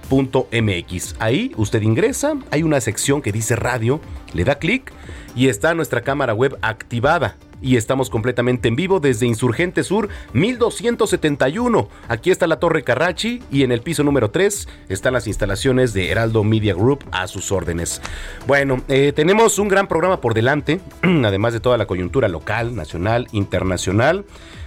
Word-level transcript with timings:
www.heraldodemexico.com.mx. 0.09 1.15
Ahí 1.19 1.51
usted 1.57 1.81
ingresa, 1.81 2.35
hay 2.51 2.63
una 2.63 2.81
sección 2.81 3.21
que 3.21 3.31
dice 3.31 3.55
radio, 3.55 3.99
le 4.33 4.43
da 4.43 4.55
clic 4.55 4.91
y 5.35 5.49
está 5.49 5.73
nuestra 5.73 6.01
cámara 6.01 6.33
web 6.33 6.57
activada. 6.61 7.35
Y 7.61 7.77
estamos 7.77 8.09
completamente 8.09 8.67
en 8.67 8.75
vivo 8.75 8.99
desde 8.99 9.25
Insurgente 9.25 9.83
Sur 9.83 10.09
1271. 10.33 11.89
Aquí 12.09 12.29
está 12.29 12.47
la 12.47 12.59
Torre 12.59 12.83
Carrachi 12.83 13.41
y 13.49 13.63
en 13.63 13.71
el 13.71 13.81
piso 13.81 14.03
número 14.03 14.29
3 14.29 14.67
están 14.89 15.13
las 15.13 15.25
instalaciones 15.25 15.93
de 15.93 16.11
Heraldo 16.11 16.43
Media 16.43 16.73
Group 16.75 17.05
a 17.11 17.27
sus 17.27 17.51
órdenes. 17.51 18.01
Bueno, 18.45 18.81
eh, 18.87 19.13
tenemos 19.15 19.57
un 19.57 19.69
gran 19.69 19.87
programa 19.87 20.21
por 20.21 20.33
delante, 20.33 20.79
además 21.01 21.53
de 21.53 21.59
toda 21.59 21.77
la 21.77 21.87
coyuntura 21.87 22.27
local, 22.27 22.75
nacional, 22.75 23.27
internacional. 23.31 24.25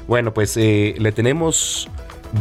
Bueno, 0.09 0.32
pues 0.32 0.56
eh, 0.56 0.94
le 0.98 1.12
tenemos 1.12 1.88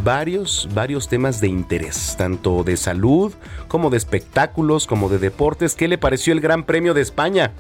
varios, 0.04 0.70
varios 0.74 1.08
temas 1.08 1.42
de 1.42 1.48
interés, 1.48 2.16
tanto 2.18 2.64
de 2.64 2.78
salud 2.78 3.34
como 3.68 3.90
de 3.90 3.98
espectáculos, 3.98 4.88
como 4.88 5.10
de 5.10 5.20
deportes. 5.20 5.76
¿Qué 5.76 5.88
le 5.88 5.98
pareció 5.98 6.34
el 6.34 6.42
Gran 6.42 6.64
Premio 6.64 6.94
de 6.94 7.02
España? 7.02 7.52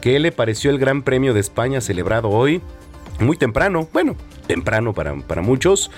¿Qué 0.00 0.18
le 0.18 0.32
pareció 0.32 0.70
el 0.70 0.78
Gran 0.78 1.02
Premio 1.02 1.34
de 1.34 1.40
España 1.40 1.80
celebrado 1.80 2.28
hoy? 2.28 2.62
Muy 3.20 3.36
temprano, 3.36 3.88
bueno, 3.92 4.14
temprano 4.46 4.92
para, 4.94 5.14
para 5.16 5.42
muchos. 5.42 5.90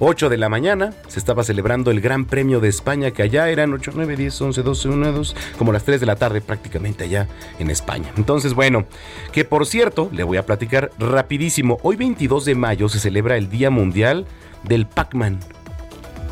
8 0.00 0.28
de 0.28 0.36
la 0.36 0.48
mañana 0.48 0.94
se 1.08 1.18
estaba 1.18 1.42
celebrando 1.42 1.90
el 1.90 2.00
Gran 2.00 2.24
Premio 2.24 2.60
de 2.60 2.68
España, 2.68 3.10
que 3.10 3.22
allá 3.22 3.48
eran 3.48 3.72
8, 3.72 3.92
9, 3.94 4.16
10, 4.16 4.40
11, 4.40 4.62
12, 4.62 4.88
1, 4.88 5.12
2, 5.12 5.36
como 5.58 5.72
las 5.72 5.82
3 5.82 5.98
de 5.98 6.06
la 6.06 6.14
tarde 6.14 6.40
prácticamente 6.40 7.04
allá 7.04 7.26
en 7.58 7.70
España. 7.70 8.12
Entonces, 8.16 8.54
bueno, 8.54 8.86
que 9.32 9.44
por 9.44 9.66
cierto, 9.66 10.08
le 10.12 10.22
voy 10.22 10.36
a 10.36 10.46
platicar 10.46 10.92
rapidísimo. 10.98 11.78
Hoy 11.82 11.96
22 11.96 12.44
de 12.44 12.54
mayo 12.54 12.88
se 12.88 13.00
celebra 13.00 13.36
el 13.36 13.50
Día 13.50 13.70
Mundial 13.70 14.26
del 14.64 14.86
Pac-Man. 14.86 15.38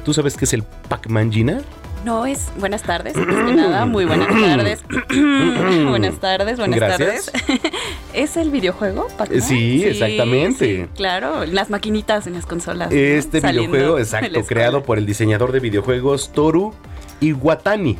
¿Tú 0.04 0.14
sabes 0.14 0.36
qué 0.36 0.44
es 0.44 0.52
el 0.52 0.62
Pac-Man, 0.62 1.32
Gina? 1.32 1.60
No 2.04 2.24
es. 2.26 2.50
Buenas 2.60 2.82
tardes. 2.82 3.16
nada, 3.16 3.84
muy 3.86 4.04
buenas 4.04 4.28
tardes. 4.40 4.84
buenas 5.88 6.20
tardes, 6.20 6.58
buenas 6.58 6.78
Gracias. 6.78 7.32
tardes. 7.32 7.60
¿Es 8.14 8.36
el 8.36 8.50
videojuego? 8.50 9.08
Pac-Man? 9.18 9.42
Sí, 9.42 9.82
exactamente. 9.84 10.84
sí, 10.84 10.90
claro, 10.94 11.44
las 11.46 11.68
maquinitas 11.70 12.26
en 12.28 12.34
las 12.34 12.46
consolas. 12.46 12.92
Este 12.92 13.40
videojuego, 13.40 13.96
de 13.96 14.02
exacto, 14.02 14.44
creado 14.44 14.82
por 14.84 14.98
el 14.98 15.06
diseñador 15.06 15.50
de 15.50 15.58
videojuegos 15.60 16.30
Toru 16.32 16.72
Iwatani. 17.20 17.98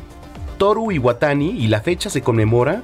Toru 0.57 0.91
Iwatani 0.91 1.49
y 1.49 1.67
la 1.67 1.81
fecha 1.81 2.09
se 2.09 2.21
conmemora 2.21 2.83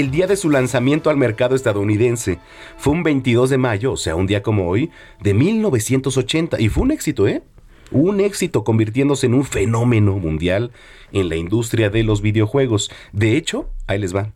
el 0.00 0.10
día 0.10 0.26
de 0.26 0.36
su 0.36 0.50
lanzamiento 0.50 1.10
al 1.10 1.16
mercado 1.16 1.54
estadounidense. 1.54 2.38
Fue 2.76 2.92
un 2.92 3.02
22 3.02 3.50
de 3.50 3.58
mayo, 3.58 3.92
o 3.92 3.96
sea, 3.96 4.16
un 4.16 4.26
día 4.26 4.42
como 4.42 4.68
hoy, 4.68 4.90
de 5.20 5.34
1980 5.34 6.60
y 6.60 6.68
fue 6.68 6.82
un 6.82 6.90
éxito, 6.90 7.28
¿eh? 7.28 7.42
Un 7.90 8.20
éxito 8.20 8.64
convirtiéndose 8.64 9.26
en 9.26 9.34
un 9.34 9.44
fenómeno 9.44 10.18
mundial 10.18 10.72
en 11.12 11.28
la 11.28 11.36
industria 11.36 11.90
de 11.90 12.02
los 12.02 12.22
videojuegos. 12.22 12.90
De 13.12 13.36
hecho, 13.36 13.68
ahí 13.86 13.98
les 13.98 14.16
va. 14.16 14.32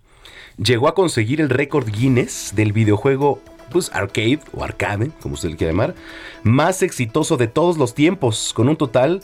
Llegó 0.58 0.86
a 0.86 0.94
conseguir 0.94 1.40
el 1.40 1.50
récord 1.50 1.90
Guinness 1.90 2.52
del 2.54 2.72
videojuego 2.72 3.40
pues 3.70 3.90
arcade 3.92 4.38
o 4.52 4.62
arcade, 4.64 5.10
como 5.20 5.34
usted 5.34 5.50
le 5.50 5.56
quiera 5.56 5.72
llamar, 5.72 5.94
más 6.42 6.82
exitoso 6.82 7.36
de 7.36 7.48
todos 7.48 7.76
los 7.78 7.94
tiempos, 7.94 8.52
con 8.54 8.68
un 8.68 8.76
total 8.76 9.20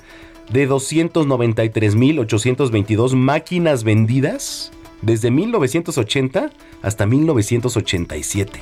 de 0.51 0.69
293.822 0.69 3.15
máquinas 3.15 3.85
vendidas 3.85 4.73
desde 5.05 5.31
1980 5.31 6.51
hasta 6.83 7.07
1987. 7.07 8.61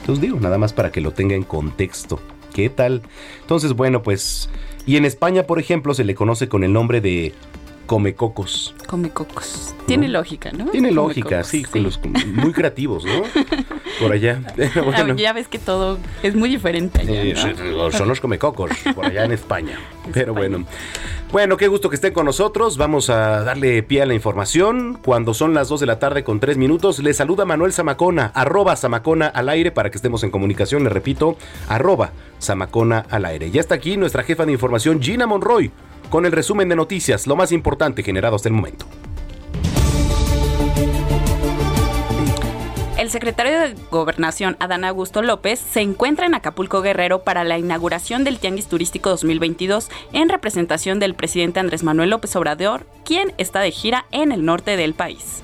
Entonces 0.00 0.22
digo, 0.22 0.38
nada 0.40 0.58
más 0.58 0.72
para 0.72 0.90
que 0.90 1.00
lo 1.00 1.12
tenga 1.12 1.34
en 1.34 1.42
contexto. 1.42 2.20
¿Qué 2.54 2.70
tal? 2.70 3.02
Entonces, 3.42 3.74
bueno, 3.74 4.02
pues... 4.02 4.48
Y 4.86 4.96
en 4.96 5.04
España, 5.04 5.44
por 5.44 5.58
ejemplo, 5.58 5.94
se 5.94 6.04
le 6.04 6.14
conoce 6.14 6.48
con 6.48 6.64
el 6.64 6.72
nombre 6.72 7.00
de 7.00 7.34
Comecocos. 7.86 8.74
Come 8.86 9.10
cocos. 9.10 9.74
Tiene 9.86 10.08
lógica, 10.08 10.50
¿no? 10.52 10.66
Tiene 10.66 10.90
lógica, 10.90 11.44
sí, 11.44 11.62
con 11.62 11.84
los 11.84 12.00
muy 12.26 12.52
creativos, 12.52 13.04
¿no? 13.04 13.22
Por 14.00 14.12
allá. 14.12 14.40
Bueno. 14.84 15.14
Ya 15.16 15.32
ves 15.32 15.48
que 15.48 15.58
todo 15.58 15.98
es 16.22 16.34
muy 16.34 16.48
diferente 16.48 17.00
allá, 17.00 17.54
¿no? 17.64 17.90
son 17.90 18.08
los 18.08 18.20
comecocos 18.20 18.70
por 18.94 19.06
allá 19.06 19.24
en 19.24 19.32
España. 19.32 19.78
Pero 20.12 20.34
bueno. 20.34 20.64
Bueno, 21.32 21.56
qué 21.56 21.68
gusto 21.68 21.88
que 21.88 21.96
estén 21.96 22.12
con 22.12 22.26
nosotros. 22.26 22.76
Vamos 22.76 23.10
a 23.10 23.42
darle 23.42 23.82
pie 23.82 24.02
a 24.02 24.06
la 24.06 24.14
información. 24.14 24.98
Cuando 25.02 25.34
son 25.34 25.54
las 25.54 25.68
2 25.68 25.80
de 25.80 25.86
la 25.86 25.98
tarde 25.98 26.24
con 26.24 26.40
3 26.40 26.56
minutos, 26.56 26.98
le 27.00 27.14
saluda 27.14 27.44
Manuel 27.44 27.72
Zamacona, 27.72 28.32
arroba 28.34 28.76
Zamacona 28.76 29.26
al 29.26 29.48
aire 29.48 29.72
para 29.72 29.90
que 29.90 29.96
estemos 29.96 30.22
en 30.22 30.30
comunicación. 30.30 30.84
Le 30.84 30.90
repito, 30.90 31.36
arroba 31.68 32.12
Zamacona 32.40 33.06
al 33.10 33.24
aire. 33.24 33.50
Ya 33.50 33.60
está 33.60 33.74
aquí 33.74 33.96
nuestra 33.96 34.22
jefa 34.22 34.46
de 34.46 34.52
información, 34.52 35.02
Gina 35.02 35.26
Monroy, 35.26 35.70
con 36.10 36.26
el 36.26 36.32
resumen 36.32 36.68
de 36.68 36.76
noticias, 36.76 37.26
lo 37.26 37.36
más 37.36 37.52
importante 37.52 38.02
generado 38.02 38.36
hasta 38.36 38.48
el 38.48 38.54
momento. 38.54 38.86
El 42.98 43.10
secretario 43.10 43.60
de 43.60 43.74
Gobernación, 43.90 44.56
Adán 44.58 44.84
Augusto 44.84 45.20
López, 45.20 45.60
se 45.60 45.80
encuentra 45.80 46.24
en 46.24 46.34
Acapulco 46.34 46.80
Guerrero 46.80 47.24
para 47.24 47.44
la 47.44 47.58
inauguración 47.58 48.24
del 48.24 48.38
Tianguis 48.38 48.68
Turístico 48.68 49.10
2022 49.10 49.90
en 50.12 50.30
representación 50.30 50.98
del 50.98 51.14
presidente 51.14 51.60
Andrés 51.60 51.82
Manuel 51.82 52.10
López 52.10 52.34
Obrador, 52.36 52.86
quien 53.04 53.34
está 53.36 53.60
de 53.60 53.70
gira 53.70 54.06
en 54.12 54.32
el 54.32 54.46
norte 54.46 54.78
del 54.78 54.94
país. 54.94 55.42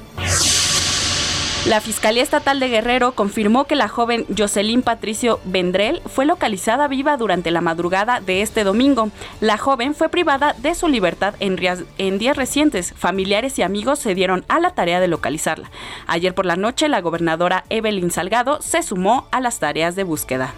La 1.66 1.80
Fiscalía 1.80 2.24
Estatal 2.24 2.58
de 2.58 2.68
Guerrero 2.68 3.12
confirmó 3.12 3.66
que 3.66 3.76
la 3.76 3.86
joven 3.86 4.26
Jocelyn 4.36 4.82
Patricio 4.82 5.38
Vendrell 5.44 6.02
fue 6.06 6.26
localizada 6.26 6.88
viva 6.88 7.16
durante 7.16 7.52
la 7.52 7.60
madrugada 7.60 8.20
de 8.20 8.42
este 8.42 8.64
domingo. 8.64 9.10
La 9.40 9.58
joven 9.58 9.94
fue 9.94 10.08
privada 10.08 10.56
de 10.58 10.74
su 10.74 10.88
libertad 10.88 11.34
en, 11.38 11.56
en 11.98 12.18
días 12.18 12.36
recientes. 12.36 12.92
Familiares 12.96 13.60
y 13.60 13.62
amigos 13.62 14.00
se 14.00 14.16
dieron 14.16 14.44
a 14.48 14.58
la 14.58 14.72
tarea 14.72 14.98
de 14.98 15.06
localizarla. 15.06 15.70
Ayer 16.08 16.34
por 16.34 16.46
la 16.46 16.56
noche, 16.56 16.88
la 16.88 17.00
gobernadora 17.00 17.64
Evelyn 17.68 18.10
Salgado 18.10 18.60
se 18.60 18.82
sumó 18.82 19.28
a 19.30 19.40
las 19.40 19.60
tareas 19.60 19.94
de 19.94 20.02
búsqueda. 20.02 20.54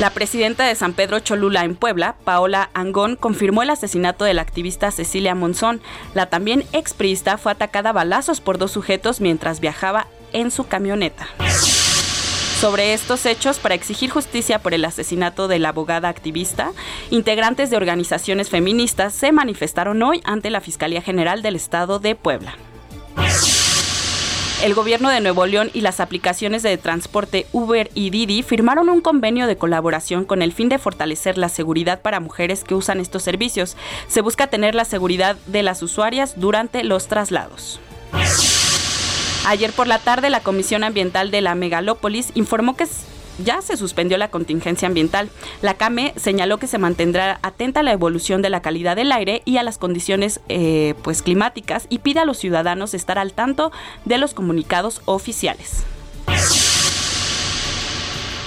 La 0.00 0.08
presidenta 0.08 0.64
de 0.64 0.74
San 0.76 0.94
Pedro 0.94 1.20
Cholula 1.20 1.62
en 1.62 1.76
Puebla, 1.76 2.16
Paola 2.24 2.70
Angón, 2.72 3.16
confirmó 3.16 3.62
el 3.62 3.68
asesinato 3.68 4.24
de 4.24 4.32
la 4.32 4.40
activista 4.40 4.90
Cecilia 4.90 5.34
Monzón. 5.34 5.82
La 6.14 6.24
también 6.24 6.64
expriista 6.72 7.36
fue 7.36 7.52
atacada 7.52 7.90
a 7.90 7.92
balazos 7.92 8.40
por 8.40 8.56
dos 8.56 8.70
sujetos 8.70 9.20
mientras 9.20 9.60
viajaba 9.60 10.06
en 10.32 10.50
su 10.50 10.66
camioneta. 10.66 11.28
Sobre 12.62 12.94
estos 12.94 13.26
hechos, 13.26 13.58
para 13.58 13.74
exigir 13.74 14.08
justicia 14.08 14.60
por 14.60 14.72
el 14.72 14.86
asesinato 14.86 15.48
de 15.48 15.58
la 15.58 15.68
abogada 15.68 16.08
activista, 16.08 16.72
integrantes 17.10 17.68
de 17.68 17.76
organizaciones 17.76 18.48
feministas 18.48 19.12
se 19.12 19.32
manifestaron 19.32 20.02
hoy 20.02 20.22
ante 20.24 20.48
la 20.48 20.62
Fiscalía 20.62 21.02
General 21.02 21.42
del 21.42 21.56
Estado 21.56 21.98
de 21.98 22.14
Puebla. 22.14 22.54
El 24.62 24.74
gobierno 24.74 25.08
de 25.08 25.20
Nuevo 25.20 25.46
León 25.46 25.70
y 25.72 25.80
las 25.80 26.00
aplicaciones 26.00 26.62
de 26.62 26.76
transporte 26.76 27.46
Uber 27.52 27.90
y 27.94 28.10
Didi 28.10 28.42
firmaron 28.42 28.90
un 28.90 29.00
convenio 29.00 29.46
de 29.46 29.56
colaboración 29.56 30.26
con 30.26 30.42
el 30.42 30.52
fin 30.52 30.68
de 30.68 30.78
fortalecer 30.78 31.38
la 31.38 31.48
seguridad 31.48 32.02
para 32.02 32.20
mujeres 32.20 32.62
que 32.62 32.74
usan 32.74 33.00
estos 33.00 33.22
servicios. 33.22 33.78
Se 34.06 34.20
busca 34.20 34.48
tener 34.48 34.74
la 34.74 34.84
seguridad 34.84 35.36
de 35.46 35.62
las 35.62 35.82
usuarias 35.82 36.34
durante 36.36 36.84
los 36.84 37.06
traslados. 37.08 37.80
Ayer 39.46 39.72
por 39.72 39.86
la 39.86 39.98
tarde, 39.98 40.28
la 40.28 40.40
Comisión 40.40 40.84
Ambiental 40.84 41.30
de 41.30 41.40
la 41.40 41.54
Megalópolis 41.54 42.28
informó 42.34 42.76
que 42.76 42.86
ya 43.44 43.62
se 43.62 43.76
suspendió 43.76 44.18
la 44.18 44.30
contingencia 44.30 44.88
ambiental. 44.88 45.30
La 45.62 45.74
CAME 45.74 46.12
señaló 46.16 46.58
que 46.58 46.66
se 46.66 46.78
mantendrá 46.78 47.38
atenta 47.42 47.80
a 47.80 47.82
la 47.82 47.92
evolución 47.92 48.42
de 48.42 48.50
la 48.50 48.62
calidad 48.62 48.96
del 48.96 49.12
aire 49.12 49.42
y 49.44 49.56
a 49.56 49.62
las 49.62 49.78
condiciones 49.78 50.40
eh, 50.48 50.94
pues, 51.02 51.22
climáticas 51.22 51.86
y 51.88 51.98
pide 51.98 52.20
a 52.20 52.24
los 52.24 52.38
ciudadanos 52.38 52.94
estar 52.94 53.18
al 53.18 53.32
tanto 53.32 53.72
de 54.04 54.18
los 54.18 54.34
comunicados 54.34 55.02
oficiales. 55.04 55.84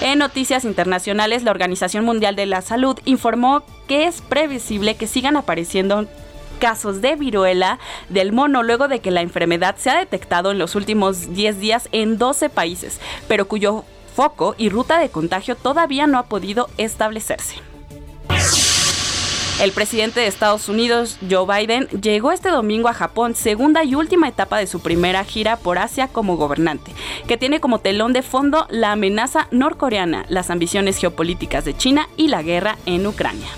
En 0.00 0.18
noticias 0.18 0.64
internacionales, 0.64 1.44
la 1.44 1.50
Organización 1.50 2.04
Mundial 2.04 2.36
de 2.36 2.44
la 2.46 2.60
Salud 2.60 2.98
informó 3.06 3.62
que 3.88 4.04
es 4.06 4.20
previsible 4.20 4.96
que 4.96 5.06
sigan 5.06 5.36
apareciendo 5.36 6.06
casos 6.58 7.00
de 7.00 7.16
viruela 7.16 7.78
del 8.08 8.32
mono 8.32 8.62
luego 8.62 8.88
de 8.88 9.00
que 9.00 9.10
la 9.10 9.22
enfermedad 9.22 9.76
se 9.76 9.90
ha 9.90 9.98
detectado 9.98 10.50
en 10.50 10.58
los 10.58 10.74
últimos 10.74 11.34
10 11.34 11.58
días 11.58 11.88
en 11.92 12.18
12 12.18 12.48
países, 12.50 13.00
pero 13.28 13.48
cuyo 13.48 13.84
foco 14.14 14.54
y 14.56 14.68
ruta 14.68 14.98
de 14.98 15.08
contagio 15.08 15.56
todavía 15.56 16.06
no 16.06 16.18
ha 16.18 16.24
podido 16.24 16.68
establecerse. 16.78 17.56
El 19.60 19.70
presidente 19.70 20.18
de 20.18 20.26
Estados 20.26 20.68
Unidos, 20.68 21.16
Joe 21.30 21.46
Biden, 21.46 21.86
llegó 21.88 22.32
este 22.32 22.50
domingo 22.50 22.88
a 22.88 22.92
Japón, 22.92 23.36
segunda 23.36 23.84
y 23.84 23.94
última 23.94 24.28
etapa 24.28 24.58
de 24.58 24.66
su 24.66 24.80
primera 24.80 25.24
gira 25.24 25.56
por 25.56 25.78
Asia 25.78 26.08
como 26.08 26.36
gobernante, 26.36 26.92
que 27.28 27.36
tiene 27.36 27.60
como 27.60 27.78
telón 27.78 28.12
de 28.12 28.22
fondo 28.22 28.66
la 28.68 28.90
amenaza 28.90 29.46
norcoreana, 29.52 30.26
las 30.28 30.50
ambiciones 30.50 30.98
geopolíticas 30.98 31.64
de 31.64 31.76
China 31.76 32.08
y 32.16 32.28
la 32.28 32.42
guerra 32.42 32.78
en 32.84 33.06
Ucrania. 33.06 33.48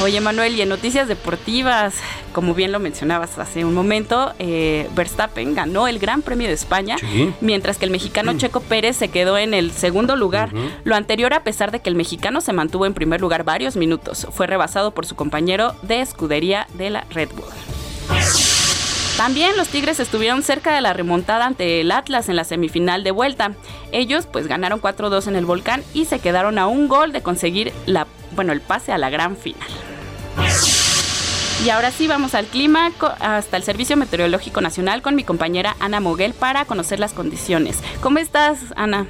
Oye 0.00 0.20
Manuel, 0.20 0.54
y 0.54 0.62
en 0.62 0.68
noticias 0.68 1.08
deportivas, 1.08 1.96
como 2.32 2.54
bien 2.54 2.70
lo 2.70 2.78
mencionabas 2.78 3.36
hace 3.36 3.64
un 3.64 3.74
momento, 3.74 4.32
eh, 4.38 4.88
Verstappen 4.94 5.56
ganó 5.56 5.88
el 5.88 5.98
Gran 5.98 6.22
Premio 6.22 6.46
de 6.46 6.54
España, 6.54 6.96
mientras 7.40 7.78
que 7.78 7.84
el 7.84 7.90
mexicano. 7.90 8.32
Checo 8.38 8.60
Pérez 8.60 8.96
se 8.96 9.08
quedó 9.08 9.36
en 9.38 9.54
el 9.54 9.72
segundo 9.72 10.14
lugar. 10.14 10.50
Lo 10.84 10.94
anterior 10.94 11.34
a 11.34 11.42
pesar 11.42 11.72
de 11.72 11.80
que 11.80 11.90
el 11.90 11.96
mexicano 11.96 12.40
se 12.40 12.52
mantuvo 12.52 12.86
en 12.86 12.94
primer 12.94 13.20
lugar 13.20 13.42
varios 13.42 13.74
minutos, 13.74 14.28
fue 14.30 14.46
rebasado 14.46 14.92
por 14.92 15.04
su 15.04 15.16
compañero 15.16 15.74
de 15.82 16.00
escudería 16.00 16.68
de 16.74 16.90
la 16.90 17.04
Red 17.10 17.30
Bull. 17.34 17.48
También 19.16 19.56
los 19.56 19.66
Tigres 19.66 19.98
estuvieron 19.98 20.44
cerca 20.44 20.72
de 20.72 20.80
la 20.80 20.92
remontada 20.92 21.44
ante 21.44 21.80
el 21.80 21.90
Atlas 21.90 22.28
en 22.28 22.36
la 22.36 22.44
semifinal 22.44 23.02
de 23.02 23.10
vuelta. 23.10 23.50
Ellos 23.90 24.28
pues 24.30 24.46
ganaron 24.46 24.80
4-2 24.80 25.26
en 25.26 25.34
el 25.34 25.44
Volcán 25.44 25.82
y 25.92 26.04
se 26.04 26.20
quedaron 26.20 26.56
a 26.56 26.68
un 26.68 26.86
gol 26.86 27.10
de 27.10 27.20
conseguir 27.20 27.72
la, 27.86 28.06
bueno, 28.36 28.52
el 28.52 28.60
pase 28.60 28.92
a 28.92 28.98
la 28.98 29.10
gran 29.10 29.36
final. 29.36 29.66
Y 31.64 31.70
ahora 31.70 31.90
sí 31.90 32.06
vamos 32.06 32.34
al 32.34 32.46
clima, 32.46 32.92
hasta 33.20 33.56
el 33.56 33.62
Servicio 33.62 33.96
Meteorológico 33.96 34.60
Nacional 34.60 35.02
con 35.02 35.16
mi 35.16 35.24
compañera 35.24 35.74
Ana 35.80 36.00
Moguel 36.00 36.32
para 36.32 36.64
conocer 36.64 37.00
las 37.00 37.12
condiciones. 37.12 37.82
¿Cómo 38.00 38.18
estás, 38.18 38.72
Ana? 38.76 39.06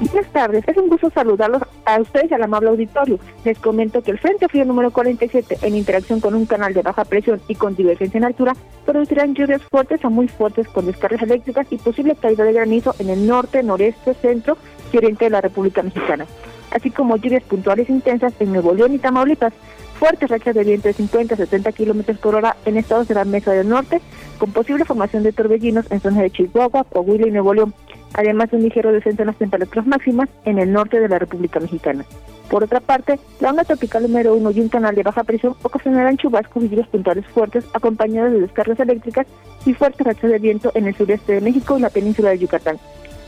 Buenas 0.00 0.30
tardes, 0.30 0.62
es 0.68 0.76
un 0.76 0.88
gusto 0.88 1.10
saludarlos 1.10 1.62
a 1.84 2.00
ustedes 2.00 2.30
y 2.30 2.34
al 2.34 2.44
amable 2.44 2.68
auditorio. 2.68 3.18
Les 3.44 3.58
comento 3.58 4.00
que 4.00 4.12
el 4.12 4.18
Frente 4.20 4.46
Frío 4.46 4.64
número 4.64 4.92
47, 4.92 5.58
en 5.62 5.74
interacción 5.74 6.20
con 6.20 6.36
un 6.36 6.46
canal 6.46 6.72
de 6.72 6.82
baja 6.82 7.04
presión 7.04 7.40
y 7.48 7.56
con 7.56 7.74
divergencia 7.74 8.18
en 8.18 8.24
altura, 8.24 8.54
producirán 8.86 9.34
lluvias 9.34 9.60
fuertes 9.62 10.04
a 10.04 10.08
muy 10.08 10.28
fuertes 10.28 10.68
con 10.68 10.86
descargas 10.86 11.22
eléctricas 11.22 11.66
y 11.70 11.78
posible 11.78 12.14
caída 12.14 12.44
de 12.44 12.52
granizo 12.52 12.94
en 13.00 13.10
el 13.10 13.26
norte, 13.26 13.64
noreste, 13.64 14.14
centro 14.14 14.56
y 14.92 14.98
oriente 14.98 15.24
de 15.24 15.30
la 15.30 15.40
República 15.40 15.82
Mexicana, 15.82 16.26
así 16.70 16.90
como 16.92 17.16
lluvias 17.16 17.42
puntuales 17.42 17.90
intensas 17.90 18.32
en 18.38 18.52
Nuevo 18.52 18.74
León 18.74 18.94
y 18.94 18.98
Tamaulipas, 18.98 19.52
fuertes 19.98 20.30
rachas 20.30 20.54
de 20.54 20.64
viento 20.64 20.88
de 20.88 20.94
50 20.94 21.34
a 21.34 21.36
70 21.36 21.72
kilómetros 21.72 22.18
por 22.18 22.36
hora 22.36 22.56
en 22.64 22.76
estados 22.76 23.08
de 23.08 23.14
la 23.14 23.24
Mesa 23.24 23.52
del 23.52 23.68
Norte, 23.68 24.00
con 24.38 24.52
posible 24.52 24.84
formación 24.84 25.24
de 25.24 25.32
torbellinos 25.32 25.90
en 25.90 26.00
zonas 26.00 26.22
de 26.22 26.30
Chihuahua, 26.30 26.84
Coahuila 26.84 27.26
y 27.26 27.32
Nuevo 27.32 27.52
León, 27.52 27.74
además 28.14 28.50
de 28.50 28.58
un 28.58 28.62
ligero 28.62 28.92
descenso 28.92 29.22
en 29.22 29.26
las 29.26 29.36
temperaturas 29.36 29.86
máximas 29.86 30.28
en 30.44 30.58
el 30.58 30.72
norte 30.72 31.00
de 31.00 31.08
la 31.08 31.18
República 31.18 31.58
Mexicana. 31.58 32.04
Por 32.48 32.64
otra 32.64 32.80
parte, 32.80 33.18
la 33.40 33.50
onda 33.50 33.64
tropical 33.64 34.04
número 34.04 34.34
1 34.34 34.50
y 34.52 34.60
un 34.60 34.68
canal 34.68 34.94
de 34.94 35.02
baja 35.02 35.24
presión 35.24 35.54
ocasionarán 35.62 36.16
chubascos 36.16 36.64
y 36.64 36.68
lluvias 36.68 36.88
puntuales 36.88 37.26
fuertes 37.26 37.64
acompañados 37.74 38.32
de 38.32 38.40
descargas 38.40 38.80
eléctricas 38.80 39.26
y 39.66 39.74
fuertes 39.74 40.06
rachas 40.06 40.30
de 40.30 40.38
viento 40.38 40.70
en 40.74 40.86
el 40.86 40.96
sureste 40.96 41.34
de 41.34 41.40
México 41.40 41.76
y 41.76 41.82
la 41.82 41.90
península 41.90 42.30
de 42.30 42.38
Yucatán, 42.38 42.78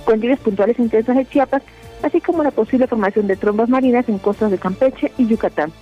con 0.04 0.20
lluvias 0.20 0.40
puntuales 0.40 0.78
intensas 0.78 1.16
de 1.16 1.26
Chiapas, 1.26 1.62
así 2.02 2.20
como 2.20 2.42
la 2.42 2.52
posible 2.52 2.86
formación 2.86 3.26
de 3.26 3.36
trombas 3.36 3.68
marinas 3.68 4.08
en 4.08 4.18
costas 4.18 4.50
de 4.52 4.58
Campeche 4.58 5.12
y 5.18 5.26
Yucatán. 5.26 5.72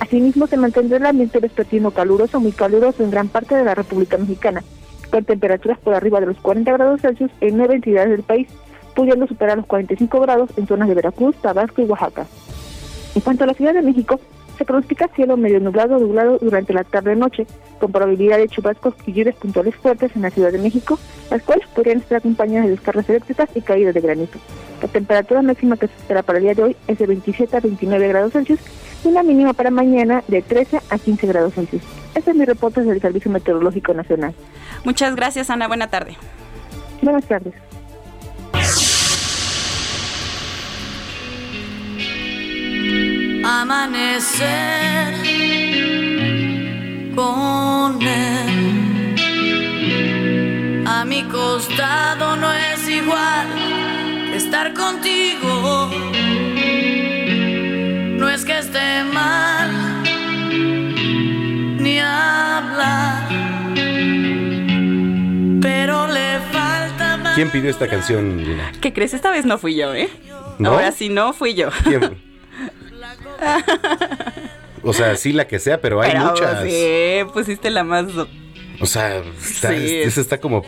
Asimismo, 0.00 0.46
se 0.46 0.56
mantendrá 0.56 0.96
el 0.96 1.06
ambiente 1.06 1.40
vespertino 1.40 1.90
caluroso, 1.90 2.40
muy 2.40 2.52
caluroso 2.52 3.02
en 3.02 3.10
gran 3.10 3.28
parte 3.28 3.56
de 3.56 3.64
la 3.64 3.74
República 3.74 4.16
Mexicana, 4.16 4.62
con 5.10 5.24
temperaturas 5.24 5.78
por 5.78 5.94
arriba 5.94 6.20
de 6.20 6.26
los 6.26 6.36
40 6.38 6.72
grados 6.72 7.00
Celsius 7.00 7.30
en 7.40 7.56
nueve 7.56 7.74
entidades 7.74 8.10
del 8.10 8.22
país, 8.22 8.48
pudiendo 8.94 9.26
superar 9.26 9.56
los 9.56 9.66
45 9.66 10.20
grados 10.20 10.50
en 10.56 10.66
zonas 10.66 10.88
de 10.88 10.94
Veracruz, 10.94 11.36
Tabasco 11.36 11.82
y 11.82 11.86
Oaxaca. 11.86 12.26
En 13.14 13.22
cuanto 13.22 13.44
a 13.44 13.46
la 13.48 13.54
Ciudad 13.54 13.74
de 13.74 13.82
México, 13.82 14.20
se 14.56 14.64
pronostica 14.64 15.08
cielo 15.14 15.36
medio 15.36 15.60
nublado 15.60 15.98
nublado 15.98 16.38
durante 16.38 16.72
la 16.72 16.84
tarde-noche, 16.84 17.46
con 17.78 17.92
probabilidad 17.92 18.38
de 18.38 18.48
chubascos 18.48 18.94
y 19.06 19.12
lluvias 19.12 19.36
puntuales 19.36 19.76
fuertes 19.76 20.10
en 20.16 20.22
la 20.22 20.30
Ciudad 20.30 20.50
de 20.50 20.58
México, 20.58 20.98
las 21.30 21.42
cuales 21.42 21.66
podrían 21.68 21.98
estar 21.98 22.18
acompañadas 22.18 22.66
de 22.66 22.72
descargas 22.72 23.08
eléctricas 23.08 23.48
y 23.54 23.60
caídas 23.60 23.94
de 23.94 24.00
granizo. 24.00 24.38
La 24.82 24.88
temperatura 24.88 25.42
máxima 25.42 25.76
que 25.76 25.86
se 25.86 25.94
espera 25.94 26.22
para 26.22 26.38
el 26.38 26.44
día 26.44 26.54
de 26.54 26.62
hoy 26.62 26.76
es 26.88 26.98
de 26.98 27.06
27 27.06 27.56
a 27.56 27.60
29 27.60 28.08
grados 28.08 28.32
Celsius 28.32 28.60
y 29.04 29.10
la 29.10 29.22
mínima 29.22 29.52
para 29.52 29.70
mañana 29.70 30.22
de 30.28 30.42
13 30.42 30.80
a 30.90 30.98
15 30.98 31.26
grados 31.26 31.54
Celsius. 31.54 31.82
Este 32.14 32.30
es 32.30 32.36
mi 32.36 32.44
reporte 32.44 32.82
del 32.82 33.00
Servicio 33.00 33.30
Meteorológico 33.30 33.94
Nacional. 33.94 34.34
Muchas 34.84 35.14
gracias, 35.14 35.50
Ana. 35.50 35.68
Buena 35.68 35.88
tarde. 35.88 36.16
Buenas 37.02 37.24
tardes. 37.24 37.54
Amanecer 43.44 45.14
con 47.14 48.02
él. 48.02 49.14
A 50.86 51.04
mi 51.04 51.22
costado 51.24 52.36
no 52.36 52.52
es 52.52 52.88
igual 52.88 53.46
estar 54.34 54.74
contigo 54.74 56.17
no 58.18 58.28
es 58.28 58.44
que 58.44 58.58
esté 58.58 59.04
mal 59.04 60.02
ni 61.80 62.00
hablar, 62.00 63.28
pero 65.62 66.08
le 66.08 66.40
falta 66.52 67.16
más. 67.18 67.34
¿Quién 67.36 67.50
pidió 67.50 67.70
esta 67.70 67.86
canción, 67.86 68.44
Lina? 68.44 68.72
¿Qué 68.80 68.92
crees? 68.92 69.14
Esta 69.14 69.30
vez 69.30 69.44
no 69.44 69.56
fui 69.58 69.76
yo, 69.76 69.94
¿eh? 69.94 70.10
Ahora 70.64 70.90
sí 70.90 71.08
no 71.08 71.32
fui 71.32 71.54
yo. 71.54 71.68
¿Quién? 71.84 72.20
o 74.82 74.92
sea, 74.92 75.14
sí 75.14 75.32
la 75.32 75.46
que 75.46 75.60
sea, 75.60 75.80
pero 75.80 76.02
hay 76.02 76.18
muchas. 76.18 76.64
Sí, 76.64 77.20
pusiste 77.32 77.70
la 77.70 77.84
más. 77.84 78.06
O 78.80 78.86
sea, 78.86 79.22
esa 79.62 80.20
está 80.20 80.38
como 80.40 80.64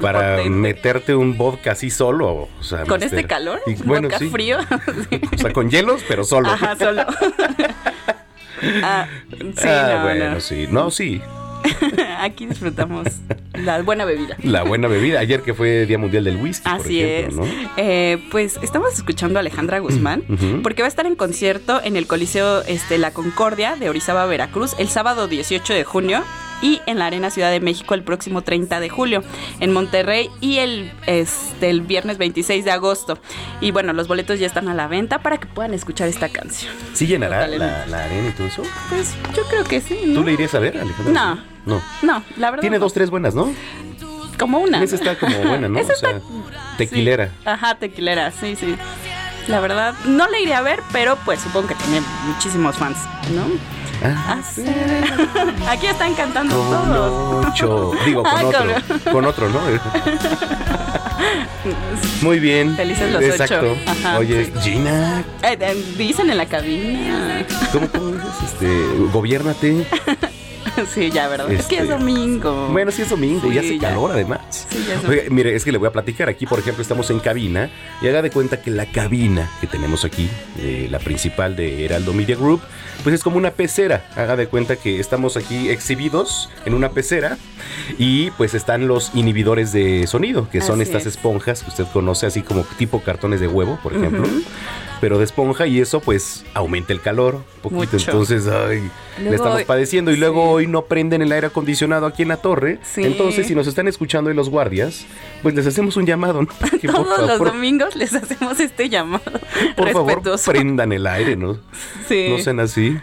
para 0.02 0.42
meterte 0.44 1.14
un 1.14 1.36
vodka 1.36 1.72
así 1.72 1.90
solo. 1.90 2.48
O 2.58 2.62
sea, 2.62 2.84
¿Con 2.84 3.02
este 3.02 3.24
calor? 3.24 3.60
bueno, 3.84 4.08
¿Vodka 4.08 4.24
frío? 4.30 4.58
O 5.34 5.38
sea, 5.38 5.52
con 5.52 5.70
hielos, 5.70 6.02
pero 6.08 6.24
solo. 6.24 6.48
Ajá, 6.48 6.76
solo. 6.76 7.02
ah, 8.82 9.06
sí, 9.30 9.68
ah, 9.68 9.94
no, 9.96 10.02
bueno, 10.02 10.30
no. 10.30 10.40
sí. 10.40 10.66
No, 10.70 10.90
sí. 10.90 11.22
Aquí 12.18 12.46
disfrutamos 12.46 13.06
la 13.54 13.82
buena 13.82 14.04
bebida. 14.04 14.36
La 14.42 14.62
buena 14.62 14.88
bebida. 14.88 15.20
Ayer 15.20 15.42
que 15.42 15.54
fue 15.54 15.86
Día 15.86 15.98
Mundial 15.98 16.24
del 16.24 16.36
Whisky. 16.36 16.68
Así 16.68 17.00
es. 17.02 17.34
Eh, 17.76 18.18
pues 18.30 18.58
estamos 18.62 18.94
escuchando 18.94 19.38
a 19.38 19.40
Alejandra 19.40 19.78
Guzmán 19.78 20.24
porque 20.62 20.82
va 20.82 20.86
a 20.86 20.88
estar 20.88 21.06
en 21.06 21.16
concierto 21.16 21.80
en 21.82 21.96
el 21.96 22.06
Coliseo 22.06 22.62
este, 22.62 22.98
La 22.98 23.12
Concordia 23.12 23.76
de 23.76 23.90
Orizaba, 23.90 24.26
Veracruz, 24.26 24.74
el 24.78 24.88
sábado 24.88 25.28
18 25.28 25.74
de 25.74 25.84
junio 25.84 26.24
y 26.62 26.80
en 26.86 26.98
la 26.98 27.06
Arena 27.06 27.30
Ciudad 27.30 27.50
de 27.50 27.60
México 27.60 27.94
el 27.94 28.02
próximo 28.02 28.42
30 28.42 28.80
de 28.80 28.88
julio, 28.88 29.22
en 29.60 29.72
Monterrey 29.72 30.28
y 30.40 30.58
el, 30.58 30.92
este, 31.06 31.70
el 31.70 31.80
viernes 31.82 32.18
26 32.18 32.64
de 32.64 32.70
agosto. 32.70 33.18
Y 33.60 33.70
bueno, 33.70 33.92
los 33.92 34.08
boletos 34.08 34.38
ya 34.38 34.46
están 34.46 34.68
a 34.68 34.74
la 34.74 34.86
venta 34.88 35.18
para 35.20 35.38
que 35.38 35.46
puedan 35.46 35.74
escuchar 35.74 36.08
esta 36.08 36.28
canción. 36.28 36.72
¿Sí 36.94 37.06
llenará 37.06 37.46
la, 37.46 37.86
la 37.86 38.04
arena 38.04 38.28
y 38.28 38.32
todo 38.32 38.46
eso? 38.46 38.62
Pues 38.88 39.14
yo 39.36 39.42
creo 39.48 39.64
que 39.64 39.80
sí. 39.80 40.00
¿no? 40.06 40.20
¿Tú 40.20 40.26
le 40.26 40.32
irías 40.32 40.54
a 40.54 40.58
ver, 40.58 40.76
Alejandra? 40.78 41.12
No. 41.12 41.50
No. 41.66 41.82
No, 42.02 42.22
la 42.38 42.50
verdad. 42.50 42.62
Tiene 42.62 42.78
no. 42.78 42.84
dos, 42.84 42.92
tres 42.94 43.10
buenas, 43.10 43.34
¿no? 43.34 43.52
Como 44.38 44.58
una. 44.60 44.82
Esa 44.82 44.96
está 44.96 45.18
como 45.18 45.36
buena, 45.44 45.68
¿no? 45.68 45.78
Esa 45.78 45.92
O 45.92 45.96
sea, 45.96 46.10
está- 46.10 46.22
tequilera. 46.78 47.26
Sí. 47.28 47.32
Ajá, 47.44 47.74
tequilera, 47.76 48.30
sí, 48.32 48.56
sí. 48.56 48.74
La 49.48 49.60
verdad, 49.60 49.94
no 50.06 50.28
la 50.28 50.38
iré 50.38 50.54
a 50.54 50.62
ver, 50.62 50.80
pero 50.92 51.16
pues 51.24 51.40
supongo 51.40 51.68
que 51.68 51.74
tiene 51.74 52.00
muchísimos 52.26 52.76
fans, 52.76 52.98
¿no? 53.34 53.44
Ah, 54.02 54.38
Aquí 55.68 55.86
están 55.86 56.14
cantando 56.14 56.56
con 56.56 56.70
todos. 56.70 57.46
ocho. 57.46 57.92
Digo, 58.04 58.22
con 58.22 58.32
Ah, 58.32 58.44
otro. 58.46 59.12
Con 59.12 59.24
otro, 59.26 59.48
¿no? 59.50 59.60
Muy 62.22 62.38
bien. 62.40 62.76
Felices 62.76 63.12
los 63.12 63.22
Exacto. 63.22 63.72
ocho. 63.72 63.76
Ajá, 63.86 64.18
Oye. 64.18 64.50
Gina, 64.62 65.22
Eh, 65.42 65.56
eh, 65.60 65.84
dicen 65.98 66.30
en 66.30 66.38
la 66.38 66.46
cabina. 66.46 67.44
¿cómo, 67.72 67.88
cómo 67.88 68.06
dices? 68.12 68.42
Este, 68.44 68.84
gobiérnate. 69.12 69.86
sí, 70.94 71.10
ya, 71.10 71.28
¿verdad? 71.28 71.50
Es 71.50 71.66
que 71.66 71.76
es 71.76 71.82
Este, 71.82 71.92
domingo. 71.94 72.68
Bueno, 72.68 72.90
sí 72.90 73.02
es 73.02 73.10
domingo 73.10 73.48
y 73.48 73.52
Sí, 73.52 73.58
hace 73.58 73.78
ya. 73.78 73.88
calor 73.88 74.12
además. 74.12 74.66
Sí, 74.70 74.84
ya 74.88 74.94
es 74.94 75.04
Oiga, 75.04 75.22
mire, 75.30 75.54
es 75.54 75.64
que 75.64 75.72
le 75.72 75.78
voy 75.78 75.88
a 75.88 75.92
platicar. 75.92 76.28
Aquí, 76.28 76.46
por 76.46 76.58
ejemplo, 76.58 76.82
estamos 76.82 77.10
en 77.10 77.20
cabina 77.20 77.70
y 78.02 78.08
haga 78.08 78.22
de 78.22 78.30
cuenta 78.30 78.60
que 78.60 78.70
la 78.70 78.86
cabina 78.86 79.50
que 79.60 79.66
tenemos 79.66 80.04
aquí, 80.04 80.28
eh, 80.58 80.88
la 80.90 80.98
principal 80.98 81.56
de 81.56 81.84
Heraldo 81.84 82.12
Media 82.12 82.36
Group, 82.36 82.60
pues 83.02 83.14
es 83.14 83.22
como 83.22 83.36
una 83.36 83.50
pecera. 83.52 84.04
Haga 84.16 84.36
de 84.36 84.46
cuenta 84.46 84.76
que 84.76 85.00
estamos 85.00 85.36
aquí 85.36 85.68
exhibidos 85.70 86.48
en 86.64 86.74
una 86.74 86.90
pecera 86.90 87.38
y 87.98 88.30
pues 88.32 88.54
están 88.54 88.88
los 88.88 89.10
inhibidores 89.14 89.72
de 89.72 90.06
sonido, 90.06 90.48
que 90.50 90.60
son 90.60 90.80
Así 90.80 90.90
estas 90.90 91.02
es. 91.06 91.14
esponjas 91.16 91.62
que 91.62 91.70
usted 91.70 91.84
conoce, 91.92 92.26
así 92.26 92.42
como 92.42 92.64
tipo 92.78 93.00
cartones 93.02 93.40
de 93.40 93.48
huevo, 93.48 93.78
por 93.82 93.94
ejemplo. 93.94 94.24
Pero 95.00 95.16
de 95.18 95.24
esponja 95.24 95.66
y 95.66 95.80
eso 95.80 96.00
pues 96.00 96.44
aumenta 96.52 96.92
el 96.92 97.00
calor 97.00 97.36
un 97.36 97.70
poquito. 97.70 97.92
Mucho. 97.96 98.10
Entonces, 98.10 98.46
ay, 98.46 98.90
le 99.22 99.34
estamos 99.34 99.62
padeciendo 99.62 100.10
y 100.10 100.14
sí. 100.14 100.20
luego 100.20 100.50
hoy 100.50 100.66
no 100.66 100.84
prenden 100.84 101.22
el 101.22 101.32
aire 101.32 101.46
acondicionado 101.46 102.04
aquí 102.06 102.22
en 102.22 102.28
la 102.28 102.36
torre. 102.36 102.78
Sí. 102.82 103.02
Entonces, 103.04 103.46
si 103.46 103.54
nos 103.54 103.66
están 103.66 103.88
escuchando 103.88 104.28
hoy 104.28 104.36
los 104.36 104.50
guardias, 104.50 105.06
pues 105.42 105.54
les 105.54 105.66
hacemos 105.66 105.96
un 105.96 106.04
llamado, 106.04 106.42
¿no? 106.42 106.48
Que 106.80 106.86
Todos 106.88 107.18
los 107.18 107.30
favor, 107.30 107.52
domingos 107.52 107.96
les 107.96 108.14
hacemos 108.14 108.60
este 108.60 108.88
llamado 108.90 109.22
por 109.76 109.90
favor, 109.90 110.06
respetuoso. 110.16 110.50
prendan 110.50 110.92
el 110.92 111.06
aire, 111.06 111.34
¿no? 111.36 111.58
Sí. 112.06 112.26
No 112.28 112.38
sean 112.38 112.60
así. 112.60 112.98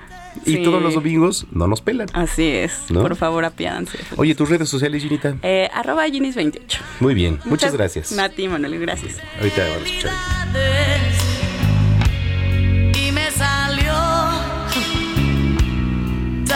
Y 0.46 0.58
Sí. 0.58 0.64
todos 0.64 0.80
los 0.84 0.94
domingos 0.94 1.48
no 1.52 1.66
nos 1.68 1.82
pelan. 1.82 2.08
Así 2.14 2.46
es. 2.48 2.92
¿No? 2.92 3.02
Por 3.02 3.16
favor, 3.16 3.44
apiádanse. 3.44 3.98
Oye, 4.18 4.36
tus 4.36 4.48
redes 4.50 4.70
sociales, 4.70 5.02
Ginita. 5.02 5.36
Eh, 5.42 5.68
arroba 5.74 6.06
Ginis28. 6.08 6.78
Muy 7.00 7.16
bien, 7.16 7.40
muchas, 7.46 7.74
gracias. 7.74 8.16
A 8.20 8.30
ti, 8.30 8.48
Manuel, 8.48 8.80
gracias. 8.80 9.16
Ahorita 9.40 9.64
van 9.64 9.72
a 9.72 9.86
escuchar. 9.88 11.27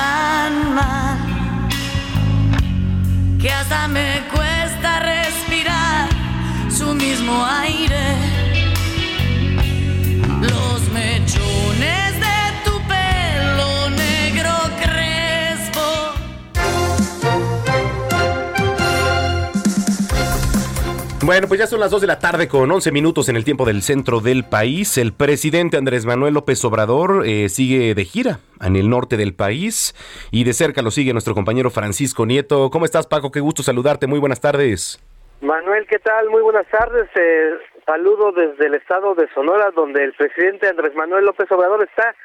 Tan 0.01 0.53
mal 0.77 1.17
que 3.41 3.49
hasta 3.59 3.87
me 3.87 4.09
cuesta 4.33 4.89
respirar 5.13 6.07
su 6.77 6.87
mismo 7.03 7.33
aire. 7.63 8.30
Bueno, 21.23 21.47
pues 21.47 21.59
ya 21.59 21.67
son 21.67 21.79
las 21.79 21.91
2 21.91 22.01
de 22.01 22.07
la 22.07 22.17
tarde 22.17 22.47
con 22.47 22.71
11 22.71 22.91
minutos 22.91 23.29
en 23.29 23.35
el 23.35 23.45
tiempo 23.45 23.63
del 23.63 23.83
centro 23.83 24.21
del 24.21 24.43
país. 24.43 24.97
El 24.97 25.13
presidente 25.13 25.77
Andrés 25.77 26.03
Manuel 26.03 26.33
López 26.33 26.65
Obrador 26.65 27.27
eh, 27.27 27.47
sigue 27.47 27.93
de 27.93 28.05
gira 28.05 28.39
en 28.59 28.75
el 28.75 28.89
norte 28.89 29.17
del 29.17 29.35
país 29.35 29.93
y 30.31 30.45
de 30.45 30.53
cerca 30.53 30.81
lo 30.81 30.89
sigue 30.89 31.13
nuestro 31.13 31.35
compañero 31.35 31.69
Francisco 31.69 32.25
Nieto. 32.25 32.71
¿Cómo 32.71 32.85
estás, 32.85 33.05
Paco? 33.05 33.31
Qué 33.31 33.39
gusto 33.39 33.61
saludarte. 33.61 34.07
Muy 34.07 34.17
buenas 34.17 34.41
tardes. 34.41 34.99
Manuel, 35.41 35.85
¿qué 35.85 35.99
tal? 35.99 36.27
Muy 36.31 36.41
buenas 36.41 36.65
tardes. 36.69 37.07
Eh, 37.13 37.53
saludo 37.85 38.31
desde 38.31 38.65
el 38.65 38.73
estado 38.73 39.13
de 39.13 39.29
Sonora, 39.35 39.69
donde 39.75 40.03
el 40.03 40.13
presidente 40.13 40.69
Andrés 40.69 40.95
Manuel 40.95 41.25
López 41.25 41.51
Obrador 41.51 41.83
está 41.83 42.15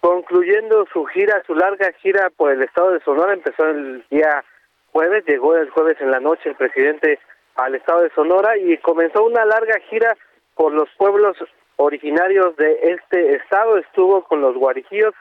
concluyendo 0.00 0.86
su 0.90 1.04
gira, 1.04 1.42
su 1.46 1.54
larga 1.54 1.92
gira 2.00 2.30
por 2.34 2.50
el 2.50 2.62
estado 2.62 2.92
de 2.92 3.00
Sonora. 3.00 3.34
Empezó 3.34 3.66
el 3.66 4.06
día 4.10 4.42
jueves, 4.90 5.22
llegó 5.26 5.54
el 5.54 5.68
jueves 5.68 5.98
en 6.00 6.10
la 6.10 6.20
noche 6.20 6.48
el 6.48 6.56
presidente 6.56 7.18
al 7.58 7.74
estado 7.74 8.02
de 8.02 8.10
Sonora 8.10 8.56
y 8.56 8.76
comenzó 8.78 9.24
una 9.24 9.44
larga 9.44 9.78
gira 9.90 10.16
por 10.54 10.72
los 10.72 10.88
pueblos 10.96 11.36
originarios 11.76 12.56
de 12.56 12.78
este 12.82 13.36
estado. 13.36 13.78
Estuvo 13.78 14.22
con 14.24 14.40
los 14.40 14.56
guarijíos 14.56 15.12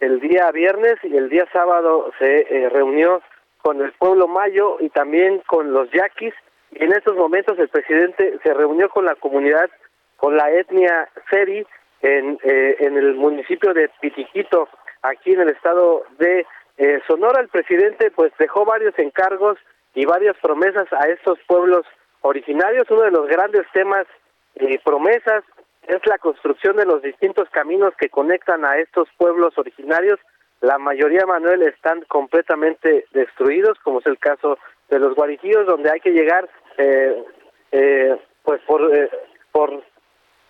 el 0.00 0.18
día 0.20 0.50
viernes 0.50 0.96
y 1.02 1.16
el 1.16 1.28
día 1.28 1.46
sábado 1.52 2.10
se 2.18 2.40
eh, 2.40 2.68
reunió 2.70 3.22
con 3.60 3.80
el 3.82 3.92
pueblo 3.92 4.26
mayo 4.26 4.78
y 4.80 4.88
también 4.88 5.42
con 5.46 5.72
los 5.72 5.90
yaquis. 5.90 6.34
Y 6.72 6.82
en 6.82 6.92
estos 6.92 7.14
momentos 7.14 7.58
el 7.58 7.68
presidente 7.68 8.38
se 8.42 8.54
reunió 8.54 8.88
con 8.88 9.04
la 9.04 9.14
comunidad, 9.14 9.70
con 10.16 10.36
la 10.36 10.50
etnia 10.50 11.08
Seri, 11.30 11.66
en, 12.00 12.38
eh, 12.42 12.76
en 12.80 12.96
el 12.96 13.14
municipio 13.14 13.74
de 13.74 13.90
Pitiquito, 14.00 14.68
aquí 15.02 15.32
en 15.32 15.42
el 15.42 15.50
estado 15.50 16.04
de 16.18 16.46
eh, 16.78 17.00
Sonora. 17.06 17.42
El 17.42 17.48
presidente 17.48 18.10
pues 18.10 18.32
dejó 18.38 18.64
varios 18.64 18.98
encargos 18.98 19.58
y 19.94 20.04
varias 20.04 20.36
promesas 20.38 20.86
a 20.92 21.08
estos 21.08 21.38
pueblos 21.46 21.86
originarios. 22.22 22.90
Uno 22.90 23.02
de 23.02 23.10
los 23.10 23.28
grandes 23.28 23.66
temas 23.72 24.06
y 24.54 24.78
promesas 24.78 25.44
es 25.86 26.00
la 26.06 26.18
construcción 26.18 26.76
de 26.76 26.86
los 26.86 27.02
distintos 27.02 27.48
caminos 27.50 27.94
que 27.98 28.08
conectan 28.08 28.64
a 28.64 28.78
estos 28.78 29.08
pueblos 29.16 29.56
originarios. 29.58 30.18
La 30.60 30.78
mayoría, 30.78 31.26
Manuel, 31.26 31.62
están 31.62 32.02
completamente 32.02 33.06
destruidos, 33.12 33.78
como 33.80 33.98
es 33.98 34.06
el 34.06 34.18
caso 34.18 34.58
de 34.88 34.98
los 34.98 35.14
guarijíos, 35.14 35.66
donde 35.66 35.90
hay 35.90 36.00
que 36.00 36.12
llegar 36.12 36.48
eh, 36.78 37.24
eh, 37.72 38.16
pues 38.44 38.60
por, 38.62 38.94
eh, 38.94 39.10
por 39.50 39.82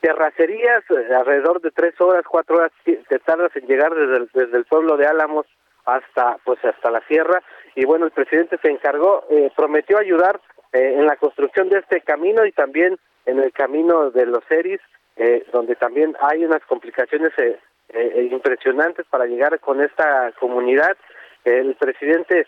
terracerías, 0.01 0.83
eh, 0.91 1.15
alrededor 1.15 1.63
de 1.63 1.71
tres 1.71 1.99
horas, 2.01 2.25
cuatro 2.29 2.57
horas 2.57 2.73
te 2.85 3.19
tardas 3.21 3.55
en 3.57 3.67
llegar 3.67 3.95
desde 3.95 4.27
desde 4.35 4.59
el 4.59 4.65
pueblo 4.65 4.97
de 4.97 5.07
Álamos 5.07 5.47
hasta 5.85 6.39
pues 6.45 6.65
hasta 6.65 6.91
la 6.91 7.01
sierra. 7.07 7.43
Y 7.75 7.85
bueno 7.85 8.07
el 8.07 8.13
presidente 8.13 8.59
se 8.63 8.71
encargó 8.71 9.25
eh, 9.31 9.51
prometió 9.57 9.99
ayudar 9.99 10.41
eh, 10.73 10.97
en 10.99 11.07
la 11.07 11.17
construcción 11.17 11.69
de 11.69 11.79
este 11.79 12.01
camino 12.01 12.45
y 12.47 12.53
también 12.53 12.99
en 13.27 13.39
el 13.39 13.53
camino 13.53 14.11
de 14.11 14.27
los 14.27 14.43
Eris 14.51 14.81
eh, 15.17 15.45
donde 15.53 15.77
también 15.77 16.17
hay 16.21 16.45
unas 16.45 16.63
complicaciones 16.65 17.33
eh, 17.39 17.59
eh, 17.91 18.29
impresionantes 18.31 19.07
para 19.11 19.27
llegar 19.27 19.59
con 19.61 19.81
esta 19.83 20.33
comunidad. 20.41 20.97
El 21.45 21.75
presidente 21.75 22.47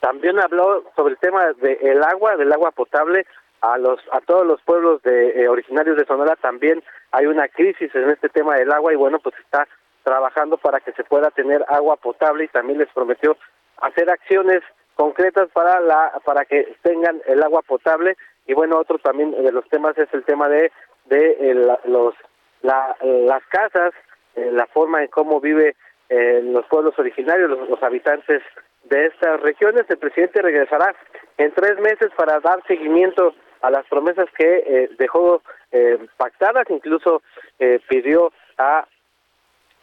también 0.00 0.38
habló 0.40 0.84
sobre 0.96 1.14
el 1.14 1.18
tema 1.18 1.52
del 1.54 2.02
agua 2.02 2.36
del 2.36 2.52
agua 2.52 2.70
potable 2.70 3.26
a 3.60 3.78
los 3.78 4.00
a 4.12 4.20
todos 4.20 4.46
los 4.46 4.60
pueblos 4.62 5.02
de 5.02 5.42
eh, 5.42 5.48
originarios 5.48 5.96
de 5.96 6.06
Sonora. 6.06 6.36
También 6.36 6.82
hay 7.12 7.26
una 7.26 7.48
crisis 7.48 7.94
en 7.94 8.10
este 8.10 8.28
tema 8.28 8.56
del 8.56 8.72
agua 8.72 8.92
y 8.92 8.96
bueno 8.96 9.18
pues 9.18 9.34
está 9.40 9.66
trabajando 10.04 10.56
para 10.58 10.80
que 10.80 10.92
se 10.92 11.02
pueda 11.02 11.30
tener 11.30 11.64
agua 11.68 11.96
potable 11.96 12.44
y 12.44 12.48
también 12.48 12.78
les 12.78 12.92
prometió 12.92 13.36
hacer 13.78 14.08
acciones 14.08 14.62
concretas 14.94 15.48
para 15.52 15.80
la 15.80 16.12
para 16.24 16.44
que 16.44 16.76
tengan 16.82 17.20
el 17.26 17.42
agua 17.42 17.62
potable. 17.62 18.16
Y 18.46 18.54
bueno 18.54 18.78
otro 18.78 18.98
también 18.98 19.32
de 19.32 19.50
los 19.50 19.68
temas 19.68 19.98
es 19.98 20.08
el 20.12 20.24
tema 20.24 20.48
de 20.48 20.70
de 21.06 21.36
eh, 21.40 21.54
los 21.86 22.14
la, 22.62 22.96
las 23.02 23.44
casas 23.46 23.92
eh, 24.36 24.50
la 24.52 24.66
forma 24.66 25.02
en 25.02 25.08
cómo 25.08 25.40
vive 25.40 25.74
eh, 26.08 26.40
los 26.44 26.66
pueblos 26.66 26.96
originarios 26.98 27.50
los, 27.50 27.68
los 27.68 27.82
habitantes 27.82 28.42
de 28.84 29.06
estas 29.06 29.40
regiones. 29.40 29.84
El 29.88 29.98
presidente 29.98 30.42
regresará 30.42 30.94
en 31.38 31.52
tres 31.52 31.78
meses 31.80 32.10
para 32.16 32.40
dar 32.40 32.62
seguimiento 32.66 33.34
a 33.62 33.70
las 33.70 33.86
promesas 33.86 34.26
que 34.36 34.62
eh, 34.66 34.90
dejó 34.98 35.42
eh, 35.72 35.98
pactadas. 36.16 36.68
Incluso 36.68 37.22
eh, 37.58 37.80
pidió 37.88 38.32
a 38.58 38.86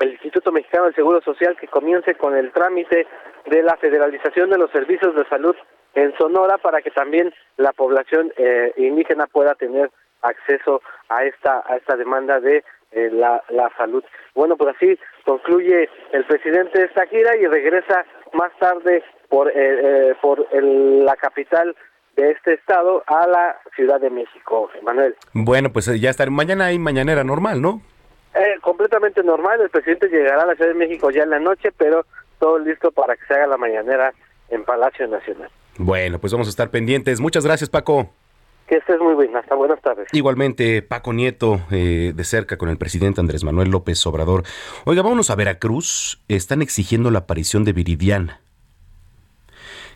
el 0.02 0.12
Instituto 0.12 0.52
Mexicano 0.52 0.86
del 0.86 0.96
Seguro 0.96 1.22
Social 1.22 1.56
que 1.60 1.68
comience 1.68 2.16
con 2.16 2.36
el 2.36 2.52
trámite 2.52 3.08
de 3.46 3.64
la 3.64 3.78
federalización 3.78 4.50
de 4.50 4.58
los 4.58 4.72
servicios 4.72 5.16
de 5.16 5.26
salud 5.30 5.56
en 5.96 6.16
Sonora 6.18 6.58
para 6.58 6.82
que 6.82 6.92
también 6.92 7.34
la 7.58 7.74
población 7.74 8.32
eh, 8.38 8.74
indígena 8.78 9.28
pueda 9.28 9.56
tener 9.56 9.90
acceso 10.22 10.82
a 11.10 11.24
esta 11.26 11.64
a 11.68 11.78
esta 11.78 11.96
demanda 11.98 12.40
de 12.40 12.64
eh, 12.92 13.10
la, 13.12 13.44
la 13.50 13.70
salud. 13.78 14.04
Bueno, 14.36 14.56
pues 14.58 14.76
así 14.76 14.98
concluye 15.26 15.90
el 16.12 16.26
presidente 16.26 16.84
esta 16.84 17.06
gira 17.08 17.36
y 17.38 17.46
regresa 17.48 18.06
más 18.34 18.52
tarde 18.60 19.04
por 19.30 19.50
eh, 19.50 19.54
eh, 19.56 20.16
por 20.22 20.46
el- 20.52 21.04
la 21.06 21.16
capital 21.16 21.76
de 22.16 22.32
este 22.32 22.54
estado 22.54 23.04
a 23.08 23.26
la 23.28 23.58
Ciudad 23.76 24.00
de 24.00 24.10
México, 24.10 24.70
Manuel. 24.84 25.16
Bueno, 25.34 25.70
pues 25.72 25.88
eh, 25.88 26.00
ya 26.00 26.10
estar 26.10 26.30
mañana 26.30 26.66
hay 26.66 26.78
mañanera 26.80 27.24
normal, 27.24 27.62
¿no? 27.62 27.82
Eh, 28.34 28.60
completamente 28.62 29.24
normal, 29.24 29.62
el 29.62 29.70
presidente 29.70 30.08
llegará 30.08 30.44
a 30.44 30.46
la 30.46 30.56
Ciudad 30.56 30.72
de 30.72 30.78
México 30.78 31.12
ya 31.12 31.24
en 31.24 31.32
la 31.32 31.40
noche, 31.40 31.72
pero 31.78 32.06
todo 32.40 32.60
listo 32.60 32.92
para 32.92 33.16
que 33.16 33.26
se 33.26 33.34
haga 33.34 33.48
la 33.48 33.58
mañanera 33.58 34.14
en 34.50 34.64
Palacio 34.64 35.08
Nacional. 35.08 35.50
Bueno, 35.78 36.20
pues 36.20 36.32
vamos 36.32 36.48
a 36.48 36.50
estar 36.50 36.70
pendientes. 36.70 37.20
Muchas 37.20 37.46
gracias, 37.46 37.70
Paco. 37.70 38.10
Que 38.68 38.78
estés 38.78 39.00
muy 39.00 39.16
bien. 39.16 39.36
Hasta 39.36 39.56
buenas 39.56 39.82
tardes. 39.82 40.08
Igualmente, 40.14 40.82
Paco 40.82 41.12
Nieto, 41.12 41.60
eh, 41.72 42.14
de 42.16 42.24
cerca 42.24 42.58
con 42.58 42.70
el 42.70 42.78
presidente 42.78 43.20
Andrés 43.20 43.44
Manuel 43.44 43.70
López 43.70 44.06
Obrador. 44.06 44.44
Oiga, 44.86 45.02
vámonos 45.02 45.30
a 45.30 45.36
Veracruz. 45.36 46.22
Están 46.30 46.62
exigiendo 46.62 47.12
la 47.12 47.20
aparición 47.20 47.66
de 47.66 47.74
Viridiana. 47.74 48.42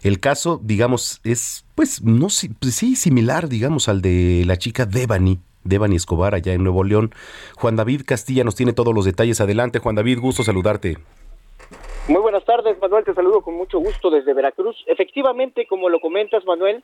El 0.04 0.20
caso, 0.20 0.60
digamos, 0.62 1.22
es, 1.24 1.66
pues, 1.74 2.04
no 2.04 2.28
pues 2.60 2.76
sí, 2.76 2.96
similar, 2.96 3.48
digamos, 3.48 3.88
al 3.90 4.02
de 4.02 4.44
la 4.46 4.58
chica 4.58 4.86
Devani, 4.86 5.40
Devani 5.66 5.98
Escobar, 5.98 6.34
allá 6.34 6.54
en 6.54 6.64
Nuevo 6.64 6.84
León. 6.84 7.12
Juan 7.58 7.76
David 7.76 8.04
Castilla 8.06 8.46
nos 8.46 8.56
tiene 8.56 8.72
todos 8.72 8.94
los 8.94 9.04
detalles. 9.04 9.42
Adelante, 9.42 9.80
Juan 9.80 9.96
David, 9.96 10.20
gusto 10.22 10.44
saludarte. 10.44 10.98
Muy 12.08 12.22
buenas 12.22 12.46
tardes, 12.46 12.80
Manuel, 12.80 13.04
te 13.04 13.14
saludo 13.14 13.42
con 13.42 13.56
mucho 13.56 13.80
gusto 13.80 14.12
desde 14.12 14.34
Veracruz. 14.34 14.78
Efectivamente, 14.86 15.66
como 15.66 15.90
lo 15.90 16.00
comentas, 16.00 16.46
Manuel, 16.46 16.84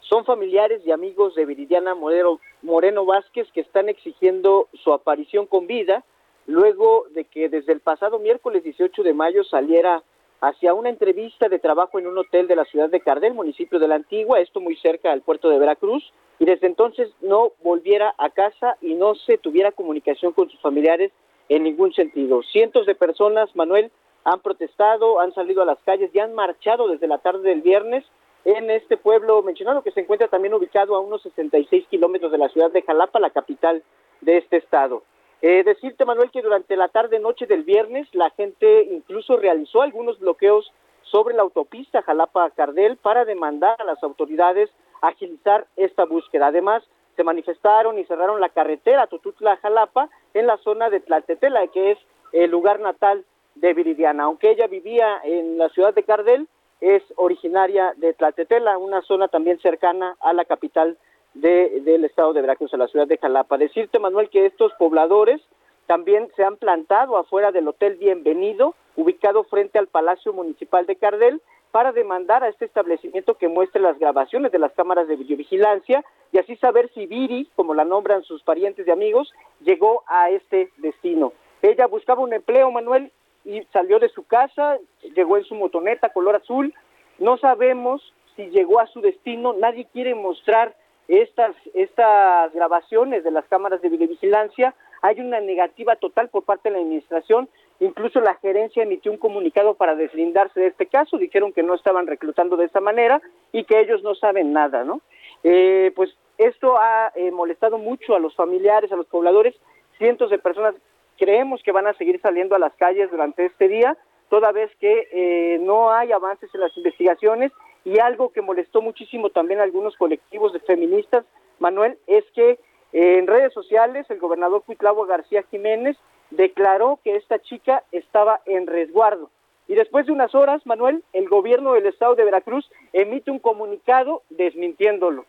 son 0.00 0.24
familiares 0.24 0.80
y 0.86 0.92
amigos 0.92 1.34
de 1.34 1.44
Viridiana 1.44 1.94
Moreno, 1.94 2.40
Moreno 2.62 3.04
Vázquez 3.04 3.48
que 3.52 3.60
están 3.60 3.88
exigiendo 3.88 4.68
su 4.82 4.92
aparición 4.92 5.46
con 5.46 5.66
vida 5.66 6.04
luego 6.46 7.06
de 7.14 7.24
que 7.24 7.48
desde 7.48 7.72
el 7.72 7.80
pasado 7.80 8.18
miércoles 8.18 8.64
18 8.64 9.02
de 9.02 9.14
mayo 9.14 9.44
saliera 9.44 10.02
hacia 10.40 10.74
una 10.74 10.88
entrevista 10.88 11.48
de 11.48 11.58
trabajo 11.58 11.98
en 11.98 12.06
un 12.06 12.18
hotel 12.18 12.48
de 12.48 12.56
la 12.56 12.64
ciudad 12.64 12.88
de 12.88 13.00
Cardel, 13.00 13.34
municipio 13.34 13.78
de 13.78 13.88
la 13.88 13.96
Antigua, 13.96 14.40
esto 14.40 14.60
muy 14.60 14.76
cerca 14.76 15.12
al 15.12 15.22
puerto 15.22 15.48
de 15.48 15.58
Veracruz, 15.58 16.12
y 16.40 16.46
desde 16.46 16.66
entonces 16.66 17.10
no 17.20 17.52
volviera 17.62 18.14
a 18.16 18.30
casa 18.30 18.78
y 18.80 18.94
no 18.94 19.14
se 19.14 19.36
tuviera 19.36 19.72
comunicación 19.72 20.32
con 20.32 20.48
sus 20.48 20.58
familiares 20.60 21.12
en 21.50 21.64
ningún 21.64 21.92
sentido. 21.92 22.42
Cientos 22.42 22.86
de 22.86 22.94
personas, 22.94 23.54
Manuel, 23.54 23.92
han 24.24 24.40
protestado, 24.40 25.20
han 25.20 25.34
salido 25.34 25.60
a 25.60 25.66
las 25.66 25.78
calles 25.84 26.10
y 26.14 26.18
han 26.18 26.34
marchado 26.34 26.88
desde 26.88 27.08
la 27.08 27.18
tarde 27.18 27.50
del 27.50 27.60
viernes 27.60 28.06
en 28.46 28.70
este 28.70 28.96
pueblo 28.96 29.42
mencionado 29.42 29.82
que 29.82 29.90
se 29.90 30.00
encuentra 30.00 30.28
también 30.28 30.54
ubicado 30.54 30.94
a 30.96 31.00
unos 31.00 31.22
66 31.22 31.86
kilómetros 31.90 32.32
de 32.32 32.38
la 32.38 32.48
ciudad 32.48 32.70
de 32.70 32.82
Jalapa, 32.82 33.20
la 33.20 33.30
capital 33.30 33.82
de 34.22 34.38
este 34.38 34.56
estado. 34.56 35.02
Eh, 35.42 35.62
decirte, 35.62 36.06
Manuel, 36.06 36.30
que 36.30 36.40
durante 36.40 36.74
la 36.74 36.88
tarde-noche 36.88 37.46
del 37.46 37.64
viernes 37.64 38.08
la 38.14 38.30
gente 38.30 38.84
incluso 38.84 39.36
realizó 39.36 39.82
algunos 39.82 40.18
bloqueos 40.18 40.72
sobre 41.02 41.34
la 41.34 41.42
autopista 41.42 42.00
Jalapa-Cardel 42.00 42.96
para 42.96 43.26
demandar 43.26 43.76
a 43.78 43.84
las 43.84 44.02
autoridades 44.02 44.70
agilizar 45.00 45.66
esta 45.76 46.04
búsqueda. 46.04 46.48
Además, 46.48 46.82
se 47.16 47.24
manifestaron 47.24 47.98
y 47.98 48.04
cerraron 48.04 48.40
la 48.40 48.48
carretera 48.48 49.06
Tututla-Jalapa 49.06 50.08
en 50.34 50.46
la 50.46 50.56
zona 50.58 50.90
de 50.90 51.00
Tlaltetela, 51.00 51.66
que 51.68 51.92
es 51.92 51.98
el 52.32 52.50
lugar 52.50 52.80
natal 52.80 53.24
de 53.56 53.74
Viridiana. 53.74 54.24
Aunque 54.24 54.50
ella 54.50 54.66
vivía 54.66 55.20
en 55.24 55.58
la 55.58 55.68
ciudad 55.70 55.94
de 55.94 56.02
Cardel, 56.02 56.48
es 56.80 57.02
originaria 57.16 57.92
de 57.96 58.14
Tlatetela, 58.14 58.78
una 58.78 59.02
zona 59.02 59.28
también 59.28 59.58
cercana 59.60 60.16
a 60.20 60.32
la 60.32 60.44
capital 60.44 60.96
del 61.34 62.04
estado 62.04 62.32
de 62.32 62.40
Veracruz, 62.40 62.72
a 62.74 62.78
la 62.78 62.88
ciudad 62.88 63.06
de 63.06 63.18
Jalapa. 63.18 63.58
Decirte, 63.58 63.98
Manuel, 63.98 64.30
que 64.30 64.46
estos 64.46 64.72
pobladores 64.74 65.40
también 65.86 66.28
se 66.36 66.44
han 66.44 66.56
plantado 66.56 67.16
afuera 67.16 67.52
del 67.52 67.68
Hotel 67.68 67.96
Bienvenido, 67.96 68.74
ubicado 68.96 69.44
frente 69.44 69.78
al 69.78 69.88
Palacio 69.88 70.32
Municipal 70.32 70.86
de 70.86 70.96
Cardel, 70.96 71.42
para 71.70 71.92
demandar 71.92 72.42
a 72.42 72.48
este 72.48 72.64
establecimiento 72.64 73.34
que 73.34 73.48
muestre 73.48 73.80
las 73.80 73.98
grabaciones 73.98 74.52
de 74.52 74.58
las 74.58 74.72
cámaras 74.72 75.08
de 75.08 75.16
videovigilancia 75.16 76.04
y 76.32 76.38
así 76.38 76.56
saber 76.56 76.90
si 76.94 77.06
Viri, 77.06 77.48
como 77.56 77.74
la 77.74 77.84
nombran 77.84 78.22
sus 78.24 78.42
parientes 78.42 78.86
y 78.86 78.90
amigos, 78.90 79.32
llegó 79.60 80.02
a 80.06 80.30
este 80.30 80.70
destino. 80.78 81.32
Ella 81.62 81.86
buscaba 81.86 82.22
un 82.22 82.32
empleo, 82.32 82.70
Manuel, 82.70 83.12
y 83.44 83.62
salió 83.72 83.98
de 83.98 84.08
su 84.08 84.24
casa, 84.24 84.78
llegó 85.14 85.36
en 85.36 85.44
su 85.44 85.54
motoneta 85.54 86.12
color 86.12 86.36
azul. 86.36 86.74
No 87.18 87.36
sabemos 87.38 88.12
si 88.36 88.46
llegó 88.50 88.80
a 88.80 88.86
su 88.86 89.00
destino, 89.00 89.52
nadie 89.52 89.86
quiere 89.92 90.14
mostrar 90.14 90.74
estas, 91.08 91.54
estas 91.74 92.52
grabaciones 92.52 93.24
de 93.24 93.30
las 93.30 93.44
cámaras 93.46 93.82
de 93.82 93.88
videovigilancia. 93.88 94.74
Hay 95.02 95.20
una 95.20 95.40
negativa 95.40 95.96
total 95.96 96.28
por 96.28 96.44
parte 96.44 96.68
de 96.68 96.76
la 96.76 96.82
administración. 96.82 97.48
Incluso 97.80 98.20
la 98.20 98.34
gerencia 98.36 98.82
emitió 98.82 99.10
un 99.10 99.18
comunicado 99.18 99.74
para 99.74 99.96
deslindarse 99.96 100.60
de 100.60 100.66
este 100.68 100.86
caso. 100.86 101.16
Dijeron 101.16 101.52
que 101.52 101.62
no 101.62 101.74
estaban 101.74 102.06
reclutando 102.06 102.56
de 102.56 102.66
esa 102.66 102.80
manera 102.80 103.20
y 103.52 103.64
que 103.64 103.80
ellos 103.80 104.02
no 104.02 104.14
saben 104.14 104.52
nada, 104.52 104.84
¿no? 104.84 105.00
Eh, 105.42 105.90
pues 105.96 106.14
esto 106.36 106.78
ha 106.78 107.10
eh, 107.14 107.30
molestado 107.30 107.78
mucho 107.78 108.14
a 108.14 108.20
los 108.20 108.34
familiares, 108.36 108.92
a 108.92 108.96
los 108.96 109.06
pobladores. 109.06 109.54
Cientos 109.98 110.30
de 110.30 110.38
personas 110.38 110.74
creemos 111.18 111.62
que 111.62 111.72
van 111.72 111.86
a 111.86 111.92
seguir 111.94 112.20
saliendo 112.20 112.54
a 112.54 112.58
las 112.58 112.74
calles 112.74 113.10
durante 113.10 113.44
este 113.44 113.68
día, 113.68 113.96
toda 114.30 114.52
vez 114.52 114.70
que 114.80 115.06
eh, 115.12 115.58
no 115.60 115.92
hay 115.92 116.12
avances 116.12 116.48
en 116.54 116.62
las 116.62 116.74
investigaciones 116.76 117.52
y 117.84 117.98
algo 117.98 118.32
que 118.32 118.40
molestó 118.40 118.80
muchísimo 118.80 119.30
también 119.30 119.60
a 119.60 119.64
algunos 119.64 119.96
colectivos 119.96 120.52
de 120.52 120.60
feministas, 120.60 121.24
Manuel, 121.58 121.98
es 122.06 122.24
que 122.34 122.58
eh, 122.92 123.18
en 123.18 123.26
redes 123.26 123.52
sociales 123.52 124.06
el 124.08 124.18
gobernador 124.18 124.62
Cuitlavo 124.64 125.04
García 125.04 125.44
Jiménez 125.50 125.96
declaró 126.30 126.98
que 127.02 127.16
esta 127.16 127.38
chica 127.40 127.82
estaba 127.92 128.40
en 128.46 128.66
resguardo. 128.66 129.30
Y 129.68 129.74
después 129.74 130.06
de 130.06 130.12
unas 130.12 130.34
horas, 130.34 130.66
Manuel, 130.66 131.04
el 131.12 131.28
gobierno 131.28 131.74
del 131.74 131.86
estado 131.86 132.14
de 132.16 132.24
Veracruz 132.24 132.68
emite 132.92 133.30
un 133.30 133.38
comunicado 133.38 134.22
desmintiéndolo. 134.30 135.26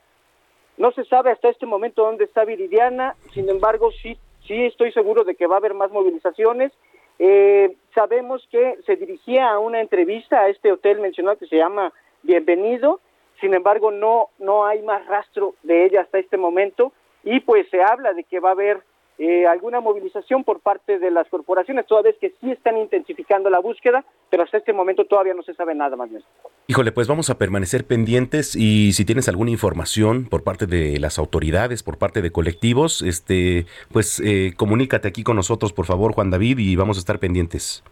No 0.78 0.92
se 0.94 1.04
sabe 1.06 1.32
hasta 1.32 1.50
este 1.50 1.66
momento 1.66 2.04
dónde 2.04 2.24
está 2.24 2.44
Viridiana, 2.44 3.16
sin 3.34 3.50
embargo, 3.50 3.92
sí 3.92 4.18
sí 4.48 4.66
estoy 4.66 4.92
seguro 4.92 5.24
de 5.24 5.36
que 5.36 5.48
va 5.48 5.56
a 5.56 5.60
haber 5.60 5.74
más 5.74 5.92
movilizaciones. 5.92 6.72
Eh, 7.20 7.76
sabemos 7.94 8.48
que 8.52 8.78
se 8.86 8.96
dirigía 8.96 9.50
a 9.50 9.60
una 9.60 9.82
entrevista 9.82 10.42
a 10.42 10.50
este 10.50 10.72
hotel 10.72 11.00
mencionado 11.00 11.38
que 11.38 11.48
se 11.48 11.58
llama 11.58 11.94
Bienvenido, 12.24 13.00
sin 13.40 13.54
embargo 13.54 13.92
no, 13.92 14.30
no 14.40 14.66
hay 14.66 14.82
más 14.82 15.06
rastro 15.08 15.56
de 15.64 15.86
ella 15.86 16.02
hasta 16.02 16.20
este 16.20 16.38
momento 16.38 16.94
y 17.24 17.40
pues 17.42 17.70
se 17.70 17.82
habla 17.82 18.14
de 18.14 18.24
que 18.24 18.40
va 18.40 18.50
a 18.50 18.54
haber 18.54 18.82
eh, 19.18 19.46
alguna 19.46 19.80
movilización 19.82 20.44
por 20.44 20.62
parte 20.62 20.98
de 20.98 21.12
las 21.12 21.28
corporaciones, 21.30 21.86
toda 21.86 22.02
vez 22.02 22.16
que 22.20 22.34
sí 22.42 22.52
están 22.52 22.78
intensificando 22.78 23.50
la 23.50 23.60
búsqueda, 23.60 24.04
pero 24.30 24.44
hasta 24.44 24.58
este 24.58 24.74
momento 24.74 25.06
todavía 25.06 25.34
no 25.34 25.44
se 25.44 25.54
sabe 25.54 25.76
nada 25.76 25.96
más. 25.96 26.10
Bien. 26.10 26.24
Híjole, 26.68 26.92
pues 26.92 27.08
vamos 27.08 27.30
a 27.30 27.38
permanecer 27.38 27.86
pendientes 27.86 28.56
y 28.56 28.94
si 28.94 29.06
tienes 29.06 29.28
alguna 29.30 29.52
información 29.52 30.28
por 30.28 30.44
parte 30.44 30.66
de 30.66 31.00
las 31.00 31.20
autoridades, 31.20 31.84
por 31.84 31.98
parte 31.98 32.22
de 32.22 32.32
colectivos, 32.32 33.02
este, 33.02 33.66
pues 33.92 34.20
eh, 34.26 34.54
comunícate 34.56 35.08
aquí 35.08 35.24
con 35.24 35.36
nosotros, 35.36 35.74
por 35.74 35.86
favor, 35.86 36.14
Juan 36.14 36.32
David, 36.32 36.58
y 36.60 36.76
vamos 36.76 36.98
a 36.98 37.02
estar 37.02 37.20
pendientes. 37.20 37.84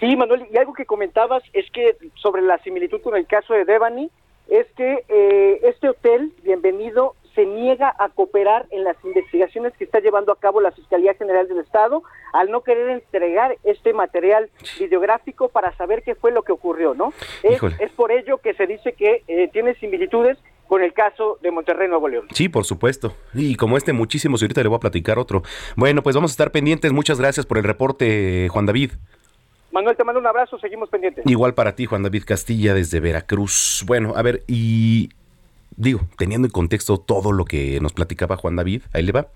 Sí, 0.00 0.16
Manuel, 0.16 0.46
y 0.52 0.56
algo 0.58 0.74
que 0.74 0.86
comentabas 0.86 1.42
es 1.52 1.70
que 1.70 1.96
sobre 2.14 2.42
la 2.42 2.58
similitud 2.58 3.00
con 3.00 3.16
el 3.16 3.26
caso 3.26 3.54
de 3.54 3.64
Devani, 3.64 4.10
es 4.48 4.66
que 4.76 5.04
eh, 5.08 5.60
este 5.64 5.88
hotel, 5.90 6.32
bienvenido, 6.42 7.14
se 7.38 7.46
niega 7.46 7.94
a 8.00 8.08
cooperar 8.08 8.66
en 8.72 8.82
las 8.82 8.96
investigaciones 9.04 9.72
que 9.78 9.84
está 9.84 10.00
llevando 10.00 10.32
a 10.32 10.40
cabo 10.40 10.60
la 10.60 10.72
Fiscalía 10.72 11.14
General 11.14 11.46
del 11.46 11.60
Estado 11.60 12.02
al 12.32 12.50
no 12.50 12.62
querer 12.62 12.90
entregar 12.90 13.56
este 13.62 13.92
material 13.92 14.50
videográfico 14.80 15.48
para 15.48 15.72
saber 15.76 16.02
qué 16.02 16.16
fue 16.16 16.32
lo 16.32 16.42
que 16.42 16.50
ocurrió, 16.50 16.94
¿no? 16.94 17.12
Es, 17.44 17.92
por 17.92 18.10
ello 18.10 18.38
que 18.38 18.54
se 18.54 18.66
dice 18.66 18.92
que 18.92 19.22
eh, 19.28 19.48
tiene 19.52 19.76
similitudes 19.76 20.36
con 20.66 20.82
el 20.82 20.92
caso 20.92 21.38
de 21.40 21.52
Monterrey, 21.52 21.86
Nuevo 21.86 22.08
León. 22.08 22.26
Sí, 22.32 22.48
por 22.48 22.64
supuesto. 22.64 23.14
Y 23.34 23.54
como 23.54 23.76
este, 23.76 23.92
muchísimos. 23.92 24.42
Y 24.42 24.46
ahorita 24.46 24.64
le 24.64 24.68
voy 24.68 24.78
a 24.78 24.80
platicar 24.80 25.20
otro. 25.20 25.44
Bueno, 25.76 26.02
pues 26.02 26.16
vamos 26.16 26.32
a 26.32 26.34
estar 26.34 26.50
pendientes. 26.50 26.92
Muchas 26.92 27.20
gracias 27.20 27.46
por 27.46 27.58
el 27.58 27.64
reporte, 27.64 28.48
Juan 28.50 28.66
David. 28.66 28.90
Manuel, 29.70 29.96
te 29.96 30.02
mando 30.02 30.18
un 30.18 30.26
abrazo, 30.26 30.58
seguimos 30.58 30.88
pendientes. 30.88 31.24
Igual 31.24 31.54
para 31.54 31.76
ti, 31.76 31.86
Juan 31.86 32.02
David 32.02 32.24
Castilla, 32.26 32.74
desde 32.74 32.98
Veracruz. 32.98 33.84
Bueno, 33.86 34.14
a 34.16 34.22
ver, 34.22 34.42
y 34.48 35.10
digo, 35.78 36.06
teniendo 36.18 36.46
en 36.46 36.52
contexto 36.52 36.98
todo 36.98 37.32
lo 37.32 37.44
que 37.44 37.80
nos 37.80 37.92
platicaba 37.92 38.36
Juan 38.36 38.56
David, 38.56 38.82
ahí 38.92 39.02
le 39.04 39.12
va. 39.12 39.28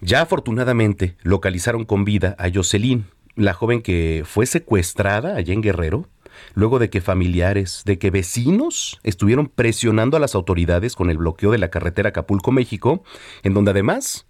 Ya 0.00 0.20
afortunadamente 0.22 1.16
localizaron 1.22 1.84
con 1.84 2.04
vida 2.04 2.36
a 2.38 2.48
Jocelyn, 2.52 3.06
la 3.34 3.54
joven 3.54 3.82
que 3.82 4.22
fue 4.24 4.46
secuestrada 4.46 5.36
allá 5.36 5.52
en 5.52 5.62
Guerrero, 5.62 6.08
luego 6.54 6.78
de 6.78 6.90
que 6.90 7.00
familiares, 7.00 7.82
de 7.84 7.98
que 7.98 8.10
vecinos 8.10 8.98
estuvieron 9.02 9.48
presionando 9.48 10.16
a 10.16 10.20
las 10.20 10.34
autoridades 10.34 10.94
con 10.94 11.10
el 11.10 11.18
bloqueo 11.18 11.50
de 11.50 11.58
la 11.58 11.70
carretera 11.70 12.10
Acapulco-México, 12.10 13.02
en 13.42 13.54
donde 13.54 13.72
además, 13.72 14.26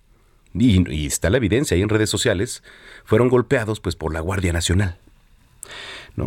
y, 0.55 0.91
y, 0.93 1.07
está 1.07 1.31
la 1.31 1.37
evidencia 1.37 1.75
ahí 1.75 1.83
en 1.83 1.89
redes 1.89 2.11
sociales, 2.11 2.63
fueron 3.05 3.29
golpeados 3.29 3.81
pues 3.81 3.97
por 3.97 4.13
la 4.13 4.21
Guardia 4.21 4.53
Nacional. 4.53 4.99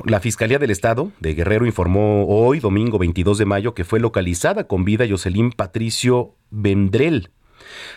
La 0.05 0.19
Fiscalía 0.19 0.59
del 0.59 0.71
Estado 0.71 1.11
de 1.19 1.33
Guerrero 1.33 1.65
informó 1.65 2.25
hoy, 2.27 2.59
domingo 2.59 2.97
22 2.97 3.37
de 3.37 3.45
mayo, 3.45 3.73
que 3.73 3.83
fue 3.83 3.99
localizada 3.99 4.67
con 4.67 4.85
vida 4.85 5.05
Jocelyn 5.07 5.51
Patricio 5.51 6.35
Vendrell, 6.49 7.31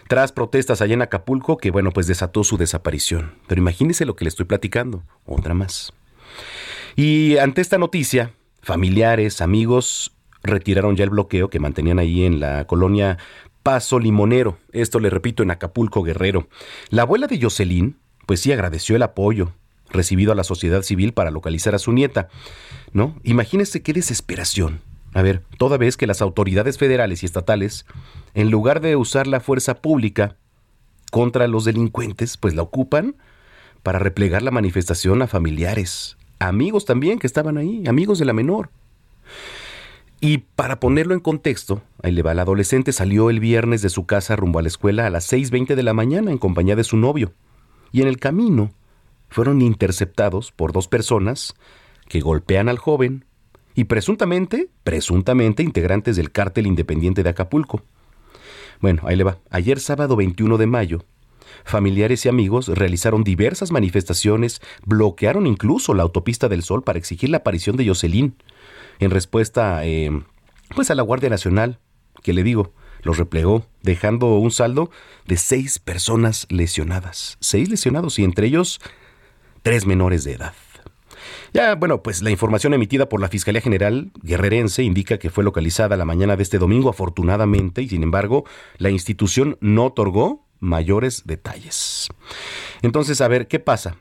tras 0.09 0.33
protestas 0.33 0.81
allá 0.81 0.95
en 0.95 1.03
Acapulco, 1.03 1.57
que 1.57 1.71
bueno, 1.71 1.91
pues 1.93 2.07
desató 2.07 2.45
su 2.45 2.57
desaparición. 2.57 3.35
Pero 3.47 3.61
imagínese 3.61 4.05
lo 4.05 4.17
que 4.17 4.25
le 4.25 4.29
estoy 4.29 4.47
platicando, 4.47 5.05
otra 5.25 5.55
más. 5.55 5.93
Y 6.97 7.37
ante 7.39 7.61
esta 7.61 7.79
noticia, 7.79 8.33
familiares, 8.63 9.41
amigos 9.41 10.17
retiraron 10.43 10.97
ya 10.97 11.05
el 11.05 11.11
bloqueo 11.11 11.51
que 11.51 11.61
mantenían 11.61 11.99
ahí 11.99 12.25
en 12.25 12.41
la 12.41 12.67
colonia 12.67 13.19
Paso 13.63 13.99
Limonero. 13.99 14.59
Esto 14.73 15.01
le 15.01 15.11
repito 15.11 15.43
en 15.43 15.51
Acapulco 15.51 16.03
Guerrero. 16.03 16.49
La 16.91 17.03
abuela 17.03 17.27
de 17.27 17.41
Jocelyn, 17.41 17.97
pues 18.27 18.41
sí 18.41 18.53
agradeció 18.53 18.97
el 18.97 19.03
apoyo 19.03 19.53
recibido 19.91 20.33
a 20.33 20.35
la 20.35 20.45
sociedad 20.45 20.83
civil 20.83 21.13
para 21.13 21.31
localizar 21.31 21.75
a 21.75 21.79
su 21.79 21.93
nieta. 21.93 22.29
¿No? 22.93 23.15
Imagínense 23.25 23.83
qué 23.83 23.93
desesperación. 23.93 24.81
A 25.15 25.23
ver, 25.23 25.43
toda 25.59 25.79
vez 25.79 25.97
que 25.97 26.07
las 26.07 26.21
autoridades 26.21 26.79
federales 26.79 27.23
y 27.23 27.27
estatales, 27.27 27.87
en 28.35 28.51
lugar 28.51 28.81
de 28.81 28.97
usar 28.97 29.27
la 29.27 29.41
fuerza 29.41 29.77
pública 29.77 30.37
contra 31.11 31.49
los 31.49 31.65
delincuentes, 31.65 32.37
pues 32.37 32.55
la 32.55 32.63
ocupan 32.63 33.17
para 33.83 33.99
replegar 33.99 34.43
la 34.43 34.51
manifestación 34.51 35.23
a 35.23 35.27
familiares, 35.27 36.17
amigos 36.39 36.85
también 36.85 37.19
que 37.19 37.27
estaban 37.27 37.57
ahí, 37.57 37.85
amigos 37.87 38.19
de 38.19 38.25
la 38.25 38.33
menor. 38.33 38.69
Y 40.21 40.39
para 40.39 40.81
ponerlo 40.81 41.15
en 41.15 41.21
contexto, 41.21 41.83
ahí 42.03 42.19
adolescente 42.21 42.93
salió 42.93 43.31
el 43.31 43.39
viernes 43.39 43.83
de 43.83 43.91
su 43.91 44.07
casa 44.07 44.35
rumbo 44.35 44.59
a 44.59 44.63
la 44.63 44.69
escuela 44.69 45.07
a 45.07 45.11
las 45.11 45.31
6.20 45.33 45.75
de 45.75 45.83
la 45.83 45.93
mañana 45.93 46.31
en 46.31 46.39
compañía 46.39 46.75
de 46.75 46.85
su 46.85 46.97
novio. 46.97 47.33
Y 47.93 48.03
en 48.03 48.09
el 48.09 48.19
camino 48.19 48.71
fueron 49.29 49.63
interceptados 49.63 50.53
por 50.53 50.73
dos 50.73 50.89
personas 50.89 51.55
que 52.09 52.21
golpean 52.21 52.69
al 52.69 52.79
joven 52.79 53.25
y 53.75 53.85
presuntamente, 53.85 54.71
presuntamente 54.85 55.63
integrantes 55.63 56.17
del 56.17 56.33
cártel 56.33 56.67
independiente 56.67 57.23
de 57.23 57.31
Acapulco. 57.31 57.83
Bueno, 58.81 59.03
ahí 59.05 59.17
le 59.17 59.25
va. 59.25 59.39
Ayer 59.51 59.81
sábado 59.81 60.17
21 60.17 60.59
de 60.59 60.67
mayo, 60.67 61.05
familiares 61.65 62.25
y 62.25 62.29
amigos 62.29 62.69
realizaron 62.69 63.25
diversas 63.25 63.73
manifestaciones, 63.73 64.61
bloquearon 64.85 65.47
incluso 65.47 65.95
la 65.95 66.03
autopista 66.03 66.49
del 66.49 66.63
Sol 66.63 66.83
para 66.83 66.99
exigir 66.99 67.31
la 67.31 67.39
aparición 67.39 67.77
de 67.77 67.87
Jocelyn, 67.87 68.37
en 68.99 69.11
respuesta 69.11 69.85
eh, 69.85 70.11
pues 70.75 70.91
a 70.91 70.95
la 70.95 71.03
Guardia 71.03 71.29
Nacional, 71.29 71.79
que 72.23 72.33
le 72.33 72.43
digo, 72.43 72.73
los 73.03 73.19
replegó, 73.19 73.67
dejando 73.83 74.35
un 74.39 74.51
saldo 74.51 74.91
de 75.27 75.37
seis 75.37 75.79
personas 75.79 76.47
lesionadas. 76.51 77.37
Seis 77.41 77.69
lesionados 77.69 78.19
y 78.19 78.25
entre 78.25 78.47
ellos 78.47 78.81
tres 79.67 79.85
menores 79.85 80.23
de 80.23 80.35
edad. 80.35 80.55
Ya, 81.53 81.75
bueno, 81.75 82.01
pues 82.01 82.23
la 82.23 82.31
información 82.31 82.73
emitida 82.73 83.09
por 83.09 83.21
la 83.21 83.27
Fiscalía 83.27 83.61
General 83.61 84.13
Guerrerense 84.23 84.85
indica 84.85 85.19
que 85.19 85.29
fue 85.29 85.43
localizada 85.43 85.97
la 85.97 86.05
mañana 86.05 86.37
de 86.37 86.45
este 86.45 86.61
domingo, 86.61 86.89
afortunadamente, 86.89 87.83
y 87.83 87.89
sin 87.89 88.05
embargo, 88.05 88.45
la 88.79 88.91
institución 88.91 89.59
no 89.61 89.87
otorgó 89.87 90.47
mayores 90.61 91.25
detalles. 91.25 92.07
Entonces, 92.83 93.21
a 93.21 93.27
ver, 93.27 93.49
¿qué 93.49 93.59
pasa? 93.59 93.97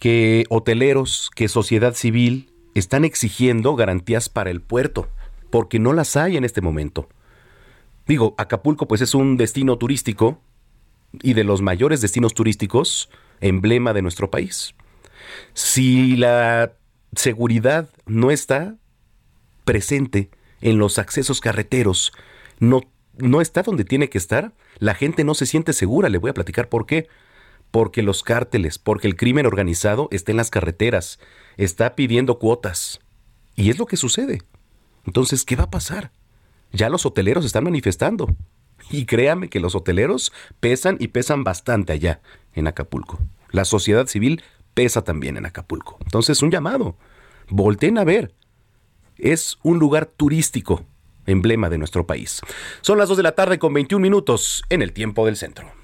Que 0.00 0.46
hoteleros, 0.48 1.30
que 1.32 1.46
sociedad 1.46 1.94
civil 1.94 2.50
están 2.74 3.04
exigiendo 3.04 3.76
garantías 3.76 4.28
para 4.28 4.50
el 4.50 4.60
puerto, 4.60 5.06
porque 5.50 5.78
no 5.78 5.92
las 5.92 6.16
hay 6.16 6.36
en 6.36 6.42
este 6.42 6.60
momento. 6.60 7.08
Digo, 8.08 8.34
Acapulco 8.36 8.88
pues 8.88 9.00
es 9.00 9.14
un 9.14 9.36
destino 9.36 9.78
turístico 9.78 10.40
y 11.22 11.34
de 11.34 11.44
los 11.44 11.62
mayores 11.62 12.00
destinos 12.00 12.34
turísticos, 12.34 13.10
emblema 13.42 13.92
de 13.92 14.00
nuestro 14.00 14.30
país. 14.30 14.74
Si 15.52 16.16
la 16.16 16.72
seguridad 17.14 17.90
no 18.06 18.30
está 18.30 18.76
presente 19.64 20.30
en 20.62 20.78
los 20.78 20.98
accesos 20.98 21.40
carreteros, 21.40 22.12
no, 22.58 22.80
no 23.16 23.40
está 23.40 23.62
donde 23.62 23.84
tiene 23.84 24.08
que 24.08 24.18
estar, 24.18 24.52
la 24.78 24.94
gente 24.94 25.24
no 25.24 25.34
se 25.34 25.46
siente 25.46 25.74
segura. 25.74 26.08
Le 26.08 26.18
voy 26.18 26.30
a 26.30 26.34
platicar 26.34 26.68
por 26.68 26.86
qué. 26.86 27.08
Porque 27.70 28.02
los 28.02 28.22
cárteles, 28.22 28.78
porque 28.78 29.08
el 29.08 29.16
crimen 29.16 29.46
organizado 29.46 30.08
está 30.10 30.30
en 30.30 30.36
las 30.36 30.50
carreteras, 30.50 31.18
está 31.56 31.94
pidiendo 31.94 32.38
cuotas. 32.38 33.00
Y 33.56 33.70
es 33.70 33.78
lo 33.78 33.86
que 33.86 33.96
sucede. 33.96 34.42
Entonces, 35.06 35.44
¿qué 35.44 35.56
va 35.56 35.64
a 35.64 35.70
pasar? 35.70 36.12
Ya 36.72 36.90
los 36.90 37.06
hoteleros 37.06 37.44
están 37.44 37.64
manifestando. 37.64 38.34
Y 38.92 39.06
créame 39.06 39.48
que 39.48 39.60
los 39.60 39.74
hoteleros 39.74 40.32
pesan 40.60 40.96
y 41.00 41.08
pesan 41.08 41.44
bastante 41.44 41.92
allá 41.92 42.20
en 42.54 42.66
Acapulco. 42.66 43.18
La 43.50 43.64
sociedad 43.64 44.06
civil 44.06 44.42
pesa 44.74 45.02
también 45.02 45.36
en 45.36 45.46
Acapulco. 45.46 45.98
Entonces, 46.02 46.42
un 46.42 46.50
llamado. 46.50 46.96
Volten 47.48 47.98
a 47.98 48.04
ver. 48.04 48.34
Es 49.18 49.58
un 49.62 49.78
lugar 49.78 50.06
turístico, 50.06 50.84
emblema 51.26 51.68
de 51.68 51.78
nuestro 51.78 52.06
país. 52.06 52.40
Son 52.80 52.98
las 52.98 53.08
2 53.08 53.18
de 53.18 53.22
la 53.22 53.34
tarde 53.34 53.58
con 53.58 53.74
21 53.74 54.02
minutos 54.02 54.62
en 54.68 54.82
el 54.82 54.92
tiempo 54.92 55.26
del 55.26 55.36
centro. 55.36 55.81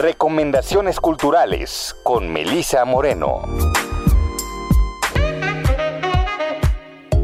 Recomendaciones 0.00 0.98
culturales 0.98 1.94
con 2.02 2.32
Melisa 2.32 2.86
Moreno. 2.86 3.42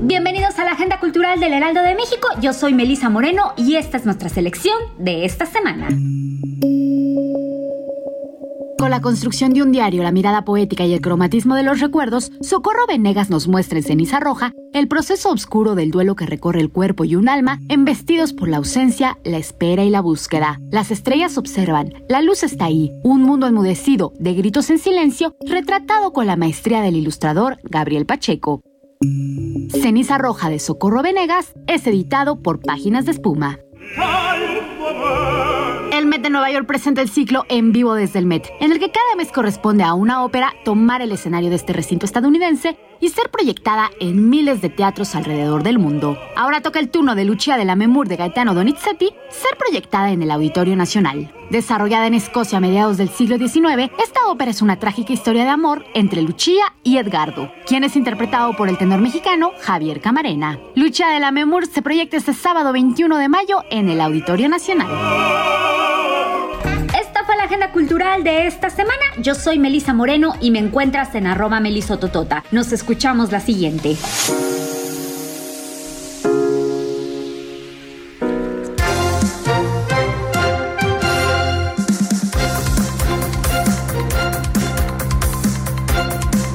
Bienvenidos 0.02 0.58
a 0.58 0.66
la 0.66 0.72
Agenda 0.72 1.00
Cultural 1.00 1.40
del 1.40 1.54
Heraldo 1.54 1.80
de 1.80 1.94
México. 1.94 2.28
Yo 2.42 2.52
soy 2.52 2.74
Melisa 2.74 3.08
Moreno 3.08 3.54
y 3.56 3.76
esta 3.76 3.96
es 3.96 4.04
nuestra 4.04 4.28
selección 4.28 4.76
de 4.98 5.24
esta 5.24 5.46
semana. 5.46 5.88
Con 8.78 8.90
la 8.90 9.00
construcción 9.00 9.54
de 9.54 9.62
un 9.62 9.72
diario, 9.72 10.02
la 10.02 10.12
mirada 10.12 10.44
poética 10.44 10.84
y 10.84 10.92
el 10.92 11.00
cromatismo 11.00 11.54
de 11.54 11.62
los 11.62 11.80
recuerdos, 11.80 12.30
Socorro 12.42 12.86
Venegas 12.86 13.30
nos 13.30 13.48
muestra 13.48 13.78
en 13.78 13.84
ceniza 13.84 14.20
roja 14.20 14.52
el 14.74 14.86
proceso 14.86 15.30
oscuro 15.30 15.74
del 15.74 15.90
duelo 15.90 16.14
que 16.14 16.26
recorre 16.26 16.60
el 16.60 16.70
cuerpo 16.70 17.04
y 17.04 17.16
un 17.16 17.30
alma, 17.30 17.58
embestidos 17.68 18.34
por 18.34 18.48
la 18.48 18.58
ausencia, 18.58 19.18
la 19.24 19.38
espera 19.38 19.82
y 19.84 19.90
la 19.90 20.02
búsqueda. 20.02 20.60
Las 20.70 20.90
estrellas 20.90 21.38
observan, 21.38 21.94
la 22.10 22.20
luz 22.20 22.42
está 22.42 22.66
ahí, 22.66 22.92
un 23.02 23.22
mundo 23.22 23.46
enmudecido, 23.46 24.12
de 24.18 24.34
gritos 24.34 24.68
en 24.68 24.78
silencio, 24.78 25.34
retratado 25.46 26.12
con 26.12 26.26
la 26.26 26.36
maestría 26.36 26.82
del 26.82 26.96
ilustrador 26.96 27.56
Gabriel 27.64 28.04
Pacheco. 28.04 28.60
Ceniza 29.70 30.18
Roja 30.18 30.50
de 30.50 30.58
Socorro 30.58 31.02
Venegas 31.02 31.54
es 31.66 31.86
editado 31.86 32.42
por 32.42 32.60
Páginas 32.60 33.06
de 33.06 33.12
Espuma. 33.12 33.58
De 36.26 36.30
Nueva 36.30 36.50
York 36.50 36.66
presenta 36.66 37.02
el 37.02 37.08
ciclo 37.08 37.44
En 37.48 37.70
vivo 37.70 37.94
desde 37.94 38.18
el 38.18 38.26
Met, 38.26 38.50
en 38.58 38.72
el 38.72 38.80
que 38.80 38.90
cada 38.90 39.14
mes 39.16 39.30
corresponde 39.30 39.84
a 39.84 39.94
una 39.94 40.24
ópera 40.24 40.52
tomar 40.64 41.00
el 41.00 41.12
escenario 41.12 41.50
de 41.50 41.54
este 41.54 41.72
recinto 41.72 42.04
estadounidense 42.04 42.76
y 43.00 43.10
ser 43.10 43.30
proyectada 43.30 43.90
en 44.00 44.28
miles 44.28 44.60
de 44.60 44.68
teatros 44.68 45.14
alrededor 45.14 45.62
del 45.62 45.78
mundo. 45.78 46.18
Ahora 46.34 46.62
toca 46.62 46.80
el 46.80 46.90
turno 46.90 47.14
de 47.14 47.24
Lucia 47.24 47.56
de 47.56 47.64
la 47.64 47.76
Memur 47.76 48.08
de 48.08 48.16
Gaetano 48.16 48.54
Donizetti 48.54 49.10
ser 49.30 49.56
proyectada 49.56 50.10
en 50.10 50.20
el 50.20 50.32
Auditorio 50.32 50.74
Nacional. 50.74 51.32
Desarrollada 51.50 52.08
en 52.08 52.14
Escocia 52.14 52.58
a 52.58 52.60
mediados 52.60 52.96
del 52.96 53.10
siglo 53.10 53.38
XIX, 53.38 53.92
esta 54.02 54.26
ópera 54.26 54.50
es 54.50 54.62
una 54.62 54.80
trágica 54.80 55.12
historia 55.12 55.44
de 55.44 55.50
amor 55.50 55.84
entre 55.94 56.22
Lucia 56.22 56.74
y 56.82 56.96
Edgardo, 56.96 57.52
quien 57.68 57.84
es 57.84 57.94
interpretado 57.94 58.56
por 58.56 58.68
el 58.68 58.78
tenor 58.78 59.00
mexicano 59.00 59.52
Javier 59.60 60.00
Camarena. 60.00 60.58
Lucia 60.74 61.06
de 61.06 61.20
la 61.20 61.30
Memur 61.30 61.66
se 61.66 61.82
proyecta 61.82 62.16
este 62.16 62.34
sábado 62.34 62.72
21 62.72 63.16
de 63.16 63.28
mayo 63.28 63.62
en 63.70 63.88
el 63.90 64.00
Auditorio 64.00 64.48
Nacional. 64.48 64.88
Agenda 67.56 67.72
cultural 67.72 68.22
de 68.22 68.46
esta 68.46 68.68
semana. 68.68 69.02
Yo 69.16 69.34
soy 69.34 69.58
Melisa 69.58 69.94
Moreno 69.94 70.34
y 70.42 70.50
me 70.50 70.58
encuentras 70.58 71.14
en 71.14 71.26
arroba 71.26 71.58
melisototota. 71.58 72.44
Nos 72.50 72.70
escuchamos 72.70 73.32
la 73.32 73.40
siguiente. 73.40 73.96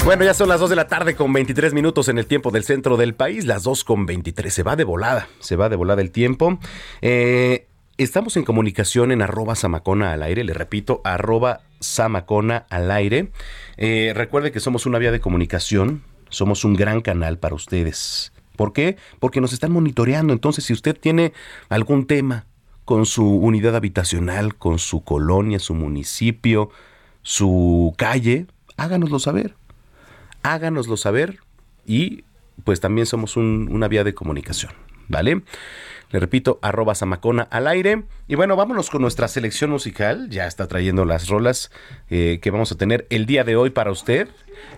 Bueno, 0.06 0.24
ya 0.24 0.36
son 0.36 0.50
las 0.50 0.60
2 0.60 0.70
de 0.70 0.76
la 0.76 0.88
tarde 0.88 1.16
con 1.16 1.34
23 1.34 1.74
minutos 1.74 2.10
en 2.10 2.20
el 2.20 2.28
tiempo 2.28 2.52
del 2.52 2.64
centro 2.64 2.98
del 2.98 3.16
país, 3.16 3.46
las 3.46 3.64
2 3.64 3.84
con 3.86 4.06
23. 4.06 4.54
Se 4.54 4.62
va 4.62 4.76
de 4.76 4.84
volada, 4.84 5.30
se 5.40 5.56
va 5.56 5.68
de 5.68 5.78
volada 5.78 6.04
el 6.04 6.12
tiempo. 6.12 6.60
Eh, 7.02 7.71
estamos 8.04 8.38
en 8.38 8.44
comunicación 8.44 9.12
en 9.12 9.22
arroba 9.22 9.56
samacona 9.56 10.14
al 10.14 10.24
aire, 10.24 10.44
le 10.44 10.54
repito, 10.54 11.02
arroba 11.04 11.62
samacona 11.80 12.66
al 12.70 12.92
aire. 12.92 13.32
Eh, 13.78 14.14
recuerde 14.16 14.52
que 14.52 14.60
somos 14.60 14.86
una 14.86 14.98
vía 14.98 15.12
de 15.12 15.20
comunicación, 15.20 16.04
somos 16.30 16.64
un 16.64 16.76
gran 16.76 17.02
canal 17.02 17.38
para 17.38 17.56
ustedes. 17.56 18.32
¿Por 18.56 18.74
qué? 18.74 18.98
Porque 19.20 19.42
nos 19.42 19.54
están 19.54 19.72
monitoreando. 19.72 20.34
Entonces, 20.34 20.66
si 20.66 20.74
usted 20.74 20.98
tiene 20.98 21.34
algún 21.70 22.06
tema 22.06 22.46
con 22.86 23.06
su 23.06 23.26
unidad 23.26 23.76
habitacional, 23.76 24.56
con 24.56 24.80
su 24.80 25.04
colonia, 25.04 25.60
su 25.60 25.74
municipio, 25.74 26.70
su 27.22 27.94
calle, 27.98 28.48
háganoslo 28.78 29.20
saber 29.20 29.56
háganoslo 30.44 30.98
saber 30.98 31.40
y 31.86 32.24
pues 32.64 32.80
también 32.80 33.08
somos 33.08 33.38
una 33.38 33.88
vía 33.88 34.04
de 34.04 34.14
comunicación, 34.14 34.72
¿vale? 35.08 35.42
Le 36.12 36.20
repito, 36.20 36.60
arroba 36.62 36.94
Samacona 36.94 37.44
al 37.44 37.68
aire. 37.68 38.04
Y 38.28 38.36
bueno, 38.36 38.56
vámonos 38.56 38.90
con 38.90 39.02
nuestra 39.02 39.28
selección 39.28 39.72
musical. 39.72 40.30
Ya 40.30 40.46
está 40.46 40.68
trayendo 40.68 41.06
las 41.06 41.30
rolas 41.30 41.72
eh, 42.10 42.40
que 42.42 42.52
vamos 42.52 42.72
a 42.72 42.76
tener 42.76 43.08
el 43.10 43.26
día 43.26 43.44
de 43.44 43.56
hoy 43.56 43.70
para 43.70 43.92
usted. 43.92 44.28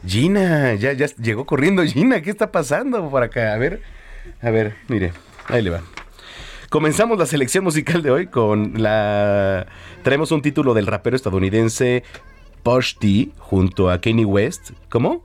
Gina, 0.05 0.75
ya, 0.75 0.93
ya 0.93 1.07
llegó 1.07 1.45
corriendo 1.45 1.83
Gina. 1.85 2.21
¿Qué 2.21 2.29
está 2.29 2.51
pasando 2.51 3.09
por 3.09 3.23
acá? 3.23 3.53
A 3.53 3.57
ver, 3.57 3.81
a 4.41 4.51
ver, 4.51 4.75
mire, 4.87 5.11
ahí 5.47 5.63
le 5.63 5.71
va. 5.71 5.81
Comenzamos 6.69 7.17
la 7.19 7.25
selección 7.25 7.63
musical 7.63 8.01
de 8.01 8.09
hoy 8.09 8.27
con 8.27 8.81
la... 8.81 9.67
Traemos 10.01 10.31
un 10.31 10.41
título 10.41 10.73
del 10.73 10.87
rapero 10.87 11.15
estadounidense 11.15 12.03
Push 12.63 12.97
T 12.97 13.29
junto 13.37 13.91
a 13.91 14.01
Kanye 14.01 14.25
West. 14.25 14.71
¿Cómo? 14.89 15.23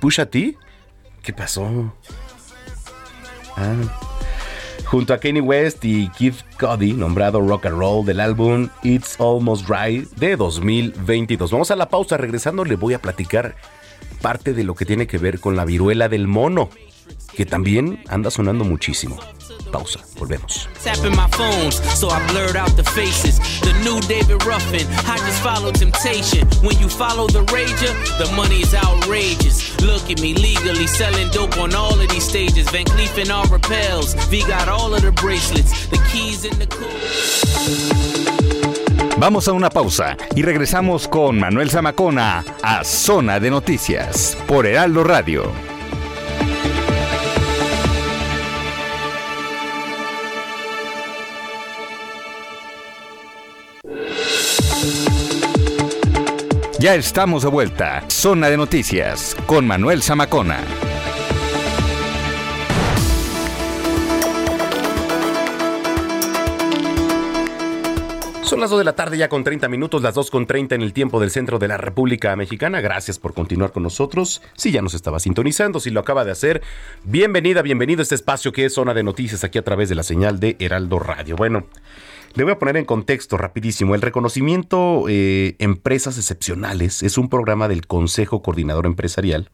Pusha 0.00 0.26
T. 0.26 0.56
¿Qué 1.22 1.32
pasó? 1.32 1.94
Ah. 3.56 4.11
Junto 4.92 5.14
a 5.14 5.18
Kanye 5.18 5.40
West 5.40 5.86
y 5.86 6.10
Keith 6.10 6.42
Cody, 6.60 6.92
nombrado 6.92 7.40
rock 7.40 7.64
and 7.64 7.78
roll 7.78 8.04
del 8.04 8.20
álbum 8.20 8.68
It's 8.82 9.18
Almost 9.18 9.66
Right 9.66 10.06
de 10.16 10.36
2022. 10.36 11.50
Vamos 11.50 11.70
a 11.70 11.76
la 11.76 11.88
pausa, 11.88 12.18
regresando 12.18 12.62
le 12.66 12.76
voy 12.76 12.92
a 12.92 12.98
platicar 13.00 13.56
parte 14.20 14.52
de 14.52 14.64
lo 14.64 14.74
que 14.74 14.84
tiene 14.84 15.06
que 15.06 15.16
ver 15.16 15.40
con 15.40 15.56
la 15.56 15.64
viruela 15.64 16.10
del 16.10 16.28
mono, 16.28 16.68
que 17.34 17.46
también 17.46 18.04
anda 18.06 18.30
sonando 18.30 18.64
muchísimo. 18.64 19.18
Pausa, 19.70 20.00
volvemos. 20.18 20.68
Look 29.82 30.10
at 30.10 30.20
me 30.20 30.32
legally 30.34 30.86
selling 30.86 31.28
dope 31.30 31.58
on 31.58 31.74
all 31.74 31.98
of 31.98 32.08
these 32.08 32.24
stages. 32.24 32.70
Van 32.70 32.84
Cleef 32.84 33.18
and 33.18 33.32
all 33.32 33.46
repels. 33.46 34.14
V 34.30 34.42
got 34.46 34.68
all 34.68 34.94
of 34.94 35.02
the 35.02 35.10
bracelets, 35.10 35.88
the 35.88 35.98
keys 36.12 36.44
in 36.44 36.56
the 36.58 36.66
cool. 36.66 36.88
Vamos 39.18 39.48
a 39.48 39.52
una 39.52 39.70
pausa 39.70 40.16
y 40.34 40.42
regresamos 40.42 41.08
con 41.08 41.38
Manuel 41.38 41.70
Zamacona 41.70 42.44
a 42.62 42.84
Zona 42.84 43.38
de 43.40 43.50
Noticias 43.50 44.36
por 44.46 44.66
Heraldo 44.66 45.04
Radio. 45.04 45.71
Ya 56.82 56.96
estamos 56.96 57.44
de 57.44 57.48
vuelta. 57.48 58.02
Zona 58.08 58.50
de 58.50 58.56
Noticias 58.56 59.36
con 59.46 59.64
Manuel 59.64 60.02
Zamacona. 60.02 60.58
Son 68.42 68.58
las 68.58 68.68
2 68.70 68.80
de 68.80 68.84
la 68.84 68.94
tarde 68.94 69.16
ya 69.16 69.28
con 69.28 69.44
30 69.44 69.68
minutos, 69.68 70.02
las 70.02 70.16
2 70.16 70.28
con 70.32 70.44
30 70.44 70.74
en 70.74 70.82
el 70.82 70.92
tiempo 70.92 71.20
del 71.20 71.30
centro 71.30 71.60
de 71.60 71.68
la 71.68 71.76
República 71.76 72.34
Mexicana. 72.34 72.80
Gracias 72.80 73.20
por 73.20 73.32
continuar 73.32 73.70
con 73.70 73.84
nosotros. 73.84 74.42
Si 74.56 74.72
ya 74.72 74.82
nos 74.82 74.94
estaba 74.94 75.20
sintonizando, 75.20 75.78
si 75.78 75.90
lo 75.90 76.00
acaba 76.00 76.24
de 76.24 76.32
hacer, 76.32 76.62
bienvenida, 77.04 77.62
bienvenido 77.62 78.00
a 78.00 78.02
este 78.02 78.16
espacio 78.16 78.50
que 78.50 78.64
es 78.64 78.74
Zona 78.74 78.92
de 78.92 79.04
Noticias 79.04 79.44
aquí 79.44 79.56
a 79.56 79.62
través 79.62 79.88
de 79.88 79.94
la 79.94 80.02
señal 80.02 80.40
de 80.40 80.56
Heraldo 80.58 80.98
Radio. 80.98 81.36
Bueno, 81.36 81.64
le 82.34 82.44
voy 82.44 82.52
a 82.52 82.58
poner 82.58 82.76
en 82.76 82.84
contexto 82.84 83.36
rapidísimo. 83.36 83.94
El 83.94 84.02
reconocimiento 84.02 85.04
eh, 85.08 85.56
Empresas 85.58 86.16
Excepcionales 86.16 87.02
es 87.02 87.18
un 87.18 87.28
programa 87.28 87.68
del 87.68 87.86
Consejo 87.86 88.42
Coordinador 88.42 88.86
Empresarial, 88.86 89.50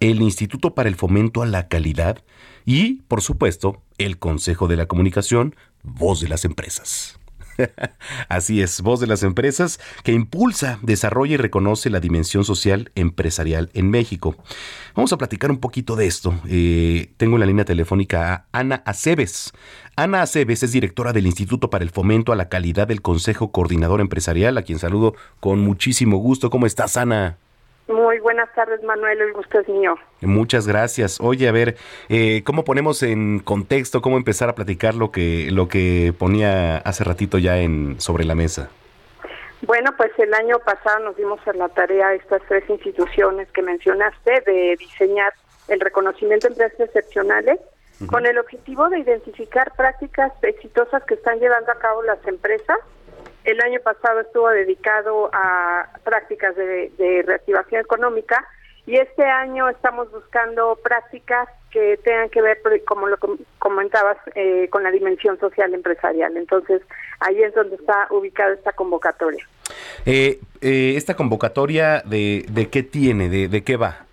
el 0.00 0.20
Instituto 0.20 0.74
para 0.74 0.88
el 0.88 0.96
Fomento 0.96 1.42
a 1.42 1.46
la 1.46 1.68
Calidad 1.68 2.22
y, 2.64 3.02
por 3.02 3.22
supuesto, 3.22 3.82
el 3.98 4.18
Consejo 4.18 4.68
de 4.68 4.76
la 4.76 4.86
Comunicación, 4.86 5.56
Voz 5.82 6.20
de 6.20 6.28
las 6.28 6.44
Empresas. 6.44 7.18
Así 8.28 8.60
es, 8.60 8.80
voz 8.80 9.00
de 9.00 9.06
las 9.06 9.22
empresas 9.22 9.80
que 10.02 10.12
impulsa, 10.12 10.78
desarrolla 10.82 11.34
y 11.34 11.36
reconoce 11.36 11.90
la 11.90 12.00
dimensión 12.00 12.44
social 12.44 12.90
empresarial 12.94 13.70
en 13.74 13.90
México. 13.90 14.36
Vamos 14.94 15.12
a 15.12 15.18
platicar 15.18 15.50
un 15.50 15.58
poquito 15.58 15.96
de 15.96 16.06
esto. 16.06 16.34
Eh, 16.48 17.12
tengo 17.16 17.36
en 17.36 17.40
la 17.40 17.46
línea 17.46 17.64
telefónica 17.64 18.34
a 18.34 18.58
Ana 18.58 18.82
Aceves. 18.86 19.52
Ana 19.96 20.22
Aceves 20.22 20.64
es 20.64 20.72
directora 20.72 21.12
del 21.12 21.26
Instituto 21.26 21.70
para 21.70 21.84
el 21.84 21.90
Fomento 21.90 22.32
a 22.32 22.36
la 22.36 22.48
Calidad 22.48 22.88
del 22.88 23.00
Consejo 23.00 23.52
Coordinador 23.52 24.00
Empresarial, 24.00 24.58
a 24.58 24.62
quien 24.62 24.80
saludo 24.80 25.14
con 25.38 25.60
muchísimo 25.60 26.16
gusto. 26.16 26.50
¿Cómo 26.50 26.66
estás, 26.66 26.96
Ana? 26.96 27.36
Muy 27.86 28.18
buenas 28.18 28.52
tardes, 28.56 28.82
Manuel. 28.82 29.20
El 29.20 29.32
gusto 29.32 29.60
es 29.60 29.68
mío. 29.68 29.94
Muchas 30.20 30.66
gracias. 30.66 31.20
Oye, 31.20 31.46
a 31.46 31.52
ver, 31.52 31.76
eh, 32.08 32.42
¿cómo 32.44 32.64
ponemos 32.64 33.04
en 33.04 33.38
contexto, 33.38 34.02
cómo 34.02 34.16
empezar 34.16 34.48
a 34.48 34.56
platicar 34.56 34.96
lo 34.96 35.12
que, 35.12 35.50
lo 35.52 35.68
que 35.68 36.12
ponía 36.18 36.78
hace 36.78 37.04
ratito 37.04 37.38
ya 37.38 37.58
en 37.58 38.00
sobre 38.00 38.24
la 38.24 38.34
mesa? 38.34 38.70
Bueno, 39.62 39.92
pues 39.96 40.10
el 40.18 40.34
año 40.34 40.58
pasado 40.58 41.04
nos 41.04 41.16
dimos 41.16 41.38
a 41.46 41.52
la 41.52 41.68
tarea 41.68 42.14
estas 42.14 42.42
tres 42.48 42.68
instituciones 42.68 43.48
que 43.52 43.62
mencionaste 43.62 44.42
de 44.44 44.76
diseñar 44.76 45.32
el 45.68 45.78
reconocimiento 45.78 46.48
de 46.48 46.54
empresas 46.54 46.80
excepcionales 46.80 47.60
con 48.06 48.26
el 48.26 48.38
objetivo 48.38 48.88
de 48.88 48.98
identificar 48.98 49.72
prácticas 49.76 50.32
exitosas 50.42 51.02
que 51.04 51.14
están 51.14 51.38
llevando 51.38 51.72
a 51.72 51.78
cabo 51.78 52.02
las 52.02 52.18
empresas 52.26 52.78
el 53.44 53.60
año 53.60 53.78
pasado 53.80 54.20
estuvo 54.20 54.48
dedicado 54.48 55.30
a 55.32 55.86
prácticas 56.02 56.56
de, 56.56 57.22
reactivación 57.26 57.82
económica 57.82 58.44
y 58.86 58.96
este 58.96 59.24
año 59.24 59.68
estamos 59.68 60.10
buscando 60.10 60.78
prácticas 60.82 61.48
que 61.70 61.98
tengan 62.02 62.30
que 62.30 62.40
ver, 62.40 62.58
como 62.86 63.06
lo 63.06 63.16
comentabas, 63.58 64.16
eh, 64.34 64.68
con 64.70 64.82
la 64.82 64.90
dimensión 64.90 65.38
social 65.40 65.72
empresarial. 65.74 66.36
Entonces, 66.36 66.82
ahí 67.20 67.42
es 67.42 67.54
donde 67.54 67.76
está 67.76 68.06
ubicada 68.10 68.54
esta 68.54 68.72
convocatoria. 68.72 69.46
Eh, 70.06 70.38
eh, 70.60 70.94
¿Esta 70.96 71.14
convocatoria 71.14 72.02
de, 72.04 72.44
de 72.48 72.68
qué 72.68 72.82
tiene? 72.82 73.28
De, 73.28 73.48
de 73.48 73.64
qué 73.64 73.76
va? 73.76 74.06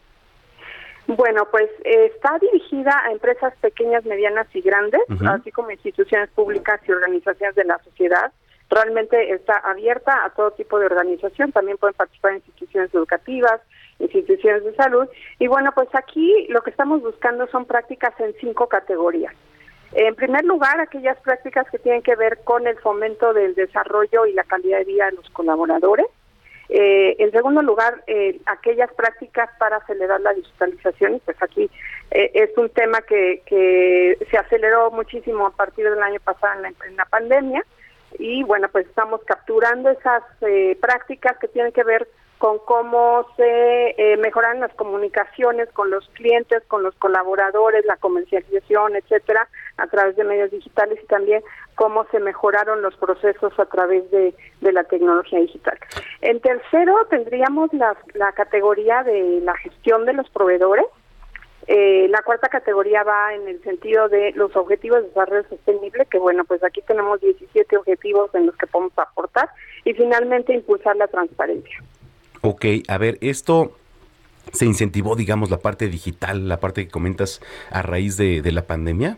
Bueno, 1.16 1.46
pues 1.52 1.70
está 1.84 2.38
dirigida 2.40 2.98
a 3.06 3.12
empresas 3.12 3.54
pequeñas, 3.60 4.06
medianas 4.06 4.48
y 4.54 4.62
grandes, 4.62 5.02
así 5.28 5.52
como 5.52 5.72
instituciones 5.72 6.30
públicas 6.30 6.80
y 6.88 6.92
organizaciones 6.92 7.56
de 7.56 7.66
la 7.66 7.78
sociedad 7.80 8.32
realmente 8.72 9.34
está 9.34 9.58
abierta 9.58 10.24
a 10.24 10.30
todo 10.30 10.52
tipo 10.52 10.80
de 10.80 10.86
organización, 10.86 11.52
también 11.52 11.78
pueden 11.78 11.94
participar 11.94 12.36
instituciones 12.36 12.94
educativas, 12.96 13.60
instituciones 14.00 14.64
de 14.64 14.74
salud. 14.76 15.08
Y 15.40 15.48
bueno, 15.48 15.72
pues 15.76 15.90
aquí 15.94 16.48
lo 16.50 16.62
que 16.62 16.70
estamos 16.70 17.02
buscando 17.02 17.48
son 17.48 17.66
prácticas 17.66 18.18
en 18.20 18.34
cinco 18.40 18.68
categorías. 18.68 19.34
En 19.94 20.16
primer 20.16 20.46
lugar, 20.46 20.80
aquellas 20.80 21.20
prácticas 21.20 21.70
que 21.70 21.80
tienen 21.80 22.02
que 22.02 22.16
ver 22.16 22.40
con 22.46 22.66
el 22.66 22.78
fomento 22.80 23.34
del 23.34 23.54
desarrollo 23.56 24.26
y 24.26 24.34
la 24.34 24.46
calidad 24.46 24.80
de 24.80 24.86
vida 24.86 25.08
de 25.08 25.18
los 25.18 25.30
colaboradores. 25.32 26.08
Eh, 26.74 27.18
en 27.20 27.32
segundo 27.32 27.62
lugar, 27.62 28.02
eh, 28.08 28.40
aquellas 28.46 28.90
prácticas 28.94 29.50
para 29.60 29.76
acelerar 29.76 30.22
la 30.22 30.34
digitalización, 30.34 31.22
pues 31.26 31.36
aquí 31.42 31.70
eh, 32.12 32.32
es 32.34 32.58
un 32.58 32.70
tema 32.70 33.02
que, 33.02 33.42
que 33.46 34.18
se 34.32 34.38
aceleró 34.38 34.90
muchísimo 34.90 35.48
a 35.48 35.52
partir 35.52 35.90
del 35.90 36.02
año 36.02 36.22
pasado 36.22 36.54
en 36.56 36.62
la, 36.62 36.74
en 36.88 36.96
la 36.96 37.06
pandemia. 37.06 37.66
Y 38.20 38.44
bueno, 38.44 38.70
pues 38.70 38.88
estamos 38.88 39.22
capturando 39.26 39.90
esas 39.90 40.24
eh, 40.42 40.78
prácticas 40.80 41.38
que 41.40 41.50
tienen 41.50 41.74
que 41.74 41.84
ver 41.84 42.08
con 42.42 42.58
cómo 42.58 43.28
se 43.38 43.94
eh, 43.98 44.18
mejoran 44.18 44.62
las 44.62 44.74
comunicaciones 44.74 45.70
con 45.74 45.92
los 45.92 46.10
clientes, 46.16 46.64
con 46.68 46.82
los 46.82 46.96
colaboradores, 46.96 47.86
la 47.86 47.98
comercialización, 47.98 48.96
etcétera, 48.96 49.48
a 49.78 49.86
través 49.86 50.16
de 50.16 50.24
medios 50.24 50.50
digitales 50.50 50.98
y 51.04 51.06
también 51.06 51.44
cómo 51.76 52.04
se 52.06 52.20
mejoraron 52.20 52.82
los 52.82 52.96
procesos 52.96 53.54
a 53.60 53.66
través 53.68 54.10
de, 54.10 54.34
de 54.60 54.74
la 54.74 54.84
tecnología 54.86 55.38
digital. 55.38 55.78
En 56.22 56.42
tercero 56.42 57.06
tendríamos 57.12 57.72
la, 57.74 57.96
categoría 58.32 59.04
de 59.04 59.42
la 59.44 59.56
gestión 59.58 60.08
de 60.08 60.14
los 60.14 60.28
proveedores, 60.32 60.88
eh, 61.68 62.08
la 62.10 62.24
cuarta 62.24 62.50
categoría 62.50 63.04
va 63.04 63.36
en 63.36 63.48
el 63.50 63.62
sentido 63.62 64.10
de 64.10 64.32
los 64.32 64.56
objetivos 64.56 65.04
de 65.04 65.10
desarrollo 65.10 65.48
sostenible, 65.48 66.08
que 66.08 66.18
bueno, 66.18 66.44
pues 66.46 66.64
aquí 66.64 66.82
tenemos 66.88 67.22
17 67.22 67.78
objetivos 67.78 68.34
en 68.34 68.48
los 68.48 68.58
que 68.58 68.66
podemos 68.66 68.98
aportar 68.98 69.48
y 69.86 69.94
finalmente 69.94 70.56
impulsar 70.56 70.96
la 70.96 71.08
transparencia. 71.08 71.78
Ok, 72.42 72.66
a 72.88 72.98
ver, 72.98 73.18
esto 73.22 73.78
se 74.52 74.66
incentivó, 74.66 75.16
digamos, 75.16 75.50
la 75.50 75.58
parte 75.58 75.88
digital, 75.88 76.50
la 76.50 76.60
parte 76.60 76.86
que 76.86 76.92
comentas 76.92 77.42
a 77.72 77.82
raíz 77.82 78.18
de, 78.18 78.42
de 78.42 78.52
la 78.52 78.64
pandemia. 78.64 79.18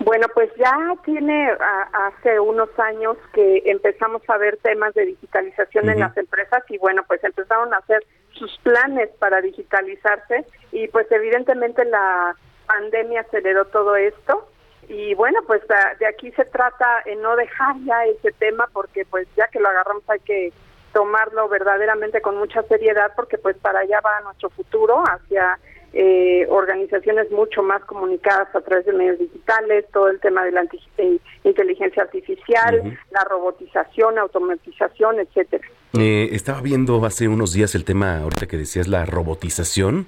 Bueno, 0.00 0.26
pues 0.34 0.50
ya 0.56 0.74
tiene 1.04 1.50
hace 1.92 2.38
unos 2.40 2.68
años 2.78 3.16
que 3.32 3.62
empezamos 3.64 4.22
a 4.28 4.36
ver 4.36 4.58
temas 4.58 4.92
de 4.94 5.06
digitalización 5.06 5.88
en 5.88 6.00
las 6.00 6.16
empresas 6.16 6.62
y 6.68 6.78
bueno, 6.78 7.04
pues 7.06 7.22
empezaron 7.22 7.72
a 7.72 7.78
hacer 7.78 8.04
sus 8.32 8.58
planes 8.62 9.08
para 9.18 9.40
digitalizarse 9.40 10.44
y 10.72 10.88
pues 10.88 11.10
evidentemente 11.10 11.84
la 11.84 12.36
pandemia 12.66 13.20
aceleró 13.20 13.66
todo 13.66 13.94
esto 13.96 14.48
y 14.88 15.14
bueno, 15.14 15.40
pues 15.46 15.62
de 15.98 16.06
aquí 16.06 16.30
se 16.32 16.44
trata 16.44 17.02
en 17.06 17.22
no 17.22 17.36
dejar 17.36 17.76
ya 17.84 18.04
ese 18.04 18.32
tema 18.32 18.68
porque 18.72 19.04
pues 19.06 19.26
ya 19.36 19.46
que 19.48 19.60
lo 19.60 19.68
agarramos 19.68 20.02
hay 20.08 20.20
que 20.20 20.52
tomarlo 20.94 21.48
verdaderamente 21.48 22.22
con 22.22 22.38
mucha 22.38 22.62
seriedad 22.62 23.12
porque 23.14 23.36
pues 23.36 23.56
para 23.56 23.80
allá 23.80 24.00
va 24.00 24.20
nuestro 24.22 24.48
futuro 24.50 25.02
hacia 25.04 25.58
eh, 25.92 26.46
organizaciones 26.48 27.30
mucho 27.30 27.62
más 27.62 27.84
comunicadas 27.84 28.48
a 28.54 28.60
través 28.62 28.86
de 28.86 28.92
medios 28.92 29.18
digitales, 29.18 29.84
todo 29.92 30.08
el 30.08 30.18
tema 30.18 30.44
de 30.44 30.50
la 30.50 30.62
eh, 30.98 31.18
inteligencia 31.44 32.02
artificial, 32.02 32.98
la 33.12 33.24
robotización, 33.30 34.18
automatización, 34.18 35.20
etcétera. 35.20 35.64
Eh, 35.96 36.30
estaba 36.32 36.60
viendo 36.62 37.04
hace 37.04 37.28
unos 37.28 37.52
días 37.52 37.76
el 37.76 37.84
tema, 37.84 38.18
ahorita 38.18 38.46
que 38.46 38.56
decías 38.56 38.88
la 38.88 39.04
robotización. 39.04 40.06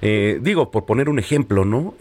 digo, 0.00 0.70
por 0.70 0.84
poner 0.84 1.08
un 1.08 1.18
ejemplo, 1.18 1.64
¿no? 1.64 1.94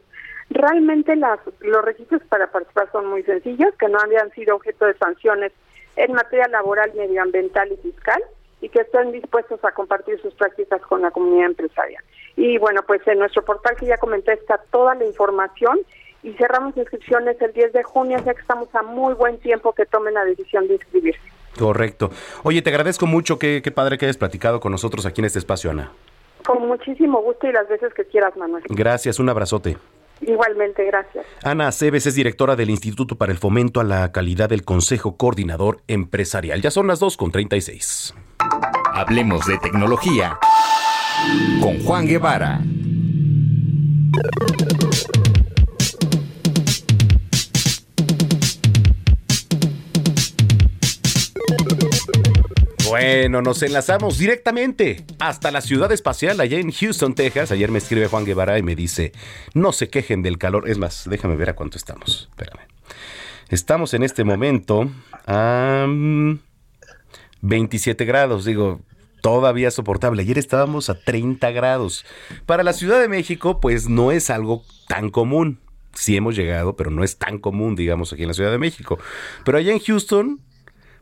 Realmente 0.50 1.16
las, 1.16 1.40
los 1.58 1.84
registros 1.84 2.22
para 2.28 2.52
participar 2.52 2.88
son 2.92 3.08
muy 3.08 3.24
sencillos, 3.24 3.74
que 3.80 3.88
no 3.88 3.98
habían 3.98 4.30
sido 4.30 4.54
objeto 4.54 4.86
de 4.86 4.94
sanciones 4.94 5.50
en 5.96 6.12
materia 6.12 6.46
laboral, 6.46 6.92
medioambiental 6.94 7.72
y 7.72 7.76
fiscal 7.78 8.22
y 8.60 8.68
que 8.68 8.82
estén 8.82 9.10
dispuestos 9.10 9.58
a 9.64 9.72
compartir 9.72 10.22
sus 10.22 10.34
prácticas 10.34 10.80
con 10.82 11.02
la 11.02 11.10
comunidad 11.10 11.46
empresarial. 11.46 12.04
Y 12.36 12.58
bueno, 12.58 12.82
pues 12.86 13.04
en 13.08 13.18
nuestro 13.18 13.44
portal 13.44 13.74
que 13.74 13.86
ya 13.86 13.96
comenté 13.96 14.34
está 14.34 14.58
toda 14.70 14.94
la 14.94 15.04
información 15.04 15.80
y 16.24 16.32
cerramos 16.32 16.76
inscripciones 16.76 17.40
el 17.40 17.52
10 17.52 17.72
de 17.72 17.82
junio, 17.82 18.18
ya 18.24 18.34
que 18.34 18.40
estamos 18.40 18.68
a 18.74 18.82
muy 18.82 19.14
buen 19.14 19.38
tiempo 19.38 19.72
que 19.72 19.86
tomen 19.86 20.14
la 20.14 20.24
decisión 20.24 20.66
de 20.66 20.74
inscribirse. 20.74 21.20
Correcto. 21.58 22.10
Oye, 22.42 22.62
te 22.62 22.70
agradezco 22.70 23.06
mucho, 23.06 23.38
qué, 23.38 23.60
qué 23.62 23.70
padre 23.70 23.98
que 23.98 24.06
hayas 24.06 24.16
platicado 24.16 24.58
con 24.58 24.72
nosotros 24.72 25.06
aquí 25.06 25.20
en 25.20 25.26
este 25.26 25.38
espacio, 25.38 25.70
Ana. 25.70 25.92
Con 26.44 26.66
muchísimo 26.66 27.22
gusto 27.22 27.46
y 27.46 27.52
las 27.52 27.68
veces 27.68 27.92
que 27.94 28.04
quieras, 28.04 28.36
Manuel. 28.36 28.64
Gracias, 28.68 29.18
un 29.18 29.28
abrazote. 29.28 29.76
Igualmente, 30.20 30.84
gracias. 30.84 31.26
Ana 31.42 31.68
Aceves 31.68 32.06
es 32.06 32.14
directora 32.14 32.56
del 32.56 32.70
Instituto 32.70 33.16
para 33.16 33.32
el 33.32 33.38
Fomento 33.38 33.80
a 33.80 33.84
la 33.84 34.10
Calidad 34.12 34.48
del 34.48 34.64
Consejo 34.64 35.16
Coordinador 35.16 35.80
Empresarial. 35.88 36.62
Ya 36.62 36.70
son 36.70 36.86
las 36.86 37.00
2 37.00 37.16
con 37.16 37.32
36. 37.32 38.14
Hablemos 38.92 39.46
de 39.46 39.58
tecnología 39.58 40.38
con 41.60 41.82
Juan 41.84 42.06
Guevara. 42.06 42.60
Bueno, 52.94 53.42
nos 53.42 53.60
enlazamos 53.64 54.18
directamente 54.18 55.04
hasta 55.18 55.50
la 55.50 55.60
ciudad 55.62 55.90
espacial 55.90 56.38
allá 56.38 56.60
en 56.60 56.70
Houston, 56.70 57.16
Texas. 57.16 57.50
Ayer 57.50 57.68
me 57.68 57.78
escribe 57.78 58.06
Juan 58.06 58.24
Guevara 58.24 58.56
y 58.56 58.62
me 58.62 58.76
dice, 58.76 59.10
no 59.52 59.72
se 59.72 59.88
quejen 59.88 60.22
del 60.22 60.38
calor. 60.38 60.70
Es 60.70 60.78
más, 60.78 61.02
déjame 61.10 61.34
ver 61.34 61.50
a 61.50 61.56
cuánto 61.56 61.76
estamos. 61.76 62.28
Espérame. 62.30 62.68
Estamos 63.48 63.94
en 63.94 64.04
este 64.04 64.22
momento 64.22 64.92
a 65.26 65.88
27 67.40 68.04
grados. 68.04 68.44
Digo, 68.44 68.80
todavía 69.22 69.72
soportable. 69.72 70.22
Ayer 70.22 70.38
estábamos 70.38 70.88
a 70.88 70.94
30 70.94 71.50
grados. 71.50 72.06
Para 72.46 72.62
la 72.62 72.72
Ciudad 72.72 73.00
de 73.00 73.08
México, 73.08 73.58
pues 73.58 73.88
no 73.88 74.12
es 74.12 74.30
algo 74.30 74.62
tan 74.86 75.10
común. 75.10 75.58
Sí 75.94 76.16
hemos 76.16 76.36
llegado, 76.36 76.76
pero 76.76 76.92
no 76.92 77.02
es 77.02 77.18
tan 77.18 77.40
común, 77.40 77.74
digamos, 77.74 78.12
aquí 78.12 78.22
en 78.22 78.28
la 78.28 78.34
Ciudad 78.34 78.52
de 78.52 78.58
México. 78.58 79.00
Pero 79.44 79.58
allá 79.58 79.72
en 79.72 79.80
Houston, 79.80 80.40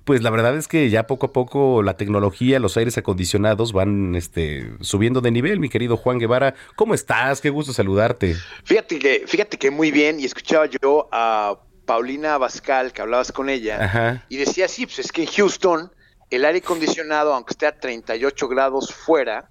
pues 0.04 0.22
la 0.22 0.30
verdad 0.30 0.56
es 0.56 0.68
que 0.68 0.90
ya 0.90 1.06
poco 1.06 1.26
a 1.26 1.32
poco 1.32 1.82
la 1.82 1.96
tecnología, 1.96 2.58
los 2.58 2.76
aires 2.76 2.98
acondicionados 2.98 3.72
van 3.72 4.14
este, 4.14 4.72
subiendo 4.80 5.20
de 5.20 5.30
nivel, 5.30 5.60
mi 5.60 5.68
querido 5.68 5.96
Juan 5.96 6.18
Guevara. 6.18 6.54
¿Cómo 6.76 6.94
estás? 6.94 7.40
Qué 7.40 7.50
gusto 7.50 7.72
saludarte. 7.72 8.36
Fíjate 8.64 8.98
que, 8.98 9.24
fíjate 9.26 9.58
que 9.58 9.70
muy 9.70 9.90
bien, 9.90 10.18
y 10.18 10.24
escuchaba 10.24 10.66
yo 10.66 11.08
a 11.12 11.58
Paulina 11.86 12.34
Abascal, 12.34 12.92
que 12.92 13.02
hablabas 13.02 13.32
con 13.32 13.48
ella, 13.48 14.24
y 14.28 14.36
decía, 14.36 14.68
sí, 14.68 14.86
pues 14.86 15.00
es 15.00 15.12
que 15.12 15.22
en 15.22 15.28
Houston 15.28 15.90
el 16.30 16.44
aire 16.44 16.58
acondicionado, 16.58 17.34
aunque 17.34 17.52
esté 17.52 17.66
a 17.66 17.78
38 17.78 18.48
grados 18.48 18.92
fuera, 18.92 19.50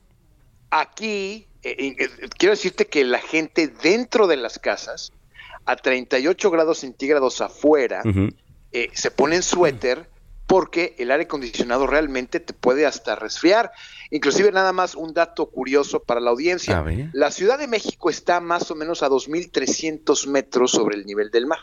aquí, 0.72 1.48
eh, 1.64 1.96
eh, 2.00 2.10
quiero 2.38 2.54
decirte 2.56 2.88
que 2.88 3.04
la 3.04 3.20
gente 3.20 3.68
dentro 3.68 4.28
de 4.28 4.38
las 4.38 4.58
casas, 4.58 5.14
a 5.66 5.76
38 5.76 6.50
grados 6.50 6.80
centígrados 6.80 7.40
afuera, 7.40 8.02
eh, 8.72 8.90
se 8.94 9.12
pone 9.12 9.36
en 9.36 9.44
suéter 9.44 10.10
porque 10.52 10.96
el 11.00 11.12
aire 11.12 11.24
acondicionado 11.24 11.88
realmente 11.88 12.42
te 12.42 12.52
puede 12.52 12.86
hasta 12.86 13.16
resfriar. 13.16 13.72
Inclusive 14.10 14.52
nada 14.52 14.74
más 14.74 14.96
un 14.96 15.14
dato 15.14 15.50
curioso 15.50 16.04
para 16.04 16.20
la 16.20 16.32
audiencia. 16.32 16.84
La 17.14 17.32
Ciudad 17.32 17.58
de 17.58 17.68
México 17.68 18.10
está 18.10 18.42
más 18.42 18.70
o 18.70 18.76
menos 18.76 19.02
a 19.02 19.08
2.300 19.08 20.28
metros 20.28 20.72
sobre 20.72 20.98
el 20.98 21.06
nivel 21.06 21.32
del 21.32 21.48
mar. 21.48 21.60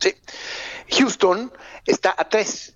Sí. 0.00 0.16
Houston 0.98 1.52
está 1.86 2.12
a 2.18 2.28
3. 2.28 2.74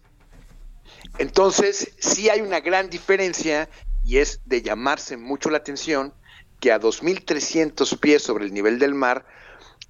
Entonces, 1.18 1.90
sí 1.98 2.30
hay 2.30 2.40
una 2.40 2.60
gran 2.60 2.88
diferencia 2.88 3.68
y 4.04 4.18
es 4.18 4.42
de 4.44 4.62
llamarse 4.62 5.16
mucho 5.16 5.50
la 5.50 5.58
atención 5.58 6.14
que 6.60 6.70
a 6.70 6.78
2.300 6.78 7.98
pies 7.98 8.22
sobre 8.22 8.44
el 8.44 8.54
nivel 8.54 8.78
del 8.78 8.94
mar 8.94 9.26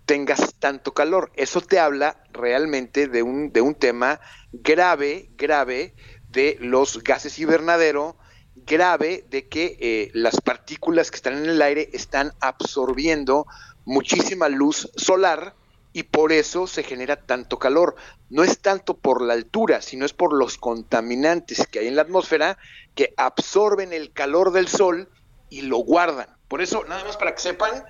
tengas 0.06 0.54
tanto 0.58 0.94
calor. 0.94 1.30
Eso 1.34 1.60
te 1.60 1.78
habla 1.78 2.22
realmente 2.32 3.08
de 3.08 3.22
un, 3.22 3.52
de 3.52 3.60
un 3.60 3.74
tema 3.74 4.20
grave, 4.52 5.30
grave 5.36 5.94
de 6.30 6.56
los 6.60 7.02
gases 7.02 7.38
invernadero, 7.38 8.16
grave 8.54 9.24
de 9.28 9.48
que 9.48 9.76
eh, 9.80 10.10
las 10.14 10.40
partículas 10.40 11.10
que 11.10 11.16
están 11.16 11.36
en 11.36 11.50
el 11.50 11.60
aire 11.60 11.90
están 11.92 12.32
absorbiendo 12.40 13.46
muchísima 13.84 14.48
luz 14.48 14.90
solar 14.96 15.54
y 15.92 16.04
por 16.04 16.32
eso 16.32 16.66
se 16.66 16.82
genera 16.82 17.16
tanto 17.16 17.58
calor. 17.58 17.96
No 18.28 18.44
es 18.44 18.58
tanto 18.60 18.98
por 18.98 19.22
la 19.22 19.32
altura, 19.32 19.80
sino 19.80 20.04
es 20.04 20.12
por 20.12 20.34
los 20.34 20.58
contaminantes 20.58 21.66
que 21.66 21.78
hay 21.80 21.88
en 21.88 21.96
la 21.96 22.02
atmósfera 22.02 22.58
que 22.94 23.14
absorben 23.16 23.92
el 23.92 24.12
calor 24.12 24.52
del 24.52 24.68
sol 24.68 25.08
y 25.48 25.62
lo 25.62 25.78
guardan. 25.78 26.28
Por 26.48 26.60
eso, 26.60 26.84
nada 26.84 27.04
más 27.04 27.16
para 27.16 27.34
que 27.34 27.40
sepan, 27.40 27.84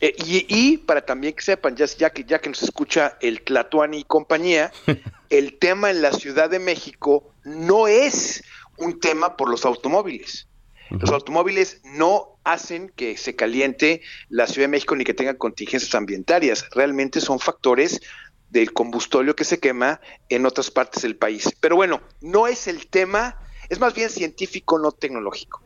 eh, 0.00 0.14
y, 0.24 0.78
para 0.78 1.04
también 1.04 1.34
que 1.34 1.42
sepan, 1.42 1.74
ya, 1.74 1.86
ya, 1.86 2.10
que, 2.10 2.24
ya 2.24 2.40
que 2.40 2.50
nos 2.50 2.62
escucha 2.62 3.18
el 3.20 3.42
Tlatuani 3.42 3.98
y 3.98 4.04
compañía, 4.04 4.72
el 5.30 5.58
tema 5.58 5.90
en 5.90 6.02
la 6.02 6.12
Ciudad 6.12 6.48
de 6.48 6.58
México 6.58 7.32
no 7.44 7.88
es 7.88 8.44
un 8.76 9.00
tema 9.00 9.36
por 9.36 9.48
los 9.48 9.64
automóviles. 9.64 10.46
Los 10.90 11.10
automóviles 11.10 11.82
no 11.84 12.38
hacen 12.44 12.90
que 12.96 13.18
se 13.18 13.36
caliente 13.36 14.00
la 14.30 14.46
Ciudad 14.46 14.64
de 14.64 14.70
México 14.70 14.96
ni 14.96 15.04
que 15.04 15.12
tenga 15.12 15.36
contingencias 15.36 15.94
ambientarias. 15.94 16.64
Realmente 16.70 17.20
son 17.20 17.38
factores 17.38 18.00
del 18.48 18.72
combustorio 18.72 19.36
que 19.36 19.44
se 19.44 19.60
quema 19.60 20.00
en 20.30 20.46
otras 20.46 20.70
partes 20.70 21.02
del 21.02 21.16
país. 21.16 21.54
Pero 21.60 21.76
bueno, 21.76 22.00
no 22.22 22.46
es 22.46 22.68
el 22.68 22.86
tema, 22.86 23.38
es 23.68 23.80
más 23.80 23.94
bien 23.94 24.08
científico, 24.08 24.78
no 24.78 24.92
tecnológico. 24.92 25.62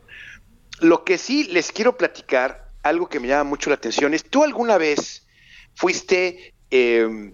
Lo 0.81 1.05
que 1.05 1.17
sí 1.17 1.45
les 1.45 1.71
quiero 1.71 1.95
platicar 1.97 2.72
algo 2.83 3.07
que 3.07 3.19
me 3.19 3.27
llama 3.27 3.45
mucho 3.45 3.69
la 3.69 3.77
atención 3.77 4.13
es, 4.13 4.23
¿tú 4.23 4.43
alguna 4.43 4.77
vez 4.77 5.25
fuiste, 5.73 6.53
em, 6.69 7.33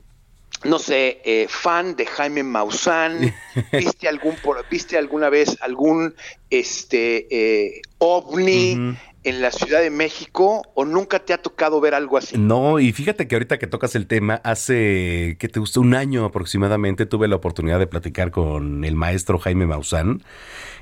no 0.63 0.79
sé, 0.79 1.21
eh, 1.25 1.47
fan 1.49 1.95
de 1.95 2.05
Jaime 2.05 2.43
Maussan? 2.43 3.33
¿Viste, 3.73 4.07
algún, 4.07 4.35
¿Viste 4.69 4.97
alguna 4.97 5.29
vez 5.29 5.57
algún 5.61 6.15
este, 6.49 7.27
eh, 7.29 7.81
ovni? 7.97 8.95
en 9.25 9.41
la 9.41 9.51
Ciudad 9.51 9.81
de 9.81 9.89
México 9.89 10.63
o 10.75 10.85
nunca 10.85 11.19
te 11.19 11.33
ha 11.33 11.41
tocado 11.41 11.81
ver 11.81 11.93
algo 11.93 12.17
así? 12.17 12.37
No, 12.37 12.79
y 12.79 12.93
fíjate 12.93 13.27
que 13.27 13.35
ahorita 13.35 13.59
que 13.59 13.67
tocas 13.67 13.95
el 13.95 14.07
tema, 14.07 14.35
hace, 14.45 15.35
¿qué 15.39 15.49
te 15.49 15.59
gustó? 15.59 15.81
Un 15.81 15.93
año 15.93 16.23
aproximadamente 16.23 17.05
tuve 17.05 17.27
la 17.27 17.35
oportunidad 17.35 17.79
de 17.79 17.87
platicar 17.87 18.31
con 18.31 18.85
el 18.85 18.95
maestro 18.95 19.37
Jaime 19.37 19.65
Maussan 19.65 20.23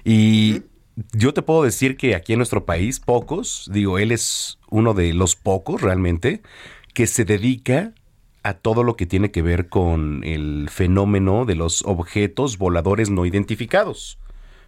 y 0.03 0.61
yo 1.13 1.33
te 1.33 1.41
puedo 1.41 1.63
decir 1.63 1.97
que 1.97 2.15
aquí 2.15 2.33
en 2.33 2.39
nuestro 2.39 2.65
país, 2.65 2.99
pocos, 2.99 3.69
digo, 3.71 3.99
él 3.99 4.11
es 4.11 4.59
uno 4.69 4.93
de 4.93 5.13
los 5.13 5.35
pocos 5.35 5.81
realmente, 5.81 6.41
que 6.93 7.07
se 7.07 7.25
dedica 7.25 7.93
a 8.43 8.53
todo 8.53 8.83
lo 8.83 8.95
que 8.95 9.05
tiene 9.05 9.29
que 9.29 9.41
ver 9.41 9.69
con 9.69 10.23
el 10.23 10.69
fenómeno 10.71 11.45
de 11.45 11.55
los 11.55 11.83
objetos 11.85 12.57
voladores 12.57 13.09
no 13.09 13.25
identificados. 13.25 14.17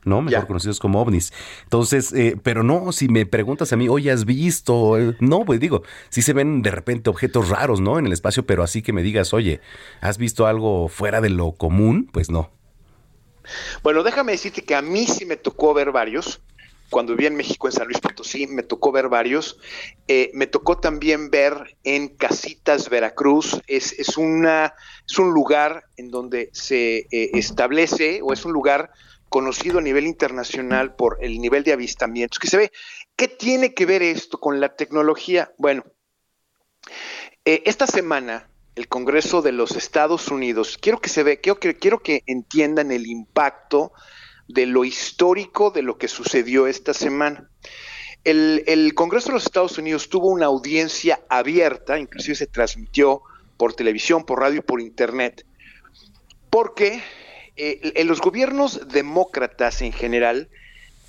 ¿no? 0.06 0.22
Mejor 0.22 0.48
conocidos 0.48 0.80
como 0.80 1.02
ovnis. 1.02 1.34
Entonces, 1.64 2.14
eh, 2.14 2.38
pero 2.42 2.64
no, 2.64 2.92
si 2.92 3.10
me 3.10 3.26
preguntas 3.26 3.74
a 3.74 3.76
mí, 3.76 3.90
oye, 3.90 4.12
¿has 4.12 4.26
visto? 4.26 4.98
No, 5.20 5.44
pues 5.46 5.60
digo, 5.60 5.84
sí 6.10 6.22
se 6.22 6.34
ven 6.34 6.62
de 6.62 6.72
repente 6.72 7.10
objetos 7.10 7.50
raros, 7.50 7.82
¿no? 7.82 8.00
En 8.00 8.06
el 8.06 8.14
espacio, 8.14 8.46
pero 8.46 8.64
así 8.64 8.82
que 8.82 8.94
me 8.94 9.04
digas, 9.04 9.34
oye, 9.34 9.60
¿has 10.00 10.18
visto 10.18 10.48
algo 10.48 10.88
fuera 10.88 11.20
de 11.20 11.30
lo 11.30 11.52
común? 11.52 12.10
Pues 12.12 12.30
no. 12.30 12.50
Bueno, 13.84 14.04
déjame 14.04 14.34
decirte 14.34 14.64
que 14.64 14.76
a 14.76 14.82
mí 14.82 15.08
sí 15.08 15.26
me 15.26 15.38
tocó 15.38 15.74
ver 15.74 15.92
varios. 15.92 16.42
Cuando 16.90 17.14
viví 17.14 17.28
en 17.28 17.36
México, 17.36 17.68
en 17.68 17.74
San 17.74 17.86
Luis 17.86 18.00
Potosí, 18.00 18.48
me 18.48 18.64
tocó 18.64 18.92
ver 18.92 19.10
varios. 19.10 19.60
Eh, 20.08 20.32
me 20.34 20.48
tocó 20.48 20.80
también 20.80 21.30
ver 21.30 21.78
en 21.84 22.08
Casitas, 22.10 22.90
Veracruz. 22.90 23.62
Es, 23.68 23.94
es, 24.00 24.18
una, 24.18 24.74
es 25.08 25.20
un 25.20 25.32
lugar 25.32 25.84
en 25.98 26.10
donde 26.10 26.50
se 26.52 27.08
eh, 27.12 27.30
establece, 27.34 28.22
o 28.24 28.34
es 28.34 28.44
un 28.44 28.54
lugar 28.54 28.92
conocido 29.30 29.78
a 29.78 29.84
nivel 29.84 30.08
internacional 30.08 30.96
por 30.96 31.20
el 31.22 31.40
nivel 31.40 31.64
de 31.64 31.74
avistamientos 31.74 32.40
que 32.40 32.48
se 32.48 32.58
ve. 32.58 32.72
¿Qué 33.16 33.28
tiene 33.28 33.76
que 33.76 33.86
ver 33.86 34.02
esto 34.02 34.40
con 34.40 34.60
la 34.60 34.76
tecnología? 34.76 35.54
Bueno, 35.58 35.84
eh, 37.46 37.62
esta 37.66 37.86
semana 37.86 38.49
el 38.80 38.88
Congreso 38.88 39.42
de 39.42 39.52
los 39.52 39.76
Estados 39.76 40.30
Unidos, 40.30 40.78
quiero 40.80 41.02
que 41.02 41.10
se 41.10 41.22
ve, 41.22 41.42
quiero 41.42 41.60
que, 41.60 41.76
quiero 41.76 42.00
que 42.00 42.24
entiendan 42.28 42.94
el 42.94 43.08
impacto 43.08 43.92
de 44.48 44.66
lo 44.68 44.86
histórico 44.86 45.70
de 45.70 45.82
lo 45.82 45.98
que 45.98 46.08
sucedió 46.08 46.66
esta 46.66 46.94
semana. 46.94 47.50
El, 48.24 48.64
el, 48.68 48.94
Congreso 48.94 49.28
de 49.28 49.34
los 49.34 49.44
Estados 49.44 49.78
Unidos 49.78 50.08
tuvo 50.08 50.30
una 50.30 50.46
audiencia 50.46 51.20
abierta, 51.28 52.00
inclusive 52.00 52.36
se 52.36 52.48
transmitió 52.48 53.22
por 53.58 53.74
televisión, 53.74 54.24
por 54.26 54.40
radio 54.40 54.60
y 54.60 54.64
por 54.64 54.80
internet, 54.80 55.46
porque 56.50 57.04
eh, 57.58 58.04
los 58.06 58.22
gobiernos 58.22 58.88
demócratas 58.88 59.82
en 59.82 59.92
general 59.92 60.48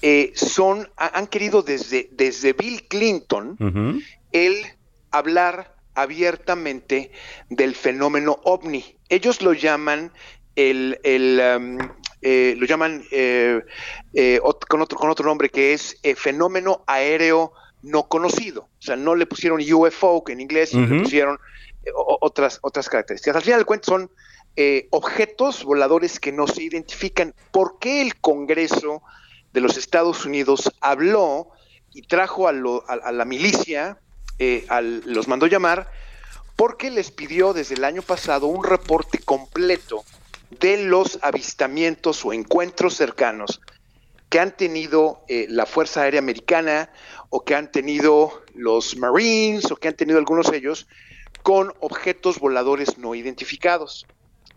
eh, 0.02 0.32
son, 0.34 0.90
han 0.96 1.28
querido 1.28 1.62
desde, 1.62 2.08
desde 2.10 2.52
Bill 2.52 2.88
Clinton 2.88 4.02
el 4.32 4.56
hablar 5.12 5.79
abiertamente 6.02 7.12
del 7.48 7.74
fenómeno 7.74 8.38
ovni. 8.44 8.96
Ellos 9.08 9.42
lo 9.42 9.52
llaman 9.52 10.12
el, 10.56 10.98
um, 11.04 11.78
eh, 12.22 12.54
lo 12.58 12.66
llaman 12.66 13.04
con, 14.68 14.82
otro, 14.82 14.98
con 14.98 15.10
otro 15.10 15.26
nombre 15.26 15.48
que 15.48 15.72
es 15.72 15.96
fenómeno 16.16 16.84
aéreo 16.86 17.52
no 17.82 18.08
conocido. 18.08 18.68
O 18.78 18.82
sea, 18.82 18.96
no 18.96 19.14
le 19.14 19.26
pusieron 19.26 19.60
UFO 19.60 20.22
en 20.28 20.40
inglés, 20.40 20.70
sino 20.70 20.86
le 20.86 21.02
pusieron 21.02 21.38
otras, 21.94 22.58
otras 22.62 22.88
características. 22.88 23.36
Al 23.36 23.42
final 23.42 23.58
del 23.58 23.66
cuento 23.66 23.86
son 23.86 24.10
eh, 24.56 24.88
objetos 24.90 25.64
voladores 25.64 26.18
que 26.18 26.32
no 26.32 26.46
se 26.46 26.64
identifican. 26.64 27.34
¿Por 27.50 27.78
qué 27.78 28.02
el 28.02 28.16
Congreso 28.16 29.02
de 29.52 29.60
los 29.60 29.76
Estados 29.76 30.24
Unidos 30.24 30.70
habló 30.80 31.50
y 31.92 32.02
trajo 32.02 32.48
a, 32.48 32.52
la 32.52 33.24
milicia, 33.24 33.98
eh, 34.40 34.66
los 35.04 35.28
mandó 35.28 35.46
llamar, 35.46 35.92
porque 36.56 36.90
les 36.90 37.10
pidió 37.10 37.52
desde 37.52 37.74
el 37.74 37.84
año 37.84 38.02
pasado 38.02 38.46
un 38.46 38.64
reporte 38.64 39.18
completo 39.18 40.02
de 40.58 40.78
los 40.78 41.18
avistamientos 41.22 42.24
o 42.24 42.32
encuentros 42.32 42.96
cercanos 42.96 43.60
que 44.30 44.40
han 44.40 44.56
tenido 44.56 45.24
eh, 45.28 45.46
la 45.48 45.66
Fuerza 45.66 46.02
Aérea 46.02 46.20
Americana 46.20 46.90
o 47.28 47.44
que 47.44 47.54
han 47.54 47.70
tenido 47.70 48.42
los 48.54 48.96
Marines 48.96 49.70
o 49.70 49.76
que 49.76 49.88
han 49.88 49.96
tenido 49.96 50.18
algunos 50.18 50.50
de 50.50 50.56
ellos 50.56 50.88
con 51.42 51.72
objetos 51.80 52.38
voladores 52.38 52.96
no 52.96 53.14
identificados. 53.14 54.06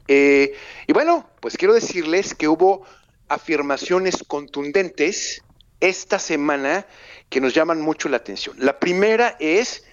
Eh, 0.08 0.54
y 0.88 0.94
bueno, 0.94 1.28
pues 1.42 1.58
quiero 1.58 1.74
decirles 1.74 2.36
que 2.36 2.48
hubo 2.48 2.86
afirmaciones 3.28 4.24
contundentes 4.28 5.44
esta 5.84 6.18
semana 6.18 6.86
que 7.30 7.42
nos 7.42 7.54
llaman 7.54 7.82
mucho 7.82 8.08
la 8.10 8.18
atención. 8.18 8.56
La 8.58 8.80
primera 8.80 9.36
es 9.40 9.84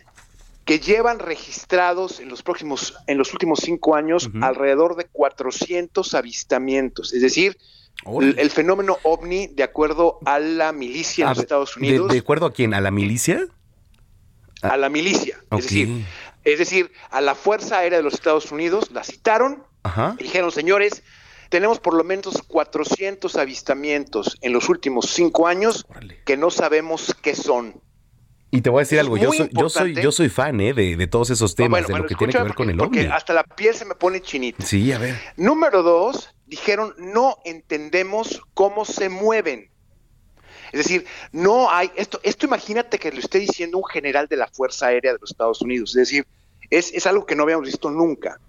que 0.65 0.79
llevan 0.79 1.19
registrados 1.19 2.21
en 2.21 2.29
los 2.29 2.43
próximos, 2.43 2.95
en 3.09 3.19
los 3.19 3.33
últimos 3.33 3.59
cinco 3.61 3.97
años, 3.97 4.31
alrededor 4.41 4.95
de 4.95 5.07
400 5.07 6.15
avistamientos. 6.15 7.13
Es 7.13 7.23
decir, 7.23 7.59
el, 8.21 8.51
fenómeno 8.51 8.99
ovni, 9.03 9.49
de 9.49 9.65
acuerdo 9.65 10.21
a 10.25 10.39
la 10.39 10.73
milicia 10.73 11.25
en 11.25 11.31
los 11.31 11.39
Estados 11.39 11.77
Unidos. 11.77 12.13
De, 12.13 12.19
acuerdo 12.19 12.47
a 12.47 12.53
quién? 12.53 12.73
¿A 12.73 12.81
la 12.81 12.93
milicia? 12.93 13.47
A 14.63 14.77
la 14.77 14.89
milicia. 14.89 15.43
Es 15.51 15.65
decir, 15.65 16.05
es 16.45 16.59
decir, 16.59 16.93
a 17.11 17.21
la 17.21 17.35
Fuerza 17.35 17.79
Aérea 17.79 17.99
de 17.99 18.05
los 18.05 18.15
Estados 18.15 18.53
Unidos, 18.53 18.93
la 18.93 19.03
citaron 19.03 19.65
dijeron, 20.19 20.53
señores, 20.53 21.03
tenemos 21.51 21.81
por 21.81 21.95
lo 21.95 22.05
menos 22.05 22.43
400 22.47 23.37
avistamientos 23.37 24.39
en 24.41 24.53
los 24.55 24.69
últimos 24.71 25.11
cinco 25.11 25.47
años 25.47 25.85
que 26.25 26.37
no 26.37 26.51
sabemos 26.51 27.15
qué 27.21 27.35
son. 27.35 27.83
Y 28.53 28.63
te 28.63 28.71
voy 28.71 28.81
a 28.81 28.83
decir 28.83 28.99
algo, 28.99 29.17
yo 29.17 29.33
soy, 29.33 29.51
yo 29.53 29.69
soy, 29.69 29.95
yo 29.95 30.11
soy 30.11 30.29
fan 30.29 30.61
¿eh? 30.61 30.73
de, 30.73 31.07
todos 31.07 31.31
esos 31.31 31.55
temas, 31.55 31.87
de 31.87 31.97
lo 31.97 32.07
que 32.07 32.15
tiene 32.15 32.33
que 32.33 32.43
ver 32.43 32.55
con 32.55 32.71
el 32.71 32.77
porque 32.77 33.07
hasta 33.07 33.33
la 33.33 33.45
piel 33.45 33.75
se 33.75 33.85
me 33.85 33.95
pone 33.95 34.21
chinita. 34.23 34.65
Sí, 34.65 34.91
a 34.93 34.99
ver. 34.99 35.21
Número 35.37 35.83
dos, 35.83 36.35
dijeron, 36.47 36.95
no 36.99 37.37
entendemos 37.45 38.43
cómo 38.55 38.85
se 38.85 39.09
mueven. 39.09 39.71
Es 40.73 40.85
decir, 40.85 41.05
no 41.33 41.71
hay, 41.71 41.91
esto, 41.97 42.21
esto 42.23 42.47
imagínate 42.47 42.99
que 42.99 43.13
lo 43.13 43.19
esté 43.19 43.39
diciendo 43.39 43.79
un 43.79 43.85
general 43.85 44.27
de 44.29 44.37
la 44.37 44.47
Fuerza 44.49 44.87
Aérea 44.87 45.13
de 45.13 45.19
los 45.21 45.31
Estados 45.31 45.61
Unidos. 45.63 45.91
Es 45.91 46.09
decir, 46.09 46.27
es, 46.71 46.93
es 46.93 47.07
algo 47.07 47.27
que 47.27 47.35
no 47.35 47.43
habíamos 47.45 47.67
visto 47.67 47.91
nunca. 47.91 48.41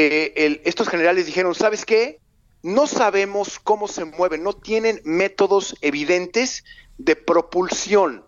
Eh, 0.00 0.62
estos 0.64 0.88
generales 0.88 1.26
dijeron, 1.26 1.56
¿sabes 1.56 1.84
qué? 1.84 2.20
No 2.62 2.86
sabemos 2.86 3.58
cómo 3.58 3.88
se 3.88 4.04
mueven, 4.04 4.44
no 4.44 4.52
tienen 4.52 5.00
métodos 5.02 5.74
evidentes 5.80 6.62
de 6.98 7.16
propulsión. 7.16 8.24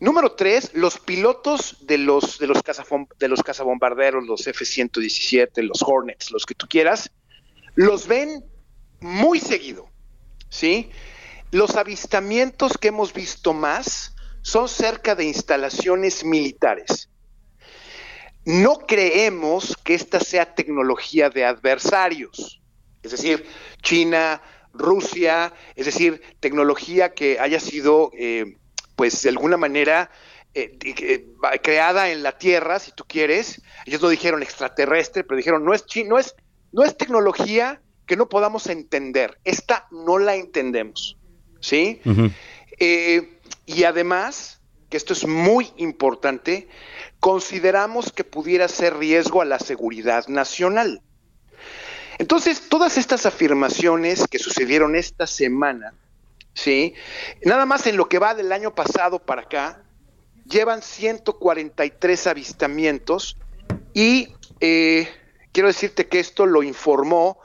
Número 0.00 0.32
tres, 0.32 0.70
los 0.72 0.98
pilotos 0.98 1.76
de 1.82 1.98
los, 1.98 2.38
de 2.38 2.46
los, 2.46 2.62
de 3.18 3.28
los 3.28 3.42
cazabombarderos, 3.42 4.26
los 4.26 4.46
F-117, 4.46 5.62
los 5.64 5.82
Hornets, 5.82 6.30
los 6.30 6.46
que 6.46 6.54
tú 6.54 6.66
quieras, 6.66 7.10
los 7.74 8.06
ven 8.06 8.42
muy 9.00 9.38
seguido, 9.38 9.90
¿sí? 10.48 10.88
Los 11.50 11.76
avistamientos 11.76 12.78
que 12.78 12.88
hemos 12.88 13.12
visto 13.12 13.52
más 13.52 14.16
son 14.40 14.66
cerca 14.66 15.14
de 15.14 15.24
instalaciones 15.24 16.24
militares. 16.24 17.10
No 18.44 18.78
creemos 18.78 19.76
que 19.84 19.94
esta 19.94 20.20
sea 20.20 20.54
tecnología 20.54 21.30
de 21.30 21.44
adversarios, 21.44 22.60
es 23.02 23.10
decir, 23.10 23.44
China, 23.82 24.40
Rusia, 24.72 25.52
es 25.76 25.86
decir, 25.86 26.22
tecnología 26.40 27.14
que 27.14 27.38
haya 27.38 27.60
sido, 27.60 28.10
eh, 28.16 28.56
pues 28.96 29.22
de 29.22 29.28
alguna 29.28 29.56
manera, 29.56 30.10
eh, 30.54 30.76
eh, 30.82 31.26
creada 31.62 32.10
en 32.10 32.22
la 32.22 32.38
Tierra, 32.38 32.78
si 32.78 32.92
tú 32.92 33.04
quieres. 33.06 33.62
Ellos 33.86 34.00
no 34.02 34.08
dijeron 34.08 34.42
extraterrestre, 34.42 35.24
pero 35.24 35.36
dijeron 35.36 35.64
no 35.64 35.74
es, 35.74 35.84
no 36.06 36.18
es, 36.18 36.34
no 36.72 36.84
es 36.84 36.96
tecnología 36.96 37.80
que 38.06 38.16
no 38.16 38.28
podamos 38.28 38.66
entender. 38.66 39.38
Esta 39.44 39.86
no 39.90 40.18
la 40.18 40.34
entendemos, 40.36 41.16
¿sí? 41.60 42.00
y 43.64 43.84
además, 43.84 44.61
que 44.92 44.98
esto 44.98 45.14
es 45.14 45.26
muy 45.26 45.72
importante, 45.78 46.68
consideramos 47.18 48.12
que 48.12 48.24
pudiera 48.24 48.68
ser 48.68 48.98
riesgo 48.98 49.40
a 49.40 49.46
la 49.46 49.58
seguridad 49.58 50.28
nacional. 50.28 51.00
Entonces, 52.18 52.68
todas 52.68 52.98
estas 52.98 53.24
afirmaciones 53.24 54.28
que 54.28 54.38
sucedieron 54.38 54.94
esta 54.94 55.26
semana, 55.26 55.94
¿sí? 56.52 56.92
Nada 57.42 57.64
más 57.64 57.86
en 57.86 57.96
lo 57.96 58.06
que 58.10 58.18
va 58.18 58.34
del 58.34 58.52
año 58.52 58.74
pasado 58.74 59.18
para 59.18 59.40
acá, 59.42 59.82
llevan 60.44 60.82
143 60.82 62.26
avistamientos 62.26 63.38
y 63.94 64.28
eh, 64.60 65.08
quiero 65.52 65.68
decirte 65.68 66.06
que 66.06 66.20
esto 66.20 66.44
lo 66.44 66.62
informó 66.62 67.38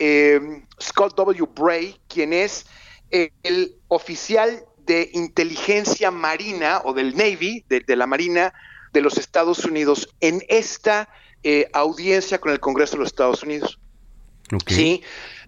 eh, 0.00 0.64
Scott 0.82 1.14
W. 1.14 1.46
Bray, 1.54 2.00
quien 2.08 2.32
es 2.32 2.66
el 3.10 3.76
oficial 3.86 4.64
de 4.88 5.10
inteligencia 5.12 6.10
marina 6.10 6.80
o 6.84 6.92
del 6.94 7.14
Navy, 7.14 7.64
de 7.68 7.94
la 7.94 8.06
Marina 8.06 8.52
de 8.92 9.02
los 9.02 9.18
Estados 9.18 9.64
Unidos 9.64 10.08
en 10.20 10.42
esta 10.48 11.08
eh, 11.44 11.68
audiencia 11.72 12.40
con 12.40 12.50
el 12.50 12.58
Congreso 12.58 12.92
de 12.92 13.00
los 13.00 13.08
Estados 13.08 13.42
Unidos. 13.42 13.78
Sí, 14.66 15.02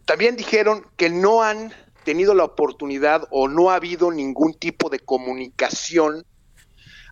también 0.04 0.36
dijeron 0.36 0.86
que 0.96 1.08
no 1.08 1.42
han 1.42 1.72
tenido 2.04 2.34
la 2.34 2.44
oportunidad 2.44 3.26
o 3.30 3.48
no 3.48 3.70
ha 3.70 3.76
habido 3.76 4.12
ningún 4.12 4.54
tipo 4.54 4.90
de 4.90 5.00
comunicación 5.00 6.26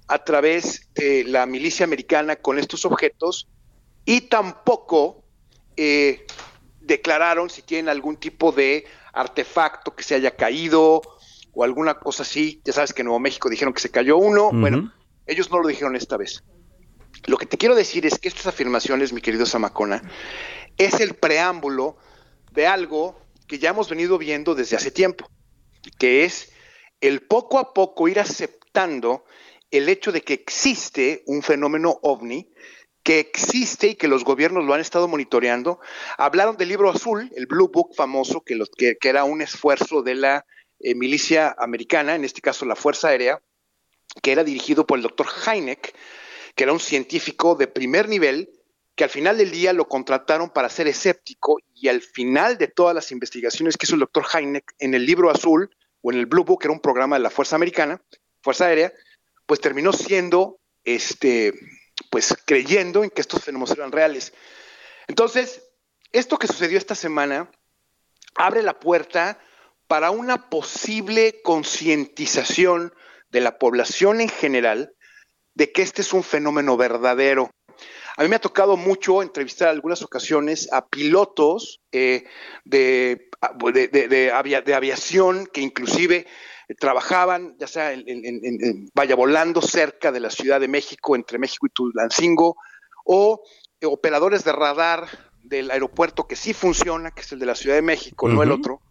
a 0.07 0.23
través 0.23 0.89
de 0.95 1.25
la 1.25 1.47
milicia 1.47 1.85
americana 1.85 2.37
con 2.37 2.59
estos 2.59 2.85
objetos 2.85 3.49
y 4.05 4.23
tampoco 4.23 5.25
eh, 5.77 6.27
declararon 6.81 7.49
si 7.49 7.63
tienen 7.63 7.89
algún 7.89 8.17
tipo 8.17 8.53
de 8.53 8.85
artefacto 9.15 9.97
que 9.97 10.03
se 10.03 10.15
haya 10.15 10.37
caído 10.37 11.18
o 11.59 11.65
alguna 11.65 11.95
cosa 11.95 12.23
así. 12.23 12.61
Ya 12.65 12.73
sabes 12.73 12.93
que 12.93 13.03
en 13.03 13.07
Nuevo 13.07 13.19
México 13.19 13.51
dijeron 13.51 13.75
que 13.75 13.81
se 13.81 13.91
cayó 13.91 14.17
uno. 14.17 14.53
Bueno, 14.53 14.93
ellos 15.27 15.51
no 15.51 15.59
lo 15.59 15.67
dijeron 15.67 15.97
esta 15.97 16.17
vez. 16.17 16.45
Lo 17.27 17.37
que 17.37 17.47
te 17.47 17.59
quiero 17.59 17.75
decir 17.75 18.07
es 18.07 18.21
que 18.21 18.29
estas 18.29 18.47
afirmaciones, 18.47 19.13
mi 19.13 19.21
querido 19.21 19.45
Samacona, 19.45 20.01
es 20.77 21.01
el 21.01 21.17
preámbulo 21.17 21.97
de 22.53 22.69
algo 22.69 23.21
que 23.49 23.59
ya 23.59 23.71
hemos 23.71 23.91
venido 23.91 24.19
viendo 24.19 24.55
desde 24.55 24.77
hace 24.77 24.93
tiempo, 24.93 25.29
que 25.99 26.25
es 26.25 26.53
el 27.01 27.23
poco 27.23 27.59
a 27.59 27.75
poco 27.75 28.07
ir 28.07 28.21
aceptando 28.21 29.25
el 29.73 29.89
hecho 29.89 30.13
de 30.13 30.23
que 30.23 30.35
existe 30.35 31.25
un 31.27 31.43
fenómeno 31.43 31.99
ovni, 32.03 32.53
que 33.03 33.19
existe 33.19 33.89
y 33.89 33.95
que 33.97 34.07
los 34.07 34.23
gobiernos 34.23 34.65
lo 34.65 34.75
han 34.75 34.81
estado 34.81 35.09
monitoreando. 35.09 35.81
Hablaron 36.19 36.57
del 36.57 36.69
libro 36.69 36.89
azul, 36.89 37.33
el 37.35 37.47
Blue 37.47 37.69
Book 37.69 37.97
famoso, 37.97 38.43
que, 38.43 38.57
que, 38.77 39.09
era 39.09 39.25
un 39.25 39.43
esfuerzo 39.43 40.03
de 40.03 40.15
la 40.15 40.47
eh, 40.81 40.95
milicia 40.95 41.55
americana, 41.59 42.15
en 42.15 42.25
este 42.25 42.41
caso 42.41 42.65
la 42.65 42.77
Fuerza 42.77 43.09
Aérea, 43.09 43.43
que 44.23 44.33
era 44.33 44.45
dirigido 44.45 44.87
por 44.87 44.99
el 44.99 45.03
doctor 45.03 45.27
Heineck, 45.47 45.95
que 46.55 46.65
era 46.65 46.73
un 46.73 46.81
científico 46.81 47.55
de 47.55 47.67
primer 47.67 48.09
nivel, 48.09 48.51
que 48.95 49.05
al 49.05 49.11
final 49.11 49.39
del 49.39 49.53
día 49.53 49.73
lo 49.73 49.87
contrataron 49.87 50.51
para 50.51 50.69
ser 50.69 50.89
escéptico 50.89 51.59
y 51.73 51.89
al 51.89 52.03
final 52.03 52.59
de 52.59 52.67
todas 52.67 52.95
las 52.95 53.13
investigaciones 53.13 53.77
que 53.77 53.87
hizo 53.87 53.95
el 53.95 54.01
doctor 54.01 54.27
Heineck 54.35 54.75
en 54.79 54.95
el 54.95 55.07
libro 55.07 55.31
azul 55.31 55.71
o 56.03 56.13
en 56.13 56.19
el 56.19 56.27
Blue 56.27 56.45
Book, 56.45 56.61
que 56.61 56.67
era 56.67 56.75
un 56.75 56.81
programa 56.81 57.17
de 57.17 57.23
la 57.23 57.31
Fuerza 57.31 57.55
Americana, 57.55 58.03
Fuerza 58.43 58.67
Aérea, 58.67 58.93
pues 59.47 59.61
terminó 59.61 59.93
siendo, 59.93 60.59
este, 60.85 61.55
pues 62.11 62.37
creyendo 62.45 63.05
en 63.05 63.11
que 63.11 63.21
estos 63.21 63.45
fenómenos 63.45 63.71
eran 63.71 63.93
reales. 63.93 64.33
Entonces, 65.07 65.63
esto 66.13 66.39
que 66.39 66.47
sucedió 66.47 66.79
esta 66.79 66.95
semana 66.95 67.51
abre 68.35 68.63
la 68.63 68.81
puerta 68.81 69.39
para 69.89 70.11
una 70.11 70.51
posible 70.51 71.41
concientización 71.43 72.93
de 73.31 73.41
la 73.41 73.59
población 73.59 74.21
en 74.21 74.29
general 74.29 74.93
de 75.55 75.73
que 75.73 75.83
este 75.83 76.03
es 76.03 76.13
un 76.13 76.23
fenómeno 76.23 76.77
verdadero. 76.77 77.51
A 78.17 78.23
mí 78.23 78.29
me 78.29 78.37
ha 78.37 78.41
tocado 78.41 78.77
mucho 78.77 79.23
entrevistar 79.23 79.69
en 79.69 79.77
algunas 79.77 80.03
ocasiones 80.03 80.69
a 80.73 80.87
pilotos 80.87 81.81
eh, 81.93 82.25
de, 82.65 83.29
de, 83.55 84.33
aviación 84.75 85.47
que 85.47 85.61
inclusive 85.61 86.27
trabajaban, 86.79 87.57
ya 87.59 87.67
sea 87.67 87.93
en, 87.93 88.91
vaya 88.95 89.15
volando 89.15 89.63
cerca 89.63 90.13
de 90.13 90.21
la 90.21 90.31
Ciudad 90.31 90.61
de 90.61 90.69
México, 90.69 91.17
entre 91.17 91.39
México 91.39 91.67
y 91.67 91.71
Tulancingo, 91.71 92.57
o 93.05 93.43
operadores 93.85 94.45
de 94.45 94.53
radar 94.53 95.07
del 95.43 95.71
aeropuerto 95.71 96.27
que 96.27 96.37
sí 96.37 96.53
funciona, 96.53 97.13
que 97.13 97.23
es 97.23 97.33
el 97.33 97.39
de 97.39 97.47
la 97.47 97.55
Ciudad 97.55 97.77
de 97.77 97.83
México, 97.83 98.29
no 98.29 98.43
el 98.43 98.51
otro, 98.51 98.83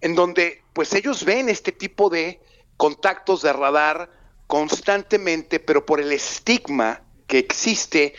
en 0.00 0.14
donde 0.14 0.62
pues 0.72 0.92
ellos 0.94 1.24
ven 1.24 1.48
este 1.48 1.72
tipo 1.72 2.10
de 2.10 2.40
contactos 2.76 3.42
de 3.42 3.52
radar 3.52 4.10
constantemente, 4.46 5.60
pero 5.60 5.86
por 5.86 6.00
el 6.00 6.12
estigma 6.12 7.02
que 7.26 7.38
existe 7.38 8.14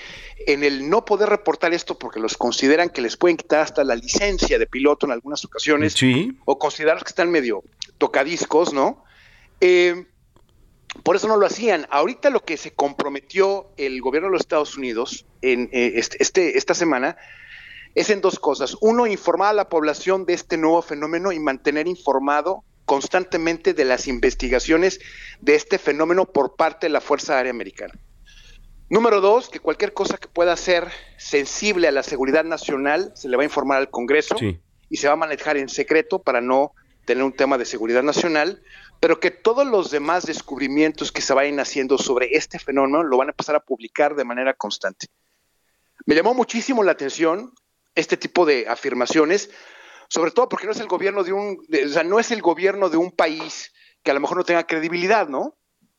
en 0.48 0.64
el 0.64 0.90
no 0.90 1.06
poder 1.06 1.30
reportar 1.30 1.74
esto 1.74 1.98
porque 1.98 2.20
los 2.20 2.38
consideran 2.38 2.90
que 2.90 3.02
les 3.02 3.18
pueden 3.18 3.38
quitar 3.38 3.62
hasta 3.62 3.84
la 3.84 3.96
licencia 3.96 4.58
de 4.58 4.68
piloto 4.68 5.06
en 5.06 5.12
algunas 5.12 5.46
ocasiones, 5.46 5.96
o 6.46 6.60
considerar 6.60 6.98
que 7.00 7.10
están 7.10 7.30
medio 7.30 7.64
tocadiscos, 7.98 8.74
¿no? 8.74 9.04
Eh, 9.62 10.06
por 11.04 11.16
eso 11.16 11.28
no 11.28 11.38
lo 11.38 11.46
hacían. 11.46 11.88
Ahorita 11.90 12.30
lo 12.30 12.44
que 12.44 12.58
se 12.58 12.74
comprometió 12.74 13.72
el 13.78 14.02
gobierno 14.02 14.28
de 14.28 14.34
los 14.34 14.42
Estados 14.42 14.78
Unidos 14.78 15.26
en 15.42 15.70
eh, 15.72 15.94
este, 15.96 16.18
este, 16.22 16.58
esta 16.58 16.74
semana 16.74 17.18
es 17.96 18.10
en 18.10 18.22
dos 18.22 18.40
cosas. 18.40 18.76
Uno, 18.82 19.08
informar 19.08 19.50
a 19.50 19.54
la 19.54 19.70
población 19.70 20.26
de 20.26 20.34
este 20.34 20.58
nuevo 20.58 20.82
fenómeno 20.82 21.32
y 21.32 21.40
mantener 21.40 21.88
informado 21.88 22.64
constantemente 22.86 23.74
de 23.74 23.86
las 23.86 24.08
investigaciones 24.08 25.00
de 25.40 25.56
este 25.56 25.78
fenómeno 25.78 26.26
por 26.26 26.56
parte 26.56 26.88
de 26.88 26.92
la 26.92 27.02
Fuerza 27.02 27.38
Aérea 27.38 27.52
Americana. 27.52 27.94
Número 28.90 29.22
dos, 29.22 29.50
que 29.50 29.60
cualquier 29.60 29.94
cosa 29.94 30.18
que 30.18 30.28
pueda 30.28 30.56
ser 30.58 30.90
sensible 31.18 31.88
a 31.88 31.92
la 31.92 32.04
seguridad 32.04 32.44
nacional 32.44 33.12
se 33.16 33.30
le 33.30 33.38
va 33.38 33.44
a 33.44 33.46
informar 33.46 33.78
al 33.78 33.90
Congreso 33.90 34.36
y 34.90 34.98
se 34.98 35.08
va 35.08 35.14
a 35.14 35.18
manejar 35.18 35.58
en 35.58 35.70
secreto 35.70 36.22
para 36.22 36.42
no 36.42 36.74
tener 37.06 37.24
un 37.24 37.34
tema 37.34 37.58
de 37.58 37.66
seguridad 37.66 38.04
nacional, 38.04 38.62
pero 39.00 39.20
que 39.20 39.32
todos 39.32 39.66
los 39.66 39.92
demás 39.92 40.26
descubrimientos 40.26 41.12
que 41.12 41.22
se 41.22 41.34
vayan 41.34 41.60
haciendo 41.60 41.98
sobre 41.98 42.36
este 42.36 42.60
fenómeno 42.60 43.04
lo 43.04 43.18
van 43.18 43.30
a 43.30 43.32
empezar 43.32 43.56
a 43.56 43.62
publicar 43.62 44.16
de 44.16 44.26
manera 44.26 44.54
constante. 44.54 45.08
Me 46.06 46.16
llamó 46.16 46.34
muchísimo 46.34 46.84
la 46.84 46.92
atención 46.92 47.54
este 47.96 48.18
tipo 48.18 48.46
de 48.46 48.68
afirmaciones, 48.68 49.50
sobre 50.08 50.32
todo 50.32 50.50
porque 50.50 50.66
no 50.66 50.72
es 50.72 50.80
el 50.80 50.88
gobierno 50.88 51.24
de 51.24 51.34
un, 51.34 51.58
o 51.60 51.90
sea, 51.90 52.04
no 52.04 52.20
es 52.20 52.32
el 52.32 52.42
gobierno 52.42 52.90
de 52.90 52.98
un 52.98 53.12
país 53.12 53.72
que 54.04 54.12
a 54.12 54.14
lo 54.14 54.20
mejor 54.20 54.38
no 54.38 54.44
tenga 54.44 54.68
credibilidad, 54.68 55.28
¿no? 55.28 55.56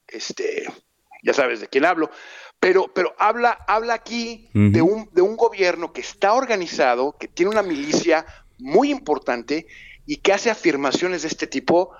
Este, 0.07 0.64
ya 1.22 1.32
sabes 1.32 1.61
de 1.61 1.68
quién 1.68 1.84
hablo, 1.84 2.11
pero, 2.61 2.92
pero 2.95 3.14
habla, 3.18 3.59
habla 3.66 3.95
aquí 3.95 4.49
de, 4.55 4.82
un, 4.82 5.09
de 5.12 5.22
un 5.22 5.36
gobierno 5.36 5.92
que 5.92 6.01
está 6.01 6.34
organizado, 6.34 7.16
que 7.18 7.28
tiene 7.28 7.51
una 7.51 7.62
milicia 7.62 8.26
muy 8.59 8.90
importante 8.90 9.66
y 10.07 10.16
que 10.16 10.32
hace 10.32 10.51
afirmaciones 10.51 11.22
de 11.22 11.28
este 11.28 11.47
tipo. 11.47 11.92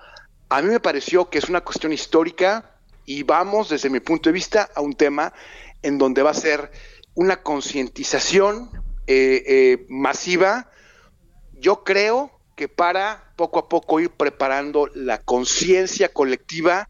A 0.49 0.63
mí 0.63 0.69
me 0.69 0.81
pareció 0.81 1.29
que 1.29 1.39
es 1.39 1.49
una 1.49 1.63
cuestión 1.63 1.93
histórica 1.93 2.79
y 3.05 3.23
vamos, 3.23 3.69
desde 3.69 3.91
mi 3.91 4.01
punto 4.01 4.29
de 4.29 4.35
vista, 4.35 4.71
a 4.75 4.81
un 4.81 4.95
tema 4.95 5.33
en 5.83 5.99
donde 5.99 6.23
va 6.23 6.31
a 6.31 6.35
ser 6.35 6.71
una 7.15 7.43
concientización 7.43 8.71
eh, 9.07 9.43
eh, 9.47 9.87
masiva 9.89 10.71
yo 11.53 11.85
creo 11.85 12.31
que 12.57 12.69
para 12.69 13.33
poco 13.37 13.59
a 13.59 13.69
poco 13.69 14.01
ir 14.01 14.11
preparando 14.11 14.89
la 14.95 15.19
conciencia 15.19 16.11
colectiva 16.11 16.89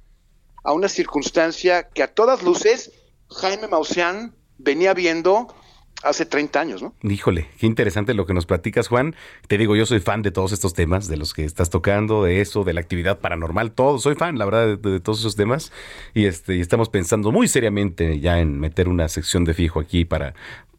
a 0.63 0.73
una 0.73 0.89
circunstancia 0.89 1.89
que 1.89 2.03
a 2.03 2.09
todas 2.09 2.43
luces 2.43 2.93
Jaime 3.31 3.69
Maussan 3.69 4.35
venía 4.59 4.95
viendo 4.95 5.55
hace 6.03 6.27
30 6.27 6.61
años, 6.61 6.83
¿no? 6.83 6.95
Híjole, 7.03 7.49
qué 7.59 7.67
interesante 7.67 8.15
lo 8.15 8.27
que 8.27 8.35
nos 8.35 8.47
platicas, 8.47 8.89
Juan. 8.89 9.17
Te 9.49 9.57
digo, 9.57 9.75
yo 9.75 9.87
soy 9.87 10.01
fan 10.01 10.23
de 10.23 10.31
todos 10.31 10.53
estos 10.53 10.75
temas, 10.75 11.09
de 11.09 11.17
los 11.17 11.33
que 11.33 11.45
estás 11.45 11.71
tocando, 11.71 12.25
de 12.25 12.41
eso, 12.41 12.63
de 12.63 12.75
la 12.75 12.81
actividad 12.81 13.21
paranormal, 13.21 13.73
todo. 13.73 13.99
Soy 13.99 14.15
fan, 14.15 14.39
la 14.39 14.45
verdad, 14.45 14.79
de, 14.79 15.01
todos 15.01 15.21
esos 15.21 15.35
temas. 15.35 15.73
Y, 16.13 16.27
este, 16.27 16.57
y 16.57 16.61
estamos 16.61 16.91
pensando 16.91 17.33
muy 17.33 17.49
seriamente 17.49 18.21
ya 18.21 18.39
en 18.41 18.61
meter 18.61 18.89
una 18.89 19.09
sección 19.09 19.45
de 19.45 19.55
fijo 19.55 19.81
aquí 19.81 20.05
para, 20.05 20.35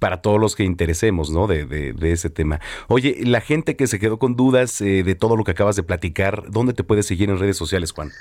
para 0.06 0.22
todos 0.22 0.40
los 0.40 0.56
que 0.56 0.64
interesemos, 0.64 1.32
¿no? 1.32 1.48
De, 1.48 1.96
ese 2.00 2.30
tema. 2.30 2.62
Oye, 2.90 3.18
la 3.24 3.42
gente 3.42 3.76
que 3.76 3.88
se 3.88 3.98
quedó 3.98 4.20
con 4.20 4.36
dudas 4.36 4.80
eh, 4.80 5.02
de 5.02 5.16
todo 5.16 5.36
lo 5.36 5.44
que 5.44 5.50
acabas 5.50 5.76
de 5.76 5.82
platicar, 5.82 6.44
¿dónde 6.52 6.74
te 6.74 6.84
puedes 6.84 7.08
seguir 7.08 7.32
en 7.32 7.40
redes 7.40 7.58
sociales, 7.58 7.92
Juan? 7.92 8.12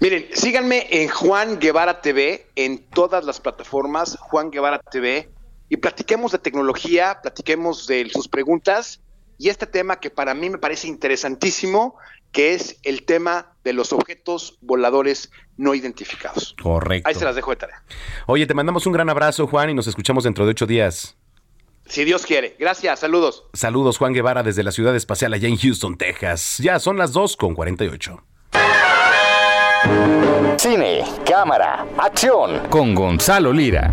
Miren, 0.00 0.26
síganme 0.34 0.86
en 0.90 1.08
Juan 1.08 1.60
Guevara 1.60 2.02
TV, 2.02 2.44
en 2.56 2.76
todas 2.90 3.24
las 3.24 3.40
plataformas, 3.40 4.18
Juan 4.20 4.50
Guevara 4.50 4.80
TV 4.80 5.30
y 5.70 5.78
platiquemos 5.78 6.32
de 6.32 6.40
tecnología, 6.40 7.20
platiquemos 7.22 7.86
de 7.86 8.10
sus 8.10 8.28
preguntas 8.28 9.00
y 9.38 9.48
este 9.48 9.66
tema 9.66 10.00
que 10.00 10.10
para 10.10 10.34
mí 10.34 10.50
me 10.50 10.58
parece 10.58 10.88
interesantísimo, 10.88 11.96
que 12.32 12.54
es 12.54 12.78
el 12.82 13.04
tema 13.04 13.54
de 13.64 13.72
los 13.72 13.92
objetos 13.92 14.58
voladores 14.60 15.30
no 15.56 15.74
identificados. 15.74 16.54
Correcto. 16.62 17.08
Ahí 17.08 17.14
se 17.14 17.24
las 17.24 17.34
dejo 17.34 17.50
de 17.50 17.56
tarea. 17.56 17.82
Oye, 18.26 18.46
te 18.46 18.54
mandamos 18.54 18.86
un 18.86 18.92
gran 18.92 19.08
abrazo, 19.10 19.46
Juan, 19.46 19.70
y 19.70 19.74
nos 19.74 19.86
escuchamos 19.86 20.24
dentro 20.24 20.44
de 20.44 20.52
ocho 20.52 20.66
días. 20.66 21.16
Si 21.86 22.04
Dios 22.04 22.26
quiere. 22.26 22.54
Gracias, 22.58 23.00
saludos. 23.00 23.44
Saludos, 23.54 23.96
Juan 23.96 24.12
Guevara, 24.12 24.42
desde 24.42 24.62
la 24.62 24.72
ciudad 24.72 24.94
espacial 24.94 25.32
allá 25.32 25.48
en 25.48 25.56
Houston, 25.56 25.96
Texas. 25.96 26.58
Ya 26.58 26.78
son 26.78 26.98
las 26.98 27.12
2 27.12 27.36
con 27.36 27.54
48. 27.54 28.22
Cine, 30.58 31.04
cámara, 31.24 31.86
acción. 31.96 32.68
Con 32.68 32.94
Gonzalo 32.94 33.52
Lira. 33.52 33.90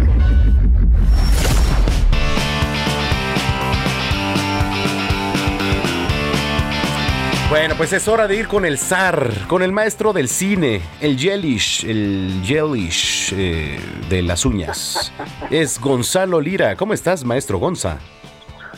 Bueno, 7.58 7.76
pues 7.78 7.94
es 7.94 8.10
hora 8.10 8.28
de 8.28 8.36
ir 8.36 8.50
con 8.50 8.66
el 8.66 8.78
zar, 8.78 9.30
con 9.48 9.64
el 9.64 9.72
maestro 9.72 10.12
del 10.12 10.28
cine, 10.28 10.82
el 11.00 11.18
Jellish, 11.18 11.86
el 11.86 12.42
Jellish 12.44 13.34
eh, 13.34 13.80
de 14.10 14.22
las 14.22 14.46
uñas. 14.46 15.14
Es 15.50 15.80
Gonzalo 15.80 16.42
Lira. 16.42 16.76
¿Cómo 16.76 16.94
estás, 16.94 17.24
maestro 17.24 17.58
Gonza? 17.58 18.00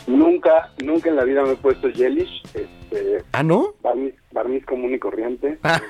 Nunca, 0.06 0.70
nunca 0.80 1.08
en 1.08 1.16
la 1.16 1.24
vida 1.24 1.42
me 1.42 1.54
he 1.54 1.56
puesto 1.56 1.90
Jellish. 1.90 2.40
Este, 2.54 3.24
¿Ah, 3.32 3.42
no? 3.42 3.74
Barniz, 4.30 4.64
común 4.64 4.94
y 4.94 4.98
corriente. 5.00 5.58
Ah. 5.64 5.80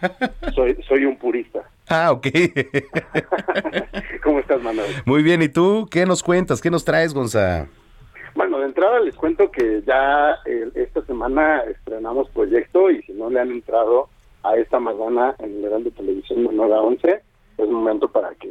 Soy, 0.54 0.78
soy 0.86 1.06
un 1.06 1.18
purista. 1.18 1.68
Ah, 1.88 2.12
ok. 2.12 2.28
¿Cómo 4.22 4.38
estás, 4.38 4.62
Manuel? 4.62 4.88
Muy 5.04 5.24
bien, 5.24 5.42
¿y 5.42 5.48
tú? 5.48 5.88
¿Qué 5.90 6.06
nos 6.06 6.22
cuentas? 6.22 6.60
¿Qué 6.60 6.70
nos 6.70 6.84
traes, 6.84 7.12
Gonza? 7.12 7.66
Bueno, 8.40 8.58
de 8.58 8.68
entrada 8.68 9.00
les 9.00 9.14
cuento 9.16 9.50
que 9.50 9.82
ya 9.86 10.38
eh, 10.46 10.70
esta 10.74 11.04
semana 11.04 11.58
estrenamos 11.64 12.30
proyecto 12.30 12.90
y 12.90 13.02
si 13.02 13.12
no 13.12 13.28
le 13.28 13.38
han 13.38 13.50
entrado 13.50 14.08
a 14.42 14.56
esta 14.56 14.80
mañana 14.80 15.36
en 15.40 15.58
el 15.58 15.64
Heraldo 15.66 15.90
Televisión 15.90 16.46
de 16.46 16.54
9 16.54 16.74
a 16.74 16.80
11, 16.80 17.22
es 17.58 17.68
momento 17.68 18.08
para 18.08 18.34
que 18.36 18.48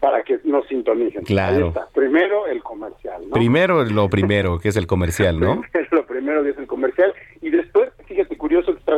para 0.00 0.22
que 0.22 0.38
nos 0.44 0.66
sintonicen. 0.66 1.24
Claro. 1.24 1.72
Primero 1.94 2.46
el 2.46 2.62
comercial, 2.62 3.22
¿no? 3.26 3.30
Primero 3.30 3.82
lo 3.84 4.10
primero, 4.10 4.58
que 4.58 4.68
es 4.68 4.76
el 4.76 4.86
comercial, 4.86 5.40
¿no? 5.40 5.62
lo 5.92 6.04
primero 6.04 6.42
que 6.42 6.50
es 6.50 6.58
el 6.58 6.66
comercial 6.66 7.14
y 7.40 7.48
después, 7.48 7.88
fíjate 8.04 8.36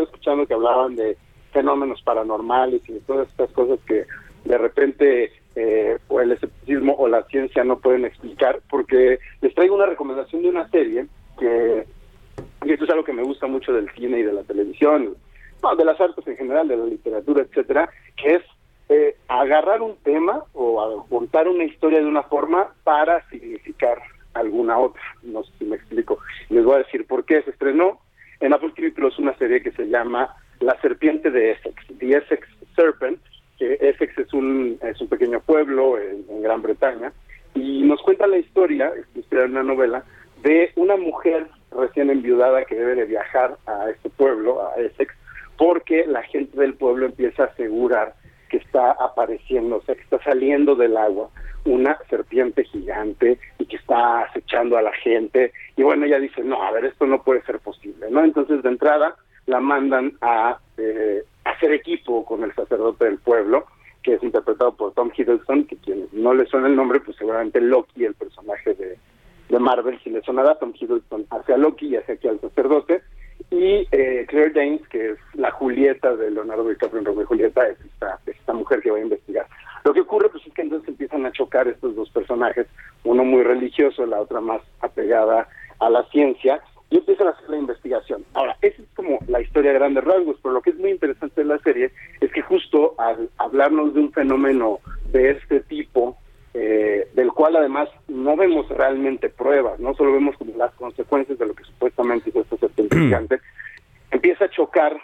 escuchando 0.03 0.47
que 0.49 0.55
hablaban 0.55 0.97
de 0.97 1.17
fenómenos 1.53 2.03
paranormales 2.03 2.83
y 2.89 2.95
de 2.95 3.01
todas 3.03 3.29
estas 3.29 3.53
cosas 3.53 3.79
que 3.87 4.05
de 4.47 4.59
repente 4.59 5.31
eh, 5.61 5.99
o 6.07 6.21
el 6.21 6.31
escepticismo 6.31 6.95
o 6.95 7.09
la 7.09 7.25
ciencia 7.25 7.65
no 7.65 7.81
pueden 7.81 8.05
explicar, 8.05 8.61
porque 8.71 9.19
les 9.41 9.53
traigo 9.57 9.75
una 9.75 9.87
recomendación 9.87 10.43
de 10.43 10.51
una 10.51 10.69
serie 10.71 11.07
que, 11.37 11.85
y 12.65 12.73
esto 12.73 12.85
es 12.85 12.91
algo 12.91 13.03
que 13.03 13.13
me 13.13 13.25
gusta 13.25 13.49
mucho 13.49 13.73
del 13.73 13.91
cine 13.91 14.21
y 14.21 14.23
de 14.23 14.33
la 14.33 14.45
televisión, 14.45 15.17
de 15.77 15.85
las 15.85 16.01
artes 16.01 16.25
en 16.29 16.37
general, 16.37 16.69
de 16.69 16.77
la 16.77 16.85
literatura, 16.85 17.43
etcétera, 17.43 17.91
que 18.17 18.37
es 18.37 18.43
eh, 18.89 19.17
agarrar 19.27 19.83
un 19.83 19.97
tema 19.97 20.45
o 20.53 21.05
contar 21.11 21.49
una 21.49 21.65
historia 21.65 21.99
de 21.99 22.07
una 22.07 22.23
forma 22.23 22.73
para 22.85 23.29
significar 23.29 23.99
alguna 24.35 24.79
otra. 24.79 25.03
No 25.25 25.43
sé 25.43 25.53
si 25.59 25.65
me 25.65 25.75
explico. 25.75 26.21
Les 26.51 26.65
voy 26.65 26.77
a 26.77 26.85
decir 26.85 27.05
por 27.05 27.25
qué 27.25 27.43
se 27.43 27.51
estrenó 27.51 27.99
en 28.39 28.53
Apple 28.53 28.71
TV 28.77 28.93
Plus 28.93 29.19
una 29.19 29.37
serie 29.39 29.61
que 29.61 29.73
se 29.73 29.89
llama 29.89 30.37
La 30.61 30.81
Serpiente 30.81 31.33
de 31.33 31.51
Essex, 31.51 31.75
The 31.99 32.17
Essex 32.17 32.47
Serpent, 32.77 33.19
que 33.59 33.79
Essex 33.81 34.17
es 34.19 34.33
un, 34.33 34.79
es 34.83 35.01
un 35.01 35.09
pequeño 35.09 35.41
pueblo 35.41 35.99
en, 35.99 36.43
Gran 36.43 36.63
Bretaña, 36.63 37.13
y 37.55 37.83
nos 37.83 38.01
cuenta 38.03 38.27
la 38.27 38.39
historia, 38.39 38.93
es 39.15 39.25
una 39.33 39.63
novela, 39.63 40.05
de 40.43 40.71
una 40.77 40.97
mujer 40.97 41.47
recién 41.77 42.11
enviudada 42.11 42.65
que 42.65 42.77
debe 42.77 42.95
de 42.95 43.05
viajar 43.05 43.57
a 43.67 43.91
este 43.91 44.09
pueblo, 44.11 44.69
a 44.69 44.77
Essex, 44.81 45.13
porque 45.57 46.07
la 46.07 46.23
gente 46.23 46.59
del 46.59 46.75
pueblo 46.75 47.07
empieza 47.07 47.45
a 47.45 47.47
asegurar 47.47 48.15
que 48.49 48.59
está 48.59 48.93
apareciendo, 48.93 49.77
o 49.77 49.83
sea, 49.83 49.95
que 49.95 50.03
está 50.03 50.23
saliendo 50.23 50.75
del 50.75 50.97
agua 50.97 51.31
una 51.65 51.99
serpiente 52.09 52.65
gigante 52.65 53.39
y 53.59 53.67
que 53.67 53.77
está 53.77 54.23
acechando 54.23 54.77
a 54.77 54.83
la 54.83 54.93
gente. 54.93 55.53
Y 55.77 55.83
bueno, 55.83 56.07
ella 56.07 56.19
dice, 56.19 56.43
no, 56.43 56.63
a 56.63 56.71
ver, 56.71 56.87
esto 56.87 57.07
no 57.07 57.23
puede 57.23 57.43
ser 57.43 57.59
posible, 57.59 58.11
¿no? 58.11 58.25
Entonces, 58.25 58.63
de 58.63 58.69
entrada, 58.69 59.17
la 59.49 59.61
mandan 59.61 60.13
a 60.21 60.59
eh, 60.77 61.25
hacer 61.45 61.73
equipo 61.73 62.25
con 62.25 62.45
el 62.45 62.55
sacerdote 62.55 63.07
del 63.07 63.19
pueblo, 63.19 63.67
que 64.03 64.15
es 64.15 64.23
interpretado 64.23 64.77
por 64.77 64.93
Tom 64.93 65.11
Hiddleston, 65.17 65.65
que 65.65 65.77
quien 65.79 66.07
no 66.13 66.35
le 66.35 66.47
suena 66.47 66.69
el 66.69 66.77
nombre, 66.77 67.01
pues 67.01 67.17
seguramente 67.17 67.61
Loki, 67.61 68.05
el 68.05 68.15
personaje 68.15 68.75
de, 68.75 68.99
de 69.49 69.59
Marvel, 69.59 69.99
si 70.05 70.11
le 70.11 70.23
sonará, 70.23 70.59
Tom 70.59 70.73
Hiddleston 70.79 71.27
hace 71.31 71.55
a 71.55 71.57
Loki 71.57 71.89
y 71.89 71.97
hace 71.97 72.13
aquí 72.13 72.29
al 72.29 72.41
sacerdote, 72.41 73.03
y 73.51 73.89
eh, 73.91 74.27
Claire 74.29 74.51
Danes, 74.51 74.87
que 74.89 75.13
es 75.13 75.19
la 75.33 75.51
Julieta 75.51 76.15
de 76.15 76.31
Leonardo 76.31 76.69
DiCaprio 76.69 76.99
en 76.99 77.07
Romeo 77.07 77.23
y 77.23 77.27
Julieta, 77.27 77.67
es 77.67 77.81
esta, 77.81 78.21
esta 78.27 78.53
mujer 78.53 78.81
que 78.83 78.91
va 78.91 78.99
a 78.99 79.03
investigar. 79.03 79.47
Lo 79.85 79.95
que 79.95 80.03
ocurre 80.03 80.29
pues 80.29 80.47
es 80.47 80.53
que 80.53 80.63
entonces 80.63 80.89
empiezan 80.89 81.25
a 81.25 81.33
chocar 81.33 81.67
estos 81.69 81.97
dos 81.97 82.11
personajes, 82.11 82.67
uno 83.05 83.25
muy 83.25 83.43
religioso, 83.43 84.05
la 84.05 84.21
otra 84.21 84.43
más 84.43 84.61
apegada 84.81 85.49
a 85.79 85.89
la 85.89 86.05
ciencia, 86.11 86.61
y 86.91 86.97
empiezan 86.97 87.29
a 87.29 87.31
hacer 87.31 87.51
la 87.51 87.59
investigación. 87.59 88.25
Ahora, 88.35 88.57
esa 88.63 88.83
es 88.83 88.89
como 88.95 89.19
la 89.29 89.41
historia 89.41 89.73
de 89.73 89.79
grandes 89.79 90.05
rasgos, 90.05 90.37
pero 90.43 90.55
lo 90.55 90.63
que 90.63 90.71
es 90.71 90.77
muy 90.77 90.91
interesante 90.91 91.43
de 91.43 91.47
la 91.47 91.59
serie 91.59 91.91
es 92.21 92.33
que 92.33 92.43
justo 92.43 92.95
al 92.99 93.29
hablarnos 93.39 93.95
de 93.95 94.01
un 94.01 94.13
fenómeno 94.13 94.81
de 95.13 95.31
este 95.33 95.61
tipo, 95.61 96.17
eh, 96.55 97.09
del 97.15 97.33
cual 97.33 97.57
además 97.57 97.89
no 98.09 98.37
vemos 98.37 98.69
realmente 98.69 99.29
pruebas, 99.29 99.79
no 99.79 99.95
solo 99.95 100.13
vemos 100.13 100.37
como 100.37 100.57
las 100.57 100.73
consecuencias 100.75 101.39
de 101.39 101.47
lo 101.47 101.55
que 101.55 101.65
supuestamente 101.65 102.31
es 102.31 102.37
esta 102.37 102.57
serpiente 102.57 102.99
gigante, 102.99 103.41
empieza 104.11 104.47
a 104.47 104.51
chocar 104.51 104.99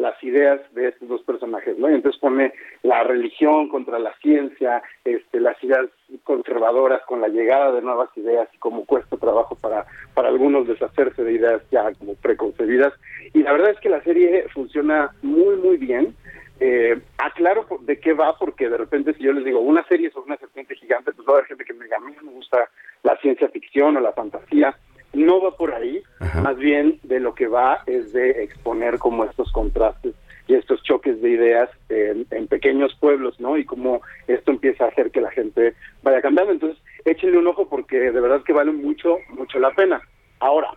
las 0.00 0.22
ideas 0.22 0.60
de 0.74 0.88
estos 0.88 1.08
dos 1.08 1.22
personajes, 1.22 1.78
¿no? 1.78 1.90
Y 1.90 1.94
entonces 1.94 2.20
pone 2.20 2.52
la 2.82 3.02
religión 3.04 3.68
contra 3.68 3.98
la 3.98 4.14
ciencia, 4.22 4.82
este, 5.04 5.40
las 5.40 5.62
ideas 5.62 5.86
conservadoras 6.24 7.02
con 7.06 7.20
la 7.20 7.28
llegada 7.28 7.72
de 7.72 7.82
nuevas 7.82 8.08
ideas 8.16 8.48
y 8.52 8.58
cómo 8.58 8.84
cuesta 8.84 9.16
trabajo 9.16 9.54
para, 9.56 9.86
para 10.14 10.28
algunos 10.28 10.66
deshacerse 10.66 11.22
de 11.22 11.32
ideas 11.32 11.62
ya 11.70 11.92
como 11.94 12.14
preconcebidas. 12.14 12.92
Y 13.32 13.42
la 13.42 13.52
verdad 13.52 13.70
es 13.70 13.80
que 13.80 13.88
la 13.88 14.02
serie 14.02 14.46
funciona 14.52 15.10
muy, 15.22 15.56
muy 15.56 15.76
bien. 15.76 16.14
Eh, 16.62 17.00
aclaro 17.16 17.66
de 17.80 17.98
qué 17.98 18.12
va, 18.12 18.36
porque 18.36 18.68
de 18.68 18.76
repente 18.76 19.14
si 19.14 19.22
yo 19.22 19.32
les 19.32 19.44
digo 19.44 19.60
una 19.60 19.82
serie 19.86 20.10
sobre 20.10 20.26
una 20.26 20.36
serpiente 20.36 20.74
gigante, 20.76 21.12
pues 21.12 21.26
va 21.26 21.32
a 21.32 21.36
haber 21.36 21.46
gente 21.46 21.64
que 21.64 21.72
me 21.72 21.84
diga, 21.84 21.96
a 21.96 22.00
mí 22.00 22.12
no 22.16 22.30
me 22.30 22.32
gusta 22.32 22.68
la 23.02 23.16
ciencia 23.16 23.48
ficción 23.48 23.96
o 23.96 24.00
la 24.00 24.12
fantasía 24.12 24.76
no 25.12 25.40
va 25.40 25.56
por 25.56 25.74
ahí, 25.74 26.02
más 26.42 26.56
bien 26.56 27.00
de 27.02 27.20
lo 27.20 27.34
que 27.34 27.48
va 27.48 27.82
es 27.86 28.12
de 28.12 28.44
exponer 28.44 28.98
como 28.98 29.24
estos 29.24 29.50
contrastes 29.52 30.14
y 30.46 30.54
estos 30.54 30.82
choques 30.82 31.20
de 31.22 31.30
ideas 31.30 31.70
en, 31.88 32.26
pequeños 32.48 32.94
pueblos, 32.98 33.38
¿no? 33.38 33.56
Y 33.56 33.64
cómo 33.64 34.02
esto 34.26 34.50
empieza 34.50 34.84
a 34.84 34.88
hacer 34.88 35.10
que 35.10 35.20
la 35.20 35.30
gente 35.30 35.74
vaya 36.02 36.20
cambiando. 36.20 36.52
Entonces, 36.52 36.82
échenle 37.04 37.38
un 37.38 37.46
ojo 37.46 37.68
porque 37.68 37.98
de 37.98 38.20
verdad 38.20 38.42
que 38.42 38.52
vale 38.52 38.72
mucho, 38.72 39.18
mucho 39.28 39.58
la 39.60 39.70
pena. 39.70 40.00
Ahora, 40.40 40.70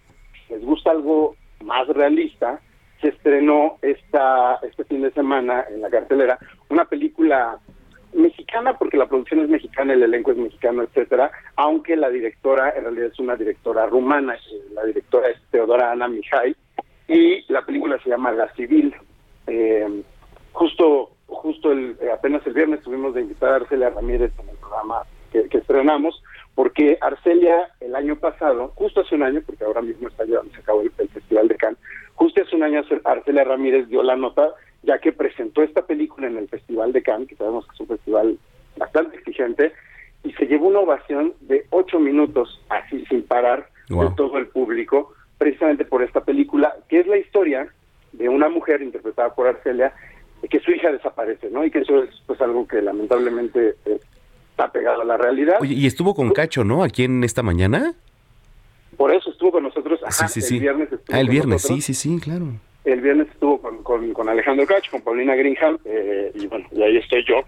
les 0.49 0.63
gusta 0.63 0.91
algo 0.91 1.35
más 1.63 1.87
realista, 1.87 2.59
se 3.01 3.09
estrenó 3.09 3.77
esta, 3.81 4.59
este 4.61 4.83
fin 4.83 5.01
de 5.01 5.11
semana 5.11 5.65
en 5.69 5.81
la 5.81 5.89
cartelera 5.89 6.37
una 6.69 6.85
película 6.85 7.59
mexicana 8.13 8.77
porque 8.77 8.97
la 8.97 9.07
producción 9.07 9.41
es 9.41 9.49
mexicana, 9.49 9.93
el 9.93 10.03
elenco 10.03 10.31
es 10.31 10.37
mexicano, 10.37 10.83
etcétera, 10.83 11.31
aunque 11.55 11.95
la 11.95 12.09
directora 12.09 12.73
en 12.75 12.83
realidad 12.83 13.07
es 13.07 13.19
una 13.19 13.35
directora 13.35 13.85
rumana, 13.85 14.37
la 14.73 14.83
directora 14.85 15.29
es 15.29 15.37
Teodora 15.51 15.91
Ana 15.91 16.07
Mijay 16.07 16.55
y 17.07 17.51
la 17.51 17.65
película 17.65 17.99
se 18.03 18.09
llama 18.09 18.31
La 18.31 18.53
Civil. 18.53 18.95
Eh, 19.47 20.03
justo 20.51 21.13
justo 21.33 21.71
el, 21.71 21.97
eh, 22.01 22.11
apenas 22.11 22.45
el 22.45 22.53
viernes 22.53 22.81
tuvimos 22.81 23.13
de 23.13 23.21
invitar 23.21 23.51
a 23.51 23.55
Arcelia 23.57 23.89
Ramírez 23.89 24.31
en 24.39 24.49
el 24.49 24.55
programa 24.57 25.03
que, 25.31 25.57
estrenamos, 25.57 26.21
porque 26.53 26.97
Arcelia 27.01 27.71
el 27.79 27.95
año 27.95 28.15
pasado, 28.17 28.71
justo 28.75 29.01
hace 29.01 29.15
un 29.15 29.23
año, 29.23 29.41
porque 29.45 29.63
ahora 29.63 29.81
mismo 29.81 30.07
está 30.07 30.25
llevando 30.25 30.53
a 30.55 30.61
cabo 30.61 30.81
el, 30.81 30.91
el 30.97 31.09
Festival 31.09 31.47
de 31.47 31.55
Cannes, 31.55 31.79
justo 32.13 32.41
hace 32.41 32.55
un 32.55 32.63
año 32.63 32.83
Arcelia 33.03 33.43
Ramírez 33.43 33.87
dio 33.87 34.03
la 34.03 34.15
nota 34.15 34.53
ya 34.83 34.99
que 34.99 35.11
presentó 35.11 35.63
esta 35.63 35.85
película 35.85 36.27
en 36.27 36.37
el 36.37 36.47
Festival 36.47 36.93
de 36.93 37.01
Cannes, 37.01 37.27
que 37.27 37.35
sabemos 37.35 37.65
que 37.65 37.73
es 37.73 37.79
un 37.79 37.87
festival 37.87 38.37
bastante 38.77 39.17
exigente, 39.17 39.71
y 40.23 40.31
se 40.33 40.45
llevó 40.45 40.67
una 40.67 40.79
ovación 40.79 41.33
de 41.41 41.65
ocho 41.69 41.99
minutos, 41.99 42.61
así 42.69 43.05
sin 43.05 43.23
parar, 43.23 43.69
de 43.89 44.09
todo 44.15 44.37
el 44.37 44.47
público, 44.47 45.13
precisamente 45.37 45.85
por 45.85 46.01
esta 46.03 46.21
película, 46.21 46.73
que 46.87 47.01
es 47.01 47.07
la 47.07 47.17
historia 47.17 47.67
de 48.13 48.29
una 48.29 48.49
mujer 48.49 48.81
interpretada 48.81 49.33
por 49.35 49.47
Arcelia, 49.47 49.93
que 50.49 50.59
su 50.59 50.71
hija 50.71 50.91
desaparece, 50.91 51.49
¿no? 51.49 51.63
Y 51.65 51.71
que 51.71 51.79
eso 51.79 52.03
es 52.03 52.09
pues 52.25 52.39
algo 52.41 52.67
que 52.67 52.81
lamentablemente 52.81 53.75
está 54.51 54.71
pegado 54.71 55.01
a 55.01 55.05
la 55.05 55.17
realidad. 55.17 55.57
Oye, 55.59 55.73
y 55.73 55.85
estuvo 55.85 56.13
con 56.13 56.31
Cacho, 56.31 56.63
¿no? 56.63 56.83
Aquí 56.83 57.03
en 57.05 57.23
esta 57.23 57.43
mañana. 57.43 57.93
Por 58.97 59.13
eso 59.13 59.31
estuvo 59.31 59.53
con 59.53 59.63
nosotros. 59.63 59.99
sí, 60.09 60.25
sí, 60.27 60.41
sí. 60.41 60.55
El 60.55 60.61
viernes 60.61 60.89
ah, 61.11 61.19
el 61.19 61.29
viernes, 61.29 61.61
sí, 61.61 61.81
sí, 61.81 61.93
sí, 61.93 62.19
claro. 62.19 62.47
El 62.83 63.01
viernes 63.01 63.27
estuvo 63.29 63.61
con, 63.61 63.72
con, 63.83 64.29
Alejandro 64.29 64.65
Cacho, 64.65 64.91
con 64.91 65.01
Paulina 65.01 65.35
Greenham, 65.35 65.77
eh, 65.85 66.31
y 66.35 66.47
bueno, 66.47 66.65
y 66.71 66.81
ahí 66.81 66.97
estoy 66.97 67.23
yo. 67.25 67.41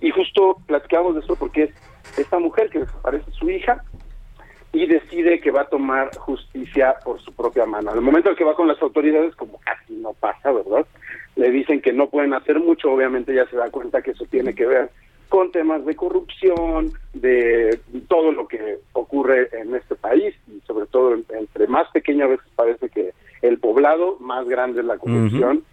Y, 0.00 0.10
justo 0.10 0.58
platicamos 0.66 1.14
de 1.14 1.20
esto 1.20 1.36
porque 1.36 1.64
es 1.64 2.18
esta 2.18 2.38
mujer 2.38 2.70
que 2.70 2.80
desaparece 2.80 3.30
su 3.32 3.50
hija 3.50 3.82
y 4.72 4.86
decide 4.86 5.40
que 5.40 5.50
va 5.50 5.62
a 5.62 5.68
tomar 5.68 6.14
justicia 6.16 6.96
por 7.04 7.20
su 7.20 7.32
propia 7.32 7.66
mano. 7.66 7.90
Al 7.90 8.00
momento 8.00 8.30
en 8.30 8.36
que 8.36 8.44
va 8.44 8.54
con 8.54 8.68
las 8.68 8.80
autoridades, 8.82 9.34
como 9.36 9.58
casi 9.60 9.94
no 9.94 10.12
pasa, 10.14 10.52
¿verdad? 10.52 10.86
Le 11.36 11.50
dicen 11.50 11.80
que 11.80 11.92
no 11.92 12.08
pueden 12.08 12.34
hacer 12.34 12.58
mucho, 12.60 12.90
obviamente 12.90 13.34
ya 13.34 13.46
se 13.48 13.56
da 13.56 13.70
cuenta 13.70 14.02
que 14.02 14.12
eso 14.12 14.24
tiene 14.30 14.54
que 14.54 14.66
ver 14.66 14.90
con 15.28 15.50
temas 15.50 15.84
de 15.84 15.96
corrupción, 15.96 16.92
de 17.12 17.80
todo 18.08 18.32
lo 18.32 18.46
que 18.46 18.78
ocurre 18.92 19.48
en 19.52 19.74
este 19.74 19.96
país 19.96 20.34
y 20.46 20.60
sobre 20.66 20.86
todo 20.86 21.14
entre 21.14 21.66
más 21.66 21.90
pequeña 21.90 22.26
a 22.26 22.28
veces 22.28 22.46
parece 22.54 22.88
que 22.88 23.12
el 23.42 23.58
poblado, 23.58 24.16
más 24.20 24.46
grande 24.48 24.80
es 24.80 24.86
la 24.86 24.98
corrupción. 24.98 25.64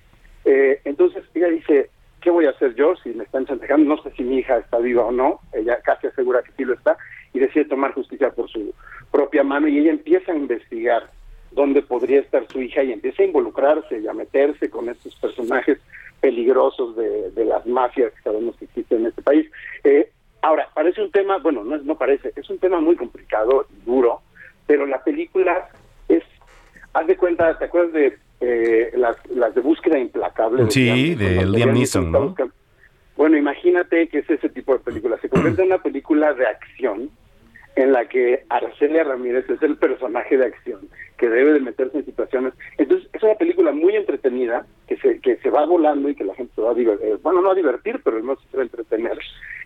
Eh, 0.46 0.82
entonces 0.84 1.24
ella 1.34 1.48
dice, 1.48 1.90
¿qué 2.22 2.30
voy 2.30 2.46
a 2.46 2.52
hacer 2.52 2.76
yo 2.76 2.96
si 2.98 3.10
me 3.10 3.24
están 3.24 3.46
chantajeando? 3.46 3.96
No 3.96 4.02
sé 4.02 4.12
si 4.16 4.24
mi 4.24 4.40
hija 4.40 4.58
está 4.58 4.78
viva 4.80 5.06
o 5.06 5.12
no, 5.12 5.40
ella 5.54 5.80
casi 5.84 6.08
asegura 6.08 6.42
que 6.42 6.52
sí 6.58 6.66
lo 6.66 6.74
está, 6.74 6.98
y 7.34 7.40
decide 7.40 7.66
tomar 7.66 7.94
justicia 7.94 8.32
por 8.32 8.50
su 8.50 8.74
propia 9.12 9.44
mano 9.44 9.68
y 9.68 9.80
ella 9.80 9.92
empieza 9.92 10.32
a 10.32 10.36
investigar 10.36 11.10
dónde 11.52 11.82
podría 11.82 12.20
estar 12.20 12.46
su 12.48 12.62
hija 12.62 12.84
y 12.84 12.92
empieza 12.92 13.24
a 13.24 13.28
involucrarse 13.28 14.00
y 14.00 14.08
a 14.08 14.14
meterse 14.14 14.70
con 14.70 14.90
estos 14.90 15.16
personajes 15.16 15.80
peligrosos 16.20 16.96
de, 16.96 17.46
las 17.46 17.66
mafias 17.66 18.14
que 18.14 18.22
sabemos 18.22 18.56
que 18.56 18.66
existen 18.66 19.02
en 19.02 19.08
este 19.08 19.22
país. 19.22 19.50
Eh, 19.84 20.10
ahora, 20.42 20.70
parece 20.74 21.02
un 21.02 21.12
tema, 21.12 21.38
bueno, 21.38 21.64
no, 21.64 21.78
no 21.78 21.98
parece, 21.98 22.32
es 22.36 22.50
un 22.50 22.60
tema 22.60 22.80
muy 22.80 22.96
complicado 22.96 23.68
y 23.70 23.86
duro, 23.86 24.22
pero 24.66 24.86
la 24.86 25.04
película 25.04 25.70
haz 26.94 27.08
de 27.08 27.18
cuenta, 27.18 27.58
¿te 27.58 27.66
acuerdas 27.66 27.94
de 27.94 28.18
eh, 28.42 28.92
las, 28.96 29.18
las 29.30 29.54
de 29.56 29.62
búsqueda 29.62 29.98
implacable? 29.98 30.70
sí, 30.70 31.16
de 31.16 31.46
Liam 31.46 31.74
Neeson, 31.74 32.12
¿no? 32.12 32.36
Bueno, 33.16 33.38
imagínate 33.38 34.08
que 34.08 34.20
es 34.20 34.30
ese 34.30 34.50
tipo 34.50 34.74
de 34.74 34.80
película. 34.80 35.18
Se 35.22 35.30
convierte 35.30 35.62
en 35.62 35.68
una 35.68 35.82
película 35.82 36.34
de 36.34 36.48
acción 36.48 37.10
en 37.76 37.92
la 37.92 38.06
que 38.06 38.44
Arcelia 38.50 39.04
Ramírez 39.04 39.50
es 39.50 39.62
el 39.62 39.78
personaje 39.78 40.38
de 40.38 40.46
acción 40.46 40.80
que 41.18 41.30
debe 41.30 41.54
de 41.54 41.60
meterse 41.60 41.98
en 41.98 42.06
situaciones. 42.06 42.54
Entonces, 42.78 43.10
es 43.14 43.24
una 43.24 43.36
película 43.36 43.72
muy 43.72 43.96
entretenida 43.96 44.66
que 44.88 44.98
se, 44.98 45.20
que 45.20 45.38
se 45.38 45.50
va 45.50 45.66
volando 45.66 46.10
y 46.10 46.16
que 46.16 46.24
la 46.24 46.36
gente 46.36 46.54
se 46.56 46.62
va 46.62 46.72
a 46.72 46.76
divertir. 46.76 47.08
Eh, 47.08 47.18
bueno, 47.22 47.42
no 47.42 47.52
a 47.52 47.56
divertir, 47.56 48.02
pero 48.04 48.22
no 48.22 48.36
se 48.36 48.58
va 48.58 48.64
a 48.64 48.66
entretener. 48.66 49.18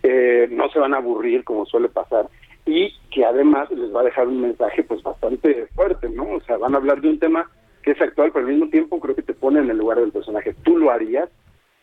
Eh, 0.03 0.47
no 0.51 0.69
se 0.69 0.79
van 0.79 0.93
a 0.93 0.97
aburrir 0.97 1.43
como 1.43 1.65
suele 1.65 1.89
pasar. 1.89 2.27
Y 2.67 2.93
que 3.11 3.25
además 3.25 3.71
les 3.71 3.93
va 3.95 4.01
a 4.01 4.05
dejar 4.05 4.27
un 4.27 4.41
mensaje 4.41 4.83
pues 4.83 5.01
bastante 5.01 5.67
fuerte, 5.73 6.09
¿no? 6.09 6.29
O 6.33 6.41
sea, 6.41 6.57
van 6.57 6.75
a 6.75 6.77
hablar 6.77 7.01
de 7.01 7.09
un 7.09 7.19
tema 7.19 7.49
que 7.81 7.91
es 7.91 8.01
actual, 8.01 8.31
pero 8.31 8.45
al 8.45 8.51
mismo 8.51 8.69
tiempo 8.69 8.99
creo 8.99 9.15
que 9.15 9.21
te 9.21 9.33
pone 9.33 9.59
en 9.59 9.69
el 9.69 9.77
lugar 9.77 9.99
del 9.99 10.11
personaje. 10.11 10.53
¿Tú 10.63 10.77
lo 10.77 10.91
harías? 10.91 11.29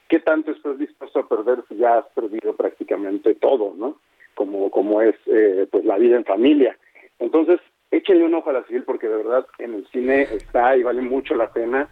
¿Qué 0.08 0.20
tanto 0.20 0.50
estás 0.50 0.78
dispuesto 0.78 1.20
a 1.20 1.28
perder 1.28 1.64
si 1.68 1.76
ya 1.76 1.98
has 1.98 2.06
perdido 2.14 2.54
prácticamente 2.54 3.34
todo, 3.34 3.74
¿no? 3.76 3.96
Como, 4.34 4.70
como 4.70 5.00
es 5.00 5.14
eh, 5.26 5.66
pues 5.70 5.84
la 5.84 5.96
vida 5.96 6.16
en 6.16 6.24
familia. 6.24 6.76
Entonces, 7.18 7.60
échenle 7.90 8.24
un 8.24 8.34
ojo 8.34 8.50
a 8.50 8.54
la 8.54 8.64
civil 8.64 8.82
porque 8.84 9.08
de 9.08 9.16
verdad 9.16 9.46
en 9.58 9.74
el 9.74 9.86
cine 9.88 10.22
está 10.22 10.76
y 10.76 10.82
vale 10.82 11.00
mucho 11.00 11.34
la 11.34 11.50
pena. 11.52 11.88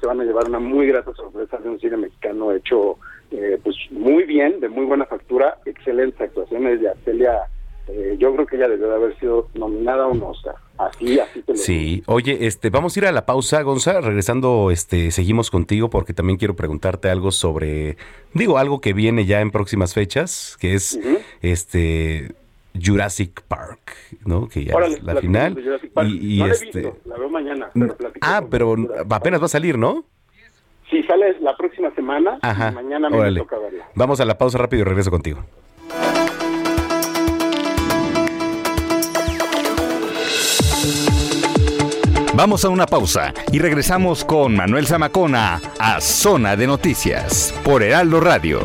se 0.00 0.06
van 0.06 0.20
a 0.20 0.24
llevar 0.24 0.48
una 0.48 0.58
muy 0.58 0.86
grata 0.86 1.12
sorpresa 1.14 1.58
de 1.58 1.68
un 1.68 1.80
cine 1.80 1.96
mexicano 1.96 2.52
hecho 2.52 2.98
eh, 3.30 3.58
pues 3.62 3.76
muy 3.90 4.24
bien, 4.24 4.60
de 4.60 4.68
muy 4.68 4.86
buena 4.86 5.04
factura, 5.06 5.58
excelentes 5.64 6.20
actuaciones 6.20 6.80
de 6.80 6.90
Arcelia. 6.90 7.42
Eh, 7.88 8.16
yo 8.18 8.34
creo 8.34 8.46
que 8.46 8.56
ella 8.56 8.68
debió 8.68 8.88
de 8.88 8.94
haber 8.94 9.18
sido 9.18 9.48
nominada 9.54 10.04
a 10.04 10.06
un 10.06 10.22
Oscar. 10.22 10.56
Así, 10.76 11.18
así 11.18 11.42
te 11.42 11.52
lo 11.52 11.58
Sí, 11.58 12.02
oye, 12.06 12.46
este, 12.46 12.70
vamos 12.70 12.94
a 12.94 13.00
ir 13.00 13.06
a 13.06 13.12
la 13.12 13.26
pausa, 13.26 13.62
Gonza. 13.62 14.00
Regresando, 14.00 14.70
este, 14.70 15.10
seguimos 15.10 15.50
contigo 15.50 15.88
porque 15.90 16.12
también 16.12 16.38
quiero 16.38 16.54
preguntarte 16.54 17.10
algo 17.10 17.32
sobre, 17.32 17.96
digo, 18.34 18.58
algo 18.58 18.80
que 18.80 18.92
viene 18.92 19.24
ya 19.24 19.40
en 19.40 19.50
próximas 19.50 19.94
fechas, 19.94 20.56
que 20.60 20.74
es, 20.74 20.98
este, 21.40 22.34
Jurassic 22.80 23.42
Park, 23.42 23.96
¿no? 24.24 24.48
Que 24.48 24.64
ya 24.64 24.74
es 24.74 25.02
la 25.02 25.16
final. 25.16 25.58
Y, 26.06 26.42
este... 26.42 26.92
la 27.06 27.16
veo 27.16 27.30
mañana. 27.30 27.70
ah, 28.20 28.44
pero 28.50 28.76
apenas 29.10 29.40
va 29.40 29.46
a 29.46 29.48
salir, 29.48 29.78
¿no? 29.78 30.04
Sí, 30.90 31.02
sale 31.02 31.36
la 31.40 31.56
próxima 31.56 31.90
semana. 31.94 32.38
Ajá. 32.42 32.70
mañana 32.70 33.10
me 33.10 33.34
toca 33.34 33.58
verla. 33.58 33.88
Vamos 33.94 34.20
a 34.20 34.24
la 34.24 34.38
pausa 34.38 34.58
rápido 34.58 34.82
y 34.82 34.84
regreso 34.84 35.10
contigo. 35.10 35.40
Vamos 42.38 42.64
a 42.64 42.68
una 42.68 42.86
pausa 42.86 43.34
y 43.50 43.58
regresamos 43.58 44.24
con 44.24 44.54
Manuel 44.54 44.86
Zamacona 44.86 45.60
a 45.80 46.00
Zona 46.00 46.54
de 46.54 46.68
Noticias 46.68 47.52
por 47.64 47.82
Heraldo 47.82 48.20
Radio. 48.20 48.60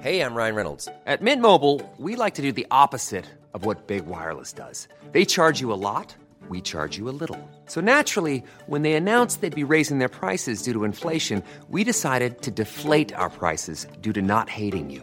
Hey, 0.00 0.20
I'm 0.20 0.36
Ryan 0.36 0.54
Reynolds. 0.54 0.88
At 1.04 1.20
Mint 1.20 1.42
Mobile, 1.42 1.82
we 1.98 2.14
like 2.14 2.36
to 2.36 2.42
do 2.42 2.52
the 2.52 2.68
opposite 2.70 3.24
of 3.54 3.66
what 3.66 3.88
Big 3.88 4.06
Wireless 4.06 4.52
does. 4.52 4.86
They 5.10 5.24
charge 5.24 5.60
you 5.60 5.72
a 5.72 5.80
lot, 5.80 6.14
we 6.48 6.60
charge 6.60 6.96
you 6.96 7.08
a 7.08 7.16
little. 7.18 7.40
So 7.66 7.80
naturally, 7.80 8.44
when 8.68 8.82
they 8.82 8.94
announced 8.94 9.40
they'd 9.40 9.52
be 9.52 9.64
raising 9.64 9.98
their 9.98 10.08
prices 10.08 10.62
due 10.62 10.74
to 10.74 10.84
inflation, 10.84 11.42
we 11.68 11.82
decided 11.82 12.40
to 12.42 12.52
deflate 12.52 13.12
our 13.14 13.30
prices 13.30 13.88
due 14.00 14.12
to 14.12 14.22
not 14.22 14.48
hating 14.48 14.90
you. 14.90 15.02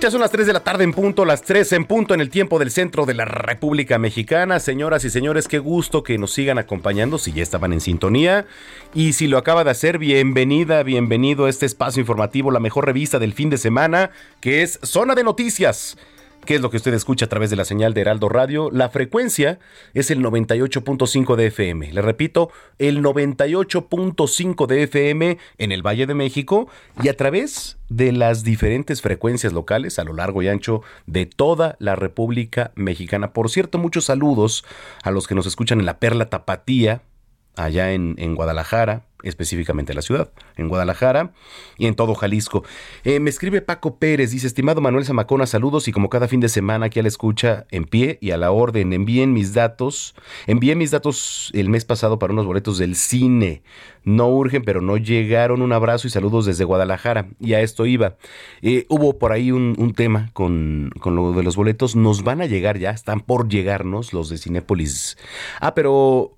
Ya 0.00 0.10
son 0.10 0.22
las 0.22 0.30
3 0.30 0.46
de 0.46 0.54
la 0.54 0.64
tarde 0.64 0.84
en 0.84 0.94
punto, 0.94 1.26
las 1.26 1.42
3 1.42 1.74
en 1.74 1.84
punto 1.84 2.14
en 2.14 2.22
el 2.22 2.30
tiempo 2.30 2.58
del 2.58 2.70
centro 2.70 3.04
de 3.04 3.12
la 3.12 3.26
República 3.26 3.98
Mexicana. 3.98 4.58
Señoras 4.58 5.04
y 5.04 5.10
señores, 5.10 5.46
qué 5.46 5.58
gusto 5.58 6.02
que 6.02 6.16
nos 6.16 6.32
sigan 6.32 6.56
acompañando 6.56 7.18
si 7.18 7.34
ya 7.34 7.42
estaban 7.42 7.74
en 7.74 7.82
sintonía. 7.82 8.46
Y 8.94 9.12
si 9.12 9.26
lo 9.26 9.36
acaba 9.36 9.62
de 9.62 9.72
hacer, 9.72 9.98
bienvenida, 9.98 10.82
bienvenido 10.84 11.44
a 11.44 11.50
este 11.50 11.66
espacio 11.66 12.00
informativo, 12.00 12.50
la 12.50 12.60
mejor 12.60 12.86
revista 12.86 13.18
del 13.18 13.34
fin 13.34 13.50
de 13.50 13.58
semana, 13.58 14.10
que 14.40 14.62
es 14.62 14.78
Zona 14.82 15.14
de 15.14 15.22
Noticias 15.22 15.98
¿Qué 16.44 16.54
es 16.54 16.62
lo 16.62 16.70
que 16.70 16.78
usted 16.78 16.94
escucha 16.94 17.26
a 17.26 17.28
través 17.28 17.50
de 17.50 17.56
la 17.56 17.64
señal 17.64 17.94
de 17.94 18.00
Heraldo 18.00 18.28
Radio? 18.28 18.70
La 18.72 18.88
frecuencia 18.88 19.58
es 19.92 20.10
el 20.10 20.20
98.5 20.20 21.36
de 21.36 21.46
FM. 21.46 21.92
Le 21.92 22.02
repito, 22.02 22.50
el 22.78 23.02
98.5 23.02 24.66
de 24.66 24.82
FM 24.84 25.38
en 25.58 25.72
el 25.72 25.86
Valle 25.86 26.06
de 26.06 26.14
México 26.14 26.68
y 27.02 27.08
a 27.08 27.16
través 27.16 27.78
de 27.88 28.12
las 28.12 28.42
diferentes 28.42 29.02
frecuencias 29.02 29.52
locales 29.52 29.98
a 29.98 30.04
lo 30.04 30.14
largo 30.14 30.42
y 30.42 30.48
ancho 30.48 30.82
de 31.06 31.26
toda 31.26 31.76
la 31.78 31.94
República 31.94 32.72
Mexicana. 32.74 33.32
Por 33.32 33.50
cierto, 33.50 33.78
muchos 33.78 34.06
saludos 34.06 34.64
a 35.02 35.10
los 35.10 35.28
que 35.28 35.34
nos 35.34 35.46
escuchan 35.46 35.78
en 35.78 35.86
la 35.86 35.98
Perla 35.98 36.30
Tapatía, 36.30 37.02
allá 37.54 37.92
en, 37.92 38.14
en 38.18 38.34
Guadalajara, 38.34 39.04
específicamente 39.22 39.94
la 39.94 40.02
ciudad, 40.02 40.30
en 40.56 40.68
Guadalajara 40.68 41.32
y 41.76 41.86
en 41.86 41.94
todo 41.94 42.14
Jalisco. 42.14 42.64
Eh, 43.04 43.20
me 43.20 43.30
escribe 43.30 43.62
Paco 43.62 43.96
Pérez, 43.96 44.30
dice, 44.30 44.46
estimado 44.46 44.80
Manuel 44.80 45.04
Zamacona, 45.04 45.46
saludos 45.46 45.88
y 45.88 45.92
como 45.92 46.08
cada 46.08 46.28
fin 46.28 46.40
de 46.40 46.48
semana 46.48 46.86
aquí 46.86 47.00
a 47.00 47.02
la 47.02 47.08
escucha, 47.08 47.66
en 47.70 47.84
pie 47.84 48.18
y 48.20 48.30
a 48.30 48.36
la 48.36 48.50
orden, 48.50 48.92
envíen 48.92 49.32
mis 49.32 49.54
datos, 49.54 50.14
envié 50.46 50.74
mis 50.76 50.90
datos 50.90 51.50
el 51.54 51.68
mes 51.68 51.84
pasado 51.84 52.18
para 52.18 52.32
unos 52.32 52.46
boletos 52.46 52.78
del 52.78 52.96
cine, 52.96 53.62
no 54.04 54.28
urgen, 54.28 54.62
pero 54.62 54.80
no 54.80 54.96
llegaron, 54.96 55.62
un 55.62 55.72
abrazo 55.72 56.06
y 56.06 56.10
saludos 56.10 56.46
desde 56.46 56.64
Guadalajara, 56.64 57.28
y 57.38 57.54
a 57.54 57.60
esto 57.60 57.86
iba. 57.86 58.16
Eh, 58.62 58.86
hubo 58.88 59.18
por 59.18 59.32
ahí 59.32 59.52
un, 59.52 59.94
tema 59.94 60.30
con, 60.32 60.90
con 61.00 61.16
lo 61.16 61.32
de 61.32 61.42
los 61.42 61.56
boletos, 61.56 61.96
nos 61.96 62.22
van 62.22 62.40
a 62.40 62.46
llegar 62.46 62.78
ya, 62.78 62.90
están 62.90 63.20
por 63.20 63.48
llegarnos 63.48 64.12
los 64.12 64.28
de 64.28 64.38
Cinépolis. 64.38 65.18
Ah, 65.60 65.74
pero 65.74 66.36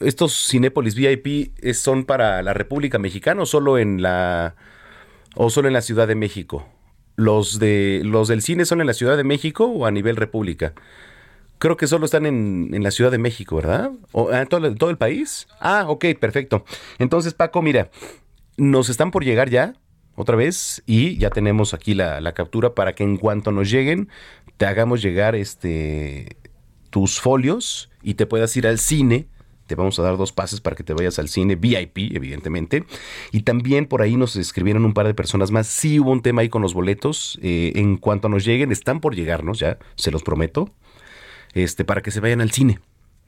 estos 0.00 0.48
Cinépolis 0.48 0.94
VIP 0.94 1.52
son 1.74 2.04
para 2.04 2.42
la 2.42 2.54
República 2.54 2.98
Mexicana 2.98 3.42
o 3.42 3.46
solo 3.46 3.78
en 3.78 4.02
la 4.02 4.54
o 5.36 5.50
solo 5.50 5.68
en 5.68 5.74
la 5.74 5.82
Ciudad 5.82 6.08
de 6.08 6.14
México. 6.14 6.66
Los 7.16 7.58
de 7.58 8.02
los 8.04 8.28
del 8.28 8.42
cine 8.42 8.64
son 8.64 8.80
en 8.80 8.86
la 8.86 8.94
Ciudad 8.94 9.16
de 9.16 9.24
México 9.24 9.66
o 9.66 9.86
a 9.86 9.90
nivel 9.90 10.16
República. 10.16 10.74
Creo 11.58 11.76
que 11.76 11.86
solo 11.86 12.04
están 12.04 12.26
en, 12.26 12.70
en 12.72 12.82
la 12.82 12.90
Ciudad 12.90 13.10
de 13.10 13.18
México, 13.18 13.56
¿verdad? 13.56 13.92
¿O 14.12 14.30
en 14.30 14.36
ah, 14.36 14.46
todo, 14.46 14.74
todo 14.74 14.90
el 14.90 14.98
país? 14.98 15.46
Ah, 15.60 15.84
ok, 15.88 16.06
perfecto. 16.20 16.64
Entonces, 16.98 17.32
Paco, 17.32 17.62
mira, 17.62 17.90
nos 18.56 18.88
están 18.88 19.10
por 19.10 19.24
llegar 19.24 19.48
ya, 19.50 19.74
otra 20.16 20.36
vez, 20.36 20.82
y 20.86 21.16
ya 21.16 21.30
tenemos 21.30 21.72
aquí 21.72 21.94
la, 21.94 22.20
la 22.20 22.32
captura 22.32 22.74
para 22.74 22.94
que 22.94 23.04
en 23.04 23.16
cuanto 23.16 23.52
nos 23.52 23.70
lleguen, 23.70 24.08
te 24.56 24.66
hagamos 24.66 25.00
llegar 25.00 25.34
este 25.34 26.36
tus 26.90 27.20
folios 27.20 27.90
y 28.02 28.14
te 28.14 28.26
puedas 28.26 28.56
ir 28.56 28.66
al 28.66 28.78
cine 28.78 29.26
te 29.66 29.74
vamos 29.74 29.98
a 29.98 30.02
dar 30.02 30.16
dos 30.16 30.32
pases 30.32 30.60
para 30.60 30.76
que 30.76 30.84
te 30.84 30.94
vayas 30.94 31.18
al 31.18 31.28
cine 31.28 31.56
VIP, 31.56 32.14
evidentemente. 32.14 32.84
Y 33.32 33.42
también 33.42 33.86
por 33.86 34.02
ahí 34.02 34.16
nos 34.16 34.36
escribieron 34.36 34.84
un 34.84 34.94
par 34.94 35.06
de 35.06 35.14
personas 35.14 35.50
más. 35.50 35.66
Sí 35.66 36.00
hubo 36.00 36.10
un 36.10 36.22
tema 36.22 36.42
ahí 36.42 36.48
con 36.48 36.62
los 36.62 36.74
boletos. 36.74 37.38
Eh, 37.42 37.72
en 37.76 37.96
cuanto 37.96 38.28
nos 38.28 38.44
lleguen, 38.44 38.72
están 38.72 39.00
por 39.00 39.14
llegarnos 39.14 39.58
ya, 39.58 39.78
se 39.96 40.10
los 40.10 40.22
prometo. 40.22 40.70
Este, 41.52 41.84
para 41.84 42.02
que 42.02 42.10
se 42.10 42.20
vayan 42.20 42.40
al 42.40 42.50
cine. 42.50 42.80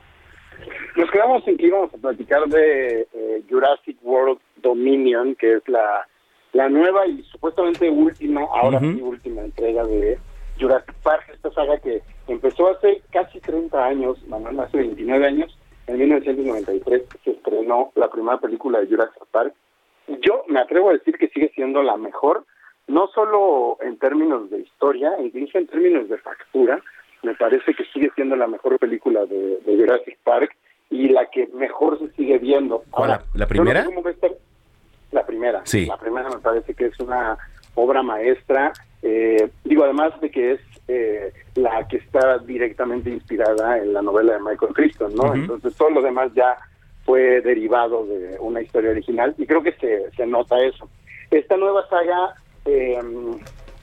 Nos 0.97 1.11
quedamos 1.11 1.47
en 1.49 1.57
que 1.57 1.67
íbamos 1.67 1.93
a 1.95 1.99
platicar 1.99 2.47
de 2.49 3.09
eh, 3.13 3.43
Jurassic 3.49 3.97
World 4.03 4.39
Dominion, 4.63 5.35
que 5.37 5.55
es 5.55 5.69
la, 5.69 6.07
la 6.53 6.69
nueva 6.69 7.07
y 7.07 7.23
supuestamente 7.25 7.89
última, 7.89 8.43
ahora 8.43 8.81
sí 8.81 9.01
última 9.01 9.43
entrega 9.43 9.85
de 9.85 10.19
Jurassic 10.61 10.95
Park, 11.03 11.31
esta 11.33 11.51
saga 11.53 11.79
que 11.79 12.03
empezó 12.29 12.69
hace 12.69 13.03
casi 13.11 13.41
30 13.41 13.85
años, 13.85 14.19
Manuel, 14.29 14.61
hace 14.61 14.77
29 14.77 15.27
años, 15.27 15.59
en 15.87 15.99
1993 15.99 17.03
se 17.25 17.31
estrenó 17.31 17.91
la 17.95 18.09
primera 18.11 18.39
película 18.39 18.81
de 18.81 18.87
Jurassic 18.87 19.25
Park. 19.31 19.55
Yo 20.21 20.45
me 20.49 20.61
atrevo 20.61 20.91
a 20.91 20.95
decir 20.95 21.17
que 21.17 21.29
sigue 21.29 21.51
siendo 21.55 21.83
la 21.83 21.97
mejor 21.97 22.45
no 22.89 23.09
solo 23.09 23.79
en 23.83 23.99
términos 23.99 24.51
de 24.51 24.61
historia, 24.61 25.13
incluso 25.21 25.59
en 25.59 25.67
términos 25.67 26.09
de 26.09 26.19
factura, 26.19 26.81
me 27.23 27.35
parece 27.35 27.75
que 27.75 27.85
sigue 27.87 28.11
siendo 28.15 28.37
la 28.37 28.47
mejor 28.47 28.79
película 28.79 29.25
de, 29.27 29.59
Jurassic 29.65 30.19
Park 30.25 30.55
y 30.91 31.09
la 31.09 31.27
que 31.27 31.49
mejor 31.55 31.99
se 31.99 32.11
sigue 32.13 32.39
viendo. 32.39 32.85
Ahora, 32.93 33.23
¿La 33.35 33.47
primera? 33.47 33.87
La 35.13 35.27
primera. 35.27 35.63
Sí. 35.65 35.87
La 35.87 35.97
primera 35.97 36.29
me 36.31 36.39
parece 36.39 36.75
que 36.75 36.87
es 36.87 37.01
una 37.01 37.39
obra 37.75 38.03
maestra. 38.03 38.73
Eh, 39.03 39.51
digo, 39.65 39.85
además 39.85 40.19
de 40.21 40.31
que 40.31 40.53
es 40.53 40.61
eh, 40.89 41.33
la 41.55 41.87
que 41.89 41.99
está 41.99 42.39
directamente 42.39 43.11
inspirada 43.11 43.79
en 43.79 43.93
la 43.93 44.03
novela 44.03 44.35
de 44.35 44.41
Michael 44.41 44.75
Crichton, 44.75 45.15
¿no? 45.15 45.35
Entonces 45.35 45.75
todo 45.77 45.91
lo 45.91 46.03
demás 46.03 46.33
ya 46.35 46.57
fue 47.05 47.41
derivado 47.41 48.07
de 48.07 48.37
una 48.41 48.63
historia 48.63 48.91
original 48.91 49.35
y 49.39 49.47
creo 49.47 49.63
que 49.63 49.73
se, 49.73 50.11
se 50.13 50.27
nota 50.27 50.63
eso. 50.63 50.89
Esta 51.31 51.57
nueva 51.57 51.89
saga, 51.89 52.35
eh, 52.65 52.99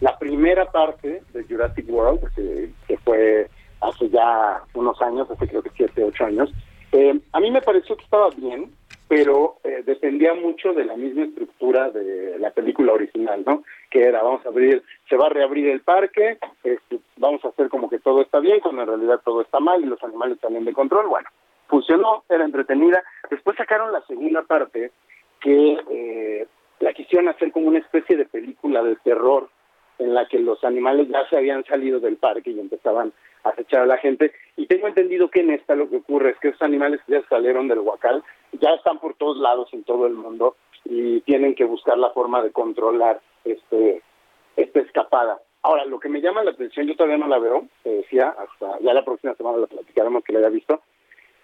la 0.01 0.17
primera 0.17 0.65
parte 0.71 1.21
de 1.33 1.43
Jurassic 1.43 1.85
World, 1.89 2.21
que, 2.35 2.97
fue 3.03 3.49
hace 3.81 4.09
ya 4.09 4.61
unos 4.73 5.01
años, 5.01 5.29
hace 5.29 5.47
creo 5.47 5.61
que 5.61 5.71
siete, 5.75 6.03
ocho 6.03 6.25
años, 6.25 6.51
eh, 6.91 7.19
a 7.33 7.39
mí 7.39 7.51
me 7.51 7.61
pareció 7.61 7.95
que 7.97 8.03
estaba 8.03 8.29
bien, 8.29 8.71
pero 9.07 9.57
eh, 9.63 9.83
dependía 9.85 10.33
mucho 10.33 10.73
de 10.73 10.85
la 10.85 10.95
misma 10.95 11.23
estructura 11.23 11.89
de 11.89 12.37
la 12.39 12.51
película 12.51 12.93
original, 12.93 13.43
¿no? 13.45 13.63
Que 13.89 14.03
era, 14.03 14.21
vamos 14.21 14.45
a 14.45 14.49
abrir, 14.49 14.83
se 15.09 15.17
va 15.17 15.25
a 15.25 15.29
reabrir 15.29 15.67
el 15.67 15.81
parque, 15.81 16.37
este, 16.63 16.99
vamos 17.17 17.43
a 17.43 17.49
hacer 17.49 17.69
como 17.69 17.89
que 17.89 17.99
todo 17.99 18.21
está 18.21 18.39
bien, 18.39 18.59
cuando 18.59 18.83
en 18.83 18.87
realidad 18.87 19.21
todo 19.25 19.41
está 19.41 19.59
mal 19.59 19.81
y 19.81 19.87
los 19.87 20.01
animales 20.03 20.37
salen 20.41 20.63
de 20.63 20.73
control. 20.73 21.07
Bueno, 21.07 21.27
funcionó, 21.67 22.23
era 22.29 22.45
entretenida. 22.45 23.03
Después 23.29 23.57
sacaron 23.57 23.91
la 23.91 24.01
segunda 24.05 24.43
parte, 24.43 24.91
que 25.41 25.77
eh, 25.89 26.47
la 26.79 26.93
quisieron 26.93 27.27
hacer 27.27 27.51
como 27.51 27.67
una 27.67 27.79
especie 27.79 28.17
de 28.17 28.25
película 28.25 28.83
de 28.83 28.95
terror, 28.97 29.49
en 29.97 30.13
la 30.13 30.27
que 30.27 30.39
los 30.39 30.63
animales 30.63 31.09
ya 31.09 31.27
se 31.29 31.37
habían 31.37 31.65
salido 31.65 31.99
del 31.99 32.15
parque 32.15 32.51
y 32.51 32.59
empezaban 32.59 33.11
a 33.43 33.49
acechar 33.49 33.81
a 33.81 33.85
la 33.85 33.97
gente. 33.97 34.31
Y 34.55 34.65
tengo 34.67 34.87
entendido 34.87 35.29
que 35.29 35.41
en 35.41 35.51
esta 35.51 35.75
lo 35.75 35.89
que 35.89 35.97
ocurre 35.97 36.31
es 36.31 36.39
que 36.39 36.49
esos 36.49 36.61
animales 36.61 37.01
ya 37.07 37.21
salieron 37.27 37.67
del 37.67 37.79
huacal, 37.79 38.23
ya 38.53 38.69
están 38.71 38.99
por 38.99 39.15
todos 39.15 39.37
lados 39.37 39.69
en 39.73 39.83
todo 39.83 40.07
el 40.07 40.13
mundo 40.13 40.55
y 40.85 41.19
tienen 41.21 41.53
que 41.53 41.65
buscar 41.65 41.97
la 41.97 42.11
forma 42.11 42.41
de 42.41 42.51
controlar 42.51 43.19
este 43.43 44.01
esta 44.55 44.79
escapada. 44.79 45.39
Ahora, 45.61 45.85
lo 45.85 45.99
que 45.99 46.09
me 46.09 46.21
llama 46.21 46.43
la 46.43 46.51
atención, 46.51 46.87
yo 46.87 46.95
todavía 46.95 47.17
no 47.17 47.27
la 47.27 47.39
veo, 47.39 47.65
te 47.83 47.89
decía, 47.89 48.29
hasta 48.29 48.79
ya 48.79 48.93
la 48.93 49.03
próxima 49.03 49.35
semana 49.35 49.57
la 49.57 49.67
platicaremos 49.67 50.23
que 50.23 50.33
la 50.33 50.39
haya 50.39 50.49
visto. 50.49 50.81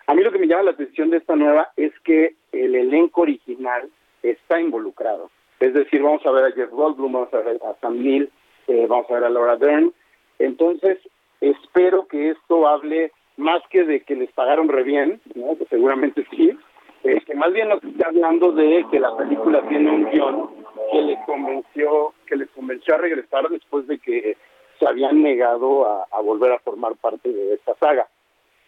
A 0.07 0.13
mí 0.13 0.23
lo 0.23 0.31
que 0.31 0.39
me 0.39 0.47
llama 0.47 0.63
la 0.63 0.71
atención 0.71 1.09
de 1.09 1.17
esta 1.17 1.35
nueva 1.35 1.71
es 1.75 1.91
que 2.01 2.35
el 2.51 2.75
elenco 2.75 3.21
original 3.21 3.89
está 4.31 4.59
involucrado. 4.59 5.29
Es 5.59 5.73
decir, 5.73 6.01
vamos 6.01 6.25
a 6.25 6.31
ver 6.31 6.45
a 6.45 6.51
Jeff 6.51 6.69
Goldblum, 6.71 7.13
vamos 7.13 7.33
a 7.33 7.37
ver 7.37 7.59
a 7.63 7.79
Sam 7.79 8.01
Neill, 8.01 8.29
eh, 8.67 8.85
vamos 8.87 9.09
a 9.09 9.13
ver 9.13 9.23
a 9.23 9.29
Laura 9.29 9.55
Dern. 9.57 9.93
Entonces, 10.39 10.99
espero 11.39 12.07
que 12.07 12.31
esto 12.31 12.67
hable 12.67 13.11
más 13.37 13.61
que 13.69 13.83
de 13.83 14.01
que 14.01 14.15
les 14.15 14.31
pagaron 14.31 14.67
re 14.67 14.83
bien, 14.83 15.21
¿no? 15.35 15.57
que 15.57 15.65
seguramente 15.65 16.25
sí, 16.31 16.57
eh, 17.03 17.21
que 17.25 17.35
más 17.35 17.53
bien 17.53 17.69
nos 17.69 17.83
está 17.83 18.07
hablando 18.07 18.51
de 18.51 18.85
que 18.89 18.99
la 18.99 19.15
película 19.15 19.61
tiene 19.67 19.91
un 19.91 20.09
guion 20.09 20.49
que 20.91 21.01
les 21.01 21.19
convenció, 21.25 22.13
que 22.25 22.35
les 22.35 22.49
convenció 22.49 22.95
a 22.95 22.97
regresar 22.97 23.47
después 23.49 23.87
de 23.87 23.99
que 23.99 24.37
se 24.79 24.87
habían 24.87 25.21
negado 25.21 25.85
a, 25.85 26.21
volver 26.21 26.51
a 26.51 26.59
formar 26.59 26.95
parte 26.95 27.31
de 27.31 27.53
esta 27.53 27.75
saga. 27.75 28.07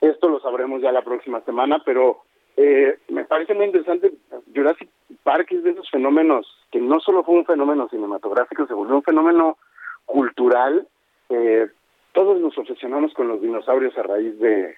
Esto 0.01 0.29
lo 0.29 0.39
sabremos 0.39 0.81
ya 0.81 0.91
la 0.91 1.01
próxima 1.01 1.41
semana, 1.41 1.81
pero 1.83 2.21
eh, 2.57 2.97
me 3.09 3.23
parece 3.23 3.53
muy 3.53 3.65
interesante. 3.65 4.11
Jurassic 4.53 4.89
Park 5.23 5.47
es 5.51 5.63
de 5.63 5.71
esos 5.71 5.89
fenómenos 5.91 6.47
que 6.71 6.81
no 6.81 6.99
solo 6.99 7.23
fue 7.23 7.35
un 7.35 7.45
fenómeno 7.45 7.87
cinematográfico, 7.87 8.65
se 8.65 8.73
volvió 8.73 8.95
un 8.95 9.03
fenómeno 9.03 9.57
cultural. 10.05 10.87
Eh, 11.29 11.67
todos 12.13 12.41
nos 12.41 12.57
obsesionamos 12.57 13.13
con 13.13 13.27
los 13.27 13.41
dinosaurios 13.41 13.95
a 13.97 14.03
raíz 14.03 14.37
de, 14.39 14.75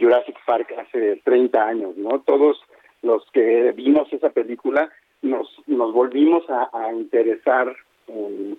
Jurassic 0.00 0.36
Park 0.46 0.72
hace 0.78 1.20
30 1.24 1.64
años, 1.64 1.96
¿no? 1.96 2.20
Todos 2.20 2.60
los 3.02 3.24
que 3.32 3.72
vimos 3.72 4.12
esa 4.12 4.30
película 4.30 4.90
nos, 5.22 5.48
nos 5.66 5.92
volvimos 5.92 6.44
a, 6.48 6.92
interesar 6.92 7.74
en, 8.06 8.56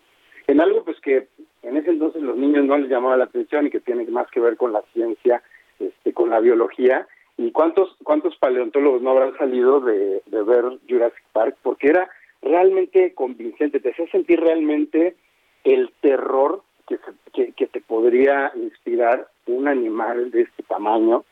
en, 0.47 0.61
algo 0.61 0.83
pues 0.83 0.99
que 0.99 1.27
en 1.63 1.77
ese 1.77 1.91
entonces 1.91 2.21
los 2.21 2.35
niños 2.35 2.65
no 2.65 2.77
les 2.77 2.89
llamaba 2.89 3.17
la 3.17 3.25
atención 3.25 3.67
y 3.67 3.69
que 3.69 3.79
tiene 3.79 4.05
más 4.05 4.29
que 4.29 4.41
ver 4.41 4.57
con 4.57 4.73
la 4.73 4.81
ciencia, 4.93 5.41
este, 5.79 6.13
con 6.13 6.29
la 6.29 6.39
biología. 6.39 7.07
¿Y 7.37 7.51
cuántos, 7.51 7.95
cuántos 8.03 8.35
paleontólogos 8.37 9.01
no 9.01 9.11
habrán 9.11 9.37
salido 9.37 9.81
de, 9.81 10.21
de 10.25 10.43
ver 10.43 10.63
Jurassic 10.87 11.23
Park? 11.33 11.57
Porque 11.61 11.87
era 11.87 12.09
realmente 12.41 13.13
convincente, 13.13 13.79
te 13.79 13.91
hacía 13.91 14.07
sentir 14.11 14.39
realmente 14.39 15.15
el 15.63 15.91
terror 16.01 16.63
que, 16.87 17.51
que, 17.53 17.67
te 17.67 17.81
podría 17.81 18.51
inspirar 18.55 19.27
un 19.47 19.67
animal 19.67 20.31
de 20.31 20.43
este 20.43 20.63
tamaño, 20.63 21.25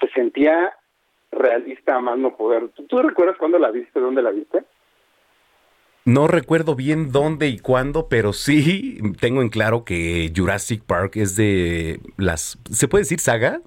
se 0.00 0.08
sentía 0.10 0.72
realista 1.32 1.96
a 1.96 2.00
más 2.00 2.18
no 2.18 2.36
poder. 2.36 2.70
¿Tú, 2.88 2.98
recuerdas 3.02 3.36
cuándo 3.36 3.58
la 3.58 3.70
viste, 3.70 4.00
dónde 4.00 4.22
la 4.22 4.30
viste? 4.30 4.64
No 6.04 6.28
recuerdo 6.28 6.76
bien 6.76 7.12
dónde 7.12 7.48
y 7.48 7.58
cuándo, 7.58 8.08
pero 8.08 8.32
sí 8.32 8.98
tengo 9.20 9.42
en 9.42 9.48
claro 9.48 9.84
que 9.84 10.32
Jurassic 10.34 10.82
Park 10.84 11.16
es 11.16 11.36
de 11.36 12.00
las... 12.16 12.58
¿Se 12.70 12.88
puede 12.88 13.02
decir 13.02 13.20
saga? 13.20 13.60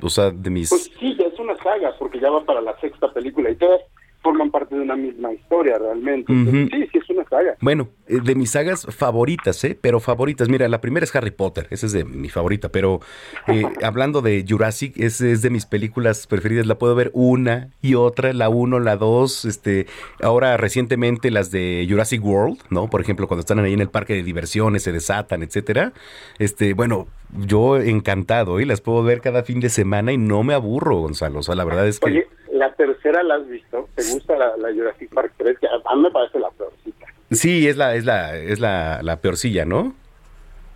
O 0.00 0.08
sea, 0.08 0.30
de 0.30 0.50
mis... 0.50 0.70
Pues 0.70 0.90
sí, 1.00 1.16
ya 1.16 1.29
una 1.58 1.92
porque 1.98 2.20
ya 2.20 2.30
va 2.30 2.44
para 2.44 2.60
la 2.60 2.78
sexta 2.80 3.12
película 3.12 3.50
y 3.50 3.56
todas 3.56 3.80
forman 4.22 4.50
parte 4.50 4.74
de 4.74 4.82
una 4.82 4.96
misma 4.96 5.32
historia 5.32 5.78
realmente. 5.78 6.32
sí, 6.32 6.88
sí, 6.92 6.98
es 6.98 7.10
una 7.10 7.24
saga. 7.24 7.56
Bueno, 7.60 7.88
eh, 8.06 8.20
de 8.22 8.34
mis 8.34 8.50
sagas 8.50 8.86
favoritas, 8.86 9.62
¿eh? 9.64 9.78
Pero 9.80 10.00
favoritas. 10.00 10.48
Mira, 10.48 10.68
la 10.68 10.80
primera 10.80 11.04
es 11.04 11.14
Harry 11.16 11.30
Potter, 11.30 11.66
esa 11.70 11.86
es 11.86 11.92
de 11.92 12.04
mi 12.04 12.28
favorita, 12.28 12.68
pero 12.70 13.00
eh, 13.46 13.62
hablando 13.82 14.20
de 14.20 14.44
Jurassic, 14.46 14.98
es, 14.98 15.20
es 15.20 15.42
de 15.42 15.50
mis 15.50 15.66
películas 15.66 16.26
preferidas. 16.26 16.66
La 16.66 16.76
puedo 16.76 16.94
ver 16.94 17.10
una 17.14 17.70
y 17.80 17.94
otra, 17.94 18.32
la 18.32 18.48
uno, 18.48 18.78
la 18.78 18.96
dos, 18.96 19.44
este, 19.44 19.86
ahora 20.22 20.56
recientemente 20.56 21.30
las 21.30 21.50
de 21.50 21.86
Jurassic 21.88 22.24
World, 22.24 22.58
¿no? 22.70 22.88
Por 22.88 23.00
ejemplo, 23.00 23.26
cuando 23.26 23.40
están 23.40 23.58
ahí 23.60 23.72
en 23.72 23.80
el 23.80 23.90
parque 23.90 24.14
de 24.14 24.22
diversiones, 24.22 24.82
se 24.82 24.92
desatan, 24.92 25.42
etcétera. 25.42 25.92
Este, 26.38 26.74
bueno, 26.74 27.08
yo 27.46 27.78
encantado, 27.78 28.60
y 28.60 28.64
¿eh? 28.64 28.66
las 28.66 28.80
puedo 28.80 29.02
ver 29.02 29.20
cada 29.20 29.44
fin 29.44 29.60
de 29.60 29.70
semana 29.70 30.12
y 30.12 30.18
no 30.18 30.42
me 30.42 30.52
aburro, 30.52 30.96
Gonzalo. 30.98 31.38
O 31.38 31.42
sea, 31.42 31.54
la 31.54 31.64
verdad 31.64 31.88
es 31.88 32.00
que 32.00 32.26
la 32.60 32.74
tercera 32.74 33.22
la 33.22 33.36
has 33.36 33.48
visto, 33.48 33.88
¿te 33.94 34.02
gusta 34.12 34.36
la, 34.36 34.72
Jurassic 34.74 35.08
Park 35.14 35.32
3? 35.38 35.58
Que 35.58 35.66
a 35.66 35.96
mí 35.96 36.02
me 36.02 36.10
parece 36.10 36.38
la 36.38 36.50
peorcilla. 36.50 37.06
Sí, 37.30 37.66
es 37.66 37.78
la, 37.78 37.94
es 37.94 38.04
la, 38.04 38.36
es 38.36 38.60
la, 38.60 39.00
la 39.02 39.16
peorcilla, 39.16 39.64
¿no? 39.64 39.94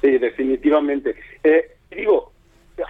Sí, 0.01 0.17
definitivamente. 0.17 1.15
Eh, 1.43 1.77
digo, 1.91 2.33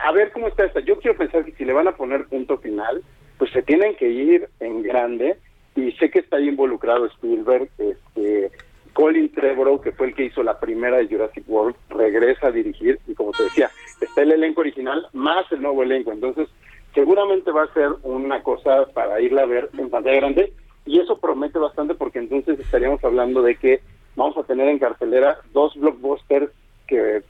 a 0.00 0.12
ver 0.12 0.30
cómo 0.30 0.46
está 0.46 0.64
esta. 0.64 0.78
Yo 0.78 1.00
quiero 1.00 1.18
pensar 1.18 1.44
que 1.44 1.50
si 1.52 1.64
le 1.64 1.72
van 1.72 1.88
a 1.88 1.96
poner 1.96 2.26
punto 2.26 2.58
final, 2.58 3.02
pues 3.36 3.50
se 3.50 3.62
tienen 3.62 3.96
que 3.96 4.08
ir 4.08 4.48
en 4.60 4.82
grande. 4.82 5.38
Y 5.74 5.90
sé 5.92 6.08
que 6.08 6.20
está 6.20 6.36
ahí 6.36 6.48
involucrado 6.48 7.06
Spielberg, 7.06 7.68
este, 7.78 8.52
Colin 8.92 9.28
Trevorrow, 9.32 9.80
que 9.80 9.90
fue 9.90 10.06
el 10.06 10.14
que 10.14 10.26
hizo 10.26 10.44
la 10.44 10.60
primera 10.60 10.98
de 10.98 11.08
Jurassic 11.08 11.42
World, 11.48 11.74
regresa 11.88 12.46
a 12.46 12.52
dirigir. 12.52 13.00
Y 13.08 13.14
como 13.14 13.32
te 13.32 13.42
decía, 13.42 13.72
está 14.00 14.22
el 14.22 14.30
elenco 14.30 14.60
original 14.60 15.08
más 15.12 15.50
el 15.50 15.62
nuevo 15.62 15.82
elenco. 15.82 16.12
Entonces, 16.12 16.48
seguramente 16.94 17.50
va 17.50 17.64
a 17.64 17.74
ser 17.74 17.90
una 18.02 18.42
cosa 18.42 18.86
para 18.94 19.20
irla 19.20 19.42
a 19.42 19.46
ver 19.46 19.70
en 19.76 19.90
pantalla 19.90 20.16
grande 20.16 20.52
y 20.86 21.00
eso 21.00 21.18
promete 21.18 21.58
bastante 21.58 21.94
porque 21.94 22.20
entonces 22.20 22.58
estaríamos 22.58 23.02
hablando 23.04 23.42
de 23.42 23.56
que 23.56 23.80
vamos 24.16 24.36
a 24.36 24.44
tener 24.44 24.68
en 24.68 24.78
cartelera 24.78 25.38
dos 25.52 25.74
blockbusters 25.74 26.50
que, 26.86 27.22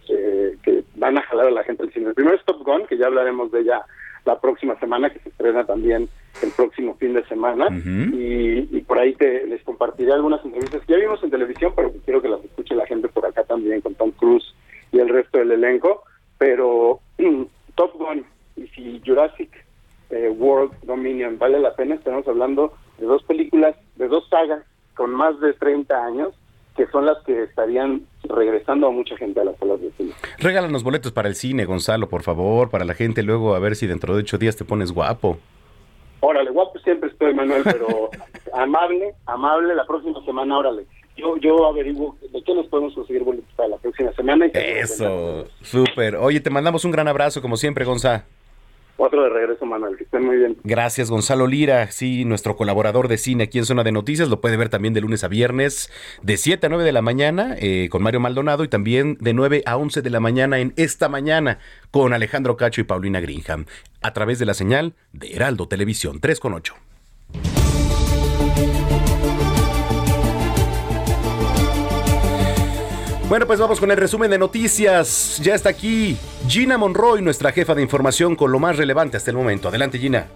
que 0.63 0.85
van 0.97 1.17
a 1.17 1.23
jalar 1.23 1.47
a 1.47 1.51
la 1.51 1.65
gente 1.65 1.85
al 1.85 1.93
cine. 1.93 2.09
El 2.09 2.15
primero 2.15 2.37
es 2.37 2.45
Top 2.45 2.63
Gun, 2.65 2.87
que 2.87 2.99
ya 2.99 3.07
hablaremos 3.07 3.51
de 3.53 3.61
ella 3.61 3.83
la 4.25 4.41
próxima 4.41 4.79
semana, 4.81 5.11
que 5.11 5.21
se 5.21 5.29
estrena 5.29 5.65
también 5.65 6.09
el 6.43 6.51
próximo 6.51 6.95
fin 6.97 7.15
de 7.15 7.25
semana. 7.27 7.69
y, 7.71 8.81
por 8.83 8.99
ahí 8.99 9.15
te, 9.15 9.47
les 9.47 9.63
compartiré 9.63 10.13
algunas 10.13 10.45
entrevistas 10.45 10.83
que 10.85 10.93
ya 10.93 10.99
vimos 10.99 11.23
en 11.23 11.31
televisión, 11.31 11.73
pero 11.75 11.93
quiero 12.05 12.21
que 12.21 12.29
las 12.29 12.45
escuche 12.45 12.75
la 12.75 12.87
gente 12.87 13.09
por 13.09 13.25
acá 13.25 13.45
también, 13.45 13.81
con 13.81 13.95
Tom 13.95 14.11
Cruise 14.11 14.55
y 14.93 14.99
el 14.99 15.09
resto 15.09 15.39
del 15.39 15.53
elenco. 15.53 16.03
Pero 16.39 17.01
Top 17.77 17.95
Gun 17.95 18.25
y 18.57 18.67
si 18.69 19.01
Jurassic 19.05 19.51
eh, 20.11 20.29
World 20.29 20.73
Dominion 20.83 21.39
vale 21.39 21.59
la 21.61 21.75
pena, 21.75 21.95
estamos 21.95 22.27
hablando 22.29 22.73
de 22.99 23.07
dos 23.07 23.23
películas, 23.25 23.75
de 23.97 24.09
dos 24.09 24.29
sagas 24.29 24.63
con 24.95 25.11
más 25.11 25.39
de 25.41 25.53
30 25.55 26.05
años 26.05 26.35
que 26.77 26.87
son 26.89 27.07
las 27.07 27.23
que 27.25 27.45
estarían 27.45 28.03
regresando 28.25 28.89
a 28.89 28.91
mucha 28.91 29.17
gente 29.17 29.41
a 29.41 29.45
las 29.45 29.57
salas 29.59 29.81
de 29.81 29.93
cine. 29.93 30.13
Regálanos 30.39 30.83
boletos 30.83 31.13
para 31.13 31.29
el 31.29 31.37
cine, 31.37 31.67
Gonzalo, 31.67 32.09
por 32.09 32.23
favor, 32.23 32.71
para 32.71 32.85
la 32.85 32.95
gente 32.95 33.23
luego 33.23 33.55
a 33.55 33.61
ver 33.61 33.77
si 33.77 33.87
dentro 33.87 34.15
de 34.15 34.21
ocho 34.21 34.39
días 34.39 34.57
te 34.57 34.65
pones 34.65 34.91
guapo. 34.93 35.39
Órale, 36.21 36.51
guapo 36.51 36.79
siempre 36.81 37.11
estoy, 37.11 37.35
Manuel, 37.35 37.63
pero 37.65 38.11
amable, 38.55 39.15
amable, 39.27 39.75
la 39.75 39.85
próxima 39.85 40.25
semana, 40.25 40.59
órale. 40.59 40.87
Yo, 41.17 41.37
yo 41.37 41.65
averiguo 41.67 42.17
de 42.33 42.43
qué 42.43 42.55
nos 42.55 42.67
podemos 42.67 42.93
conseguir 42.95 43.23
boletos 43.23 43.53
para 43.55 43.69
la 43.69 43.77
próxima 43.77 44.13
semana. 44.15 44.47
Eso, 44.47 45.47
súper. 45.63 46.17
Oye, 46.17 46.41
te 46.41 46.51
mandamos 46.51 46.85
un 46.85 46.91
gran 46.91 47.07
abrazo, 47.07 47.41
como 47.41 47.57
siempre, 47.57 47.85
Gonzalo. 47.85 48.25
Otro 48.97 49.23
de 49.23 49.29
regreso, 49.29 49.67
Manuel. 49.67 49.97
Que 49.97 50.05
estén 50.05 50.25
muy 50.25 50.37
bien. 50.37 50.57
Gracias, 50.65 51.11
Gonzalo 51.11 51.47
Lira. 51.47 51.91
Sí, 51.91 52.25
nuestro 52.25 52.57
colaborador 52.57 53.09
de 53.09 53.19
cine 53.19 53.45
aquí 53.45 53.59
en 53.59 53.65
Zona 53.65 53.85
de 53.85 53.93
Noticias. 53.93 54.29
Lo 54.29 54.41
puede 54.41 54.57
ver 54.57 54.69
también 54.69 54.95
de 54.95 55.01
lunes 55.01 55.25
a 55.25 55.29
viernes, 55.29 55.91
de 56.23 56.37
7 56.37 56.67
a 56.67 56.69
9 56.69 56.85
de 56.85 56.93
la 56.93 57.03
mañana, 57.03 57.57
eh, 57.59 57.89
con 57.91 58.03
Mario 58.03 58.21
Maldonado, 58.21 58.65
y 58.65 58.69
también 58.69 59.17
de 59.21 59.35
9 59.35 59.63
a 59.67 59.77
11 59.77 60.03
de 60.03 60.11
la 60.11 60.21
mañana 60.21 60.59
en 60.59 60.73
esta 60.77 61.09
mañana, 61.09 61.59
con 61.91 62.13
Alejandro 62.13 62.57
Cacho 62.57 62.81
y 62.81 62.85
Paulina 62.85 63.21
Greenham, 63.21 63.67
a 64.03 64.13
través 64.13 64.39
de 64.39 64.47
la 64.47 64.55
señal 64.55 64.95
de 65.13 65.33
Heraldo 65.35 65.69
Televisión 65.69 66.21
3 66.21 66.41
con 66.41 66.55
8. 66.55 66.75
Bueno, 73.35 73.49
pues 73.49 73.59
vamos 73.59 73.81
con 73.81 73.91
el 73.91 73.97
resumen 73.97 74.31
de 74.31 74.39
noticias. 74.39 75.41
Ya 75.43 75.57
está 75.57 75.71
aquí 75.71 76.17
Gina 76.47 76.79
Monroy, 76.79 77.21
nuestra 77.21 77.51
jefa 77.51 77.75
de 77.75 77.83
información 77.83 78.37
con 78.37 78.53
lo 78.53 78.61
más 78.61 78.77
relevante 78.77 79.17
hasta 79.17 79.33
el 79.33 79.37
momento. 79.37 79.67
Adelante, 79.67 79.99
Gina. 79.99 80.29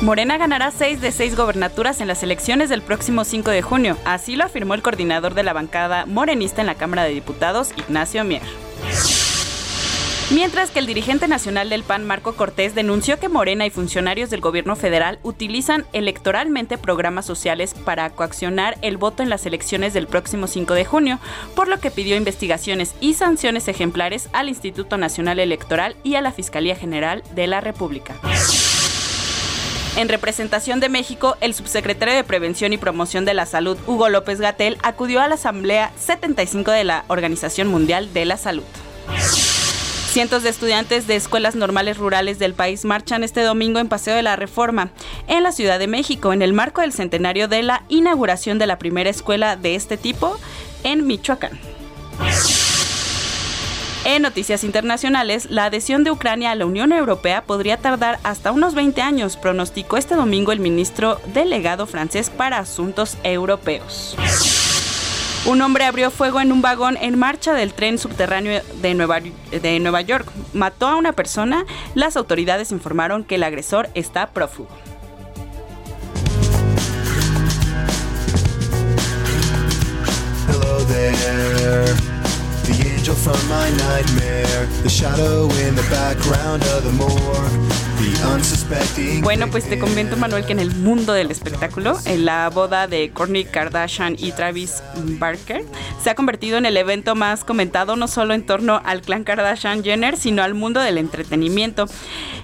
Morena 0.00 0.38
ganará 0.38 0.70
seis 0.70 1.00
de 1.00 1.10
seis 1.10 1.36
gobernaturas 1.36 2.00
en 2.00 2.06
las 2.06 2.22
elecciones 2.22 2.68
del 2.68 2.82
próximo 2.82 3.24
5 3.24 3.50
de 3.50 3.62
junio. 3.62 3.96
Así 4.04 4.36
lo 4.36 4.44
afirmó 4.44 4.74
el 4.74 4.82
coordinador 4.82 5.34
de 5.34 5.42
la 5.42 5.54
bancada 5.54 6.06
morenista 6.06 6.60
en 6.60 6.68
la 6.68 6.76
Cámara 6.76 7.02
de 7.02 7.14
Diputados, 7.14 7.72
Ignacio 7.76 8.22
Mier. 8.22 8.42
Mientras 10.32 10.70
que 10.70 10.78
el 10.78 10.86
dirigente 10.86 11.26
nacional 11.26 11.70
del 11.70 11.82
PAN, 11.82 12.06
Marco 12.06 12.36
Cortés, 12.36 12.76
denunció 12.76 13.18
que 13.18 13.28
Morena 13.28 13.66
y 13.66 13.70
funcionarios 13.70 14.30
del 14.30 14.40
gobierno 14.40 14.76
federal 14.76 15.18
utilizan 15.24 15.86
electoralmente 15.92 16.78
programas 16.78 17.26
sociales 17.26 17.74
para 17.74 18.10
coaccionar 18.10 18.78
el 18.80 18.96
voto 18.96 19.24
en 19.24 19.28
las 19.28 19.44
elecciones 19.44 19.92
del 19.92 20.06
próximo 20.06 20.46
5 20.46 20.74
de 20.74 20.84
junio, 20.84 21.18
por 21.56 21.66
lo 21.66 21.80
que 21.80 21.90
pidió 21.90 22.16
investigaciones 22.16 22.94
y 23.00 23.14
sanciones 23.14 23.66
ejemplares 23.66 24.28
al 24.32 24.48
Instituto 24.48 24.98
Nacional 24.98 25.40
Electoral 25.40 25.96
y 26.04 26.14
a 26.14 26.20
la 26.20 26.30
Fiscalía 26.30 26.76
General 26.76 27.24
de 27.34 27.48
la 27.48 27.60
República. 27.60 28.14
En 29.96 30.08
representación 30.08 30.78
de 30.78 30.88
México, 30.88 31.36
el 31.40 31.54
subsecretario 31.54 32.14
de 32.14 32.22
Prevención 32.22 32.72
y 32.72 32.78
Promoción 32.78 33.24
de 33.24 33.34
la 33.34 33.46
Salud, 33.46 33.76
Hugo 33.88 34.08
López 34.08 34.40
Gatel, 34.40 34.78
acudió 34.84 35.20
a 35.20 35.26
la 35.26 35.34
Asamblea 35.34 35.90
75 35.98 36.70
de 36.70 36.84
la 36.84 37.04
Organización 37.08 37.66
Mundial 37.66 38.12
de 38.14 38.24
la 38.26 38.36
Salud. 38.36 38.62
Cientos 40.10 40.42
de 40.42 40.48
estudiantes 40.50 41.06
de 41.06 41.14
escuelas 41.14 41.54
normales 41.54 41.96
rurales 41.96 42.40
del 42.40 42.52
país 42.52 42.84
marchan 42.84 43.22
este 43.22 43.42
domingo 43.42 43.78
en 43.78 43.88
Paseo 43.88 44.16
de 44.16 44.22
la 44.22 44.34
Reforma, 44.34 44.90
en 45.28 45.44
la 45.44 45.52
Ciudad 45.52 45.78
de 45.78 45.86
México, 45.86 46.32
en 46.32 46.42
el 46.42 46.52
marco 46.52 46.80
del 46.80 46.92
centenario 46.92 47.46
de 47.46 47.62
la 47.62 47.84
inauguración 47.88 48.58
de 48.58 48.66
la 48.66 48.76
primera 48.76 49.08
escuela 49.08 49.54
de 49.54 49.76
este 49.76 49.96
tipo 49.96 50.36
en 50.82 51.06
Michoacán. 51.06 51.60
En 54.04 54.22
noticias 54.22 54.64
internacionales, 54.64 55.48
la 55.48 55.66
adhesión 55.66 56.02
de 56.02 56.10
Ucrania 56.10 56.50
a 56.50 56.56
la 56.56 56.66
Unión 56.66 56.90
Europea 56.90 57.44
podría 57.44 57.76
tardar 57.76 58.18
hasta 58.24 58.50
unos 58.50 58.74
20 58.74 59.00
años, 59.02 59.36
pronosticó 59.36 59.96
este 59.96 60.16
domingo 60.16 60.50
el 60.50 60.58
ministro 60.58 61.20
delegado 61.32 61.86
francés 61.86 62.30
para 62.30 62.58
asuntos 62.58 63.16
europeos. 63.22 64.16
Un 65.46 65.62
hombre 65.62 65.84
abrió 65.84 66.10
fuego 66.10 66.40
en 66.40 66.52
un 66.52 66.60
vagón 66.60 66.98
en 67.00 67.18
marcha 67.18 67.54
del 67.54 67.72
tren 67.72 67.98
subterráneo 67.98 68.62
de 68.82 68.94
Nueva, 68.94 70.00
York. 70.02 70.30
Mató 70.52 70.86
a 70.86 70.96
una 70.96 71.12
persona. 71.12 71.64
Las 71.94 72.16
autoridades 72.16 72.72
informaron 72.72 73.24
que 73.24 73.36
el 73.36 73.42
agresor 73.42 73.88
está 73.94 74.30
prófugo. 74.30 74.68
Hello 80.46 80.84
there. 80.88 82.10
Nightmare. 83.78 84.68
Background 85.90 86.62
morgue. 86.96 87.89
Bueno, 89.22 89.48
pues 89.50 89.68
te 89.68 89.78
comento, 89.78 90.16
Manuel, 90.16 90.44
que 90.44 90.52
en 90.52 90.60
el 90.60 90.74
mundo 90.74 91.12
del 91.12 91.30
espectáculo, 91.30 91.98
en 92.06 92.24
la 92.24 92.48
boda 92.48 92.86
de 92.86 93.10
Kourtney 93.10 93.44
Kardashian 93.44 94.16
y 94.18 94.32
Travis 94.32 94.82
Barker, 95.18 95.64
se 96.02 96.10
ha 96.10 96.14
convertido 96.14 96.58
en 96.58 96.66
el 96.66 96.76
evento 96.76 97.14
más 97.14 97.44
comentado 97.44 97.96
no 97.96 98.08
solo 98.08 98.34
en 98.34 98.44
torno 98.46 98.80
al 98.84 99.02
clan 99.02 99.24
Kardashian 99.24 99.84
Jenner, 99.84 100.16
sino 100.16 100.42
al 100.42 100.54
mundo 100.54 100.80
del 100.80 100.98
entretenimiento. 100.98 101.86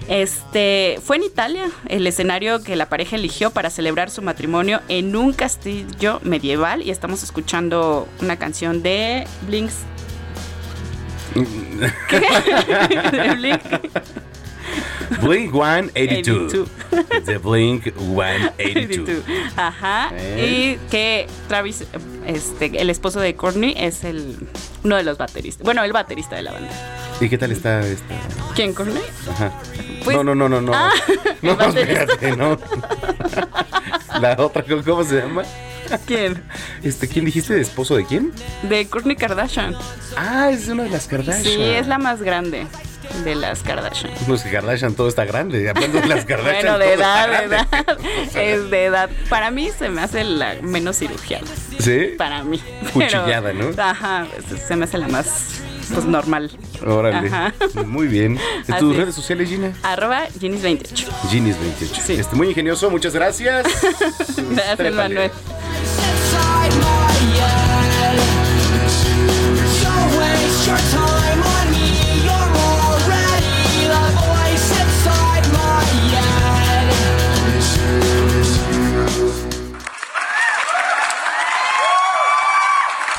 Este 0.07 0.99
fue 1.03 1.17
en 1.17 1.23
Italia 1.23 1.69
el 1.89 2.05
escenario 2.07 2.63
que 2.63 2.75
la 2.75 2.87
pareja 2.87 3.15
eligió 3.15 3.51
para 3.51 3.69
celebrar 3.69 4.09
su 4.09 4.21
matrimonio 4.21 4.81
en 4.87 5.15
un 5.15 5.33
castillo 5.33 6.19
medieval 6.23 6.81
y 6.81 6.91
estamos 6.91 7.23
escuchando 7.23 8.07
una 8.21 8.37
canción 8.37 8.83
de 8.83 9.25
Blinks. 9.47 9.75
¿Qué? 12.09 12.19
¿De 13.11 13.35
Blink? 13.35 13.61
Blink 15.21 15.51
182. 15.51 16.67
The 17.25 17.37
Blink 17.37 17.83
182. 17.97 19.23
Ajá. 19.55 20.11
Y 20.37 20.77
que 20.89 21.27
Travis, 21.47 21.85
este, 22.25 22.81
el 22.81 22.89
esposo 22.89 23.19
de 23.19 23.35
Courtney, 23.35 23.73
es 23.77 24.03
el 24.03 24.37
uno 24.83 24.95
de 24.95 25.03
los 25.03 25.17
bateristas. 25.17 25.63
Bueno, 25.63 25.83
el 25.83 25.93
baterista 25.93 26.35
de 26.35 26.43
la 26.43 26.53
banda. 26.53 26.69
¿Y 27.19 27.29
qué 27.29 27.37
tal 27.37 27.51
está 27.51 27.85
esta? 27.85 28.15
¿Quién, 28.55 28.73
Courtney? 28.73 29.03
Ajá. 29.29 29.51
Pues, 30.03 30.15
no, 30.15 30.23
no, 30.23 30.35
no, 30.35 30.49
no, 30.49 30.61
no. 30.61 30.71
Ah, 30.73 30.91
no, 31.41 31.51
espérate, 31.59 32.35
no. 32.35 32.57
La 34.21 34.35
otra, 34.39 34.63
¿cómo 34.63 35.03
se 35.03 35.21
llama? 35.21 35.43
¿Quién? 36.05 36.43
Este, 36.83 37.07
¿quién 37.07 37.25
dijiste? 37.25 37.53
¿De 37.53 37.61
esposo 37.61 37.95
de 37.95 38.05
quién? 38.05 38.33
De 38.63 38.87
Kourtney 38.87 39.15
Kardashian. 39.15 39.75
Ah, 40.17 40.49
es 40.51 40.67
una 40.67 40.83
de 40.83 40.89
las 40.89 41.07
Kardashian. 41.07 41.43
Sí, 41.43 41.61
es 41.61 41.87
la 41.87 41.97
más 41.97 42.21
grande 42.21 42.67
de 43.23 43.35
las 43.35 43.63
Kardashian. 43.63 44.13
Pues 44.27 44.43
que 44.43 44.51
Kardashian 44.51 44.93
todo 44.93 45.07
está 45.07 45.25
grande. 45.25 45.69
Hablando 45.69 46.01
de 46.01 46.07
las 46.07 46.25
Kardashian. 46.25 46.63
bueno, 46.63 46.77
de 46.79 46.93
edad, 46.93 47.27
de 47.39 47.45
edad. 47.45 47.67
Es 48.35 48.69
de 48.69 48.85
edad. 48.85 49.09
Para 49.29 49.51
mí 49.51 49.69
se 49.77 49.89
me 49.89 50.01
hace 50.01 50.23
la 50.23 50.55
menos 50.61 50.97
cirugiada. 50.97 51.45
¿Sí? 51.79 52.13
Para 52.17 52.43
mí. 52.43 52.61
Cuchillada, 52.93 53.51
Pero, 53.51 53.71
¿no? 53.71 53.83
Ajá, 53.83 54.27
se 54.67 54.75
me 54.75 54.85
hace 54.85 54.97
la 54.97 55.07
más 55.07 55.61
pues 55.93 56.05
normal. 56.05 56.51
Órale. 56.85 57.27
Ajá. 57.29 57.53
Muy 57.85 58.07
bien. 58.07 58.37
¿En 58.67 58.73
Así 58.73 58.79
tus 58.83 58.91
es. 58.93 58.97
redes 58.99 59.15
sociales, 59.15 59.47
Gina? 59.49 59.71
Arroba 59.83 60.27
Ginis28. 60.39 61.05
Ginis28. 61.31 62.01
Sí. 62.05 62.13
Este, 62.13 62.35
muy 62.35 62.49
ingenioso, 62.49 62.89
muchas 62.89 63.13
gracias. 63.13 63.65
Gracias, 64.37 64.77
Trépale. 64.77 64.91
Manuel. 64.91 65.31
Your 70.67 70.75
time 70.91 71.06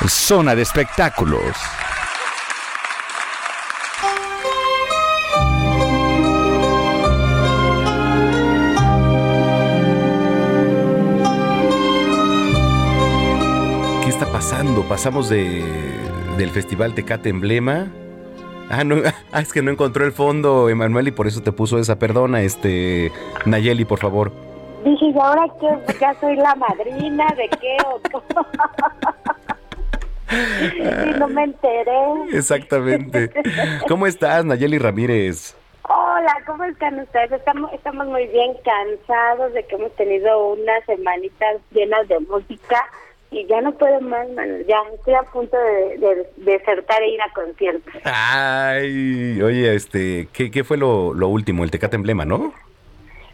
Zona 0.09 0.55
de 0.55 0.63
espectáculos. 0.63 1.55
¿Qué 14.03 14.09
está 14.09 14.25
pasando? 14.31 14.81
Pasamos 14.87 15.29
de 15.29 15.63
del 16.37 16.49
Festival 16.49 16.95
Tecate 16.95 17.29
Emblema. 17.29 17.87
Ah, 18.69 18.83
no, 18.83 18.95
ah, 19.31 19.41
es 19.41 19.53
que 19.53 19.61
no 19.61 19.69
encontró 19.69 20.05
el 20.05 20.11
fondo, 20.11 20.69
Emanuel, 20.69 21.09
y 21.09 21.11
por 21.11 21.27
eso 21.27 21.43
te 21.43 21.51
puso 21.51 21.77
esa. 21.77 21.99
Perdona, 21.99 22.41
este. 22.41 23.11
Nayeli, 23.45 23.85
por 23.85 23.99
favor. 23.99 24.31
Dije, 24.83 25.05
¿y 25.13 25.19
ahora 25.19 25.45
qué? 25.59 25.99
¿Ya 25.99 26.19
soy 26.19 26.35
la 26.35 26.55
madrina 26.55 27.27
de 27.37 27.47
qué 27.59 27.77
o 27.85 28.01
cómo? 28.11 28.47
y 30.31 31.19
no 31.19 31.27
me 31.27 31.43
enteré. 31.43 31.99
Exactamente. 32.33 33.31
¿Cómo 33.87 34.07
estás, 34.07 34.45
Nayeli 34.45 34.77
Ramírez? 34.77 35.55
Hola, 35.83 36.35
¿cómo 36.45 36.63
están 36.65 36.99
ustedes? 36.99 37.31
Estamos, 37.31 37.73
estamos 37.73 38.07
muy 38.07 38.27
bien 38.27 38.53
cansados 38.63 39.53
de 39.53 39.65
que 39.65 39.75
hemos 39.75 39.95
tenido 39.95 40.53
unas 40.53 40.85
semanitas 40.85 41.57
llenas 41.71 42.07
de 42.07 42.19
música 42.19 42.85
y 43.31 43.45
ya 43.47 43.61
no 43.61 43.73
puedo 43.73 43.99
más, 44.01 44.29
mano. 44.29 44.57
Ya 44.67 44.77
estoy 44.93 45.15
a 45.15 45.23
punto 45.23 45.57
de, 45.57 45.97
de 45.97 46.27
desertar 46.37 47.01
e 47.01 47.09
ir 47.09 47.21
a 47.21 47.31
conciertos. 47.33 47.93
Ay, 48.03 49.41
oye, 49.41 49.73
este, 49.73 50.27
¿qué, 50.31 50.51
qué 50.51 50.63
fue 50.63 50.77
lo, 50.77 51.13
lo 51.13 51.27
último? 51.27 51.63
El 51.63 51.71
Tecate 51.71 51.95
Emblema, 51.95 52.25
¿no? 52.25 52.53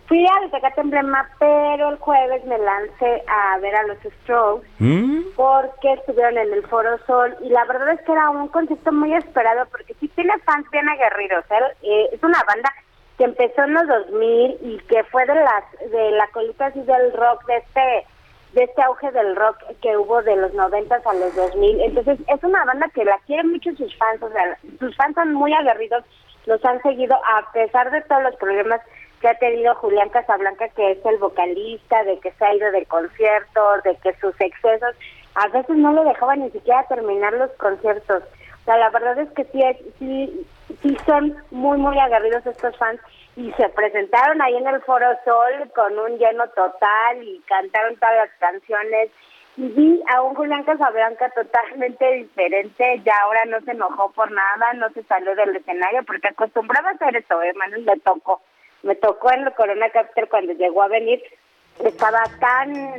Fui 0.08 0.24
al 0.24 0.52
Tecate 0.52 0.82
Emblema, 0.82 1.28
pero 1.40 1.90
el 1.90 1.98
jueves 1.98 2.46
me 2.46 2.60
lancé 2.60 3.24
a 3.28 3.58
ver 3.58 3.76
a 3.76 3.84
los 3.84 3.98
Strokes 4.22 4.68
¿Mm? 4.78 5.22
porque 5.36 5.94
estuvieron 5.94 6.38
en 6.38 6.54
el 6.54 6.66
Foro 6.68 6.98
Sol 7.08 7.36
y 7.42 7.50
la 7.50 7.66
verdad 7.66 7.90
es 7.94 8.02
que 8.02 8.12
era 8.12 8.30
un 8.30 8.48
concierto 8.50 8.92
muy 8.92 9.16
esperado 9.16 9.66
porque 9.72 9.96
sí 10.00 10.08
tiene 10.10 10.34
fans 10.46 10.70
bien 10.72 10.88
aguerridos. 10.88 11.44
¿eh? 11.50 11.76
Eh, 11.82 12.10
es 12.12 12.24
una 12.24 12.44
banda 12.48 12.72
que 13.18 13.24
empezó 13.24 13.64
en 13.64 13.74
los 13.74 13.88
2000 13.88 14.58
y 14.62 14.78
que 14.88 15.04
fue 15.06 15.26
de 15.26 15.36
las 15.36 15.92
de 15.92 16.12
la 16.12 16.28
colita 16.28 16.68
así 16.68 16.82
del 16.82 17.14
rock 17.14 17.44
de 17.48 17.58
este 17.58 18.06
de 18.54 18.64
este 18.64 18.82
auge 18.84 19.12
del 19.12 19.36
rock 19.36 19.58
que 19.82 19.98
hubo 19.98 20.22
de 20.22 20.36
los 20.36 20.54
90 20.54 20.96
a 21.04 21.14
los 21.16 21.36
2000. 21.36 21.82
Entonces 21.82 22.20
es 22.28 22.44
una 22.44 22.64
banda 22.64 22.90
que 22.94 23.04
la 23.06 23.18
quieren 23.26 23.52
mucho 23.52 23.72
sus 23.76 23.98
fans, 23.98 24.22
o 24.22 24.30
sea, 24.30 24.58
sus 24.80 24.96
fans 24.96 25.16
son 25.16 25.34
muy 25.34 25.52
aguerridos 25.54 26.04
los 26.46 26.64
han 26.66 26.82
seguido 26.82 27.16
a 27.16 27.52
pesar 27.52 27.92
de 27.92 28.02
todos 28.02 28.24
los 28.24 28.36
problemas 28.36 28.82
que 29.26 29.30
ha 29.30 29.40
tenido 29.40 29.74
Julián 29.74 30.10
Casablanca, 30.10 30.70
que 30.70 30.92
es 30.92 31.04
el 31.04 31.18
vocalista, 31.18 32.04
de 32.04 32.20
que 32.20 32.32
se 32.34 32.46
ha 32.46 32.54
ido 32.54 32.72
del 32.72 32.86
concierto, 32.86 33.60
de 33.84 33.96
que 33.96 34.14
sus 34.20 34.40
excesos, 34.40 34.96
a 35.34 35.48
veces 35.48 35.76
no 35.78 35.94
le 35.94 36.04
dejaban 36.04 36.42
ni 36.42 36.52
siquiera 36.52 36.86
terminar 36.88 37.34
los 37.34 37.50
conciertos. 37.54 38.22
O 38.22 38.66
sea, 38.66 38.78
la 38.78 38.92
verdad 38.92 39.18
es 39.18 39.32
que 39.32 39.44
sí, 39.46 39.64
sí, 39.98 40.48
sí 40.80 40.96
son 41.08 41.36
muy, 41.50 41.80
muy 41.80 41.98
agarridos 41.98 42.46
estos 42.46 42.78
fans 42.78 43.02
y 43.36 43.52
se 43.54 43.68
presentaron 43.70 44.44
ahí 44.44 44.58
en 44.58 44.68
el 44.68 44.80
Foro 44.84 45.08
Sol 45.26 45.72
con 45.74 45.98
un 45.98 46.20
lleno 46.20 46.48
total 46.50 47.24
y 47.24 47.42
cantaron 47.48 47.96
todas 47.96 48.16
las 48.16 48.30
canciones. 48.40 49.10
Y 49.58 49.70
vi 49.70 50.04
a 50.14 50.22
un 50.22 50.36
Julián 50.36 50.66
Casablanca 50.66 51.32
totalmente 51.32 52.12
diferente, 52.12 53.02
ya 53.04 53.14
ahora 53.24 53.46
no 53.46 53.60
se 53.62 53.72
enojó 53.72 54.12
por 54.12 54.30
nada, 54.30 54.74
no 54.74 54.88
se 54.92 55.02
salió 55.06 55.34
del 55.34 55.56
escenario, 55.56 56.04
porque 56.04 56.28
acostumbraba 56.28 56.90
a 56.90 56.94
hacer 56.94 57.16
eso, 57.16 57.42
¿eh, 57.42 57.54
Manuel? 57.56 57.86
Me 57.86 57.98
tocó. 58.02 58.40
Me 58.86 58.94
tocó 58.94 59.32
en 59.32 59.48
el 59.48 59.54
Corona 59.56 59.90
Capital 59.90 60.30
cuando 60.30 60.54
llegó 60.54 60.84
a 60.84 60.88
venir, 60.88 61.20
estaba 61.84 62.22
tan, 62.40 62.94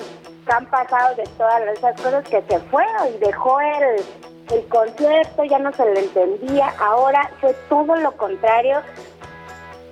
tan 0.45 0.67
pasado 0.67 1.15
de 1.15 1.23
todas 1.39 1.63
esas 1.79 1.95
cosas 2.03 2.29
que 2.29 2.43
se 2.43 2.59
fue 2.59 2.83
y 3.15 3.19
dejó 3.19 3.61
el, 3.61 4.03
el 4.53 4.67
concierto, 4.67 5.45
ya 5.45 5.61
no 5.61 5.73
se 5.73 5.85
le 5.85 6.01
entendía, 6.01 6.75
ahora 6.81 7.31
fue 7.41 7.55
todo 7.69 7.95
lo 7.95 8.11
contrario, 8.17 8.83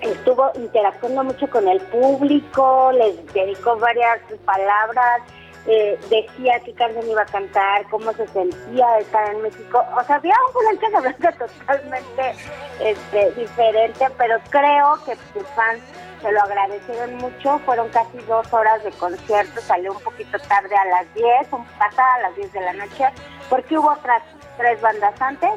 estuvo 0.00 0.50
interactuando 0.56 1.22
mucho 1.22 1.48
con 1.48 1.68
el 1.68 1.80
público, 1.82 2.90
les 2.90 3.32
dedicó 3.32 3.76
varias 3.76 4.20
palabras, 4.44 5.22
eh, 5.66 5.98
decía 6.10 6.60
qué 6.64 6.72
canción 6.74 7.08
iba 7.08 7.22
a 7.22 7.26
cantar, 7.26 7.86
cómo 7.90 8.12
se 8.12 8.26
sentía 8.28 8.98
estar 8.98 9.32
en 9.32 9.42
México. 9.42 9.82
O 9.96 10.04
sea, 10.04 10.16
había 10.16 10.34
un 10.46 10.52
Julián 10.52 10.76
Casablanca 10.76 11.32
totalmente 11.38 12.34
este, 12.80 13.30
diferente, 13.32 14.06
pero 14.18 14.38
creo 14.50 14.98
que 15.04 15.16
sus 15.32 15.48
fans 15.54 15.80
se 16.20 16.32
lo 16.32 16.40
agradecieron 16.42 17.16
mucho. 17.16 17.58
Fueron 17.60 17.88
casi 17.90 18.18
dos 18.28 18.52
horas 18.52 18.84
de 18.84 18.90
concierto, 18.92 19.60
salió 19.60 19.92
un 19.92 20.00
poquito 20.00 20.38
tarde 20.38 20.76
a 20.76 20.84
las 20.86 21.14
10, 21.14 21.52
un 21.52 21.64
pasada 21.78 22.14
a 22.16 22.20
las 22.22 22.36
10 22.36 22.52
de 22.52 22.60
la 22.60 22.72
noche, 22.74 23.04
porque 23.48 23.78
hubo 23.78 23.90
otras 23.90 24.22
tres 24.56 24.80
bandas 24.80 25.20
antes 25.20 25.50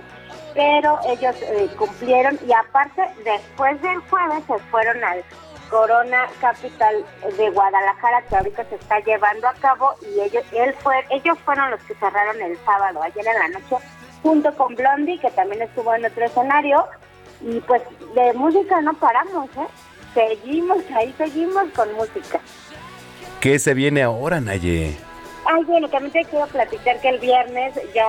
pero 0.58 1.00
ellos 1.08 1.36
eh, 1.44 1.70
cumplieron 1.78 2.40
y 2.48 2.52
aparte 2.52 3.04
después 3.24 3.80
del 3.84 4.00
jueves 4.10 4.44
se 4.48 4.58
fueron 4.72 5.04
al 5.04 5.24
Corona 5.70 6.28
Capital 6.40 7.06
de 7.38 7.50
Guadalajara 7.50 8.22
que 8.24 8.36
ahorita 8.36 8.66
se 8.66 8.76
está 8.76 9.00
llevando 9.00 9.48
a 9.48 9.54
cabo 9.54 9.96
y 10.02 10.22
ellos 10.22 10.44
él 10.52 10.74
fue 10.80 10.96
ellos 11.10 11.38
fueron 11.46 11.72
los 11.72 11.82
que 11.84 11.96
cerraron 11.96 12.42
el 12.42 12.58
sábado 12.66 13.02
ayer 13.04 13.26
en 13.28 13.52
la 13.52 13.60
noche 13.60 13.76
junto 14.24 14.54
con 14.56 14.76
Blondie 14.76 15.20
que 15.20 15.32
también 15.32 15.62
estuvo 15.62 15.94
en 15.94 16.06
otro 16.06 16.26
escenario 16.26 16.86
y 17.42 17.60
pues 17.62 17.82
de 18.16 18.34
música 18.34 18.82
no 18.82 18.94
paramos 18.94 19.50
eh 19.58 19.68
seguimos 20.14 20.80
ahí 20.96 21.14
seguimos 21.18 21.66
con 21.76 21.94
música 21.94 22.40
¿Qué 23.40 23.60
se 23.60 23.76
viene 23.76 24.02
ahora, 24.02 24.42
Naye? 24.42 24.98
Ay, 25.46 25.64
bueno, 25.66 25.88
también 25.90 26.12
te 26.12 26.26
quiero 26.26 26.48
platicar 26.48 27.00
que 27.00 27.10
el 27.10 27.20
viernes 27.20 27.80
ya, 27.94 28.08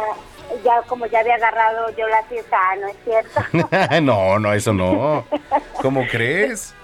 ya 0.64 0.82
como 0.88 1.06
ya 1.06 1.20
había 1.20 1.34
agarrado 1.34 1.90
yo 1.96 2.09
la 2.09 2.22
fiesta, 2.24 2.56
ah, 2.59 2.76
¿no 2.76 2.88
es 2.88 2.96
cierto? 3.04 4.00
no, 4.02 4.38
no, 4.38 4.54
eso 4.54 4.72
no. 4.72 5.24
¿Cómo 5.82 6.06
crees? 6.11 6.74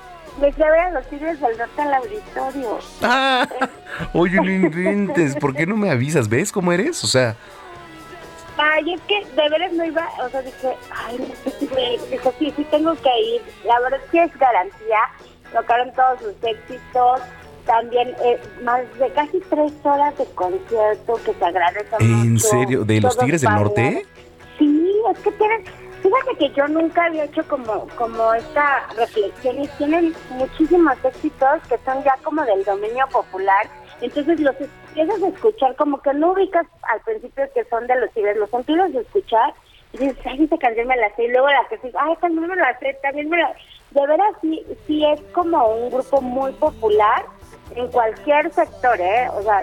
Me 0.40 0.52
fui 0.52 0.64
a 0.64 0.70
ver 0.70 0.80
a 0.80 0.90
los 0.90 1.06
Tigres 1.08 1.40
del 1.40 1.56
Norte 1.56 1.82
al 1.82 1.94
auditorio. 1.94 2.78
Ah, 3.02 3.46
oye, 4.12 4.36
no 4.36 4.50
inventes. 4.50 5.36
¿Por 5.36 5.54
qué 5.54 5.66
no 5.66 5.76
me 5.76 5.90
avisas? 5.90 6.28
¿Ves 6.28 6.50
cómo 6.50 6.72
eres? 6.72 7.02
O 7.04 7.06
sea, 7.06 7.36
Ay, 8.56 8.94
es 8.94 9.00
que 9.02 9.24
de 9.34 9.48
veras 9.48 9.72
no 9.72 9.84
iba, 9.84 10.08
o 10.24 10.28
sea, 10.28 10.40
dije, 10.42 10.76
ay, 10.94 11.18
dijo, 12.08 12.32
sí, 12.38 12.52
sí 12.56 12.64
tengo 12.70 12.94
que 12.94 13.20
ir. 13.20 13.42
La 13.64 13.80
verdad 13.80 14.00
es 14.04 14.10
que 14.10 14.22
es 14.22 14.38
garantía. 14.38 14.98
Tocaron 15.52 15.92
todos 15.92 16.20
sus 16.20 16.34
éxitos. 16.48 17.20
También 17.66 18.14
eh, 18.22 18.38
más 18.62 18.82
de 18.98 19.10
casi 19.12 19.40
tres 19.48 19.72
horas 19.84 20.16
de 20.18 20.26
concierto 20.34 21.14
que 21.24 21.32
se 21.32 21.44
agradece 21.44 21.96
¿en 21.98 22.34
mucho. 22.34 22.46
serio? 22.46 22.84
¿De 22.84 23.00
los 23.00 23.16
Tigres 23.16 23.40
del. 23.40 23.50
Norte? 23.54 24.06
Sí, 24.58 24.92
es 25.10 25.18
que 25.20 25.32
tienen, 25.32 25.64
fíjate 26.04 26.36
que 26.36 26.50
yo 26.50 26.68
nunca 26.68 27.06
había 27.06 27.24
hecho 27.24 27.42
como, 27.48 27.88
como 27.96 28.34
esta 28.34 28.86
reflexión 28.96 29.62
y 29.62 29.68
tienen 29.78 30.14
muchísimos 30.30 31.02
éxitos 31.02 31.62
que 31.66 31.78
son 31.78 32.04
ya 32.04 32.14
como 32.22 32.44
del 32.44 32.62
dominio 32.64 33.06
popular, 33.10 33.66
entonces 34.02 34.38
los 34.40 34.54
empiezas 34.60 35.22
a 35.22 35.28
escuchar 35.28 35.74
como 35.76 36.00
que 36.02 36.12
no 36.12 36.32
ubicas 36.32 36.66
al 36.82 37.00
principio 37.00 37.44
que 37.54 37.64
son 37.64 37.86
de 37.86 37.98
los 37.98 38.10
tigres, 38.12 38.36
los 38.36 38.52
empiezas 38.52 38.94
a 38.94 39.00
escuchar 39.00 39.54
y 39.94 39.98
dices, 39.98 40.18
ay, 40.26 40.44
esta 40.44 40.58
canción 40.58 40.88
me 40.88 40.96
la 40.96 41.14
sé, 41.16 41.24
y 41.24 41.28
luego 41.28 41.48
la 41.48 41.66
que 41.70 41.78
sigue, 41.78 41.94
ay, 41.98 42.14
también 42.20 42.48
me 42.48 42.56
la 42.56 42.78
sé, 42.78 42.98
también 43.02 43.30
me 43.30 43.38
la... 43.38 43.54
De 43.92 44.06
veras 44.06 44.34
sí, 44.42 44.66
sí 44.86 45.04
es 45.06 45.20
como 45.32 45.64
un 45.68 45.88
grupo 45.88 46.20
muy 46.20 46.52
popular 46.52 47.24
en 47.76 47.88
cualquier 47.92 48.52
sector, 48.52 49.00
¿eh? 49.00 49.28
O 49.32 49.42
sea, 49.42 49.62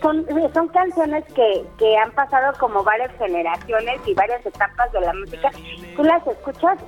son, 0.00 0.26
son 0.54 0.68
canciones 0.68 1.24
que, 1.34 1.64
que 1.78 1.96
han 1.96 2.12
pasado 2.12 2.52
como 2.58 2.82
varias 2.84 3.10
generaciones 3.18 4.00
y 4.06 4.14
varias 4.14 4.44
etapas 4.44 4.92
de 4.92 5.00
la 5.00 5.12
música. 5.12 5.50
Tú 5.96 6.04
las 6.04 6.26
escuchas 6.26 6.78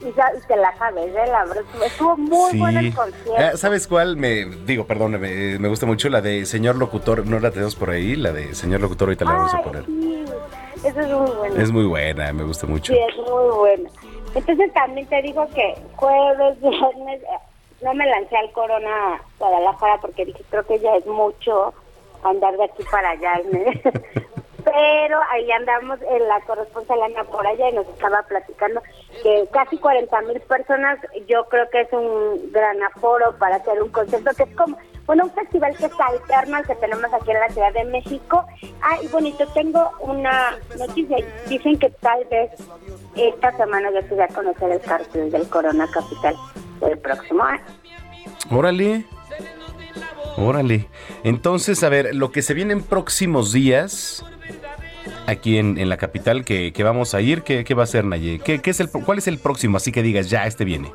y, 0.00 0.12
ya, 0.12 0.30
y 0.36 0.46
te 0.46 0.56
la 0.56 0.76
sabes, 0.76 1.06
¿eh? 1.06 1.26
La 1.26 1.44
verdad, 1.44 1.64
estuvo 1.84 2.16
muy 2.16 2.58
bueno 2.58 2.80
el 2.80 2.94
concierto. 2.94 3.42
Eh, 3.42 3.56
¿Sabes 3.56 3.86
cuál? 3.86 4.16
Me 4.16 4.44
digo, 4.44 4.86
perdón, 4.86 5.12
me, 5.12 5.58
me 5.58 5.68
gusta 5.68 5.86
mucho 5.86 6.08
la 6.08 6.20
de 6.20 6.46
Señor 6.46 6.76
Locutor. 6.76 7.26
No 7.26 7.38
la 7.40 7.50
tenemos 7.50 7.74
por 7.76 7.90
ahí, 7.90 8.16
la 8.16 8.32
de 8.32 8.54
Señor 8.54 8.80
Locutor. 8.80 9.08
Ahorita 9.08 9.24
la 9.24 9.32
vamos 9.32 9.54
a 9.54 9.62
poner. 9.62 9.84
Sí, 9.86 10.24
eso 10.84 11.00
es 11.00 11.08
muy 11.08 11.30
bueno. 11.30 11.62
Es 11.62 11.72
muy 11.72 11.84
buena, 11.86 12.32
me 12.32 12.44
gusta 12.44 12.66
mucho. 12.66 12.92
Sí, 12.92 12.98
es 12.98 13.16
muy 13.16 13.56
bueno. 13.56 13.90
Entonces 14.34 14.72
también 14.72 15.06
te 15.06 15.22
digo 15.22 15.46
que 15.54 15.74
jueves, 15.96 16.60
viernes, 16.60 17.22
eh, 17.22 17.38
no 17.82 17.94
me 17.94 18.06
lancé 18.06 18.36
al 18.36 18.50
Corona 18.52 19.20
Guadalajara 19.38 19.98
porque 20.00 20.24
dije, 20.24 20.42
creo 20.50 20.66
que 20.66 20.78
ya 20.80 20.94
es 20.96 21.06
mucho 21.06 21.72
andar 22.24 22.56
de 22.56 22.64
aquí 22.64 22.82
para 22.90 23.10
allá. 23.10 23.40
Pero 24.64 25.20
ahí 25.30 25.50
andamos 25.52 25.98
en 26.10 26.26
la 26.26 26.40
corresponsal 26.40 27.02
Ana 27.02 27.24
por 27.24 27.46
allá 27.46 27.68
y 27.68 27.74
nos 27.74 27.86
estaba 27.88 28.22
platicando 28.22 28.80
que 29.22 29.46
casi 29.52 29.76
40 29.76 30.22
mil 30.22 30.40
personas, 30.40 30.98
yo 31.28 31.44
creo 31.48 31.68
que 31.70 31.82
es 31.82 31.92
un 31.92 32.50
gran 32.50 32.82
aforo 32.82 33.36
para 33.38 33.56
hacer 33.56 33.82
un 33.82 33.90
concierto 33.90 34.30
que 34.34 34.44
es 34.44 34.56
como, 34.56 34.78
bueno, 35.04 35.24
un 35.24 35.30
festival 35.32 35.76
que 35.76 35.84
está 35.84 36.06
alterno 36.06 36.56
al 36.56 36.66
que 36.66 36.74
tenemos 36.76 37.12
aquí 37.12 37.30
en 37.30 37.40
la 37.40 37.48
Ciudad 37.50 37.74
de 37.74 37.84
México. 37.84 38.42
Ah, 38.80 38.96
y 39.02 39.08
bonito, 39.08 39.46
tengo 39.52 39.90
una 40.00 40.56
noticia, 40.78 41.18
dicen 41.46 41.78
que 41.78 41.90
tal 41.90 42.24
vez 42.30 42.50
esta 43.16 43.54
semana 43.58 43.90
yo 43.90 44.00
se 44.08 44.14
va 44.14 44.24
a 44.24 44.28
conocer 44.28 44.70
el 44.70 44.80
cartel 44.80 45.30
del 45.30 45.46
Corona 45.50 45.86
Capital 45.92 46.36
del 46.80 46.98
próximo 46.98 47.44
año. 47.44 47.64
Órale. 48.50 49.04
Órale. 50.36 50.88
Entonces, 51.22 51.82
a 51.84 51.88
ver, 51.88 52.14
lo 52.14 52.30
que 52.32 52.42
se 52.42 52.54
viene 52.54 52.72
en 52.72 52.82
próximos 52.82 53.52
días 53.52 54.24
aquí 55.26 55.58
en, 55.58 55.78
en 55.78 55.88
la 55.88 55.96
capital 55.96 56.44
que, 56.44 56.72
que 56.72 56.82
vamos 56.84 57.14
a 57.14 57.20
ir, 57.20 57.42
¿qué, 57.42 57.64
qué 57.64 57.74
va 57.74 57.84
a 57.84 57.86
ser, 57.86 58.04
Naye? 58.04 58.40
¿Qué, 58.40 58.60
qué 58.60 58.70
es 58.70 58.80
el, 58.80 58.90
¿Cuál 58.90 59.18
es 59.18 59.26
el 59.28 59.38
próximo? 59.38 59.76
Así 59.76 59.92
que 59.92 60.02
digas, 60.02 60.28
ya, 60.30 60.46
este 60.46 60.64
viene. 60.64 60.92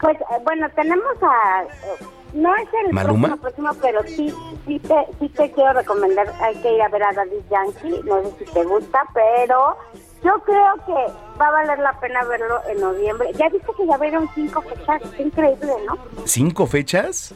Pues 0.00 0.16
eh, 0.20 0.24
bueno, 0.44 0.68
tenemos 0.74 1.14
a... 1.22 1.62
eh, 1.64 2.04
No 2.34 2.54
es 2.56 2.68
el 2.86 2.92
¿Maluma? 2.92 3.36
próximo, 3.36 3.70
próximo, 3.72 3.82
pero 3.82 4.00
sí, 4.06 4.34
sí, 4.66 4.78
te, 4.80 4.94
sí 5.20 5.28
te 5.28 5.50
quiero 5.52 5.74
recomendar, 5.74 6.32
hay 6.40 6.54
que 6.56 6.74
ir 6.74 6.82
a 6.82 6.88
ver 6.88 7.02
a 7.02 7.12
Daddy 7.12 7.40
Yankee, 7.50 8.00
no 8.04 8.22
sé 8.22 8.30
si 8.38 8.52
te 8.52 8.64
gusta, 8.64 9.00
pero 9.12 9.76
yo 10.24 10.38
creo 10.44 10.74
que 10.86 11.12
va 11.40 11.48
a 11.48 11.50
valer 11.50 11.78
la 11.80 11.98
pena 12.00 12.24
verlo 12.24 12.60
en 12.70 12.80
noviembre. 12.80 13.28
Ya 13.38 13.48
viste 13.50 13.68
que 13.76 13.86
ya 13.86 13.96
vieron 13.98 14.28
cinco 14.34 14.62
fechas, 14.62 15.02
qué 15.16 15.22
increíble, 15.24 15.72
¿no? 15.86 15.98
¿Cinco 16.24 16.66
fechas? 16.66 17.34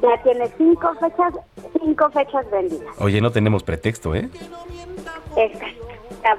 Ya 0.00 0.22
tiene 0.22 0.50
cinco 0.56 0.94
fechas, 0.94 1.34
cinco 1.80 2.10
fechas 2.10 2.50
vendidas. 2.50 2.94
Oye, 2.98 3.20
no 3.20 3.30
tenemos 3.30 3.62
pretexto, 3.62 4.14
¿eh? 4.14 4.28
Exacto. 5.36 5.86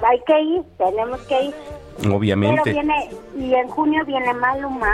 Hay 0.05 0.21
que 0.25 0.41
ir, 0.41 0.63
tenemos 0.77 1.21
que 1.21 1.43
ir. 1.43 1.55
Obviamente. 2.11 2.61
Pero 2.63 2.75
viene, 2.75 3.09
y 3.37 3.53
en 3.53 3.67
junio 3.69 4.03
viene 4.05 4.33
Maluma 4.33 4.91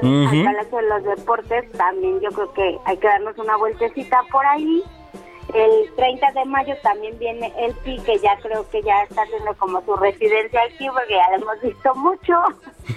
al 0.00 0.44
Palacio 0.44 0.78
de 0.78 0.88
los 0.88 1.04
Deportes. 1.04 1.72
También 1.72 2.20
yo 2.20 2.30
creo 2.30 2.52
que 2.52 2.78
hay 2.84 2.96
que 2.96 3.06
darnos 3.06 3.38
una 3.38 3.56
vueltecita 3.56 4.22
por 4.30 4.44
ahí. 4.46 4.82
El 5.54 5.92
30 5.96 6.32
de 6.32 6.44
mayo 6.46 6.74
también 6.82 7.18
viene 7.18 7.52
el 7.58 7.74
PI, 7.74 7.98
que 8.00 8.18
ya 8.18 8.36
creo 8.40 8.68
que 8.70 8.82
ya 8.82 9.02
está 9.02 9.22
haciendo 9.22 9.54
como 9.58 9.82
su 9.82 9.94
residencia 9.96 10.60
aquí, 10.62 10.88
porque 10.88 11.14
ya 11.14 11.36
lo 11.36 11.42
hemos 11.42 11.60
visto 11.60 11.94
mucho. 11.94 12.34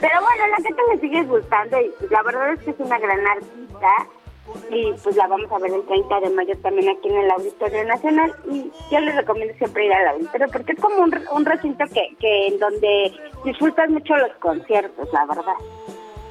Pero 0.00 0.20
bueno, 0.20 0.46
la 0.50 0.56
gente 0.62 0.82
le 0.92 1.00
sigue 1.00 1.22
gustando 1.24 1.80
y 1.80 1.90
pues, 1.98 2.10
la 2.10 2.22
verdad 2.22 2.52
es 2.52 2.60
que 2.60 2.70
es 2.70 2.80
una 2.80 2.98
gran 2.98 3.26
artista. 3.26 3.88
Y 4.70 4.92
pues 5.02 5.16
la 5.16 5.26
vamos 5.26 5.50
a 5.50 5.58
ver 5.58 5.72
el 5.72 5.84
30 5.86 6.20
de 6.20 6.30
mayo 6.30 6.56
también 6.62 6.88
aquí 6.88 7.08
en 7.08 7.16
el 7.16 7.30
Auditorio 7.32 7.84
Nacional. 7.84 8.32
Y 8.48 8.70
yo 8.92 9.00
les 9.00 9.16
recomiendo 9.16 9.54
siempre 9.54 9.86
ir 9.86 9.92
al 9.92 10.08
auditorio 10.08 10.46
porque 10.52 10.72
es 10.72 10.80
como 10.80 11.02
un, 11.02 11.12
un 11.32 11.44
recinto 11.44 11.84
que, 11.92 12.14
que 12.20 12.46
en 12.48 12.58
donde 12.60 13.12
disfrutas 13.44 13.90
mucho 13.90 14.16
los 14.16 14.32
conciertos, 14.36 15.12
la 15.12 15.26
verdad. 15.26 15.54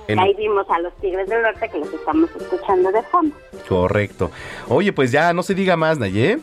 Ahí 0.07 0.34
vimos 0.36 0.69
a 0.69 0.80
los 0.80 0.94
Tigres 0.98 1.27
del 1.27 1.41
Norte 1.41 1.68
que 1.69 1.80
los 1.80 1.91
estamos 1.94 2.30
escuchando 2.36 2.91
de 2.91 3.02
fondo. 3.03 3.36
Correcto. 3.68 4.32
Oye, 4.68 4.94
pues 4.94 5.11
ya, 5.11 5.34
no 5.34 5.41
se 5.44 5.56
diga 5.56 5.76
más, 5.76 5.98
Naye. 5.98 6.38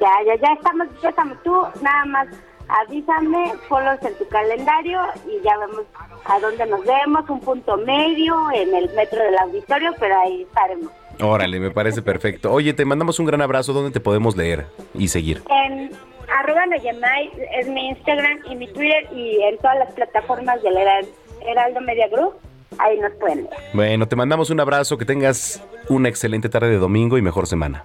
Ya, 0.00 0.12
ya, 0.26 0.34
ya 0.40 0.52
estamos, 0.54 0.86
ya 1.02 1.08
estamos. 1.10 1.42
Tú 1.42 1.52
nada 1.82 2.04
más 2.06 2.28
avísame, 2.68 3.52
ponlos 3.68 4.00
en 4.02 4.14
tu 4.14 4.26
calendario 4.28 5.00
y 5.26 5.42
ya 5.44 5.56
vemos 5.58 5.82
a 6.24 6.38
dónde 6.40 6.64
nos 6.66 6.84
vemos, 6.84 7.28
un 7.28 7.40
punto 7.40 7.76
medio 7.78 8.36
en 8.54 8.74
el 8.74 8.90
metro 8.94 9.22
del 9.22 9.36
auditorio, 9.38 9.92
pero 9.98 10.18
ahí 10.20 10.42
estaremos. 10.42 10.92
Órale, 11.22 11.60
me 11.60 11.70
parece 11.70 12.00
perfecto. 12.02 12.52
Oye, 12.52 12.72
te 12.72 12.84
mandamos 12.84 13.18
un 13.18 13.26
gran 13.26 13.42
abrazo. 13.42 13.72
¿Dónde 13.72 13.90
te 13.90 14.00
podemos 14.00 14.36
leer 14.36 14.66
y 14.94 15.08
seguir? 15.08 15.42
En 15.50 15.90
arroba 16.38 16.64
Noyemay 16.66 17.30
es 17.58 17.68
mi 17.68 17.88
Instagram 17.88 18.38
y 18.48 18.54
mi 18.54 18.68
Twitter 18.72 19.06
y 19.12 19.42
en 19.42 19.58
todas 19.58 19.78
las 19.78 19.92
plataformas 19.92 20.62
del 20.62 20.76
Heral- 20.76 21.08
Heraldo 21.44 21.80
Media 21.80 22.06
Group, 22.08 22.34
ahí 22.78 22.98
nos 23.00 23.12
pueden. 23.12 23.48
Bueno, 23.74 24.06
te 24.08 24.16
mandamos 24.16 24.50
un 24.50 24.60
abrazo. 24.60 24.98
Que 24.98 25.04
tengas 25.04 25.62
una 25.88 26.08
excelente 26.08 26.48
tarde 26.48 26.70
de 26.70 26.78
domingo 26.78 27.18
y 27.18 27.22
mejor 27.22 27.46
semana. 27.46 27.84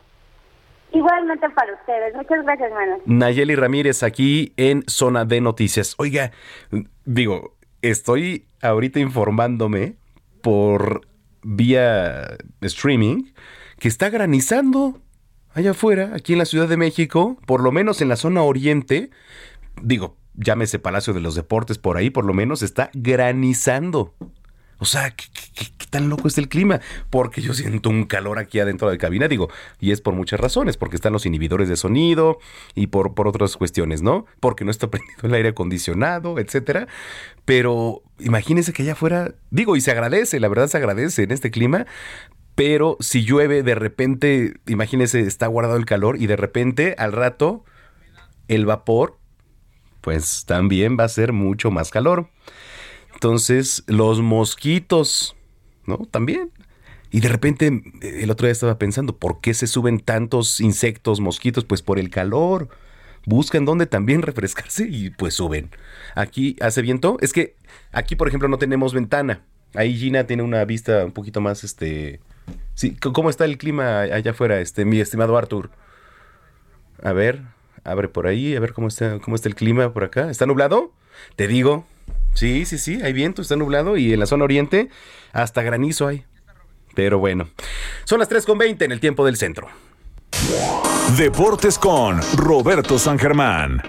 Igualmente 0.91 1.49
para 1.49 1.73
ustedes. 1.73 2.15
Muchas 2.15 2.43
gracias, 2.43 2.69
hermanos. 2.69 2.99
Nayeli 3.05 3.55
Ramírez 3.55 4.03
aquí 4.03 4.53
en 4.57 4.83
Zona 4.87 5.25
de 5.25 5.41
Noticias. 5.41 5.95
Oiga, 5.97 6.31
digo, 7.03 7.55
estoy 7.81 8.45
ahorita 8.61 8.99
informándome 8.99 9.95
por 10.41 11.01
vía 11.43 12.37
streaming 12.61 13.25
que 13.77 13.87
está 13.87 14.09
granizando 14.09 14.99
allá 15.53 15.71
afuera, 15.71 16.11
aquí 16.13 16.33
en 16.33 16.39
la 16.39 16.45
Ciudad 16.45 16.67
de 16.67 16.77
México, 16.77 17.37
por 17.45 17.61
lo 17.61 17.71
menos 17.71 18.01
en 18.01 18.09
la 18.09 18.15
zona 18.15 18.41
oriente. 18.41 19.09
Digo, 19.81 20.17
llámese 20.35 20.79
Palacio 20.79 21.13
de 21.13 21.21
los 21.21 21.35
Deportes 21.35 21.77
por 21.77 21.97
ahí, 21.97 22.09
por 22.09 22.25
lo 22.25 22.33
menos 22.33 22.61
está 22.61 22.89
granizando. 22.93 24.13
O 24.77 24.85
sea, 24.85 25.11
¿qué, 25.11 25.27
tan 25.89 26.09
loco 26.09 26.27
es 26.27 26.37
el 26.37 26.49
clima? 26.49 26.81
Porque 27.09 27.41
yo 27.41 27.53
siento 27.53 27.89
un 27.89 28.05
calor 28.05 28.39
aquí 28.39 28.59
adentro 28.59 28.89
de 28.89 28.97
cabina, 28.97 29.27
digo, 29.27 29.49
y 29.79 29.91
es 29.91 30.01
por 30.01 30.13
muchas 30.13 30.39
razones, 30.39 30.77
porque 30.77 30.95
están 30.95 31.13
los 31.13 31.25
inhibidores 31.25 31.69
de 31.69 31.77
sonido 31.77 32.39
y 32.73 32.87
por, 32.87 33.13
por 33.13 33.27
otras 33.27 33.55
cuestiones, 33.55 34.01
¿no? 34.01 34.25
Porque 34.39 34.65
no 34.65 34.71
está 34.71 34.87
prendido 34.91 35.21
el 35.23 35.33
aire 35.33 35.49
acondicionado, 35.49 36.39
etcétera. 36.39 36.87
Pero 37.45 38.03
imagínense 38.19 38.73
que 38.73 38.83
allá 38.83 38.93
afuera, 38.93 39.33
digo, 39.51 39.75
y 39.75 39.81
se 39.81 39.91
agradece, 39.91 40.39
la 40.39 40.47
verdad 40.47 40.67
se 40.67 40.77
agradece 40.77 41.23
en 41.23 41.31
este 41.31 41.51
clima, 41.51 41.85
pero 42.55 42.97
si 43.01 43.23
llueve 43.23 43.63
de 43.63 43.75
repente, 43.75 44.55
imagínense, 44.65 45.21
está 45.21 45.47
guardado 45.47 45.77
el 45.77 45.85
calor 45.85 46.19
y 46.19 46.27
de 46.27 46.37
repente 46.37 46.95
al 46.97 47.11
rato 47.11 47.65
el 48.47 48.65
vapor, 48.65 49.17
pues 50.01 50.45
también 50.45 50.97
va 50.97 51.03
a 51.03 51.09
ser 51.09 51.33
mucho 51.33 51.69
más 51.69 51.89
calor. 51.91 52.29
Entonces, 53.15 53.83
los 53.87 54.21
mosquitos, 54.21 55.35
¿no? 55.85 55.97
También. 56.11 56.51
Y 57.11 57.21
de 57.21 57.29
repente, 57.29 57.67
eh, 58.01 58.19
el 58.23 58.29
otro 58.29 58.45
día 58.45 58.51
estaba 58.51 58.77
pensando, 58.77 59.15
¿por 59.17 59.39
qué 59.39 59.53
se 59.53 59.67
suben 59.67 59.99
tantos 59.99 60.59
insectos, 60.59 61.21
mosquitos? 61.21 61.63
Pues 61.65 61.81
por 61.81 61.97
el 61.97 62.09
calor. 62.09 62.69
Buscan 63.25 63.65
dónde 63.65 63.85
también 63.87 64.21
refrescarse 64.21 64.87
y 64.89 65.09
pues 65.09 65.33
suben. 65.33 65.69
Aquí 66.13 66.57
hace 66.59 66.81
viento. 66.81 67.17
Es 67.21 67.33
que 67.33 67.55
aquí, 67.91 68.15
por 68.15 68.27
ejemplo, 68.27 68.49
no 68.49 68.57
tenemos 68.57 68.93
ventana. 68.93 69.41
Ahí 69.73 69.97
Gina 69.97 70.27
tiene 70.27 70.43
una 70.43 70.63
vista 70.65 71.05
un 71.05 71.11
poquito 71.11 71.41
más, 71.41 71.63
este... 71.63 72.19
Sí, 72.75 72.95
¿cómo 72.95 73.29
está 73.29 73.45
el 73.45 73.57
clima 73.57 74.01
allá 74.01 74.31
afuera, 74.31 74.59
este, 74.59 74.85
mi 74.85 74.99
estimado 74.99 75.37
Arthur? 75.37 75.71
A 77.01 77.13
ver, 77.13 77.41
abre 77.83 78.07
por 78.07 78.27
ahí, 78.27 78.55
a 78.55 78.59
ver 78.59 78.73
cómo 78.73 78.87
está, 78.87 79.19
cómo 79.19 79.35
está 79.35 79.49
el 79.49 79.55
clima 79.55 79.93
por 79.93 80.03
acá. 80.03 80.29
¿Está 80.29 80.45
nublado? 80.45 80.93
Te 81.35 81.47
digo. 81.47 81.85
Sí, 82.35 82.65
sí, 82.65 82.77
sí, 82.77 82.99
hay 83.01 83.13
viento, 83.13 83.41
está 83.41 83.55
nublado 83.55 83.95
y 83.95 84.13
en 84.13 84.19
la 84.19 84.25
zona 84.25 84.43
oriente 84.43 84.89
hasta 85.31 85.63
granizo 85.63 86.07
hay. 86.07 86.25
Pero 86.93 87.17
bueno, 87.17 87.49
son 88.03 88.19
las 88.19 88.29
3.20 88.29 88.83
en 88.83 88.91
el 88.91 88.99
tiempo 88.99 89.25
del 89.25 89.37
centro. 89.37 89.69
Deportes 91.17 91.79
con 91.79 92.19
Roberto 92.35 92.99
San 92.99 93.17
Germán. 93.17 93.81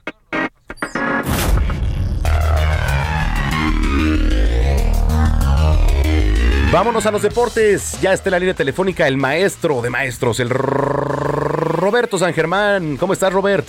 Vámonos 6.70 7.06
a 7.06 7.10
los 7.10 7.22
deportes. 7.22 8.00
Ya 8.00 8.12
está 8.12 8.28
en 8.28 8.32
la 8.32 8.38
línea 8.38 8.54
telefónica 8.54 9.08
el 9.08 9.16
maestro 9.16 9.82
de 9.82 9.90
maestros, 9.90 10.38
el 10.38 10.50
Roberto 10.50 12.16
San 12.18 12.32
Germán. 12.32 12.96
¿Cómo 12.96 13.12
estás, 13.12 13.32
Robert? 13.32 13.66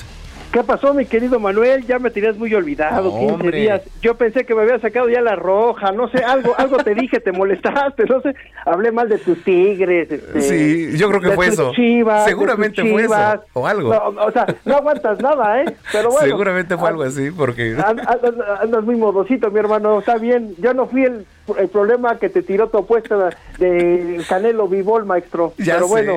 ¿Qué 0.51 0.63
pasó, 0.63 0.93
mi 0.93 1.05
querido 1.05 1.39
Manuel? 1.39 1.85
Ya 1.85 1.99
me 1.99 2.09
tenías 2.09 2.37
muy 2.37 2.53
olvidado, 2.55 3.11
15 3.11 3.33
Hombre. 3.33 3.59
días. 3.59 3.81
Yo 4.01 4.15
pensé 4.15 4.45
que 4.45 4.55
me 4.55 4.61
había 4.63 4.79
sacado 4.79 5.09
ya 5.09 5.21
la 5.21 5.35
roja, 5.35 5.91
no 5.91 6.07
sé, 6.09 6.23
algo 6.23 6.55
algo 6.57 6.77
te 6.77 6.95
dije, 6.95 7.19
te 7.19 7.31
molestaste, 7.33 8.05
no 8.05 8.21
sé. 8.21 8.33
Hablé 8.65 8.91
mal 8.91 9.09
de 9.09 9.17
tus 9.17 9.43
tigres. 9.43 10.09
este, 10.09 10.41
Sí, 10.41 10.97
yo 10.97 11.09
creo 11.09 11.21
que 11.21 11.29
de 11.29 11.35
fue 11.35 11.45
tus 11.47 11.53
eso. 11.55 11.71
chivas, 11.73 12.23
de 12.25 12.31
Seguramente 12.31 12.81
tus 12.81 12.89
fue 12.91 13.01
eso, 13.03 13.13
chivas. 13.13 13.39
o 13.53 13.67
algo. 13.67 13.93
No, 13.93 14.21
o 14.23 14.31
sea, 14.31 14.45
no 14.65 14.75
aguantas 14.77 15.19
nada, 15.21 15.61
¿eh? 15.61 15.75
Pero 15.91 16.09
bueno. 16.11 16.25
Seguramente 16.27 16.77
fue 16.77 16.89
algo 16.89 17.03
así, 17.03 17.29
porque... 17.29 17.75
an- 17.85 17.99
Andas, 18.07 18.33
andas 18.61 18.83
muy 18.85 18.95
modosito, 18.95 19.51
mi 19.51 19.59
hermano. 19.59 19.99
Está 19.99 20.17
bien. 20.17 20.55
Yo 20.59 20.73
no 20.73 20.87
fui 20.87 21.03
el, 21.03 21.25
el 21.59 21.67
problema 21.67 22.17
que 22.17 22.29
te 22.29 22.41
tiró 22.41 22.69
tu 22.69 22.77
apuesta 22.77 23.29
de 23.59 24.21
Canelo 24.29 24.67
Vivol, 24.69 25.05
maestro. 25.05 25.53
Ya 25.57 25.73
pero 25.75 25.87
sé. 25.87 25.91
bueno. 25.91 26.13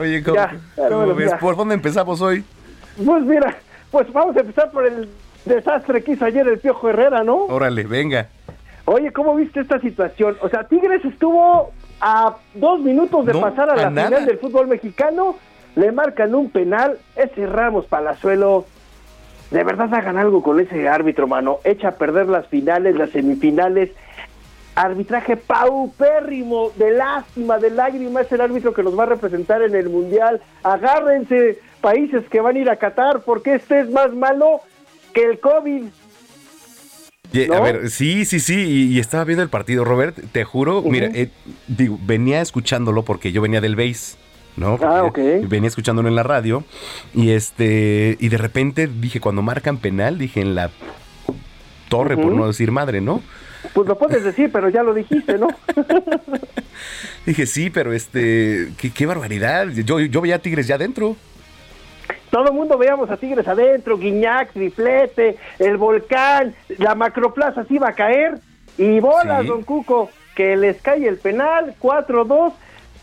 Oye, 0.00 0.22
¿cómo, 0.24 0.34
Ya, 0.36 0.56
cómo 0.76 0.96
bueno, 0.96 1.14
ves? 1.14 1.32
¿Por 1.38 1.56
dónde 1.56 1.74
empezamos 1.74 2.20
hoy? 2.22 2.42
Pues 3.04 3.22
mira, 3.24 3.54
pues 3.96 4.12
vamos 4.12 4.36
a 4.36 4.40
empezar 4.40 4.70
por 4.72 4.86
el 4.86 5.08
desastre 5.46 6.04
que 6.04 6.12
hizo 6.12 6.26
ayer 6.26 6.46
el 6.46 6.58
Piojo 6.58 6.90
Herrera, 6.90 7.24
¿no? 7.24 7.44
Órale, 7.46 7.84
venga. 7.84 8.26
Oye, 8.84 9.10
¿cómo 9.10 9.34
viste 9.34 9.60
esta 9.60 9.80
situación? 9.80 10.36
O 10.42 10.50
sea, 10.50 10.64
Tigres 10.64 11.02
estuvo 11.02 11.70
a 12.02 12.36
dos 12.52 12.80
minutos 12.80 13.24
de 13.24 13.32
No, 13.32 13.40
pasar 13.40 13.70
a 13.70 13.72
a 13.72 13.76
la 13.76 13.90
nada. 13.90 14.08
final 14.08 14.26
del 14.26 14.36
fútbol 14.36 14.66
mexicano, 14.66 15.36
le 15.76 15.92
marcan 15.92 16.34
un 16.34 16.50
penal, 16.50 16.98
ese 17.16 17.46
Ramos 17.46 17.86
Palazuelo, 17.86 18.66
de 19.50 19.64
verdad 19.64 19.94
hagan 19.94 20.18
algo 20.18 20.42
con 20.42 20.60
ese 20.60 20.90
árbitro, 20.90 21.26
mano, 21.26 21.60
echa 21.64 21.88
a 21.88 21.92
perder 21.92 22.28
las 22.28 22.46
finales, 22.48 22.96
las 22.96 23.08
semifinales, 23.10 23.92
arbitraje 24.76 25.36
paupérrimo, 25.36 26.70
de 26.76 26.92
lástima, 26.92 27.58
de 27.58 27.70
lágrima, 27.70 28.20
es 28.20 28.30
el 28.30 28.42
árbitro 28.42 28.74
que 28.74 28.82
nos 28.82 28.96
va 28.96 29.04
a 29.04 29.06
representar 29.06 29.62
en 29.62 29.74
el 29.74 29.88
Mundial, 29.88 30.40
agárrense 30.62 31.58
países 31.80 32.28
que 32.28 32.40
van 32.40 32.56
a 32.56 32.58
ir 32.58 32.70
a 32.70 32.76
Qatar, 32.76 33.22
porque 33.24 33.54
este 33.54 33.80
es 33.80 33.90
más 33.90 34.14
malo 34.14 34.60
que 35.12 35.24
el 35.24 35.40
COVID. 35.40 35.84
A 37.52 37.60
ver, 37.60 37.90
sí, 37.90 38.24
sí, 38.24 38.38
sí, 38.38 38.54
y, 38.54 38.94
y 38.94 39.00
estaba 39.00 39.24
viendo 39.24 39.42
el 39.42 39.48
partido, 39.48 39.84
Robert, 39.84 40.16
te 40.30 40.44
juro, 40.44 40.82
mira, 40.82 41.08
eh, 41.12 41.30
digo, 41.66 41.98
venía 42.02 42.40
escuchándolo 42.40 43.02
porque 43.02 43.32
yo 43.32 43.40
venía 43.42 43.60
del 43.60 43.76
base, 43.76 44.16
¿no? 44.56 44.78
Ah, 44.82 45.04
ok. 45.04 45.18
Venía 45.48 45.68
escuchándolo 45.68 46.08
en 46.08 46.14
la 46.14 46.22
radio 46.22 46.64
y 47.14 47.30
este, 47.30 48.16
y 48.20 48.28
de 48.28 48.38
repente 48.38 48.86
dije, 48.86 49.20
cuando 49.20 49.42
marcan 49.42 49.78
penal, 49.78 50.18
dije 50.18 50.40
en 50.40 50.54
la 50.54 50.70
torre, 51.88 52.16
por 52.16 52.32
no 52.32 52.46
decir 52.46 52.72
madre, 52.72 53.00
¿no? 53.00 53.22
Pues 53.76 53.86
lo 53.88 53.98
puedes 53.98 54.24
decir, 54.24 54.48
pero 54.50 54.70
ya 54.70 54.82
lo 54.82 54.94
dijiste, 54.94 55.36
¿no? 55.36 55.48
Dije, 57.26 57.44
sí, 57.44 57.68
pero 57.68 57.92
este, 57.92 58.68
qué, 58.80 58.90
qué 58.90 59.04
barbaridad, 59.04 59.66
yo, 59.68 60.00
yo 60.00 60.20
veía 60.22 60.36
a 60.36 60.38
Tigres 60.38 60.66
ya 60.66 60.76
adentro. 60.76 61.14
Todo 62.30 62.46
el 62.48 62.54
mundo 62.54 62.78
veíamos 62.78 63.10
a 63.10 63.18
Tigres 63.18 63.46
adentro, 63.46 63.98
Guiñac, 63.98 64.52
Triplete, 64.54 65.36
el 65.58 65.76
volcán, 65.76 66.54
la 66.78 66.94
macroplaza 66.94 67.64
se 67.66 67.74
iba 67.74 67.90
a 67.90 67.92
caer. 67.92 68.38
Y 68.78 68.98
bolas, 68.98 69.42
Sí. 69.42 69.48
don 69.48 69.62
Cuco, 69.62 70.08
que 70.34 70.56
les 70.56 70.80
cae 70.80 71.06
el 71.06 71.18
penal, 71.18 71.74
4-2. 71.78 72.54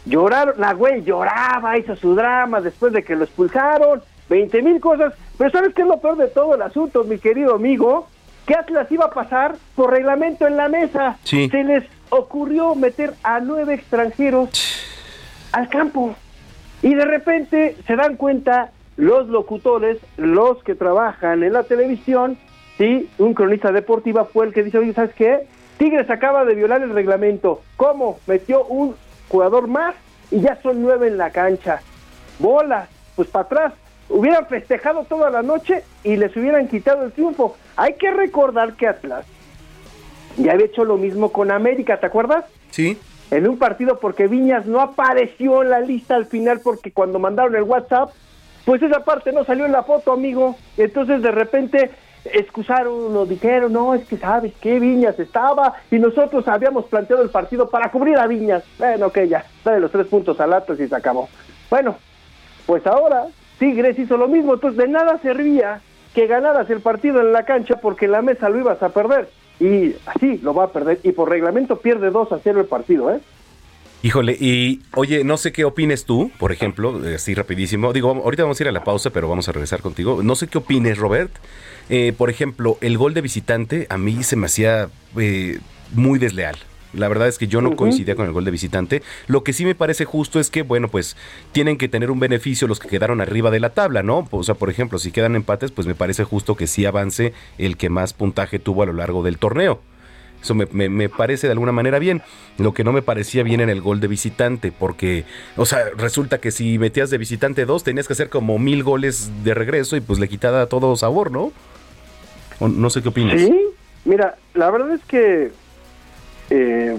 Lloraron, 0.06 0.56
la 0.58 0.74
güey 0.74 1.04
lloraba, 1.04 1.78
hizo 1.78 1.96
su 1.96 2.16
drama 2.16 2.62
después 2.62 2.94
de 2.94 3.04
que 3.04 3.16
lo 3.16 3.26
expulsaron, 3.26 4.02
20 4.28 4.60
mil 4.64 4.80
cosas. 4.80 5.14
Pero 5.38 5.52
¿sabes 5.52 5.76
qué 5.76 5.84
es 5.84 5.88
lo 5.88 6.00
peor 6.00 6.18
de 6.18 6.30
todo 6.30 6.56
el 6.56 6.64
asunto, 6.64 7.04
mi 7.04 7.20
querido 7.20 7.54
amigo? 7.54 8.08
Que 8.46 8.56
Atlas 8.56 8.92
iba 8.92 9.06
a 9.06 9.12
pasar 9.12 9.56
por 9.76 9.92
reglamento 9.92 10.48
en 10.48 10.58
la 10.58 10.68
mesa. 10.68 11.18
Sí. 11.24 11.50
Se 11.50 11.64
les 11.64 11.84
ocurrió 12.10 12.76
meter 12.76 13.14
a 13.24 13.40
nueve 13.40 13.74
extranjeros 13.74 14.50
al 15.52 15.70
campo. 15.70 16.16
Y 16.82 16.96
de 16.96 17.06
repente 17.06 17.78
se 17.88 17.96
dan 17.96 18.18
cuenta 18.18 18.72
los 18.98 19.28
locutores, 19.28 19.98
los 20.18 20.64
que 20.64 20.76
trabajan 20.76 21.44
en 21.44 21.54
la 21.54 21.64
televisión, 21.64 22.38
sí, 22.78 23.10
un 23.18 23.34
cronista 23.34 23.72
deportiva 23.72 24.26
fue 24.26 24.46
el 24.46 24.54
que 24.54 24.64
dice, 24.64 24.78
oye, 24.78 24.94
¿sabes 24.94 25.14
qué? 25.16 25.48
Tigres 25.78 26.10
acaba 26.10 26.46
de 26.46 26.56
violar 26.56 26.82
el 26.82 26.92
reglamento. 26.92 27.62
¿Cómo? 27.78 28.20
Metió 28.28 28.66
un 28.66 28.96
jugador 29.30 29.68
más 29.68 29.96
y 30.30 30.42
ya 30.42 30.60
son 30.62 30.82
nueve 30.82 31.08
en 31.08 31.18
la 31.18 31.32
cancha. 31.32 31.82
Bolas, 32.40 32.90
pues 33.16 33.28
para 33.30 33.46
atrás. 33.46 33.74
Hubieran 34.14 34.46
festejado 34.46 35.06
toda 35.06 35.32
la 35.32 35.42
noche 35.42 35.84
y 36.04 36.18
les 36.18 36.38
hubieran 36.38 36.68
quitado 36.68 37.04
el 37.04 37.12
triunfo. 37.12 37.58
Hay 37.76 37.94
que 37.96 38.12
recordar 38.12 38.74
que 38.74 38.88
Atlas 38.88 39.26
ya 40.38 40.52
había 40.52 40.68
hecho 40.68 40.86
lo 40.86 40.98
mismo 40.98 41.32
con 41.32 41.52
América, 41.52 42.00
¿te 42.00 42.06
acuerdas? 42.06 42.46
Sí. 42.70 42.98
en 43.32 43.48
un 43.48 43.58
partido 43.58 44.00
porque 44.00 44.28
Viñas 44.28 44.68
no 44.68 44.82
apareció 44.82 45.64
en 45.64 45.72
la 45.72 45.80
lista 45.80 46.16
al 46.16 46.28
final 46.28 46.60
porque 46.64 46.92
cuando 46.92 47.18
mandaron 47.18 47.56
el 47.56 47.64
WhatsApp, 47.64 48.12
pues 48.66 48.84
esa 48.84 49.04
parte 49.04 49.32
no 49.32 49.46
salió 49.46 49.66
en 49.66 49.72
la 49.72 49.82
foto, 49.82 50.12
amigo. 50.12 50.56
Entonces 50.78 51.24
de 51.24 51.32
repente 51.32 51.90
excusaron, 52.26 53.14
lo 53.16 53.26
dijeron, 53.26 53.74
no, 53.74 53.96
es 53.96 54.06
que 54.06 54.18
sabes 54.18 54.54
que 54.62 54.80
Viñas 54.80 55.20
estaba 55.20 55.74
y 55.90 55.98
nosotros 55.98 56.48
habíamos 56.48 56.86
planteado 56.86 57.24
el 57.24 57.32
partido 57.32 57.68
para 57.68 57.90
cubrir 57.90 58.20
a 58.20 58.28
Viñas. 58.28 58.64
Bueno, 58.78 59.08
ok, 59.08 59.22
ya, 59.28 59.44
dale 59.66 59.80
los 59.80 59.92
tres 59.92 60.06
puntos 60.06 60.40
al 60.40 60.54
Atlas 60.54 60.80
y 60.80 60.88
se 60.88 60.96
acabó. 60.96 61.28
Bueno, 61.72 61.96
pues 62.68 62.86
ahora 62.86 63.26
Tigres 63.60 63.98
hizo 64.00 64.18
lo 64.18 64.28
mismo, 64.28 64.56
entonces 64.56 64.78
de 64.78 64.88
nada 64.88 65.20
servía 65.22 65.82
que 66.14 66.28
ganaras 66.28 66.70
el 66.70 66.82
partido 66.82 67.22
en 67.22 67.34
la 67.34 67.46
cancha 67.46 67.78
porque 67.82 68.06
en 68.06 68.12
la 68.12 68.22
mesa 68.22 68.50
lo 68.50 68.60
ibas 68.60 68.82
a 68.84 68.90
perder. 68.90 69.30
Y 69.60 69.96
así 70.06 70.40
lo 70.40 70.54
va 70.54 70.66
a 70.66 70.72
perder. 70.72 71.00
Y 71.04 71.12
por 71.12 71.30
reglamento 71.30 71.78
pierde 71.78 72.10
2 72.10 72.32
a 72.32 72.40
0 72.44 72.62
el 72.62 72.68
partido, 72.68 73.12
¿eh? 73.12 73.20
Híjole, 74.02 74.36
y 74.38 74.82
oye, 74.96 75.24
no 75.24 75.38
sé 75.38 75.54
qué 75.54 75.64
opines 75.64 76.04
tú, 76.04 76.30
por 76.38 76.52
ejemplo, 76.52 77.00
así 77.16 77.34
rapidísimo. 77.34 77.94
Digo, 77.94 78.10
ahorita 78.10 78.44
vamos 78.44 78.60
a 78.60 78.64
ir 78.64 78.68
a 78.68 78.74
la 78.74 78.84
pausa, 78.84 79.12
pero 79.12 79.30
vamos 79.30 79.48
a 79.48 79.54
regresar 79.54 79.82
contigo. 79.82 80.22
No 80.22 80.36
sé 80.36 80.48
qué 80.48 80.58
opines, 80.58 80.98
Robert. 80.98 81.32
Eh, 81.90 82.14
por 82.18 82.30
ejemplo, 82.30 82.78
el 82.82 82.98
gol 82.98 83.14
de 83.14 83.22
visitante 83.22 83.88
a 83.90 83.98
mí 83.98 84.22
se 84.24 84.36
me 84.36 84.48
hacía 84.48 84.90
eh, 85.18 85.60
muy 85.94 86.20
desleal. 86.20 86.58
La 86.94 87.08
verdad 87.08 87.28
es 87.28 87.38
que 87.38 87.48
yo 87.48 87.60
no 87.62 87.76
coincidía 87.76 88.16
con 88.16 88.26
el 88.28 88.32
gol 88.34 88.46
de 88.46 88.52
visitante. 88.52 89.02
Lo 89.28 89.44
que 89.44 89.52
sí 89.54 89.66
me 89.66 89.74
parece 89.76 90.06
justo 90.06 90.40
es 90.40 90.50
que, 90.50 90.62
bueno, 90.62 90.88
pues 90.90 91.18
tienen 91.52 91.78
que 91.78 91.88
tener 91.90 92.12
un 92.12 92.20
beneficio 92.20 92.68
los 92.68 92.80
que 92.80 92.88
quedaron 92.88 93.20
arriba 93.20 93.50
de 93.52 93.60
la 93.60 93.72
tabla, 93.72 94.04
¿no? 94.04 94.28
O 94.32 94.44
sea, 94.44 94.56
por 94.56 94.70
ejemplo, 94.70 95.00
si 95.00 95.12
quedan 95.12 95.36
empates, 95.36 95.72
pues 95.72 95.88
me 95.88 95.96
parece 95.96 96.24
justo 96.24 96.56
que 96.56 96.68
sí 96.68 96.86
avance 96.86 97.34
el 97.58 97.78
que 97.78 97.90
más 97.90 98.14
puntaje 98.14 98.60
tuvo 98.60 98.84
a 98.84 98.86
lo 98.86 98.94
largo 98.94 99.24
del 99.24 99.38
torneo. 99.40 99.82
Eso 100.42 100.56
me, 100.56 100.68
me- 100.72 100.90
me 100.90 101.08
parece 101.08 101.48
de 101.48 101.52
alguna 101.54 101.72
manera 101.72 102.00
bien. 102.00 102.22
Lo 102.58 102.74
que 102.74 102.84
no 102.84 102.92
me 102.92 103.02
parecía 103.02 103.44
bien 103.44 103.62
en 103.62 103.70
el 103.70 103.82
gol 103.82 104.00
de 104.02 104.08
visitante, 104.10 104.72
porque, 104.72 105.24
o 105.56 105.66
sea, 105.66 105.86
resulta 105.98 106.40
que 106.40 106.52
si 106.52 106.78
metías 106.78 107.10
de 107.10 107.18
visitante 107.18 107.66
dos, 107.66 107.84
tenías 107.84 108.08
que 108.08 108.14
hacer 108.14 108.30
como 108.30 108.60
mil 108.60 108.84
goles 108.84 109.32
de 109.44 109.54
regreso 109.54 109.96
y 109.96 110.02
pues 110.02 110.20
le 110.20 110.28
quitaba 110.28 110.66
todo 110.68 110.96
sabor, 110.98 111.32
¿no? 111.32 111.54
O 112.60 112.68
no 112.68 112.90
sé 112.90 113.02
qué 113.02 113.08
opinas. 113.10 113.40
Sí, 113.40 113.56
mira, 114.06 114.36
la 114.54 114.70
verdad 114.70 114.92
es 114.94 115.02
que, 115.06 115.52
eh, 116.56 116.98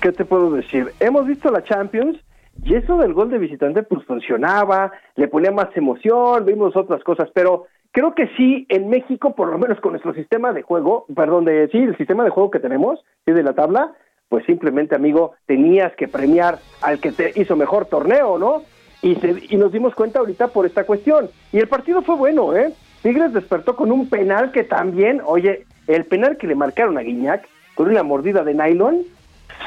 ¿qué 0.00 0.12
te 0.12 0.24
puedo 0.24 0.50
decir? 0.52 0.92
Hemos 1.00 1.26
visto 1.26 1.50
la 1.50 1.64
Champions 1.64 2.18
y 2.62 2.74
eso 2.74 2.96
del 2.98 3.12
gol 3.12 3.30
de 3.30 3.38
visitante 3.38 3.82
pues 3.82 4.04
funcionaba, 4.06 4.92
le 5.16 5.28
ponía 5.28 5.50
más 5.50 5.68
emoción, 5.76 6.44
vimos 6.44 6.76
otras 6.76 7.02
cosas, 7.02 7.28
pero 7.34 7.66
creo 7.92 8.14
que 8.14 8.28
sí, 8.36 8.64
en 8.68 8.88
México, 8.88 9.34
por 9.34 9.48
lo 9.50 9.58
menos 9.58 9.80
con 9.80 9.92
nuestro 9.92 10.14
sistema 10.14 10.52
de 10.52 10.62
juego, 10.62 11.06
perdón, 11.14 11.44
de 11.44 11.68
sí, 11.72 11.78
el 11.78 11.96
sistema 11.96 12.24
de 12.24 12.30
juego 12.30 12.50
que 12.50 12.60
tenemos, 12.60 13.04
sí, 13.24 13.32
de 13.32 13.42
la 13.42 13.54
tabla, 13.54 13.92
pues 14.28 14.44
simplemente, 14.46 14.94
amigo, 14.94 15.32
tenías 15.46 15.94
que 15.96 16.08
premiar 16.08 16.58
al 16.82 16.98
que 17.00 17.12
te 17.12 17.32
hizo 17.40 17.56
mejor 17.56 17.86
torneo, 17.86 18.38
¿no? 18.38 18.62
Y, 19.02 19.14
se- 19.16 19.42
y 19.50 19.56
nos 19.56 19.70
dimos 19.72 19.94
cuenta 19.94 20.18
ahorita 20.20 20.48
por 20.48 20.66
esta 20.66 20.84
cuestión. 20.84 21.28
Y 21.52 21.58
el 21.58 21.68
partido 21.68 22.02
fue 22.02 22.16
bueno, 22.16 22.54
¿eh? 22.56 22.72
Tigres 23.02 23.32
despertó 23.32 23.76
con 23.76 23.92
un 23.92 24.08
penal 24.08 24.50
que 24.52 24.64
también, 24.64 25.20
oye, 25.24 25.64
el 25.86 26.04
penal 26.06 26.36
que 26.38 26.46
le 26.48 26.54
marcaron 26.56 26.98
a 26.98 27.02
Guiñac 27.02 27.46
con 27.76 27.88
una 27.88 28.02
mordida 28.02 28.42
de 28.42 28.54
nylon, 28.54 29.02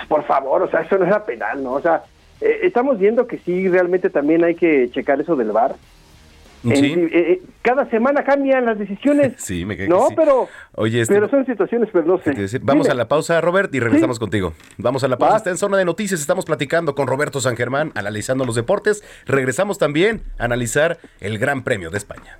por 0.09 0.25
favor, 0.25 0.63
o 0.63 0.69
sea, 0.69 0.81
eso 0.81 0.97
no 0.97 1.05
era 1.05 1.23
penal, 1.25 1.63
¿no? 1.63 1.73
O 1.73 1.81
sea, 1.81 2.03
eh, 2.41 2.59
estamos 2.63 2.99
viendo 2.99 3.25
que 3.27 3.37
sí, 3.39 3.69
realmente 3.69 4.09
también 4.09 4.43
hay 4.43 4.55
que 4.55 4.89
checar 4.91 5.21
eso 5.21 5.37
del 5.37 5.51
VAR. 5.53 5.75
Sí. 6.61 6.69
eh, 6.73 7.09
eh, 7.13 7.41
cada 7.61 7.89
semana 7.89 8.25
cambian 8.25 8.65
las 8.65 8.77
decisiones. 8.77 9.33
Sí, 9.37 9.63
me 9.63 9.77
que 9.77 9.87
No, 9.87 10.09
sí. 10.09 10.15
pero, 10.17 10.49
Oye, 10.75 10.99
este- 11.01 11.13
pero 11.13 11.29
son 11.29 11.45
situaciones, 11.45 11.87
pero 11.93 12.03
no 12.05 12.17
sé. 12.17 12.33
Te 12.33 12.41
decir, 12.41 12.59
Vamos 12.63 12.87
Dime. 12.87 12.91
a 12.91 12.95
la 12.97 13.07
pausa, 13.07 13.39
Robert, 13.39 13.73
y 13.73 13.79
regresamos 13.79 14.19
contigo. 14.19 14.51
Vamos 14.77 15.05
a 15.05 15.07
la 15.07 15.17
pausa. 15.17 15.31
Va. 15.33 15.37
Está 15.37 15.49
en 15.51 15.57
zona 15.57 15.77
de 15.77 15.85
noticias. 15.85 16.19
Estamos 16.19 16.43
platicando 16.43 16.95
con 16.95 17.07
Roberto 17.07 17.39
San 17.39 17.55
Germán, 17.55 17.93
analizando 17.95 18.43
los 18.43 18.55
deportes. 18.55 19.05
Regresamos 19.25 19.77
también 19.77 20.21
a 20.37 20.45
analizar 20.45 20.97
el 21.21 21.37
Gran 21.39 21.63
Premio 21.63 21.91
de 21.91 21.97
España. 21.97 22.39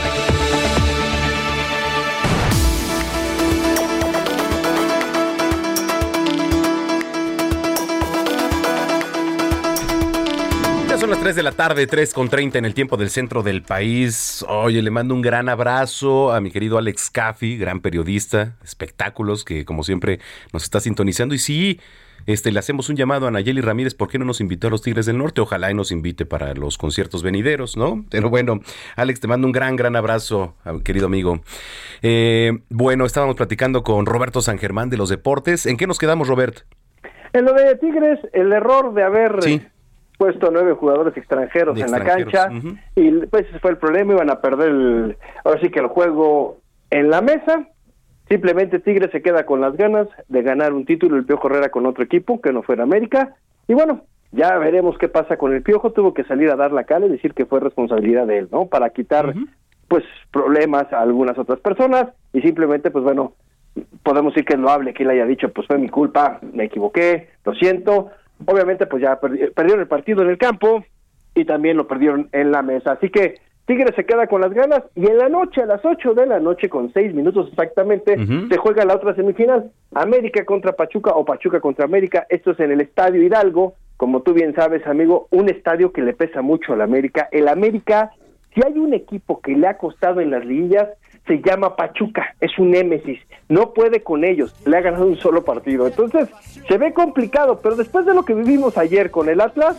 Son 11.01 11.09
las 11.09 11.19
3 11.19 11.35
de 11.35 11.41
la 11.41 11.51
tarde, 11.51 11.87
3 11.87 12.13
con 12.13 12.29
30 12.29 12.59
en 12.59 12.65
el 12.65 12.75
tiempo 12.75 12.95
del 12.95 13.09
centro 13.09 13.41
del 13.41 13.63
país. 13.63 14.45
Oye, 14.47 14.83
le 14.83 14.91
mando 14.91 15.15
un 15.15 15.23
gran 15.23 15.49
abrazo 15.49 16.31
a 16.31 16.39
mi 16.41 16.51
querido 16.51 16.77
Alex 16.77 17.09
Caffi, 17.09 17.57
gran 17.57 17.79
periodista, 17.79 18.55
espectáculos, 18.63 19.43
que 19.43 19.65
como 19.65 19.83
siempre 19.83 20.19
nos 20.53 20.61
está 20.61 20.79
sintonizando. 20.79 21.33
Y 21.33 21.39
sí, 21.39 21.79
este, 22.27 22.51
le 22.51 22.59
hacemos 22.59 22.87
un 22.89 22.97
llamado 22.97 23.25
a 23.25 23.31
Nayeli 23.31 23.61
Ramírez, 23.61 23.95
¿por 23.95 24.09
qué 24.09 24.19
no 24.19 24.25
nos 24.25 24.41
invitó 24.41 24.67
a 24.67 24.69
los 24.69 24.83
Tigres 24.83 25.07
del 25.07 25.17
Norte? 25.17 25.41
Ojalá 25.41 25.71
y 25.71 25.73
nos 25.73 25.91
invite 25.91 26.27
para 26.27 26.53
los 26.53 26.77
conciertos 26.77 27.23
venideros, 27.23 27.77
¿no? 27.77 28.05
Pero 28.11 28.29
bueno, 28.29 28.59
Alex, 28.95 29.21
te 29.21 29.27
mando 29.27 29.47
un 29.47 29.53
gran, 29.53 29.75
gran 29.77 29.95
abrazo, 29.95 30.53
querido 30.83 31.07
amigo. 31.07 31.41
Eh, 32.03 32.59
bueno, 32.69 33.07
estábamos 33.07 33.37
platicando 33.37 33.81
con 33.81 34.05
Roberto 34.05 34.39
San 34.43 34.59
Germán 34.59 34.91
de 34.91 34.97
los 34.97 35.09
deportes. 35.09 35.65
¿En 35.65 35.77
qué 35.77 35.87
nos 35.87 35.97
quedamos, 35.97 36.27
Robert? 36.27 36.59
En 37.33 37.45
lo 37.45 37.53
de 37.53 37.75
Tigres, 37.77 38.19
el 38.33 38.51
error 38.51 38.93
de 38.93 39.03
haber 39.03 39.41
Sí. 39.41 39.61
Puesto 40.21 40.51
nueve 40.51 40.73
jugadores 40.73 41.17
extranjeros 41.17 41.73
De 41.73 41.81
en 41.81 41.89
la 41.89 42.03
cancha, 42.03 42.47
y 42.95 43.09
pues 43.25 43.47
ese 43.49 43.57
fue 43.57 43.71
el 43.71 43.77
problema, 43.77 44.13
iban 44.13 44.29
a 44.29 44.39
perder 44.39 44.69
el, 44.69 45.17
ahora 45.43 45.59
sí 45.59 45.71
que 45.71 45.79
el 45.79 45.87
juego 45.87 46.59
en 46.91 47.09
la 47.09 47.21
mesa. 47.21 47.67
Simplemente 48.29 48.77
Tigres 48.77 49.09
se 49.11 49.23
queda 49.23 49.47
con 49.47 49.61
las 49.61 49.75
ganas 49.75 50.07
de 50.27 50.43
ganar 50.43 50.73
un 50.73 50.85
título, 50.85 51.17
el 51.17 51.25
Piojo 51.25 51.47
Herrera 51.47 51.69
con 51.69 51.87
otro 51.87 52.03
equipo, 52.03 52.39
que 52.39 52.53
no 52.53 52.61
fuera 52.61 52.83
América. 52.83 53.35
Y 53.67 53.73
bueno, 53.73 54.03
ya 54.31 54.59
veremos 54.59 54.95
qué 54.99 55.07
pasa 55.07 55.37
con 55.37 55.55
el 55.55 55.63
Piojo. 55.63 55.91
Tuvo 55.91 56.13
que 56.13 56.23
salir 56.25 56.51
a 56.51 56.55
dar 56.55 56.71
la 56.71 56.83
cara 56.83 57.07
y 57.07 57.09
decir 57.09 57.33
que 57.33 57.47
fue 57.47 57.59
responsabilidad 57.59 58.27
de 58.27 58.37
él, 58.37 58.47
¿no? 58.51 58.67
Para 58.67 58.91
quitar, 58.91 59.33
pues, 59.87 60.03
problemas 60.31 60.93
a 60.93 61.01
algunas 61.01 61.35
otras 61.39 61.59
personas 61.61 62.09
y 62.31 62.41
simplemente, 62.41 62.91
pues 62.91 63.03
bueno, 63.03 63.33
podemos 64.03 64.35
decir 64.35 64.45
que 64.45 64.53
es 64.53 64.59
loable 64.59 64.93
que 64.93 65.01
él 65.01 65.09
haya 65.09 65.25
dicho, 65.25 65.51
pues 65.51 65.65
fue 65.65 65.79
mi 65.79 65.89
culpa, 65.89 66.39
me 66.53 66.65
equivoqué, 66.65 67.29
lo 67.43 67.55
siento. 67.55 68.11
Obviamente, 68.45 68.85
pues 68.85 69.01
ya 69.03 69.19
perdi- 69.19 69.53
perdieron 69.53 69.81
el 69.81 69.87
partido 69.87 70.21
en 70.23 70.29
el 70.29 70.37
campo 70.37 70.83
y 71.35 71.45
también 71.45 71.77
lo 71.77 71.87
perdieron 71.87 72.29
en 72.31 72.51
la 72.51 72.61
mesa. 72.61 72.93
Así 72.93 73.09
que 73.09 73.35
Tigres 73.65 73.95
se 73.95 74.05
queda 74.05 74.27
con 74.27 74.41
las 74.41 74.53
ganas 74.53 74.81
y 74.95 75.05
en 75.07 75.17
la 75.17 75.29
noche, 75.29 75.61
a 75.61 75.65
las 75.65 75.85
8 75.85 76.13
de 76.13 76.25
la 76.25 76.39
noche, 76.39 76.67
con 76.67 76.91
6 76.91 77.13
minutos 77.13 77.47
exactamente, 77.49 78.17
se 78.49 78.57
juega 78.57 78.83
la 78.85 78.95
otra 78.95 79.15
semifinal. 79.15 79.71
América 79.93 80.43
contra 80.45 80.73
Pachuca 80.73 81.11
o 81.11 81.23
Pachuca 81.23 81.59
contra 81.61 81.85
América. 81.85 82.25
Esto 82.29 82.51
es 82.51 82.59
en 82.59 82.71
el 82.71 82.81
Estadio 82.81 83.21
Hidalgo. 83.21 83.75
Como 83.97 84.23
tú 84.23 84.33
bien 84.33 84.55
sabes, 84.55 84.85
amigo, 84.87 85.27
un 85.29 85.47
estadio 85.47 85.93
que 85.93 86.01
le 86.01 86.13
pesa 86.13 86.41
mucho 86.41 86.73
al 86.73 86.81
América. 86.81 87.29
El 87.31 87.47
América, 87.47 88.11
si 88.53 88.61
hay 88.65 88.77
un 88.79 88.93
equipo 88.95 89.39
que 89.41 89.51
le 89.55 89.67
ha 89.67 89.77
costado 89.77 90.21
en 90.21 90.31
las 90.31 90.43
liguillas, 90.43 90.89
se 91.27 91.41
llama 91.41 91.75
Pachuca, 91.75 92.35
es 92.39 92.57
un 92.57 92.71
némesis, 92.71 93.19
no 93.47 93.73
puede 93.73 94.01
con 94.01 94.23
ellos, 94.23 94.55
le 94.65 94.77
ha 94.77 94.81
ganado 94.81 95.05
un 95.05 95.17
solo 95.17 95.43
partido. 95.43 95.87
Entonces, 95.87 96.29
se 96.67 96.77
ve 96.77 96.93
complicado, 96.93 97.59
pero 97.61 97.75
después 97.75 98.05
de 98.05 98.13
lo 98.13 98.23
que 98.23 98.33
vivimos 98.33 98.77
ayer 98.77 99.11
con 99.11 99.29
el 99.29 99.39
Atlas, 99.39 99.77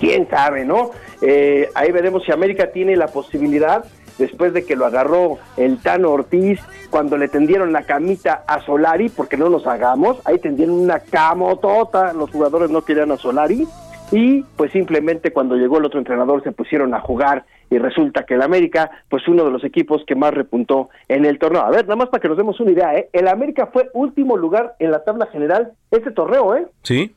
quién 0.00 0.28
sabe, 0.28 0.64
¿no? 0.64 0.90
Eh, 1.20 1.68
ahí 1.74 1.92
veremos 1.92 2.24
si 2.24 2.32
América 2.32 2.70
tiene 2.72 2.96
la 2.96 3.08
posibilidad, 3.08 3.84
después 4.18 4.52
de 4.52 4.64
que 4.64 4.76
lo 4.76 4.86
agarró 4.86 5.38
el 5.56 5.78
Tano 5.78 6.10
Ortiz, 6.10 6.60
cuando 6.90 7.16
le 7.16 7.28
tendieron 7.28 7.72
la 7.72 7.82
camita 7.82 8.44
a 8.46 8.60
Solari, 8.64 9.08
porque 9.08 9.36
no 9.36 9.48
nos 9.48 9.66
hagamos, 9.66 10.20
ahí 10.24 10.38
tendieron 10.38 10.76
una 10.76 11.00
camotota, 11.00 12.12
los 12.12 12.30
jugadores 12.30 12.70
no 12.70 12.82
querían 12.82 13.12
a 13.12 13.16
Solari, 13.16 13.66
y 14.10 14.42
pues 14.56 14.72
simplemente 14.72 15.32
cuando 15.32 15.56
llegó 15.56 15.78
el 15.78 15.84
otro 15.84 15.98
entrenador 15.98 16.42
se 16.42 16.52
pusieron 16.52 16.94
a 16.94 17.00
jugar 17.00 17.44
y 17.70 17.78
resulta 17.78 18.24
que 18.24 18.34
el 18.34 18.42
América, 18.42 18.90
pues 19.10 19.28
uno 19.28 19.44
de 19.44 19.50
los 19.50 19.62
equipos 19.64 20.02
que 20.06 20.14
más 20.14 20.32
repuntó 20.32 20.88
en 21.08 21.26
el 21.26 21.38
torneo. 21.38 21.62
A 21.62 21.70
ver, 21.70 21.84
nada 21.84 21.96
más 21.96 22.08
para 22.08 22.20
que 22.22 22.28
nos 22.28 22.38
demos 22.38 22.58
una 22.60 22.70
idea, 22.70 22.94
¿eh? 22.94 23.10
El 23.12 23.28
América 23.28 23.68
fue 23.72 23.90
último 23.92 24.36
lugar 24.36 24.74
en 24.78 24.90
la 24.90 25.04
tabla 25.04 25.26
general 25.26 25.72
este 25.90 26.10
torneo, 26.10 26.56
¿eh? 26.56 26.66
Sí. 26.82 27.14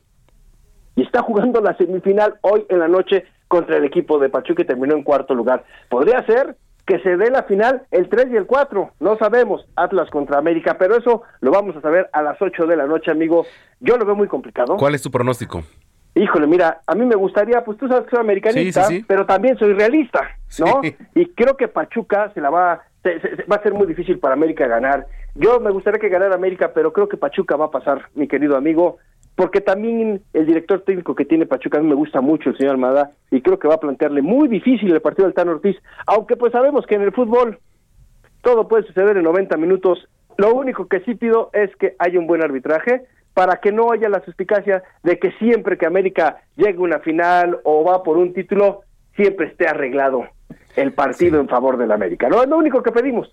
y 0.94 1.02
está 1.02 1.22
jugando 1.22 1.60
la 1.62 1.74
semifinal 1.76 2.34
hoy 2.42 2.66
en 2.68 2.78
la 2.78 2.88
noche 2.88 3.24
contra 3.48 3.78
el 3.78 3.84
equipo 3.84 4.18
de 4.18 4.28
Pachuca 4.28 4.62
y 4.62 4.66
terminó 4.66 4.94
en 4.94 5.02
cuarto 5.02 5.34
lugar. 5.34 5.64
Podría 5.88 6.24
ser 6.26 6.56
que 6.84 6.98
se 6.98 7.16
dé 7.16 7.30
la 7.30 7.44
final 7.44 7.82
el 7.90 8.08
3 8.08 8.26
y 8.32 8.36
el 8.36 8.46
4, 8.46 8.90
no 9.00 9.16
sabemos, 9.16 9.64
Atlas 9.76 10.10
contra 10.10 10.38
América, 10.38 10.76
pero 10.78 10.96
eso 10.96 11.22
lo 11.40 11.50
vamos 11.50 11.76
a 11.76 11.80
saber 11.80 12.10
a 12.12 12.22
las 12.22 12.40
8 12.42 12.66
de 12.66 12.76
la 12.76 12.86
noche, 12.86 13.10
amigo. 13.10 13.46
Yo 13.80 13.96
lo 13.96 14.04
veo 14.04 14.16
muy 14.16 14.26
complicado. 14.26 14.76
¿Cuál 14.76 14.94
es 14.94 15.02
tu 15.02 15.10
pronóstico? 15.10 15.62
Híjole, 16.14 16.46
mira, 16.46 16.80
a 16.86 16.94
mí 16.94 17.06
me 17.06 17.14
gustaría, 17.16 17.64
pues 17.64 17.78
tú 17.78 17.88
sabes 17.88 18.04
que 18.04 18.10
soy 18.10 18.20
americanista, 18.20 18.84
Sí, 18.84 18.94
sí, 18.96 19.00
sí. 19.00 19.04
pero 19.08 19.24
también 19.24 19.56
soy 19.56 19.72
realista, 19.72 20.20
¿no? 20.58 20.82
Y 21.14 21.26
creo 21.28 21.56
que 21.56 21.68
Pachuca 21.68 22.30
se 22.34 22.40
la 22.42 22.50
va, 22.50 22.82
se- 23.02 23.18
se- 23.20 23.44
va 23.50 23.56
a 23.56 23.62
ser 23.62 23.72
muy 23.72 23.86
difícil 23.86 24.18
para 24.18 24.34
América 24.34 24.66
ganar. 24.66 25.06
Yo 25.34 25.58
me 25.60 25.70
gustaría 25.70 25.98
que 25.98 26.10
ganara 26.10 26.34
América, 26.34 26.72
pero 26.74 26.92
creo 26.92 27.08
que 27.08 27.16
Pachuca 27.16 27.56
va 27.56 27.66
a 27.66 27.70
pasar, 27.70 28.02
mi 28.14 28.28
querido 28.28 28.56
amigo. 28.56 28.98
porque 29.34 29.62
también 29.62 30.20
el 30.34 30.44
director 30.44 30.82
técnico 30.82 31.14
que 31.14 31.24
tiene 31.24 31.46
Pachuca 31.46 31.78
a 31.78 31.80
mí 31.80 31.88
me 31.88 31.94
gusta 31.94 32.20
mucho, 32.20 32.50
el 32.50 32.56
señor 32.58 32.72
Almada, 32.72 33.12
y 33.30 33.40
creo 33.40 33.58
que 33.58 33.66
va 33.66 33.76
a 33.76 33.80
plantearle 33.80 34.20
muy 34.20 34.46
difícil 34.46 34.92
el 34.92 35.00
partido 35.00 35.24
del 35.24 35.32
Tano 35.34 35.52
Ortiz, 35.52 35.74
aunque 36.06 36.36
pues 36.36 36.52
sabemos 36.52 36.84
que 36.86 36.96
en 36.96 37.02
el 37.02 37.12
fútbol 37.12 37.58
todo 38.42 38.68
puede 38.68 38.84
suceder 38.86 39.16
en 39.16 39.22
90 39.24 39.56
minutos. 39.56 40.06
Lo 40.36 40.52
único 40.54 40.86
que 40.86 41.00
sí 41.00 41.14
pido 41.14 41.48
es 41.54 41.74
que 41.76 41.96
haya 41.98 42.18
un 42.18 42.26
buen 42.26 42.42
arbitraje 42.42 43.06
para 43.34 43.56
que 43.56 43.72
no 43.72 43.92
haya 43.92 44.08
la 44.08 44.24
suspicacia 44.24 44.82
de 45.02 45.18
que 45.18 45.32
siempre 45.32 45.78
que 45.78 45.86
América 45.86 46.42
llegue 46.56 46.78
a 46.78 46.80
una 46.82 46.98
final 47.00 47.58
o 47.64 47.84
va 47.84 48.02
por 48.02 48.16
un 48.18 48.32
título, 48.34 48.82
siempre 49.16 49.46
esté 49.46 49.66
arreglado 49.68 50.24
el 50.76 50.92
partido 50.92 51.40
en 51.40 51.48
favor 51.48 51.76
del 51.78 51.92
América. 51.92 52.28
No 52.28 52.42
es 52.42 52.48
lo 52.48 52.56
único 52.58 52.82
que 52.82 52.92
pedimos. 52.92 53.30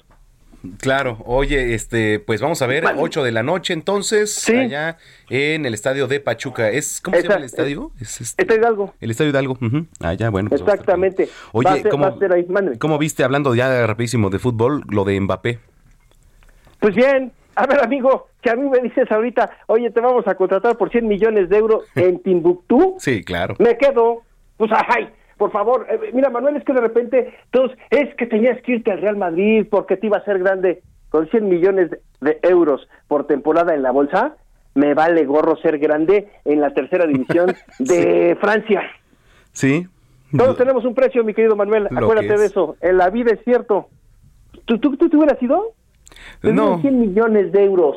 Claro, 0.81 1.19
oye, 1.25 1.73
este, 1.73 2.19
pues 2.19 2.41
vamos 2.41 2.61
a 2.61 2.67
ver, 2.67 2.83
8 2.97 3.23
de 3.23 3.31
la 3.31 3.43
noche 3.43 3.71
entonces, 3.73 4.49
allá 4.49 4.97
en 5.29 5.65
el 5.65 5.73
estadio 5.73 6.07
de 6.07 6.19
Pachuca. 6.19 6.69
¿Es, 6.69 6.99
¿Cómo 6.99 7.15
se 7.15 7.23
llama 7.23 7.35
el 7.37 7.43
estadio? 7.45 7.91
Es 8.01 8.19
este, 8.19 8.43
Hidalgo. 8.55 8.93
el 8.99 9.09
estadio 9.11 9.29
Hidalgo. 9.31 9.53
ujú. 9.61 9.85
Allá, 10.01 10.29
bueno. 10.29 10.49
pues 10.49 10.59
Exactamente. 10.59 11.29
Oye, 11.53 11.81
ser- 11.81 11.89
¿cómo, 11.89 12.05
ahí. 12.07 12.45
¿cómo 12.77 12.97
viste, 12.97 13.23
hablando 13.23 13.55
ya 13.55 13.87
rapidísimo 13.87 14.29
de 14.29 14.39
fútbol, 14.39 14.83
lo 14.89 15.05
de 15.05 15.21
Mbappé? 15.21 15.59
Pues 16.81 16.93
bien, 16.93 17.31
a 17.59 17.67
ver 17.67 17.83
amigo, 17.83 18.27
que 18.41 18.49
a 18.49 18.55
mí 18.55 18.69
me 18.69 18.79
dices 18.79 19.11
ahorita, 19.11 19.49
oye, 19.67 19.91
te 19.91 19.99
vamos 19.99 20.27
a 20.27 20.35
contratar 20.35 20.77
por 20.77 20.89
100 20.89 21.07
millones 21.07 21.49
de 21.49 21.57
euros 21.57 21.83
en 21.95 22.19
Timbuktu, 22.19 22.95
Sí, 22.99 23.23
claro. 23.23 23.55
me 23.59 23.77
quedo, 23.77 24.21
pues 24.57 24.71
ay, 24.87 25.09
por 25.37 25.51
favor, 25.51 25.85
eh, 25.89 26.11
mira 26.13 26.29
Manuel, 26.29 26.55
es 26.57 26.63
que 26.63 26.73
de 26.73 26.81
repente, 26.81 27.33
todos, 27.51 27.71
es 27.89 28.13
que 28.15 28.25
tenías 28.25 28.61
que 28.61 28.73
irte 28.73 28.91
al 28.91 29.01
Real 29.01 29.17
Madrid 29.17 29.65
porque 29.69 29.97
te 29.97 30.07
iba 30.07 30.17
a 30.17 30.25
ser 30.25 30.39
grande 30.39 30.81
con 31.09 31.29
100 31.29 31.49
millones 31.49 31.89
de, 32.21 32.39
euros 32.43 32.87
por 33.07 33.25
temporada 33.27 33.73
en 33.73 33.81
la 33.81 33.91
bolsa, 33.91 34.35
me 34.75 34.93
vale 34.93 35.25
gorro 35.25 35.55
ser 35.57 35.79
grande 35.79 36.29
en 36.45 36.61
la 36.61 36.71
tercera 36.73 37.05
división 37.07 37.53
de 37.79 38.37
Francia. 38.39 38.83
Sí. 39.51 39.87
Todos 40.37 40.57
tenemos 40.57 40.85
un 40.85 40.93
precio, 40.93 41.23
mi 41.23 41.33
querido 41.33 41.55
Manuel, 41.55 41.87
Lo 41.89 41.99
acuérdate 41.99 42.35
es. 42.35 42.39
de 42.39 42.45
eso, 42.45 42.75
en 42.81 42.97
la 42.97 43.09
vida 43.09 43.31
es 43.31 43.43
cierto. 43.43 43.87
¿Tú, 44.65 44.77
tú, 44.77 44.95
tú 44.95 45.09
te 45.09 45.17
hubieras 45.17 45.41
ido? 45.41 45.73
Te 46.41 46.51
No. 46.53 46.77
dieron 46.77 46.81
100 46.81 46.99
millones 46.99 47.51
de 47.51 47.63
euros 47.65 47.95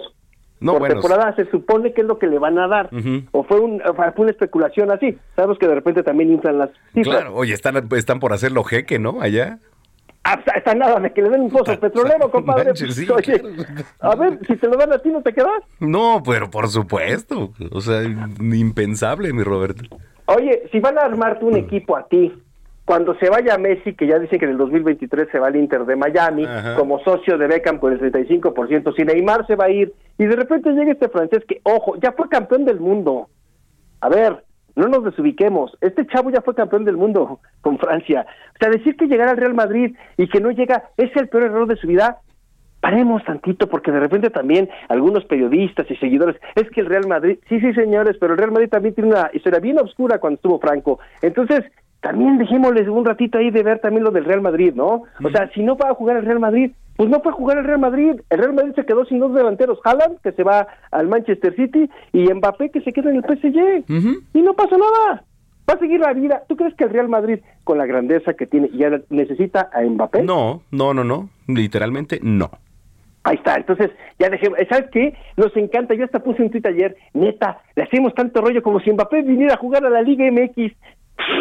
No, 0.61 0.73
por 0.73 0.81
bueno. 0.81 0.95
temporada, 1.01 1.35
se 1.37 1.51
supone 1.51 1.93
que 1.93 2.03
es 2.03 2.07
lo 2.07 2.19
que 2.19 2.27
le 2.27 2.39
van 2.39 2.59
a 2.59 2.69
dar. 2.69 2.89
Ujú. 2.93 3.23
O 3.33 3.43
fue, 3.45 3.61
un, 3.61 3.81
fue 3.81 4.13
una 4.19 4.31
especulación 4.31 4.91
así. 4.93 5.17
Sabemos 5.37 5.59
que 5.59 5.67
de 5.69 5.75
repente 5.75 6.03
también 6.03 6.31
inflan 6.33 6.59
las 6.59 6.71
cifras. 6.95 7.17
Claro, 7.17 7.35
oye, 7.35 7.55
están, 7.55 7.77
están 7.97 8.21
por 8.21 8.33
hacerlo 8.33 8.63
jeque, 8.65 8.99
¿no? 8.99 9.21
Allá. 9.21 9.59
Hasta, 10.25 10.53
hasta 10.53 10.75
nada 10.77 11.01
de 11.01 11.13
que 11.13 11.21
le 11.21 11.31
den 11.31 11.41
un 11.41 11.51
pozo 11.51 11.77
petrolero, 11.81 12.31
compadre. 12.31 12.67
manches, 12.67 12.95
sí, 12.95 13.09
Oye, 13.11 13.43
a 13.99 14.15
ver, 14.15 14.39
si 14.47 14.55
te 14.57 14.69
lo 14.69 14.77
dan 14.77 14.93
a 14.93 14.99
ti, 14.99 15.09
¿no 15.09 15.21
te 15.21 15.33
quedas? 15.33 15.65
No, 15.81 16.23
pero 16.25 16.49
por 16.49 16.69
supuesto. 16.69 17.51
O 17.73 17.81
sea, 17.81 18.05
impensable, 18.05 19.33
mi 19.33 19.43
Roberto. 19.43 19.83
Oye, 20.27 20.63
si 20.71 20.79
van 20.79 20.97
a 20.99 21.03
armarte 21.03 21.45
un 21.45 21.57
equipo 21.57 21.97
a 21.97 22.07
ti, 22.07 22.33
cuando 22.93 23.15
se 23.15 23.31
vaya 23.31 23.57
Messi, 23.57 23.95
que 23.95 24.07
ya 24.07 24.19
dicen 24.19 24.39
que 24.39 24.45
en 24.45 24.51
el 24.51 24.59
2023 24.59 25.27
se 25.33 25.39
va 25.39 25.47
al 25.47 25.57
Inter 25.57 25.87
de 25.87 25.97
Miami, 25.97 26.45
Ajá. 26.45 26.75
como 26.75 26.99
socio 26.99 27.39
de 27.39 27.47
Beckham 27.47 27.81
por 27.81 27.91
el 27.91 27.99
35%, 27.99 28.95
si 28.95 29.03
Neymar 29.03 29.47
se 29.47 29.57
va 29.57 29.65
a 29.65 29.71
ir, 29.71 29.95
y 30.19 30.27
de 30.27 30.37
repente 30.37 30.71
llega 30.73 30.93
este 30.93 31.09
francés 31.09 31.43
que, 31.49 31.63
ojo, 31.63 31.97
ya 32.03 32.13
fue 32.13 32.29
campeón 32.29 32.67
del 32.67 32.81
mundo. 32.81 33.31
A 34.03 34.11
ver, 34.11 34.45
no 34.77 34.89
nos 34.89 35.05
desubiquemos. 35.05 35.75
Este 35.81 36.07
chavo 36.07 36.29
ya 36.29 36.43
fue 36.43 36.55
campeón 36.55 36.85
del 36.85 36.99
mundo 36.99 37.41
con 37.63 37.79
Francia. 37.79 38.27
O 38.57 38.59
sea, 38.61 38.69
decir 38.69 38.95
que 38.99 39.07
llegar 39.07 39.31
al 39.31 39.39
Real 39.39 39.55
Madrid 39.55 39.97
y 40.19 40.29
que 40.29 40.43
no 40.43 40.51
llega 40.51 40.91
es 40.99 41.17
el 41.17 41.31
peor 41.31 41.45
error 41.45 41.67
de 41.67 41.77
su 41.77 41.87
vida. 41.87 42.19
Paremos 42.81 43.25
tantito, 43.25 43.69
porque 43.69 43.91
de 43.91 44.01
repente 44.01 44.29
también 44.29 44.69
algunos 44.91 45.25
periodistas 45.25 45.91
y 45.91 45.97
seguidores, 45.97 46.37
es 46.57 46.69
que 46.69 46.81
el 46.83 46.89
Real 46.89 47.07
Madrid, 47.07 47.39
sí, 47.49 47.59
sí, 47.59 47.73
señores, 47.73 48.19
pero 48.21 48.35
el 48.35 48.39
Real 48.39 48.53
Madrid 48.53 48.69
también 48.69 48.95
tiene 48.95 49.13
una 49.13 49.31
historia 49.33 49.61
bien 49.61 49.79
oscura 49.79 50.19
cuando 50.19 50.35
estuvo 50.35 50.59
Franco. 50.59 50.99
Entonces, 51.23 51.63
también 52.03 52.37
dejémosles 52.37 52.89
un 52.89 53.05
ratito 53.05 53.39
ahí 53.39 53.51
de 53.51 53.63
ver 53.63 53.79
también 53.79 54.03
lo 54.03 54.11
del 54.11 54.25
Real 54.25 54.43
Madrid, 54.43 54.75
¿no? 54.75 55.05
O 55.25 55.31
sea, 55.31 55.49
si 55.55 55.63
no 55.63 55.77
va 55.77 55.91
a 55.91 55.95
jugar 55.95 56.17
el 56.17 56.27
Real 56.27 56.41
Madrid, 56.41 56.73
pues 56.97 57.09
no 57.09 57.23
puede 57.23 57.37
jugar 57.37 57.59
el 57.59 57.65
Real 57.65 57.79
Madrid. 57.79 58.21
El 58.29 58.39
Real 58.39 58.53
Madrid 58.55 58.73
se 58.75 58.85
quedó 58.85 59.05
sin 59.05 59.21
dos 59.21 59.33
delanteros, 59.33 59.79
Haaland, 59.85 60.21
que 60.21 60.33
se 60.33 60.43
va 60.43 60.67
al 60.91 61.07
Manchester 61.07 61.55
City, 61.55 61.89
y 62.13 62.35
Mbappé, 62.35 62.71
que 62.71 62.81
se 62.81 62.93
queda 62.93 63.11
en 63.11 63.17
el 63.17 63.23
PSG. 63.23 63.85
Y 64.35 64.43
no 64.43 64.55
pasa 64.55 64.77
nada. 64.77 65.25
Va 65.71 65.75
a 65.75 65.79
seguir 65.79 66.01
la 66.01 66.13
vida. 66.13 66.43
¿Tú 66.49 66.57
crees 66.57 66.75
que 66.75 66.85
el 66.85 66.91
Real 66.91 67.09
Madrid, 67.09 67.39
con 67.63 67.79
la 67.79 67.87
grandeza 67.87 68.35
que 68.35 68.47
tiene, 68.47 68.69
ya 68.75 68.91
necesita 69.09 69.71
a 69.73 69.83
Mbappé? 69.83 70.25
No, 70.25 70.63
no, 70.73 70.93
no, 70.93 71.05
no. 71.05 71.29
Literalmente 71.47 72.19
no. 72.21 72.51
Ahí 73.25 73.37
está, 73.37 73.55
entonces 73.55 73.93
ya 74.19 74.29
dejemos, 74.29 74.59
¿sabes 74.69 74.91
qué? 74.91 75.15
Nos 75.37 75.57
encanta, 75.57 75.95
yo 75.95 76.05
hasta 76.05 76.19
puse 76.19 76.43
un 76.43 76.51
tweet 76.51 76.67
ayer, 76.67 76.97
neta, 77.15 77.61
le 77.77 77.85
hacemos 77.85 78.13
tanto 78.15 78.41
rollo 78.41 78.65
como 78.65 78.81
si 78.81 78.91
Mbappé 78.91 79.23
viniera 79.23 79.55
a 79.55 79.59
jugar 79.59 79.85
a 79.85 79.91
la 79.91 80.03
Liga 80.03 80.25
MX. 80.29 80.73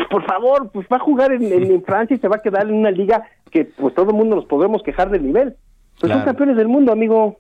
Por 0.10 0.24
favor, 0.26 0.70
pues 0.72 0.88
va 0.92 0.98
a 0.98 1.00
jugar 1.00 1.32
en, 1.32 1.44
en- 1.44 1.72
en 1.72 1.84
Francia 1.84 2.16
y 2.16 2.20
se 2.20 2.28
va 2.28 2.38
a 2.38 2.42
quedar 2.42 2.68
en 2.68 2.76
una 2.76 2.92
liga 2.92 3.24
que 3.50 3.66
pues 3.66 3.94
todo 3.96 4.10
el 4.12 4.16
mundo 4.16 4.36
nos 4.36 4.46
podremos 4.46 4.82
quejar 4.84 5.10
del 5.10 5.24
nivel. 5.26 5.56
Pues 6.00 6.10
son 6.12 6.22
Claro. 6.22 6.26
campeones 6.26 6.58
del 6.58 6.68
mundo, 6.68 6.92
amigo. 6.92 7.38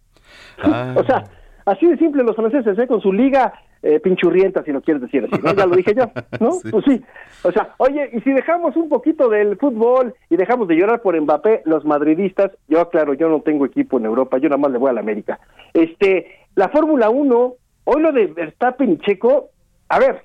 Ah. 0.64 0.94
O 0.98 1.04
sea, 1.04 1.24
así 1.66 1.88
de 1.88 1.98
simple 1.98 2.24
los 2.24 2.36
franceses, 2.36 2.78
¿eh? 2.78 2.88
Con 2.88 3.02
su 3.02 3.12
liga 3.14 3.54
eh, 3.84 4.00
pinchurrienta, 4.00 4.64
si 4.64 4.72
lo 4.72 4.82
quieres 4.82 5.02
decir 5.02 5.26
así, 5.32 5.42
¿no? 5.44 5.54
Ya 5.54 5.66
lo 5.66 5.76
dije 5.76 5.94
yo, 5.96 6.04
¿no? 6.40 6.52
Sí. 6.64 6.70
Pues 6.72 6.86
sí. 6.86 7.02
O 7.44 7.52
sea, 7.52 7.74
oye, 7.78 8.10
y 8.14 8.22
si 8.22 8.32
dejamos 8.32 8.76
un 8.76 8.90
poquito 8.90 9.28
del 9.30 9.58
fútbol 9.58 10.14
y 10.30 10.36
dejamos 10.38 10.68
de 10.68 10.76
llorar 10.76 11.02
por 11.02 11.20
Mbappé, 11.20 11.64
los 11.66 11.84
madridistas, 11.84 12.52
yo 12.68 12.80
aclaro, 12.80 13.14
yo 13.16 13.28
no 13.30 13.42
tengo 13.42 13.66
equipo 13.66 13.98
en 13.98 14.06
Europa, 14.06 14.38
yo 14.38 14.50
nada 14.50 14.58
más 14.62 14.72
le 14.72 14.78
voy 14.78 14.90
a 14.92 14.94
la 14.94 15.00
América. 15.02 15.40
Este, 15.74 16.28
la 16.56 16.70
Fórmula 16.70 17.10
1, 17.10 17.54
hoy 17.86 18.02
lo 18.02 18.12
de 18.12 18.28
Verstappen 18.28 18.92
y 18.92 18.98
Checo, 19.00 19.50
a 19.90 19.98
ver, 20.00 20.22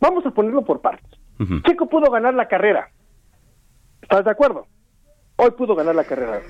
vamos 0.00 0.24
a 0.24 0.30
ponerlo 0.30 0.62
por 0.62 0.80
partes. 0.80 1.15
Checo 1.64 1.88
pudo 1.88 2.10
ganar 2.10 2.34
la 2.34 2.48
carrera. 2.48 2.90
¿Estás 4.02 4.24
de 4.24 4.30
acuerdo? 4.30 4.66
Hoy 5.36 5.50
pudo 5.50 5.74
ganar 5.74 5.94
la 5.94 6.04
carrera. 6.04 6.40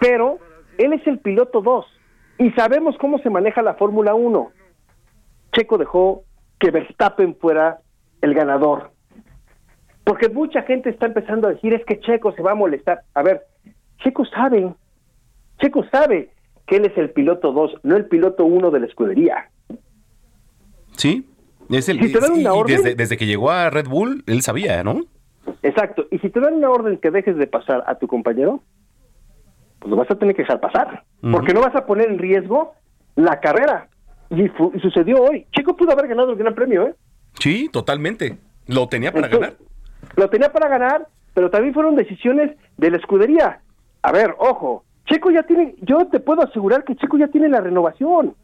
Pero 0.00 0.38
él 0.78 0.92
es 0.92 1.06
el 1.06 1.18
piloto 1.18 1.60
2 1.60 1.86
y 2.38 2.50
sabemos 2.52 2.96
cómo 2.98 3.18
se 3.18 3.30
maneja 3.30 3.62
la 3.62 3.74
Fórmula 3.74 4.14
1. 4.14 4.50
Checo 5.52 5.78
dejó 5.78 6.24
que 6.58 6.70
Verstappen 6.70 7.36
fuera 7.36 7.80
el 8.20 8.34
ganador. 8.34 8.92
Porque 10.04 10.28
mucha 10.28 10.62
gente 10.62 10.90
está 10.90 11.06
empezando 11.06 11.48
a 11.48 11.52
decir 11.52 11.74
es 11.74 11.84
que 11.84 12.00
Checo 12.00 12.32
se 12.32 12.42
va 12.42 12.52
a 12.52 12.54
molestar. 12.56 13.02
A 13.14 13.22
ver, 13.22 13.42
Checo 13.98 14.24
sabe, 14.26 14.74
Checo 15.58 15.84
sabe 15.90 16.30
que 16.66 16.76
él 16.76 16.86
es 16.86 16.96
el 16.96 17.10
piloto 17.10 17.52
2, 17.52 17.80
no 17.82 17.96
el 17.96 18.06
piloto 18.06 18.44
1 18.44 18.70
de 18.70 18.80
la 18.80 18.86
escudería. 18.86 19.50
Sí. 20.96 21.29
Es 21.70 21.88
el, 21.88 22.00
Si 22.00 22.12
te 22.12 22.20
dan 22.20 22.32
una 22.32 22.52
orden- 22.52 22.76
desde, 22.82 22.94
desde 22.94 23.16
que 23.16 23.26
llegó 23.26 23.50
a 23.50 23.70
Red 23.70 23.86
Bull, 23.88 24.24
él 24.26 24.42
sabía, 24.42 24.82
¿no? 24.82 25.00
Exacto. 25.62 26.06
Y 26.10 26.18
si 26.18 26.28
te 26.30 26.40
dan 26.40 26.54
una 26.54 26.70
orden 26.70 26.98
que 26.98 27.10
dejes 27.10 27.36
de 27.36 27.46
pasar 27.46 27.84
a 27.86 27.94
tu 27.96 28.06
compañero, 28.08 28.60
pues 29.78 29.90
lo 29.90 29.96
vas 29.96 30.10
a 30.10 30.16
tener 30.16 30.34
que 30.34 30.42
dejar 30.42 30.60
pasar. 30.60 31.04
Porque 31.32 31.52
no 31.54 31.60
vas 31.60 31.74
a 31.76 31.86
poner 31.86 32.10
en 32.10 32.18
riesgo 32.18 32.72
la 33.16 33.40
carrera. 33.40 33.88
Y, 34.30 34.48
fu- 34.48 34.72
y 34.74 34.80
sucedió 34.80 35.22
hoy. 35.22 35.46
Checo 35.52 35.76
pudo 35.76 35.92
haber 35.92 36.08
ganado 36.08 36.30
el 36.30 36.36
Gran 36.38 36.54
Premio, 36.54 36.86
¿eh? 36.88 36.94
Sí, 37.38 37.68
totalmente. 37.72 38.38
Lo 38.66 38.88
tenía 38.88 39.12
para 39.12 39.26
Entonces, 39.26 39.56
ganar. 39.58 40.14
Lo 40.16 40.30
tenía 40.30 40.52
para 40.52 40.68
ganar, 40.68 41.08
pero 41.34 41.50
también 41.50 41.74
fueron 41.74 41.94
decisiones 41.96 42.56
de 42.76 42.90
la 42.90 42.96
escudería. 42.98 43.60
A 44.02 44.12
ver, 44.12 44.34
ojo, 44.38 44.84
Checo 45.06 45.30
ya 45.30 45.42
tiene, 45.42 45.74
yo 45.82 46.06
te 46.06 46.20
puedo 46.20 46.42
asegurar 46.42 46.84
que 46.84 46.94
Checo 46.96 47.18
ya 47.18 47.28
tiene 47.28 47.48
la 47.48 47.60
renovación 47.60 48.34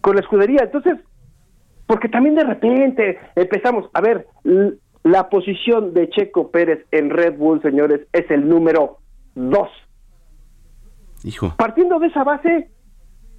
con 0.00 0.14
la 0.16 0.20
escudería. 0.20 0.62
Entonces, 0.64 0.96
porque 1.92 2.08
también 2.08 2.34
de 2.36 2.44
repente 2.44 3.18
empezamos, 3.36 3.90
a 3.92 4.00
ver, 4.00 4.26
la 5.02 5.28
posición 5.28 5.92
de 5.92 6.08
Checo 6.08 6.50
Pérez 6.50 6.86
en 6.90 7.10
Red 7.10 7.36
Bull, 7.36 7.60
señores, 7.60 8.00
es 8.14 8.30
el 8.30 8.48
número 8.48 8.96
dos. 9.34 9.68
Hijo. 11.22 11.52
Partiendo 11.58 11.98
de 11.98 12.06
esa 12.06 12.24
base, 12.24 12.70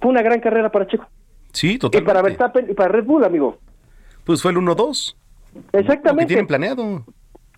fue 0.00 0.12
una 0.12 0.22
gran 0.22 0.38
carrera 0.38 0.70
para 0.70 0.86
Checo. 0.86 1.04
Sí, 1.50 1.72
Y 1.72 1.78
totalmente. 1.78 2.06
para 2.06 2.22
Verstappen 2.22 2.70
y 2.70 2.74
para 2.74 2.90
Red 2.90 3.06
Bull, 3.06 3.24
amigo. 3.24 3.58
Pues 4.22 4.40
fue 4.40 4.52
el 4.52 4.58
1-2. 4.58 5.16
Lo 5.54 5.62
que 5.72 5.78
Exactamente. 5.80 6.26
tienen 6.26 6.46
planeado. 6.46 7.04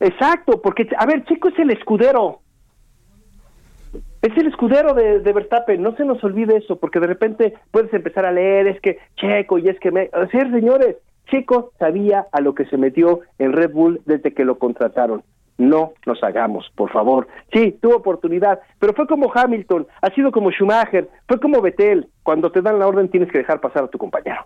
Exacto, 0.00 0.62
porque, 0.62 0.88
a 0.96 1.04
ver, 1.04 1.26
Checo 1.26 1.48
es 1.48 1.58
el 1.58 1.72
escudero. 1.72 2.40
Es 4.26 4.36
el 4.36 4.48
escudero 4.48 4.92
de, 4.92 5.20
de 5.20 5.32
Verstappen, 5.32 5.80
no 5.80 5.94
se 5.94 6.04
nos 6.04 6.22
olvide 6.24 6.56
eso, 6.56 6.80
porque 6.80 6.98
de 6.98 7.06
repente 7.06 7.54
puedes 7.70 7.94
empezar 7.94 8.26
a 8.26 8.32
leer, 8.32 8.66
es 8.66 8.80
que 8.80 8.98
Checo 9.14 9.56
y 9.58 9.68
es 9.68 9.78
que 9.78 9.92
me... 9.92 10.10
Señores, 10.32 10.96
Checo 11.30 11.70
sabía 11.78 12.26
a 12.32 12.40
lo 12.40 12.52
que 12.52 12.64
se 12.66 12.76
metió 12.76 13.20
en 13.38 13.52
Red 13.52 13.70
Bull 13.70 14.00
desde 14.04 14.34
que 14.34 14.44
lo 14.44 14.58
contrataron. 14.58 15.22
No 15.58 15.92
nos 16.06 16.20
hagamos, 16.24 16.68
por 16.74 16.90
favor. 16.90 17.28
Sí, 17.52 17.78
tuvo 17.80 17.98
oportunidad, 17.98 18.58
pero 18.80 18.94
fue 18.94 19.06
como 19.06 19.30
Hamilton, 19.32 19.86
ha 20.02 20.10
sido 20.10 20.32
como 20.32 20.50
Schumacher, 20.50 21.08
fue 21.28 21.38
como 21.38 21.62
Vettel. 21.62 22.08
Cuando 22.24 22.50
te 22.50 22.62
dan 22.62 22.80
la 22.80 22.88
orden 22.88 23.08
tienes 23.08 23.30
que 23.30 23.38
dejar 23.38 23.60
pasar 23.60 23.84
a 23.84 23.88
tu 23.88 23.98
compañero. 23.98 24.44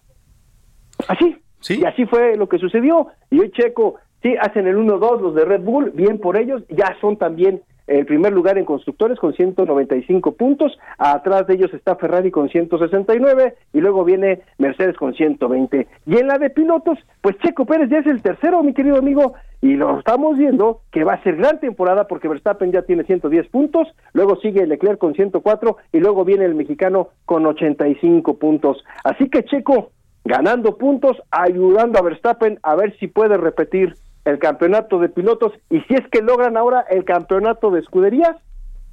Así. 1.08 1.38
Y 1.70 1.86
así 1.86 2.04
fue 2.04 2.36
lo 2.36 2.50
que 2.50 2.58
sucedió. 2.58 3.06
Y 3.30 3.40
hoy 3.40 3.50
Checo, 3.50 3.94
sí, 4.20 4.36
hacen 4.38 4.66
el 4.66 4.76
1-2 4.76 5.22
los 5.22 5.34
de 5.34 5.46
Red 5.46 5.62
Bull, 5.62 5.90
bien 5.94 6.18
por 6.18 6.36
ellos, 6.36 6.64
ya 6.68 6.94
son 7.00 7.16
también 7.16 7.62
el 7.90 8.06
primer 8.06 8.32
lugar 8.32 8.56
en 8.56 8.64
constructores 8.64 9.18
con 9.18 9.34
195 9.34 10.32
puntos, 10.32 10.78
atrás 10.96 11.48
de 11.48 11.54
ellos 11.54 11.74
está 11.74 11.96
Ferrari 11.96 12.30
con 12.30 12.48
169 12.48 13.54
y 13.72 13.80
luego 13.80 14.04
viene 14.04 14.42
Mercedes 14.58 14.96
con 14.96 15.12
120. 15.12 15.88
Y 16.06 16.16
en 16.16 16.28
la 16.28 16.38
de 16.38 16.50
pilotos, 16.50 16.98
pues 17.20 17.36
Checo 17.38 17.66
Pérez 17.66 17.90
ya 17.90 17.98
es 17.98 18.06
el 18.06 18.22
tercero, 18.22 18.62
mi 18.62 18.74
querido 18.74 18.96
amigo, 18.96 19.34
y 19.60 19.74
lo 19.74 19.98
estamos 19.98 20.38
viendo 20.38 20.82
que 20.92 21.02
va 21.02 21.14
a 21.14 21.22
ser 21.24 21.34
gran 21.34 21.58
temporada 21.58 22.06
porque 22.06 22.28
Verstappen 22.28 22.70
ya 22.70 22.82
tiene 22.82 23.02
110 23.02 23.48
puntos, 23.48 23.88
luego 24.12 24.36
sigue 24.36 24.68
Leclerc 24.68 24.98
con 24.98 25.14
104 25.14 25.76
y 25.92 25.98
luego 25.98 26.24
viene 26.24 26.44
el 26.44 26.54
mexicano 26.54 27.08
con 27.24 27.44
85 27.44 28.38
puntos. 28.38 28.84
Así 29.02 29.28
que 29.28 29.44
Checo 29.44 29.90
ganando 30.24 30.78
puntos, 30.78 31.20
ayudando 31.32 31.98
a 31.98 32.02
Verstappen 32.02 32.60
a 32.62 32.76
ver 32.76 32.96
si 32.98 33.08
puede 33.08 33.36
repetir 33.36 33.94
el 34.24 34.38
campeonato 34.38 34.98
de 34.98 35.08
pilotos 35.08 35.52
y 35.70 35.80
si 35.82 35.94
es 35.94 36.06
que 36.10 36.22
logran 36.22 36.56
ahora 36.56 36.84
el 36.90 37.04
campeonato 37.04 37.70
de 37.70 37.80
escuderías, 37.80 38.36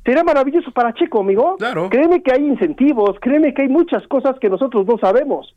será 0.05 0.23
maravilloso 0.23 0.71
para 0.71 0.93
Checo, 0.93 1.19
amigo. 1.19 1.57
Claro. 1.57 1.89
Créeme 1.89 2.23
que 2.23 2.31
hay 2.31 2.45
incentivos, 2.45 3.17
créeme 3.21 3.53
que 3.53 3.63
hay 3.63 3.67
muchas 3.67 4.07
cosas 4.07 4.39
que 4.39 4.49
nosotros 4.49 4.85
no 4.85 4.97
sabemos. 4.97 5.53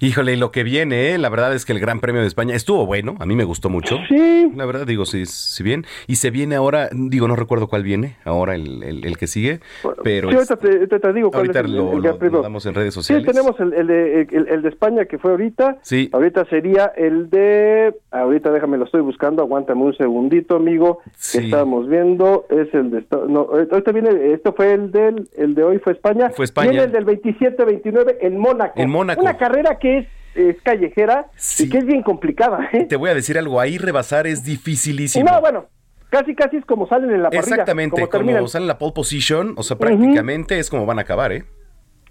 Híjole, 0.00 0.32
y 0.34 0.36
lo 0.36 0.50
que 0.50 0.64
viene, 0.64 1.12
¿eh? 1.14 1.18
la 1.18 1.28
verdad 1.28 1.54
es 1.54 1.64
que 1.64 1.72
el 1.72 1.80
Gran 1.80 2.00
Premio 2.00 2.20
de 2.20 2.26
España 2.26 2.54
estuvo 2.54 2.86
bueno, 2.86 3.16
a 3.18 3.26
mí 3.26 3.34
me 3.34 3.44
gustó 3.44 3.68
mucho. 3.70 3.96
Sí. 4.08 4.50
La 4.54 4.66
verdad, 4.66 4.86
digo, 4.86 5.04
sí, 5.04 5.26
sí 5.26 5.62
bien. 5.62 5.84
Y 6.06 6.16
se 6.16 6.30
viene 6.30 6.54
ahora, 6.56 6.88
digo, 6.92 7.28
no 7.28 7.36
recuerdo 7.36 7.68
cuál 7.68 7.82
viene, 7.82 8.16
ahora 8.24 8.54
el, 8.54 8.82
el- 8.82 9.04
el 9.04 9.16
que 9.18 9.26
sigue, 9.26 9.60
pero 10.02 10.28
Sí, 10.30 10.34
ahorita 10.36 10.56
te, 10.56 10.86
te- 10.86 10.98
te 11.00 11.12
digo 11.12 11.30
cuál 11.30 11.40
ahorita 11.42 11.60
es 11.60 11.64
el- 11.66 11.76
lo, 11.76 11.90
el 11.90 11.96
lo- 11.96 12.02
Gran 12.02 12.18
Premio. 12.18 12.36
lo 12.38 12.42
damos 12.42 12.66
en 12.66 12.74
redes 12.74 12.94
Sí, 12.94 13.00
sociales. 13.00 13.26
tenemos 13.26 13.58
el, 13.60 13.72
el 13.72 13.86
de, 13.86 14.20
el, 14.32 14.62
de 14.62 14.68
España 14.68 15.04
que 15.06 15.18
fue 15.18 15.30
ahorita. 15.32 15.78
Sí. 15.82 16.08
Ahorita 16.12 16.44
sería 16.46 16.92
el 16.96 17.30
de. 17.30 17.94
Ahorita 18.10 18.50
déjame, 18.50 18.76
lo 18.78 18.84
estoy 18.84 19.00
buscando. 19.00 19.42
Aguántame 19.42 19.82
un 19.82 19.94
segundito, 19.96 20.56
amigo. 20.56 21.00
Sí. 21.16 21.38
Que 21.38 21.44
estábamos 21.46 21.88
viendo. 21.88 22.46
Es 22.50 22.72
el 22.74 22.90
de. 22.90 23.04
No, 23.28 23.48
ahorita 23.70 23.92
viene. 23.92 24.32
Esto 24.32 24.52
fue 24.54 24.72
el 24.74 24.90
del. 24.92 25.28
El 25.36 25.54
de 25.54 25.62
hoy 25.64 25.78
fue 25.78 25.92
España. 25.92 26.30
Fue 26.30 26.44
España. 26.44 26.70
Viene 26.70 26.84
el 26.86 26.92
del 26.92 27.06
27-29 27.06 28.16
en 28.20 28.38
Mónaco. 28.38 28.72
En 28.80 28.90
Mónaco. 28.90 29.20
Una 29.20 29.36
carrera 29.36 29.78
que 29.78 29.83
es, 29.88 30.06
es 30.34 30.60
callejera 30.62 31.26
y 31.58 31.68
que 31.68 31.78
es 31.78 31.86
bien 31.86 32.02
complicada. 32.02 32.68
¿eh? 32.72 32.84
Te 32.84 32.96
voy 32.96 33.10
a 33.10 33.14
decir 33.14 33.38
algo, 33.38 33.60
ahí 33.60 33.78
rebasar 33.78 34.26
es 34.26 34.44
dificilísimo. 34.44 35.30
No, 35.30 35.40
bueno. 35.40 35.66
Casi, 36.10 36.34
casi 36.36 36.58
es 36.58 36.64
como 36.64 36.86
salen 36.86 37.10
en 37.10 37.22
la 37.22 37.30
parrilla. 37.30 37.40
Exactamente, 37.40 38.06
como 38.08 38.24
como, 38.24 38.48
salen 38.48 38.64
en 38.64 38.68
la 38.68 38.78
pole 38.78 38.92
position, 38.92 39.54
o 39.56 39.64
sea, 39.64 39.76
prácticamente 39.76 40.60
es 40.60 40.70
como 40.70 40.86
van 40.86 41.00
a 41.00 41.02
acabar, 41.02 41.32
¿eh? 41.32 41.44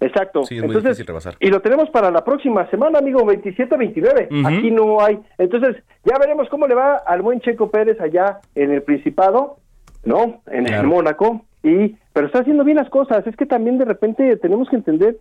Exacto. 0.00 0.44
Sí, 0.44 0.56
es 0.56 0.60
muy 0.60 0.68
Entonces, 0.68 0.90
difícil 0.90 1.06
rebasar. 1.06 1.36
Y 1.40 1.48
lo 1.48 1.60
tenemos 1.60 1.88
para 1.90 2.10
la 2.10 2.22
próxima 2.22 2.68
semana, 2.70 2.98
amigo, 2.98 3.20
27-29. 3.24 4.28
Ujú. 4.30 4.46
Aquí 4.46 4.70
no 4.70 5.00
hay. 5.00 5.18
Entonces, 5.38 5.82
ya 6.04 6.18
veremos 6.18 6.48
cómo 6.50 6.66
le 6.66 6.74
va 6.74 6.96
al 6.96 7.22
buen 7.22 7.40
Checo 7.40 7.70
Pérez 7.70 7.98
allá 8.00 8.40
en 8.54 8.72
el 8.72 8.82
Principado, 8.82 9.56
¿no? 10.04 10.42
En 10.50 10.66
el. 10.66 10.86
Mónaco. 10.86 11.46
Y, 11.62 11.96
pero 12.12 12.26
está 12.26 12.40
haciendo 12.40 12.64
bien 12.64 12.76
las 12.76 12.90
cosas. 12.90 13.26
Es 13.26 13.36
que 13.36 13.46
también 13.46 13.78
de 13.78 13.86
repente 13.86 14.36
tenemos 14.36 14.68
que 14.68 14.76
entender 14.76 15.16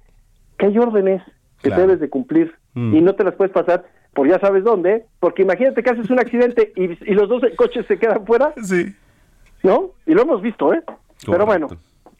que 0.58 0.66
hay 0.66 0.78
órdenes 0.78 1.22
que 1.64 1.70
Claro. 1.70 1.84
debes 1.84 2.00
de 2.00 2.10
cumplir 2.10 2.54
Mm. 2.76 2.96
y 2.96 3.02
no 3.02 3.16
te 3.16 3.24
las 3.24 3.34
puedes 3.36 3.52
pasar 3.54 3.86
por 4.14 4.28
ya 4.30 4.40
sabes 4.40 4.64
dónde, 4.64 5.06
porque 5.20 5.42
imagínate 5.42 5.82
que 5.82 5.90
haces 5.90 6.10
un 6.12 6.20
accidente 6.20 6.72
y, 6.76 6.84
y 7.10 7.14
los 7.16 7.28
dos 7.30 7.42
coches 7.56 7.86
se 7.88 7.98
quedan 7.98 8.26
fuera. 8.28 8.54
Sí. 8.64 8.94
¿No? 9.64 9.92
Y 10.06 10.14
lo 10.14 10.22
hemos 10.24 10.42
visto, 10.42 10.74
¿eh? 10.74 10.82
Pero 11.26 11.46
bueno. 11.46 11.68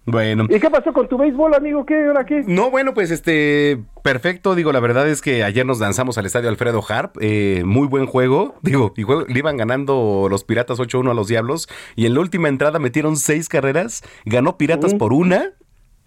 Bueno. 0.06 0.46
¿Y 0.50 0.60
qué 0.60 0.70
pasó 0.70 0.92
con 0.92 1.08
tu 1.08 1.18
béisbol, 1.18 1.54
amigo? 1.54 1.86
¿Qué? 1.86 2.06
¿Ahora 2.08 2.26
qué? 2.26 2.44
No, 2.46 2.70
bueno, 2.72 2.94
pues 2.94 3.10
este, 3.10 3.80
perfecto. 4.04 4.54
Digo, 4.54 4.72
la 4.74 4.82
verdad 4.82 5.08
es 5.08 5.22
que 5.22 5.44
ayer 5.46 5.66
nos 5.66 5.80
lanzamos 5.80 6.18
al 6.18 6.26
estadio 6.26 6.50
Alfredo 6.50 6.82
Harp. 6.88 7.16
eh, 7.22 7.64
muy 7.66 7.88
buen 7.88 8.06
juego. 8.06 8.56
Digo, 8.62 8.94
y 8.98 9.04
juego- 9.04 9.26
le 9.28 9.40
iban 9.40 9.56
ganando 9.56 10.28
los 10.30 10.44
Piratas 10.44 10.80
8-1 10.80 11.12
a 11.12 11.14
los 11.14 11.28
Diablos. 11.30 11.70
Y 11.96 12.06
en 12.06 12.16
la 12.16 12.20
última 12.20 12.50
entrada 12.50 12.80
metieron 12.80 13.16
seis 13.16 13.48
carreras. 13.48 14.04
Ganó 14.26 14.58
Piratas 14.58 14.94
por 14.94 15.14
una. 15.14 15.52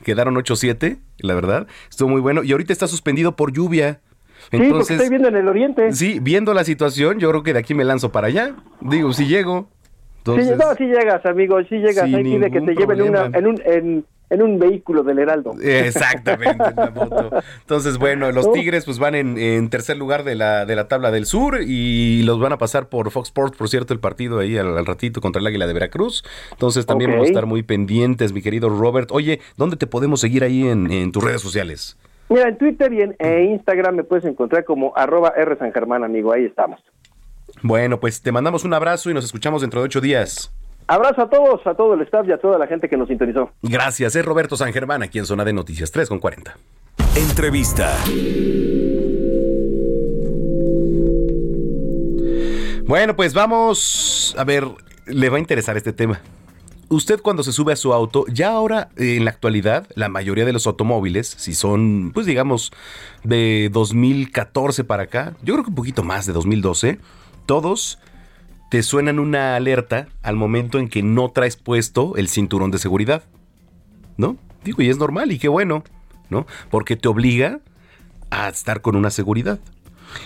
Quedaron 0.05 0.35
8-7, 0.37 0.99
la 1.19 1.35
verdad. 1.35 1.67
Estuvo 1.91 2.09
muy 2.09 2.21
bueno. 2.21 2.43
Y 2.45 2.53
ahorita 2.53 2.73
está 2.73 2.87
suspendido 2.87 3.35
por 3.37 3.53
lluvia. 3.53 4.01
sí, 4.51 4.59
porque 4.71 4.95
estoy 4.95 5.09
viendo 5.09 5.29
en 5.29 5.37
el 5.37 5.49
oriente. 5.49 5.93
Sí, 5.93 6.19
viendo 6.21 6.55
la 6.55 6.65
situación, 6.65 7.19
yo 7.19 7.31
creo 7.31 7.43
que 7.43 7.53
de 7.53 7.59
aquí 7.61 7.75
me 7.75 7.85
lanzo 7.85 8.13
para 8.13 8.27
allá. 8.29 8.55
Digo, 8.81 9.13
si 9.13 9.27
llego. 9.27 9.69
Entonces, 10.19 10.49
Sí, 10.49 10.55
no, 10.59 10.75
sí 10.75 10.85
llegas, 10.85 11.25
amigo, 11.25 11.59
sí 11.69 11.77
llegas. 11.77 12.05
Pide 12.05 12.51
que 12.51 12.61
te 12.61 12.75
lleven 12.75 13.01
una- 13.03 13.27
en, 13.33 13.47
un, 13.47 13.63
en, 13.65 14.05
en 14.31 14.43
un 14.43 14.59
vehículo 14.59 15.03
del 15.03 15.19
Heraldo. 15.21 15.55
Exactamente, 15.63 16.65
en 16.65 16.77
la 16.77 16.91
moto. 16.91 17.31
Entonces, 17.61 17.99
bueno, 17.99 18.33
los. 18.33 18.47
Tigres 18.53 18.87
pues 18.87 18.99
van 18.99 19.15
en, 19.15 19.37
en 19.37 19.69
tercer 19.69 19.99
lugar 19.99 20.25
de 20.25 20.35
la, 20.35 20.65
de 20.65 20.77
la 20.77 20.89
tabla 20.89 21.11
del 21.11 21.27
sur 21.27 21.61
y 21.61 22.23
los 22.23 22.41
van 22.41 22.53
a 22.53 22.59
pasar 22.59 22.89
por 22.89 23.11
Fox 23.11 23.29
Sports, 23.29 23.57
por 23.57 23.69
cierto, 23.69 23.93
el 23.93 24.01
partido 24.01 24.39
ahí 24.39 24.57
al, 24.57 24.79
al 24.79 24.87
ratito 24.87 25.21
contra 25.21 25.41
el 25.41 25.47
Águila 25.47 25.67
de 25.67 25.75
Veracruz. 25.75 26.25
Entonces 26.53 26.87
también 26.87 27.11
vamos 27.11 27.27
a 27.27 27.29
estar 27.29 27.45
muy 27.45 27.63
pendientes, 27.63 28.33
mi 28.33 28.41
querido 28.41 28.71
Robert. 28.71 29.11
Oye, 29.13 29.41
¿dónde 29.57 29.77
te 29.77 29.87
podemos 29.87 30.21
seguir 30.21 30.43
ahí 30.43 30.67
en, 30.67 30.91
en 30.91 31.13
tus 31.13 31.23
redes 31.23 31.43
sociales? 31.43 31.99
Mira, 32.29 32.49
en 32.49 32.57
Twitter 32.57 32.93
y 32.93 33.03
en 33.03 33.17
eh, 33.19 33.49
Instagram 33.51 33.97
me 33.97 34.05
puedes 34.05 34.25
encontrar 34.25 34.65
como 34.65 34.97
arroba 34.97 35.35
R 35.37 35.57
San 35.59 35.73
Germán, 35.73 36.03
amigo. 36.03 36.33
Ahí 36.33 36.45
estamos. 36.47 36.81
Bueno, 37.63 38.01
pues 38.01 38.23
te 38.23 38.33
mandamos 38.33 38.65
un 38.65 38.73
abrazo 38.75 39.11
y 39.11 39.15
nos 39.15 39.25
escuchamos 39.25 39.61
dentro 39.61 39.81
de 39.81 39.87
ocho 39.87 40.01
días. 40.01 40.53
Abrazo 40.89 41.23
a 41.23 41.29
todos, 41.29 41.67
a 41.67 41.75
todo 41.75 41.95
el 41.95 42.03
staff 42.03 42.29
y 42.29 42.33
a 42.33 42.39
toda 42.39 42.59
la 42.59 42.67
gente 42.69 42.89
que 42.89 42.97
nos 42.97 43.09
sintonizó. 43.09 43.51
Gracias, 43.63 44.15
es 44.15 44.25
Roberto 44.25 44.57
San 44.57 44.73
Germán 44.73 45.03
aquí 45.03 45.19
en 45.19 45.27
Zona 45.27 45.45
de 45.45 45.53
Noticias 45.53 45.91
3 45.91 46.09
con 46.09 46.21
40. 46.21 46.57
Entrevista. 47.17 47.93
Bueno, 52.87 53.17
pues 53.17 53.35
vamos 53.35 54.37
a 54.39 54.45
ver, 54.45 54.65
le 55.07 55.29
va 55.29 55.39
a 55.39 55.41
interesar 55.41 55.77
este 55.77 55.93
tema. 55.93 56.21
Usted 56.89 57.21
cuando 57.21 57.43
se 57.43 57.51
sube 57.51 57.73
a 57.73 57.77
su 57.77 57.93
auto, 57.93 58.25
ya 58.29 58.51
ahora 58.51 58.91
eh, 58.97 59.17
en 59.17 59.25
la 59.25 59.33
actualidad, 59.33 59.89
la 59.97 60.09
mayoría 60.09 60.45
de 60.45 60.53
los 60.53 60.69
automóviles, 60.69 61.27
si 61.27 61.55
son, 61.55 62.13
pues 62.15 62.27
digamos, 62.27 62.71
de 63.25 63.71
2014 63.73 64.85
para 64.85 65.03
acá, 65.03 65.35
yo 65.43 65.55
creo 65.55 65.65
que 65.65 65.71
un 65.71 65.75
poquito 65.75 66.05
más 66.05 66.27
de 66.27 66.33
2012, 66.33 67.01
todos 67.45 67.99
te 68.71 68.83
suenan 68.83 69.19
una 69.19 69.57
alerta 69.57 70.09
al 70.23 70.37
momento 70.37 70.79
en 70.79 70.89
que 70.89 71.03
no 71.03 71.31
traes 71.31 71.57
puesto 71.57 72.17
el 72.17 72.29
cinturón 72.29 72.71
de 72.71 72.79
seguridad. 72.79 73.23
¿No? 74.17 74.37
Digo, 74.65 74.83
y 74.83 74.89
es 74.89 74.99
normal 74.99 75.31
y 75.31 75.39
qué 75.39 75.49
bueno, 75.49 75.85
¿no? 76.31 76.47
Porque 76.71 76.97
te 76.97 77.09
obliga 77.09 77.61
a 78.31 78.49
estar 78.49 78.81
con 78.81 78.97
una 78.97 79.11
seguridad. 79.11 79.61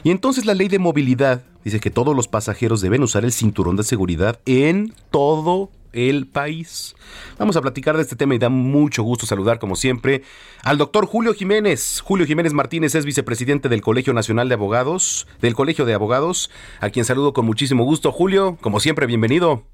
Y 0.04 0.10
entonces 0.10 0.46
la 0.46 0.54
ley 0.54 0.68
de 0.68 0.78
movilidad 0.78 1.42
dice 1.64 1.80
que 1.80 1.90
todos 1.90 2.14
los 2.16 2.28
pasajeros 2.28 2.80
deben 2.80 3.02
usar 3.02 3.24
el 3.24 3.32
cinturón 3.32 3.76
de 3.76 3.82
seguridad 3.82 4.40
en 4.46 4.94
todo 5.10 5.70
el 5.92 6.26
país. 6.26 6.96
Vamos 7.38 7.56
a 7.56 7.62
platicar 7.62 7.96
de 7.96 8.02
este 8.02 8.16
tema 8.16 8.34
y 8.34 8.38
da 8.38 8.48
mucho 8.48 9.02
gusto 9.02 9.26
saludar 9.26 9.58
como 9.58 9.76
siempre 9.76 10.22
al 10.64 10.78
doctor 10.78 11.06
Julio 11.06 11.34
Jiménez. 11.34 12.00
Julio 12.00 12.26
Jiménez 12.26 12.52
Martínez 12.52 12.94
es 12.94 13.04
vicepresidente 13.04 13.68
del 13.68 13.80
Colegio 13.80 14.12
Nacional 14.12 14.48
de 14.48 14.54
Abogados, 14.54 15.26
del 15.40 15.54
Colegio 15.54 15.84
de 15.84 15.94
Abogados, 15.94 16.50
a 16.80 16.90
quien 16.90 17.04
saludo 17.04 17.32
con 17.32 17.46
muchísimo 17.46 17.84
gusto. 17.84 18.12
Julio, 18.12 18.56
como 18.60 18.80
siempre, 18.80 19.06
bienvenido. 19.06 19.64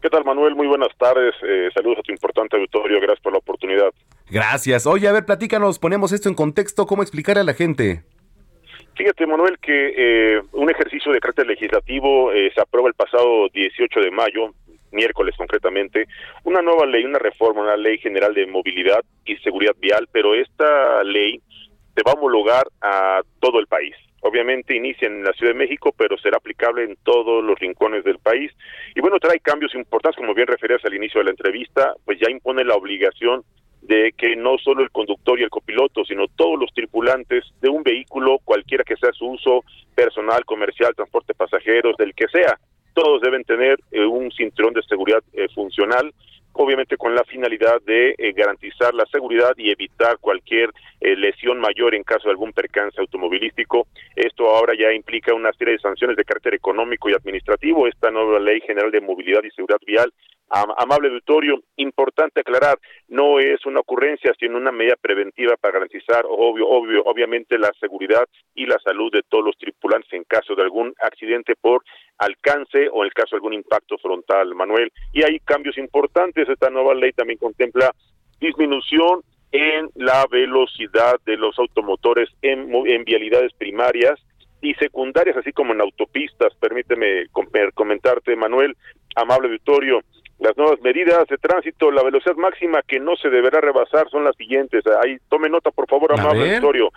¿Qué 0.00 0.08
tal, 0.08 0.24
Manuel? 0.24 0.54
Muy 0.54 0.66
buenas 0.66 0.96
tardes. 0.96 1.34
Eh, 1.42 1.68
saludos 1.74 1.98
a 1.98 2.02
tu 2.02 2.12
importante 2.12 2.56
auditorio. 2.56 2.98
Gracias 3.00 3.20
por 3.20 3.32
la 3.32 3.38
oportunidad. 3.38 3.92
Gracias. 4.30 4.86
Oye, 4.86 5.08
a 5.08 5.12
ver, 5.12 5.26
platícanos, 5.26 5.78
ponemos 5.78 6.12
esto 6.12 6.28
en 6.28 6.34
contexto, 6.34 6.86
¿cómo 6.86 7.02
explicar 7.02 7.36
a 7.36 7.44
la 7.44 7.52
gente? 7.52 8.02
Fíjate, 8.96 9.26
Manuel, 9.26 9.58
que 9.60 9.94
eh, 9.96 10.42
un 10.52 10.70
ejercicio 10.70 11.12
de 11.12 11.20
carácter 11.20 11.46
legislativo 11.46 12.32
eh, 12.32 12.50
se 12.54 12.60
aprueba 12.60 12.88
el 12.88 12.94
pasado 12.94 13.48
18 13.48 14.00
de 14.00 14.10
mayo, 14.10 14.54
miércoles 14.92 15.34
concretamente, 15.36 16.06
una 16.44 16.62
nueva 16.62 16.86
ley, 16.86 17.04
una 17.04 17.18
reforma, 17.18 17.62
una 17.62 17.76
ley 17.76 17.98
general 17.98 18.34
de 18.34 18.46
movilidad 18.46 19.04
y 19.24 19.36
seguridad 19.36 19.74
vial, 19.78 20.08
pero 20.12 20.34
esta 20.34 21.02
ley 21.04 21.40
se 21.94 22.02
va 22.02 22.12
a 22.12 22.14
homologar 22.14 22.66
a 22.80 23.22
todo 23.40 23.58
el 23.58 23.66
país. 23.66 23.94
Obviamente 24.22 24.76
inicia 24.76 25.08
en 25.08 25.24
la 25.24 25.32
Ciudad 25.32 25.52
de 25.52 25.58
México, 25.58 25.94
pero 25.96 26.18
será 26.18 26.36
aplicable 26.36 26.84
en 26.84 26.96
todos 27.02 27.42
los 27.42 27.58
rincones 27.58 28.04
del 28.04 28.18
país. 28.18 28.52
Y 28.94 29.00
bueno, 29.00 29.18
trae 29.18 29.40
cambios 29.40 29.74
importantes, 29.74 30.18
como 30.18 30.34
bien 30.34 30.46
referías 30.46 30.84
al 30.84 30.94
inicio 30.94 31.20
de 31.20 31.24
la 31.24 31.30
entrevista, 31.30 31.94
pues 32.04 32.18
ya 32.20 32.30
impone 32.30 32.64
la 32.64 32.74
obligación 32.74 33.42
de 33.80 34.12
que 34.16 34.36
no 34.36 34.58
solo 34.58 34.82
el 34.82 34.90
conductor 34.90 35.40
y 35.40 35.42
el 35.42 35.50
copiloto, 35.50 36.04
sino 36.04 36.28
todos 36.28 36.58
los 36.58 36.70
tripulantes 36.74 37.44
de 37.62 37.70
un 37.70 37.82
vehículo, 37.82 38.38
cualquiera 38.44 38.84
que 38.84 38.96
sea 38.96 39.10
su 39.12 39.26
uso, 39.26 39.64
personal, 39.94 40.44
comercial, 40.44 40.94
transporte 40.94 41.34
pasajeros, 41.34 41.96
del 41.96 42.14
que 42.14 42.28
sea, 42.28 42.58
todos 42.94 43.20
deben 43.20 43.44
tener 43.44 43.78
eh, 43.90 44.04
un 44.04 44.30
cinturón 44.32 44.74
de 44.74 44.82
seguridad 44.82 45.22
eh, 45.32 45.48
funcional, 45.54 46.12
obviamente 46.52 46.96
con 46.96 47.14
la 47.14 47.24
finalidad 47.24 47.80
de 47.82 48.14
eh, 48.18 48.32
garantizar 48.32 48.94
la 48.94 49.06
seguridad 49.06 49.54
y 49.56 49.70
evitar 49.70 50.18
cualquier 50.18 50.70
lesión 51.00 51.58
mayor 51.58 51.94
en 51.94 52.02
caso 52.02 52.24
de 52.24 52.32
algún 52.32 52.52
percance 52.52 53.00
automovilístico. 53.00 53.86
Esto 54.14 54.48
ahora 54.50 54.74
ya 54.78 54.92
implica 54.92 55.32
una 55.32 55.52
serie 55.54 55.74
de 55.74 55.80
sanciones 55.80 56.16
de 56.16 56.24
carácter 56.24 56.52
económico 56.52 57.08
y 57.08 57.14
administrativo. 57.14 57.86
Esta 57.86 58.10
nueva 58.10 58.38
ley 58.38 58.60
general 58.60 58.90
de 58.90 59.00
movilidad 59.00 59.42
y 59.42 59.50
seguridad 59.50 59.80
vial 59.86 60.12
amable 60.50 61.08
auditorio, 61.08 61.62
importante 61.76 62.40
aclarar, 62.40 62.78
no 63.08 63.38
es 63.38 63.64
una 63.66 63.80
ocurrencia, 63.80 64.32
sino 64.38 64.56
una 64.56 64.72
medida 64.72 64.96
preventiva 65.00 65.56
para 65.56 65.74
garantizar, 65.74 66.24
obvio, 66.28 66.68
obvio, 66.68 67.02
obviamente 67.04 67.58
la 67.58 67.70
seguridad 67.78 68.24
y 68.54 68.66
la 68.66 68.78
salud 68.82 69.12
de 69.12 69.22
todos 69.28 69.44
los 69.44 69.56
tripulantes 69.56 70.12
en 70.12 70.24
caso 70.24 70.54
de 70.54 70.62
algún 70.62 70.92
accidente 71.00 71.54
por 71.60 71.84
alcance 72.18 72.88
o 72.92 73.02
en 73.02 73.06
el 73.06 73.14
caso 73.14 73.30
de 73.30 73.36
algún 73.36 73.54
impacto 73.54 73.96
frontal, 73.98 74.54
Manuel. 74.54 74.92
Y 75.12 75.22
hay 75.22 75.38
cambios 75.40 75.78
importantes. 75.78 76.48
Esta 76.48 76.70
nueva 76.70 76.94
ley 76.94 77.12
también 77.12 77.38
contempla 77.38 77.94
disminución 78.40 79.22
en 79.52 79.88
la 79.94 80.26
velocidad 80.30 81.16
de 81.24 81.36
los 81.36 81.58
automotores 81.58 82.28
en, 82.42 82.72
en 82.86 83.04
vialidades 83.04 83.52
primarias 83.54 84.20
y 84.62 84.74
secundarias, 84.74 85.36
así 85.36 85.52
como 85.52 85.72
en 85.72 85.80
autopistas. 85.80 86.54
Permíteme 86.60 87.26
comentarte, 87.74 88.36
Manuel, 88.36 88.76
amable 89.16 89.48
auditorio, 89.48 90.02
las 90.38 90.56
nuevas 90.56 90.80
medidas 90.80 91.26
de 91.28 91.36
tránsito, 91.36 91.90
la 91.90 92.02
velocidad 92.02 92.36
máxima 92.36 92.82
que 92.82 92.98
no 92.98 93.14
se 93.16 93.28
deberá 93.28 93.60
rebasar 93.60 94.08
son 94.10 94.24
las 94.24 94.36
siguientes. 94.36 94.84
Ahí 95.02 95.18
tome 95.28 95.48
nota, 95.48 95.70
por 95.70 95.86
favor, 95.86 96.12
amable 96.12 96.50
auditorio. 96.50 96.90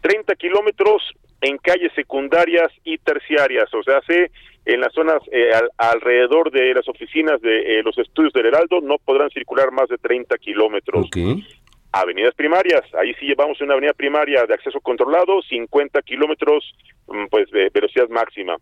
30 0.00 0.34
kilómetros 0.36 1.02
en 1.40 1.58
calles 1.58 1.92
secundarias 1.94 2.68
y 2.84 2.98
terciarias, 2.98 3.72
o 3.74 3.82
sea, 3.82 4.00
se 4.06 4.30
en 4.64 4.80
las 4.80 4.92
zonas 4.92 5.22
eh, 5.32 5.50
alrededor 5.78 6.50
de 6.50 6.74
las 6.74 6.86
oficinas 6.88 7.40
de 7.40 7.78
eh, 7.78 7.82
los 7.82 7.96
estudios 7.96 8.34
del 8.34 8.46
Heraldo 8.46 8.80
no 8.82 8.98
podrán 8.98 9.30
circular 9.30 9.72
más 9.72 9.88
de 9.88 9.96
30 9.96 10.36
kilómetros. 10.36 11.06
Avenidas 11.92 12.34
primarias, 12.34 12.82
ahí 12.94 13.14
sí 13.14 13.26
llevamos 13.26 13.60
una 13.60 13.72
avenida 13.72 13.94
primaria 13.94 14.44
de 14.44 14.54
acceso 14.54 14.80
controlado, 14.80 15.40
50 15.42 16.02
kilómetros, 16.02 16.74
mm, 17.06 17.26
pues 17.30 17.50
de 17.50 17.70
velocidad 17.72 18.08
máxima 18.08 18.56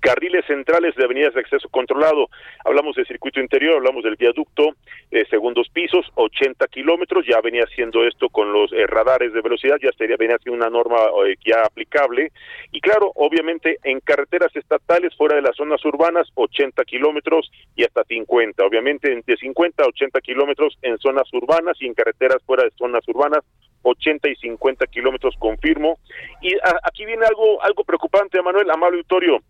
carriles 0.00 0.44
centrales 0.46 0.94
de 0.96 1.04
avenidas 1.04 1.34
de 1.34 1.40
acceso 1.40 1.68
controlado. 1.68 2.28
Hablamos 2.64 2.96
del 2.96 3.06
circuito 3.06 3.40
interior, 3.40 3.76
hablamos 3.76 4.02
del 4.02 4.16
viaducto, 4.16 4.70
eh, 5.10 5.24
segundos 5.30 5.68
pisos, 5.68 6.06
80 6.14 6.66
kilómetros, 6.68 7.24
ya 7.26 7.40
venía 7.40 7.64
haciendo 7.64 8.04
esto 8.06 8.28
con 8.28 8.52
los 8.52 8.72
eh, 8.72 8.86
radares 8.86 9.32
de 9.32 9.40
velocidad, 9.40 9.76
ya 9.82 9.90
sería 9.92 10.16
venía 10.18 10.38
siendo 10.38 10.56
una 10.56 10.70
norma 10.70 10.98
eh, 11.26 11.36
ya 11.44 11.62
aplicable. 11.64 12.32
Y 12.72 12.80
claro, 12.80 13.12
obviamente 13.14 13.78
en 13.84 14.00
carreteras 14.00 14.54
estatales 14.56 15.14
fuera 15.16 15.36
de 15.36 15.42
las 15.42 15.56
zonas 15.56 15.84
urbanas, 15.84 16.28
80 16.34 16.84
kilómetros 16.84 17.50
y 17.76 17.84
hasta 17.84 18.04
50. 18.04 18.64
Obviamente 18.64 19.12
entre 19.12 19.36
50 19.36 19.84
a 19.84 19.86
80 19.86 20.20
kilómetros 20.20 20.78
en 20.82 20.98
zonas 20.98 21.32
urbanas 21.32 21.76
y 21.80 21.86
en 21.86 21.94
carreteras 21.94 22.42
fuera 22.44 22.64
de 22.64 22.70
zonas 22.70 23.06
urbanas, 23.08 23.44
80 23.82 24.28
y 24.28 24.36
50 24.36 24.86
kilómetros 24.86 25.34
confirmo. 25.38 25.98
Y 26.40 26.54
aquí 26.82 27.04
viene 27.04 27.24
algo, 27.26 27.62
algo 27.62 27.84
preocupante, 27.84 28.42
Manuel, 28.42 28.70
amable 28.70 28.98
auditorio. 28.98 29.40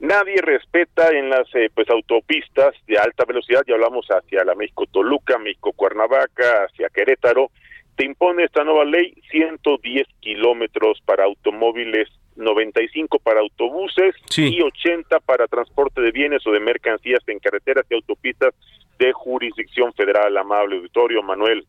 Nadie 0.00 0.40
respeta 0.40 1.10
en 1.10 1.28
las 1.28 1.52
eh, 1.54 1.70
pues 1.74 1.90
autopistas 1.90 2.74
de 2.86 2.98
alta 2.98 3.24
velocidad, 3.24 3.62
ya 3.66 3.74
hablamos 3.74 4.06
hacia 4.08 4.44
la 4.44 4.54
México 4.54 4.86
Toluca, 4.86 5.38
México 5.38 5.72
Cuernavaca, 5.72 6.66
hacia 6.66 6.88
Querétaro, 6.88 7.50
te 7.96 8.06
impone 8.06 8.44
esta 8.44 8.62
nueva 8.62 8.84
ley 8.84 9.12
110 9.30 10.06
kilómetros 10.20 11.00
para 11.04 11.24
automóviles, 11.24 12.08
95 12.36 13.18
para 13.18 13.40
autobuses 13.40 14.14
y 14.36 14.62
80 14.62 15.18
para 15.18 15.48
transporte 15.48 16.00
de 16.00 16.12
bienes 16.12 16.46
o 16.46 16.52
de 16.52 16.60
mercancías 16.60 17.20
en 17.26 17.40
carreteras 17.40 17.84
y 17.90 17.94
autopistas 17.94 18.54
de 19.00 19.12
jurisdicción 19.12 19.92
federal, 19.94 20.36
amable 20.36 20.76
auditorio 20.76 21.24
Manuel. 21.24 21.66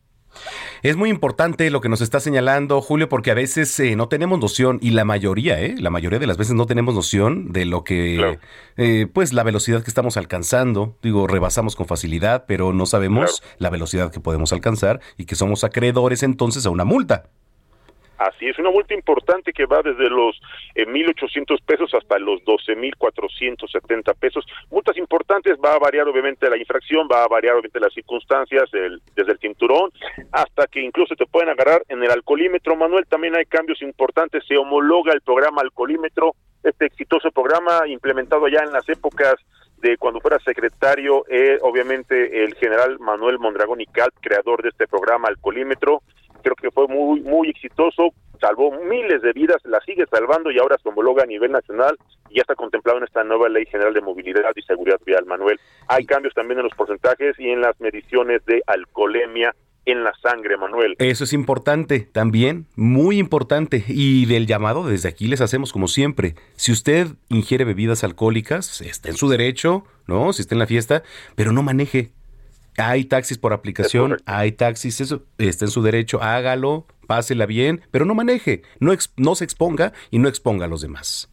Es 0.82 0.96
muy 0.96 1.10
importante 1.10 1.70
lo 1.70 1.80
que 1.80 1.88
nos 1.88 2.00
está 2.00 2.20
señalando 2.20 2.80
Julio 2.80 3.08
porque 3.08 3.30
a 3.30 3.34
veces 3.34 3.78
eh, 3.80 3.96
no 3.96 4.08
tenemos 4.08 4.38
noción 4.38 4.78
y 4.80 4.90
la 4.90 5.04
mayoría, 5.04 5.60
¿eh? 5.60 5.74
la 5.78 5.90
mayoría 5.90 6.18
de 6.18 6.26
las 6.26 6.36
veces 6.36 6.54
no 6.54 6.66
tenemos 6.66 6.94
noción 6.94 7.52
de 7.52 7.66
lo 7.66 7.84
que, 7.84 8.38
eh, 8.76 9.06
pues 9.12 9.32
la 9.32 9.42
velocidad 9.42 9.82
que 9.82 9.90
estamos 9.90 10.16
alcanzando. 10.16 10.96
Digo, 11.02 11.26
rebasamos 11.26 11.76
con 11.76 11.86
facilidad, 11.86 12.44
pero 12.46 12.72
no 12.72 12.86
sabemos 12.86 13.42
la 13.58 13.70
velocidad 13.70 14.10
que 14.10 14.20
podemos 14.20 14.52
alcanzar 14.52 15.00
y 15.16 15.26
que 15.26 15.34
somos 15.34 15.64
acreedores 15.64 16.22
entonces 16.22 16.64
a 16.66 16.70
una 16.70 16.84
multa. 16.84 17.30
Así 18.20 18.50
es, 18.50 18.58
una 18.58 18.70
multa 18.70 18.92
importante 18.92 19.50
que 19.50 19.64
va 19.64 19.80
desde 19.80 20.10
los 20.10 20.38
eh, 20.74 20.84
1.800 20.84 21.58
pesos 21.64 21.94
hasta 21.94 22.18
los 22.18 22.42
12.470 22.42 24.14
pesos. 24.14 24.44
Multas 24.70 24.98
importantes, 24.98 25.56
va 25.56 25.72
a 25.72 25.78
variar 25.78 26.06
obviamente 26.06 26.50
la 26.50 26.58
infracción, 26.58 27.08
va 27.10 27.24
a 27.24 27.28
variar 27.28 27.54
obviamente 27.54 27.80
las 27.80 27.94
circunstancias, 27.94 28.70
desde 28.70 29.32
el 29.32 29.38
cinturón 29.38 29.90
hasta 30.32 30.66
que 30.66 30.82
incluso 30.82 31.16
te 31.16 31.24
pueden 31.24 31.48
agarrar 31.48 31.82
en 31.88 32.04
el 32.04 32.10
alcoholímetro. 32.10 32.76
Manuel, 32.76 33.06
también 33.06 33.36
hay 33.36 33.46
cambios 33.46 33.80
importantes, 33.80 34.44
se 34.46 34.58
homologa 34.58 35.14
el 35.14 35.22
programa 35.22 35.62
alcoholímetro, 35.62 36.34
este 36.62 36.84
exitoso 36.84 37.30
programa 37.30 37.88
implementado 37.88 38.48
ya 38.48 38.58
en 38.58 38.72
las 38.72 38.86
épocas 38.90 39.36
de 39.78 39.96
cuando 39.96 40.20
fuera 40.20 40.38
secretario, 40.40 41.24
eh, 41.30 41.58
obviamente 41.62 42.44
el 42.44 42.54
general 42.56 42.98
Manuel 42.98 43.38
Mondragón 43.38 43.80
y 43.80 43.86
Calp, 43.86 44.12
creador 44.20 44.62
de 44.62 44.68
este 44.68 44.86
programa 44.86 45.28
Alcoholímetro, 45.28 46.02
creo 46.40 46.56
que 46.56 46.70
fue 46.70 46.86
muy, 46.88 47.20
muy 47.20 47.48
exitoso, 47.48 48.12
salvó 48.40 48.72
miles 48.84 49.22
de 49.22 49.32
vidas, 49.32 49.58
la 49.64 49.80
sigue 49.80 50.04
salvando 50.10 50.50
y 50.50 50.58
ahora 50.58 50.76
se 50.82 50.88
homologa 50.88 51.22
a 51.22 51.26
nivel 51.26 51.52
nacional 51.52 51.96
y 52.28 52.36
ya 52.36 52.42
está 52.42 52.54
contemplado 52.54 52.98
en 52.98 53.04
esta 53.04 53.22
nueva 53.24 53.48
Ley 53.48 53.66
General 53.66 53.92
de 53.92 54.00
Movilidad 54.00 54.52
y 54.56 54.62
Seguridad 54.62 54.98
Vial, 55.04 55.26
Manuel. 55.26 55.60
Hay 55.88 56.04
cambios 56.06 56.34
también 56.34 56.58
en 56.58 56.64
los 56.64 56.74
porcentajes 56.74 57.38
y 57.38 57.50
en 57.50 57.60
las 57.60 57.78
mediciones 57.80 58.44
de 58.46 58.62
alcoholemia 58.66 59.54
en 59.86 60.04
la 60.04 60.12
sangre, 60.22 60.56
Manuel. 60.56 60.94
Eso 60.98 61.24
es 61.24 61.32
importante 61.32 62.00
también, 62.00 62.66
muy 62.76 63.18
importante. 63.18 63.84
Y 63.88 64.26
del 64.26 64.46
llamado 64.46 64.86
desde 64.86 65.08
aquí 65.08 65.26
les 65.26 65.40
hacemos 65.40 65.72
como 65.72 65.88
siempre. 65.88 66.34
Si 66.56 66.72
usted 66.72 67.08
ingiere 67.28 67.64
bebidas 67.64 68.04
alcohólicas, 68.04 68.80
está 68.82 69.08
en 69.08 69.16
su 69.16 69.28
derecho, 69.28 69.84
¿no? 70.06 70.32
Si 70.32 70.42
está 70.42 70.54
en 70.54 70.60
la 70.60 70.66
fiesta, 70.66 71.02
pero 71.34 71.52
no 71.52 71.62
maneje. 71.62 72.10
Hay 72.80 73.04
taxis 73.04 73.38
por 73.38 73.52
aplicación, 73.52 74.18
hay 74.26 74.52
taxis, 74.52 75.00
eso 75.00 75.26
está 75.38 75.66
en 75.66 75.70
su 75.70 75.82
derecho, 75.82 76.22
hágalo, 76.22 76.86
pásela 77.06 77.46
bien, 77.46 77.82
pero 77.90 78.04
no 78.04 78.14
maneje, 78.14 78.62
no, 78.78 78.92
no 79.16 79.34
se 79.34 79.44
exponga 79.44 79.92
y 80.10 80.18
no 80.18 80.28
exponga 80.28 80.64
a 80.64 80.68
los 80.68 80.80
demás. 80.80 81.30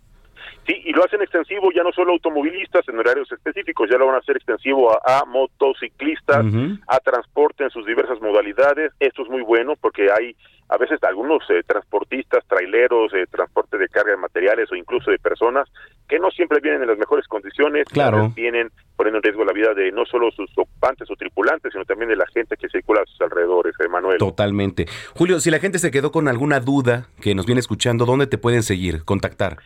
Sí, 0.67 0.81
y 0.83 0.91
lo 0.91 1.05
hacen 1.05 1.21
extensivo 1.21 1.71
ya 1.73 1.81
no 1.81 1.93
solo 1.93 2.11
automovilistas 2.11 2.87
en 2.89 2.99
horarios 2.99 3.31
específicos, 3.31 3.89
ya 3.89 3.97
lo 3.97 4.05
van 4.05 4.15
a 4.15 4.19
hacer 4.19 4.35
extensivo 4.35 4.91
a, 4.91 5.23
motociclistas, 5.25 6.45
a 6.87 6.99
transporte 6.99 7.63
en 7.63 7.69
sus 7.69 7.85
diversas 7.85 8.19
modalidades. 8.21 8.91
Esto 8.99 9.23
es 9.23 9.29
muy 9.29 9.43
bueno 9.43 9.75
porque 9.79 10.11
hay 10.11 10.35
a 10.69 10.77
veces 10.77 11.01
algunos 11.03 11.41
eh, 11.49 11.63
transportistas, 11.65 12.43
traileros, 12.45 13.13
eh, 13.13 13.25
transporte 13.31 13.77
de 13.77 13.87
carga 13.87 14.11
de 14.11 14.17
materiales 14.17 14.69
o 14.69 14.75
incluso 14.75 15.09
de 15.09 15.19
personas 15.19 15.69
que 16.09 16.19
no 16.19 16.29
siempre 16.31 16.59
vienen 16.59 16.81
en 16.81 16.89
las 16.89 16.97
mejores 16.97 17.25
condiciones, 17.27 17.85
claro. 17.87 18.33
vienen 18.35 18.69
poniendo 18.97 19.19
en 19.19 19.23
riesgo 19.23 19.45
la 19.45 19.53
vida 19.53 19.73
de 19.73 19.91
no 19.93 20.05
solo 20.05 20.29
sus 20.31 20.49
ocupantes 20.57 21.09
o 21.09 21.15
tripulantes, 21.15 21.71
sino 21.71 21.85
también 21.85 22.09
de 22.09 22.17
la 22.17 22.27
gente 22.27 22.57
que 22.57 22.67
circula 22.67 23.01
a 23.01 23.05
sus 23.05 23.21
alrededores, 23.21 23.73
Emanuel. 23.79 24.17
Totalmente. 24.17 24.87
Julio, 25.15 25.39
si 25.39 25.49
la 25.49 25.59
gente 25.59 25.79
se 25.79 25.91
quedó 25.91 26.11
con 26.11 26.27
alguna 26.27 26.59
duda 26.59 27.07
que 27.21 27.35
nos 27.35 27.45
viene 27.45 27.59
escuchando, 27.59 28.05
¿dónde 28.05 28.27
te 28.27 28.37
pueden 28.37 28.63
seguir, 28.63 29.05
contactar? 29.05 29.59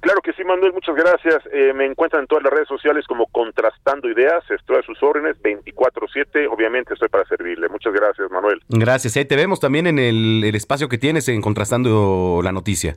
Claro 0.00 0.20
que 0.22 0.32
sí, 0.32 0.44
Manuel, 0.44 0.72
muchas 0.72 0.94
gracias. 0.94 1.42
Eh, 1.52 1.72
me 1.74 1.84
encuentran 1.84 2.22
en 2.22 2.28
todas 2.28 2.44
las 2.44 2.52
redes 2.52 2.68
sociales 2.68 3.04
como 3.06 3.26
Contrastando 3.26 4.08
Ideas, 4.08 4.44
estoy 4.50 4.76
a 4.76 4.82
sus 4.82 5.02
órdenes 5.02 5.36
24/7, 5.42 6.46
obviamente 6.48 6.94
estoy 6.94 7.08
para 7.08 7.24
servirle. 7.24 7.68
Muchas 7.68 7.92
gracias, 7.92 8.30
Manuel. 8.30 8.60
Gracias, 8.68 9.16
ahí 9.16 9.24
te 9.24 9.36
vemos 9.36 9.58
también 9.58 9.86
en 9.86 9.98
el, 9.98 10.44
el 10.44 10.54
espacio 10.54 10.88
que 10.88 10.98
tienes 10.98 11.28
en 11.28 11.40
Contrastando 11.40 12.40
la 12.42 12.52
Noticia. 12.52 12.96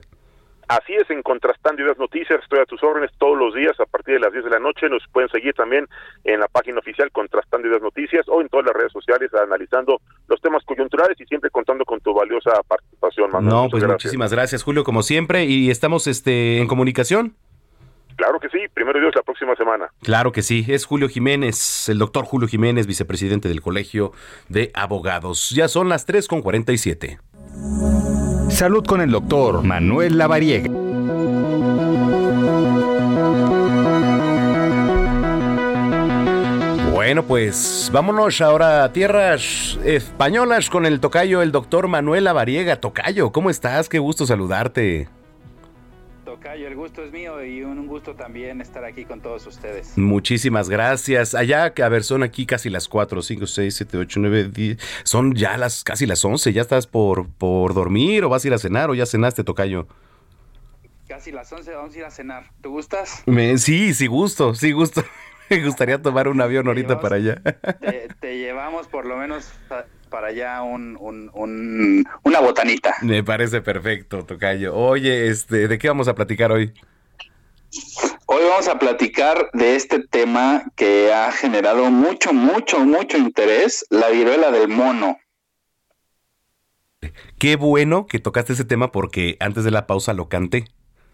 Así 0.72 0.94
es, 0.94 1.10
en 1.10 1.22
Contrastando 1.22 1.82
Ideas 1.82 1.98
Noticias, 1.98 2.40
estoy 2.42 2.60
a 2.60 2.64
tus 2.64 2.82
órdenes 2.82 3.10
todos 3.18 3.36
los 3.36 3.54
días 3.54 3.78
a 3.78 3.84
partir 3.84 4.14
de 4.14 4.20
las 4.20 4.32
10 4.32 4.44
de 4.44 4.50
la 4.50 4.58
noche. 4.58 4.88
Nos 4.88 5.02
pueden 5.12 5.28
seguir 5.28 5.52
también 5.52 5.86
en 6.24 6.40
la 6.40 6.48
página 6.48 6.78
oficial 6.78 7.10
Contrastando 7.12 7.68
Ideas 7.68 7.82
Noticias 7.82 8.26
o 8.26 8.40
en 8.40 8.48
todas 8.48 8.64
las 8.64 8.74
redes 8.74 8.90
sociales 8.90 9.30
analizando 9.34 10.00
los 10.28 10.40
temas 10.40 10.64
coyunturales 10.64 11.20
y 11.20 11.26
siempre 11.26 11.50
contando 11.50 11.84
con 11.84 12.00
tu 12.00 12.14
valiosa 12.14 12.52
participación, 12.66 13.30
Manuel. 13.30 13.52
No, 13.52 13.68
pues 13.70 13.84
muchísimas 13.84 14.32
gracias, 14.32 14.62
Julio, 14.62 14.82
como 14.82 15.02
siempre, 15.02 15.44
y 15.44 15.70
estamos 15.70 16.06
este 16.06 16.56
en 16.56 16.68
comunicación. 16.68 17.36
Claro 18.16 18.40
que 18.40 18.48
sí, 18.48 18.60
primero 18.72 18.98
Dios 18.98 19.14
la 19.14 19.22
próxima 19.22 19.54
semana. 19.56 19.90
Claro 20.02 20.32
que 20.32 20.40
sí, 20.40 20.64
es 20.68 20.86
Julio 20.86 21.10
Jiménez, 21.10 21.90
el 21.90 21.98
doctor 21.98 22.24
Julio 22.24 22.48
Jiménez, 22.48 22.86
vicepresidente 22.86 23.50
del 23.50 23.60
Colegio 23.60 24.12
de 24.48 24.70
Abogados. 24.72 25.50
Ya 25.50 25.68
son 25.68 25.90
las 25.90 26.06
3 26.06 26.28
con 26.28 26.40
47. 26.40 27.18
Salud 28.52 28.84
con 28.84 29.00
el 29.00 29.10
doctor 29.10 29.62
Manuel 29.62 30.18
Lavariega. 30.18 30.70
Bueno, 36.92 37.24
pues 37.24 37.90
vámonos 37.92 38.42
ahora 38.42 38.84
a 38.84 38.92
tierras 38.92 39.78
españolas 39.84 40.68
con 40.68 40.84
el 40.84 41.00
tocayo, 41.00 41.40
el 41.40 41.50
doctor 41.50 41.88
Manuel 41.88 42.24
Lavariega. 42.24 42.76
Tocayo, 42.76 43.32
¿cómo 43.32 43.48
estás? 43.48 43.88
Qué 43.88 43.98
gusto 43.98 44.26
saludarte. 44.26 45.08
Tocayo, 46.32 46.66
el 46.66 46.74
gusto 46.76 47.02
es 47.04 47.12
mío 47.12 47.44
y 47.44 47.62
un 47.62 47.86
gusto 47.86 48.14
también 48.14 48.62
estar 48.62 48.82
aquí 48.86 49.04
con 49.04 49.20
todos 49.20 49.46
ustedes. 49.46 49.98
Muchísimas 49.98 50.70
gracias. 50.70 51.34
Allá, 51.34 51.74
a 51.76 51.88
ver, 51.90 52.04
son 52.04 52.22
aquí 52.22 52.46
casi 52.46 52.70
las 52.70 52.88
4, 52.88 53.20
5, 53.20 53.46
6, 53.46 53.74
7, 53.76 53.98
8, 53.98 54.20
9, 54.20 54.48
10. 54.48 54.78
Son 55.04 55.34
ya 55.34 55.58
las 55.58 55.84
casi 55.84 56.06
las 56.06 56.24
11. 56.24 56.54
¿Ya 56.54 56.62
estás 56.62 56.86
por, 56.86 57.28
por 57.28 57.74
dormir 57.74 58.24
o 58.24 58.30
vas 58.30 58.44
a 58.44 58.48
ir 58.48 58.54
a 58.54 58.58
cenar 58.58 58.88
o 58.88 58.94
ya 58.94 59.04
cenaste, 59.04 59.44
Tocayo? 59.44 59.86
Casi 61.06 61.32
las 61.32 61.52
11 61.52 61.70
vamos 61.74 61.94
a 61.94 61.98
ir 61.98 62.04
a 62.06 62.10
cenar. 62.10 62.44
¿Te 62.62 62.68
gustas? 62.68 63.22
sí, 63.58 63.92
sí 63.92 64.06
gusto, 64.06 64.54
sí 64.54 64.72
gusto. 64.72 65.04
Me 65.50 65.62
gustaría 65.62 66.00
tomar 66.00 66.28
un 66.28 66.40
avión 66.40 66.66
ahorita 66.66 66.98
para 67.02 67.16
allá. 67.16 67.42
Te, 67.42 68.08
te 68.20 68.38
llevamos 68.38 68.86
por 68.86 69.04
lo 69.04 69.18
menos 69.18 69.52
a- 69.68 69.84
para 70.12 70.28
allá 70.28 70.62
un, 70.62 70.96
un- 71.00 71.30
un- 71.34 72.04
una 72.22 72.40
botanita. 72.40 72.94
Me 73.02 73.24
parece 73.24 73.62
perfecto, 73.62 74.24
Tocayo. 74.24 74.76
Oye, 74.76 75.28
este, 75.28 75.66
¿de 75.66 75.78
qué 75.78 75.88
vamos 75.88 76.06
a 76.06 76.14
platicar 76.14 76.52
hoy? 76.52 76.72
Hoy 78.26 78.42
vamos 78.50 78.68
a 78.68 78.78
platicar 78.78 79.50
de 79.54 79.74
este 79.74 80.06
tema 80.06 80.64
que 80.76 81.12
ha 81.12 81.32
generado 81.32 81.90
mucho, 81.90 82.32
mucho, 82.34 82.78
mucho 82.80 83.16
interés, 83.16 83.86
la 83.90 84.10
viruela 84.10 84.50
del 84.50 84.68
mono. 84.68 85.18
Qué 87.38 87.56
bueno 87.56 88.06
que 88.06 88.20
tocaste 88.20 88.52
ese 88.52 88.64
tema 88.64 88.92
porque 88.92 89.36
antes 89.40 89.64
de 89.64 89.70
la 89.70 89.86
pausa 89.86 90.12
lo 90.12 90.28
canté. 90.28 90.66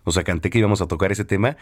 O 0.05 0.11
sea, 0.11 0.25
canté 0.25 0.49
que 0.49 0.59
íbamos 0.59 0.81
a 0.81 0.87
tocar 0.89 1.13
ese 1.13 1.25
tema. 1.25 1.57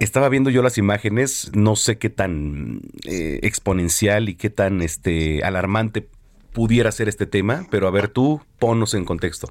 Estaba 0.00 0.28
viendo 0.30 0.50
yo 0.50 0.62
las 0.62 0.78
imágenes, 0.78 1.50
no 1.54 1.76
sé 1.76 1.98
qué 1.98 2.08
tan 2.10 2.80
eh, 3.04 3.40
exponencial 3.42 4.28
y 4.28 4.34
qué 4.34 4.50
tan 4.50 4.80
este, 4.82 5.42
alarmante 5.44 6.08
pudiera 6.52 6.92
ser 6.92 7.08
este 7.08 7.26
tema, 7.26 7.66
pero 7.70 7.88
a 7.88 7.90
ver 7.90 8.08
tú, 8.08 8.40
ponnos 8.58 8.94
en 8.94 9.04
contexto. 9.04 9.48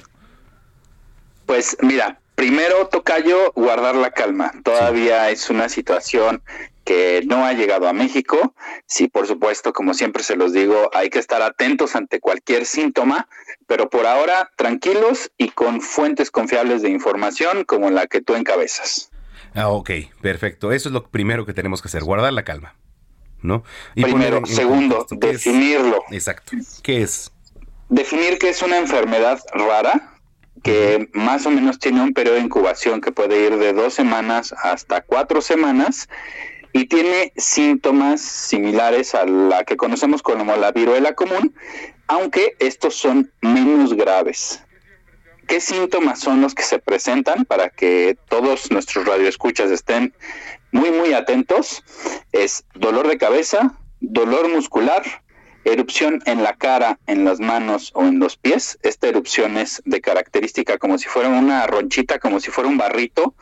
Pues 1.45 1.75
mira, 1.81 2.19
primero 2.35 2.87
Tocayo, 2.87 3.51
guardar 3.53 3.95
la 3.95 4.11
calma. 4.11 4.51
Todavía 4.63 5.29
es 5.29 5.49
una 5.49 5.69
situación 5.69 6.41
que 6.83 7.23
no 7.27 7.45
ha 7.45 7.53
llegado 7.53 7.87
a 7.87 7.93
México. 7.93 8.53
Sí, 8.85 9.07
por 9.07 9.27
supuesto, 9.27 9.73
como 9.73 9.93
siempre 9.93 10.23
se 10.23 10.35
los 10.35 10.53
digo, 10.53 10.89
hay 10.93 11.09
que 11.09 11.19
estar 11.19 11.41
atentos 11.41 11.95
ante 11.95 12.19
cualquier 12.19 12.65
síntoma, 12.65 13.27
pero 13.67 13.89
por 13.89 14.05
ahora 14.05 14.51
tranquilos 14.55 15.31
y 15.37 15.49
con 15.49 15.81
fuentes 15.81 16.31
confiables 16.31 16.81
de 16.81 16.89
información 16.89 17.63
como 17.65 17.89
la 17.89 18.07
que 18.07 18.21
tú 18.21 18.35
encabezas. 18.35 19.11
Ah, 19.53 19.69
ok, 19.69 19.91
perfecto. 20.21 20.71
Eso 20.71 20.89
es 20.89 20.93
lo 20.93 21.07
primero 21.07 21.45
que 21.45 21.53
tenemos 21.53 21.81
que 21.81 21.89
hacer, 21.89 22.03
guardar 22.03 22.33
la 22.33 22.43
calma. 22.43 22.75
¿No? 23.41 23.63
Y 23.95 24.03
Primero. 24.03 24.11
poner 24.17 24.33
en- 24.33 24.45
en 24.49 24.55
Segundo, 24.55 25.07
definirlo. 25.11 26.03
Exacto. 26.11 26.51
¿Qué 26.83 27.01
es? 27.01 27.31
Definir 27.89 28.37
que 28.37 28.49
es 28.49 28.61
una 28.61 28.77
enfermedad 28.77 29.39
rara 29.53 30.13
que 30.63 31.09
más 31.13 31.45
o 31.47 31.49
menos 31.49 31.79
tiene 31.79 32.01
un 32.03 32.13
periodo 32.13 32.35
de 32.35 32.41
incubación 32.41 33.01
que 33.01 33.11
puede 33.11 33.43
ir 33.47 33.57
de 33.57 33.73
dos 33.73 33.93
semanas 33.95 34.53
hasta 34.63 35.01
cuatro 35.01 35.41
semanas 35.41 36.07
y 36.71 36.85
tiene 36.85 37.33
síntomas 37.35 38.21
similares 38.21 39.15
a 39.15 39.25
la 39.25 39.63
que 39.63 39.75
conocemos 39.75 40.21
como 40.21 40.55
la 40.55 40.71
viruela 40.71 41.15
común, 41.15 41.53
aunque 42.07 42.55
estos 42.59 42.95
son 42.95 43.31
menos 43.41 43.93
graves. 43.95 44.61
¿Qué 45.47 45.59
síntomas 45.59 46.19
son 46.19 46.39
los 46.41 46.53
que 46.55 46.63
se 46.63 46.79
presentan 46.79 47.43
para 47.45 47.69
que 47.69 48.15
todos 48.29 48.71
nuestros 48.71 49.05
radioescuchas 49.05 49.69
estén 49.71 50.13
muy 50.71 50.91
muy 50.91 51.13
atentos? 51.13 51.83
Es 52.31 52.65
dolor 52.73 53.07
de 53.07 53.17
cabeza, 53.17 53.77
dolor 53.99 54.49
muscular, 54.49 55.03
erupción 55.63 56.21
en 56.25 56.43
la 56.43 56.55
cara, 56.55 56.99
en 57.07 57.25
las 57.25 57.39
manos 57.39 57.91
o 57.93 58.05
en 58.05 58.19
los 58.19 58.37
pies. 58.37 58.79
Esta 58.81 59.07
erupción 59.07 59.57
es 59.57 59.81
de 59.85 60.01
característica 60.01 60.77
como 60.77 60.97
si 60.97 61.07
fuera 61.07 61.29
una 61.29 61.67
ronchita, 61.67 62.19
como 62.19 62.39
si 62.39 62.51
fuera 62.51 62.69
un 62.69 62.77
barrito, 62.77 63.35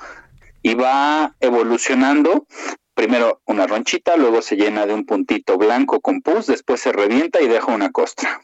y 0.61 0.73
va 0.75 1.35
evolucionando. 1.39 2.45
Primero 2.93 3.41
una 3.45 3.65
ronchita, 3.65 4.17
luego 4.17 4.41
se 4.41 4.57
llena 4.57 4.85
de 4.85 4.93
un 4.93 5.05
puntito 5.05 5.57
blanco 5.57 6.01
con 6.01 6.21
pus, 6.21 6.47
después 6.47 6.81
se 6.81 6.91
revienta 6.91 7.41
y 7.41 7.47
deja 7.47 7.71
una 7.71 7.91
costra. 7.91 8.41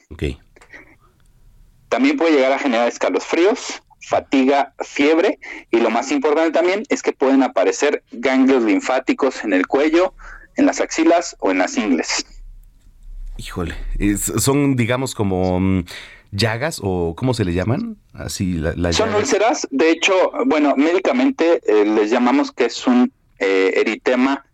También 1.90 2.18
puede 2.18 2.36
llegar 2.36 2.54
a 2.54 2.60
generar 2.60 2.88
escalofríos, 2.88 3.82
fatiga, 4.08 4.74
fiebre 4.80 5.40
y 5.72 5.78
lo 5.80 5.90
más 5.90 6.12
importante 6.12 6.52
también 6.52 6.84
es 6.90 7.02
que 7.02 7.12
pueden 7.14 7.42
aparecer 7.44 8.04
ganglios 8.12 8.64
linfáticos 8.64 9.44
en 9.44 9.54
el 9.54 9.66
cuello, 9.68 10.14
en 10.58 10.66
las 10.66 10.80
axilas 10.82 11.36
o 11.40 11.52
en 11.52 11.58
las 11.58 11.78
ingles. 11.78 12.26
Híjole, 13.38 13.76
es- 14.00 14.32
son 14.38 14.76
digamos 14.76 15.14
como 15.16 15.60
mm, 15.60 15.86
llagas 16.32 16.80
o 16.82 17.16
¿cómo 17.18 17.34
se 17.34 17.44
le 17.46 17.54
llaman? 17.54 17.98
Así 18.14 18.54
la, 18.54 18.74
la 18.78 18.94
Son 18.94 19.14
úlceras, 19.14 19.68
de 19.72 19.90
hecho, 19.92 20.14
bueno, 20.46 20.76
médicamente 20.78 21.62
eh, 21.68 21.86
les 21.86 22.10
llamamos 22.12 22.52
que 22.52 22.66
es 22.66 22.88
un 22.88 23.12
eh, 23.40 23.74
eritema 23.76 24.46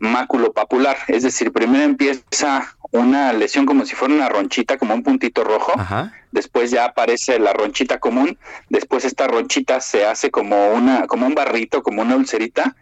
maculopapular, 0.00 0.96
es 1.08 1.22
decir, 1.22 1.52
primero 1.52 1.84
empieza 1.84 2.76
una 2.90 3.32
lesión 3.32 3.66
como 3.66 3.84
si 3.84 3.94
fuera 3.94 4.14
una 4.14 4.28
ronchita, 4.28 4.78
como 4.78 4.94
un 4.94 5.02
puntito 5.02 5.44
rojo, 5.44 5.72
después 6.32 6.70
ya 6.70 6.86
aparece 6.86 7.38
la 7.38 7.52
ronchita 7.52 7.98
común, 7.98 8.38
después 8.70 9.04
esta 9.04 9.26
ronchita 9.26 9.80
se 9.80 10.06
hace 10.06 10.30
como 10.30 10.70
una, 10.70 11.06
como 11.06 11.26
un 11.26 11.34
barrito, 11.34 11.82
como 11.82 12.02
una 12.02 12.16
ulcerita, 12.16 12.76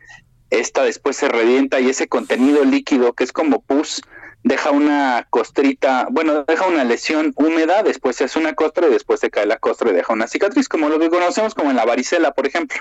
esta 0.51 0.85
después 0.85 1.17
se 1.17 1.29
revienta 1.29 1.81
y 1.81 1.89
ese 1.89 2.07
contenido 2.07 2.65
líquido 2.65 3.15
que 3.15 3.25
es 3.25 3.33
como 3.33 3.61
pus 3.63 4.03
deja 4.47 4.71
una 4.71 5.27
costrita, 5.29 6.07
bueno, 6.09 6.45
deja 6.45 6.69
una 6.69 6.85
lesión 6.85 7.33
húmeda, 7.35 7.83
después 7.83 8.15
se 8.15 8.25
hace 8.25 8.39
una 8.39 8.55
costra 8.55 8.87
y 8.87 8.91
después 8.91 9.19
se 9.19 9.29
cae 9.29 9.45
la 9.45 9.59
costra 9.59 9.91
y 9.91 9.93
deja 9.95 10.13
una 10.13 10.29
cicatriz, 10.29 10.69
como 10.69 10.89
lo 10.89 11.01
que 11.01 11.11
conocemos 11.11 11.53
como 11.53 11.71
en 11.71 11.77
la 11.77 11.85
varicela, 11.85 12.31
por 12.31 12.47
ejemplo. 12.47 12.79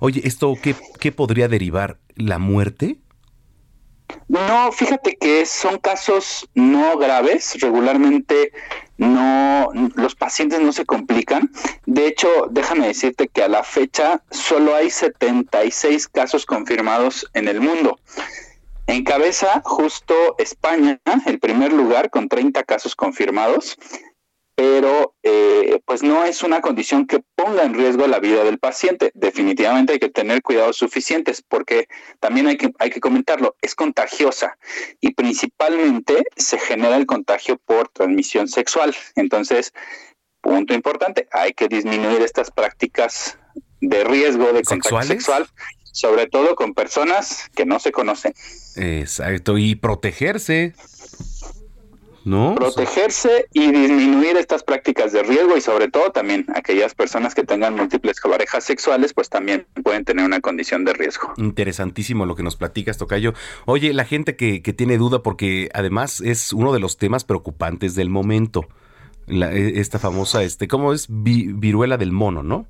Oye, 0.00 0.22
¿esto 0.24 0.54
qué, 0.60 0.74
qué 0.98 1.12
podría 1.12 1.46
derivar? 1.46 1.98
¿La 2.16 2.38
muerte? 2.38 2.96
No, 4.28 4.72
fíjate 4.72 5.16
que 5.16 5.46
son 5.46 5.78
casos 5.78 6.48
no 6.54 6.98
graves, 6.98 7.60
regularmente 7.60 8.52
no 8.98 9.70
los 9.94 10.14
pacientes 10.14 10.60
no 10.60 10.72
se 10.72 10.86
complican. 10.86 11.50
De 11.86 12.06
hecho, 12.06 12.28
déjame 12.50 12.86
decirte 12.86 13.28
que 13.28 13.42
a 13.42 13.48
la 13.48 13.62
fecha 13.62 14.22
solo 14.30 14.74
hay 14.74 14.90
76 14.90 16.08
casos 16.08 16.46
confirmados 16.46 17.26
en 17.34 17.48
el 17.48 17.60
mundo. 17.60 17.98
Encabeza 18.86 19.62
justo 19.64 20.14
España, 20.38 21.00
el 21.26 21.40
primer 21.40 21.72
lugar 21.72 22.10
con 22.10 22.28
30 22.28 22.62
casos 22.62 22.94
confirmados, 22.94 23.76
pero 24.56 25.14
eh, 25.22 25.80
pues 25.84 26.02
no 26.02 26.24
es 26.24 26.42
una 26.42 26.62
condición 26.62 27.06
que 27.06 27.22
ponga 27.34 27.62
en 27.62 27.74
riesgo 27.74 28.06
la 28.06 28.18
vida 28.20 28.42
del 28.42 28.58
paciente. 28.58 29.12
Definitivamente 29.14 29.92
hay 29.92 29.98
que 29.98 30.08
tener 30.08 30.42
cuidados 30.42 30.78
suficientes 30.78 31.42
porque 31.46 31.88
también 32.20 32.46
hay 32.46 32.56
que, 32.56 32.72
hay 32.78 32.88
que 32.88 33.00
comentarlo, 33.00 33.54
es 33.60 33.74
contagiosa 33.74 34.56
y 35.00 35.12
principalmente 35.12 36.24
se 36.36 36.58
genera 36.58 36.96
el 36.96 37.04
contagio 37.04 37.60
por 37.66 37.88
transmisión 37.90 38.48
sexual. 38.48 38.96
Entonces, 39.14 39.74
punto 40.40 40.72
importante, 40.72 41.28
hay 41.32 41.52
que 41.52 41.68
disminuir 41.68 42.22
estas 42.22 42.50
prácticas 42.50 43.38
de 43.82 44.04
riesgo 44.04 44.46
de 44.54 44.62
contacto 44.62 44.88
¿Sexuales? 44.88 45.08
sexual, 45.08 45.46
sobre 45.92 46.28
todo 46.28 46.56
con 46.56 46.72
personas 46.72 47.50
que 47.54 47.66
no 47.66 47.78
se 47.78 47.92
conocen. 47.92 48.32
Exacto, 48.76 49.58
y 49.58 49.74
protegerse. 49.74 50.74
¿No? 52.26 52.56
Protegerse 52.56 53.46
y 53.52 53.70
disminuir 53.70 54.36
estas 54.36 54.64
prácticas 54.64 55.12
de 55.12 55.22
riesgo 55.22 55.56
y 55.56 55.60
sobre 55.60 55.88
todo 55.88 56.10
también 56.10 56.44
aquellas 56.56 56.92
personas 56.92 57.36
que 57.36 57.44
tengan 57.44 57.76
múltiples 57.76 58.18
parejas 58.20 58.64
sexuales 58.64 59.14
pues 59.14 59.28
también 59.30 59.68
pueden 59.84 60.04
tener 60.04 60.24
una 60.24 60.40
condición 60.40 60.84
de 60.84 60.92
riesgo. 60.92 61.32
Interesantísimo 61.36 62.26
lo 62.26 62.34
que 62.34 62.42
nos 62.42 62.56
platicas, 62.56 62.98
Tocayo. 62.98 63.32
Oye, 63.64 63.92
la 63.94 64.04
gente 64.04 64.34
que, 64.34 64.60
que 64.60 64.72
tiene 64.72 64.98
duda, 64.98 65.22
porque 65.22 65.68
además 65.72 66.20
es 66.20 66.52
uno 66.52 66.72
de 66.72 66.80
los 66.80 66.96
temas 66.96 67.22
preocupantes 67.22 67.94
del 67.94 68.10
momento. 68.10 68.66
La- 69.28 69.52
e- 69.52 69.78
esta 69.78 70.00
famosa, 70.00 70.42
este, 70.42 70.66
¿cómo 70.66 70.92
es? 70.92 71.06
Vi- 71.08 71.52
viruela 71.52 71.96
del 71.96 72.10
mono, 72.10 72.42
¿no? 72.42 72.66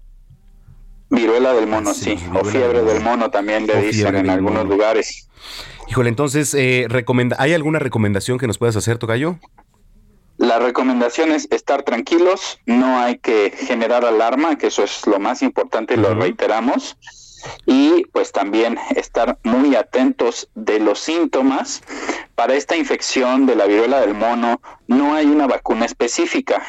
Viruela 1.09 1.55
del 1.55 1.67
mono, 1.67 1.95
sí, 1.95 2.19
o 2.35 2.45
fiebre 2.45 2.83
del 2.83 3.01
mono. 3.03 3.31
también 3.31 3.67
le 3.67 3.81
dicen 3.87 4.17
en 4.17 4.29
algunos 4.29 4.65
mono. 4.65 4.71
lugares. 4.75 5.29
Híjole, 5.89 6.09
entonces, 6.09 6.53
eh, 6.55 6.87
recomenda 6.89 7.37
¿hay 7.39 7.53
alguna 7.53 7.79
recomendación 7.79 8.39
que 8.39 8.47
nos 8.47 8.59
puedas 8.59 8.77
hacer, 8.77 8.99
Tocayo? 8.99 9.39
La 10.39 10.59
recomendación 10.59 11.33
es 11.33 11.49
estar 11.51 11.83
tranquilos, 11.83 12.59
no 12.67 12.99
hay 12.99 13.19
que 13.19 13.53
generar 13.57 14.05
alarma, 14.05 14.59
que 14.59 14.67
eso 14.67 14.85
es 14.85 15.07
lo 15.07 15.19
más 15.19 15.43
importante 15.43 15.95
y 15.95 15.97
lo 15.97 16.15
reiteramos. 16.15 16.99
Y 17.65 18.05
pues 18.13 18.33
también 18.33 18.79
estar 18.97 19.39
muy 19.45 19.77
atentos 19.77 20.51
de 20.55 20.81
los 20.81 20.99
síntomas. 20.99 21.83
Para 22.35 22.55
esta 22.55 22.77
infección 22.77 23.47
de 23.47 23.57
la 23.57 23.67
viruela 23.67 24.01
del 24.01 24.15
mono 24.15 24.61
no 24.89 25.15
hay 25.15 25.27
una 25.27 25.47
vacuna 25.47 25.87
específica, 25.87 26.63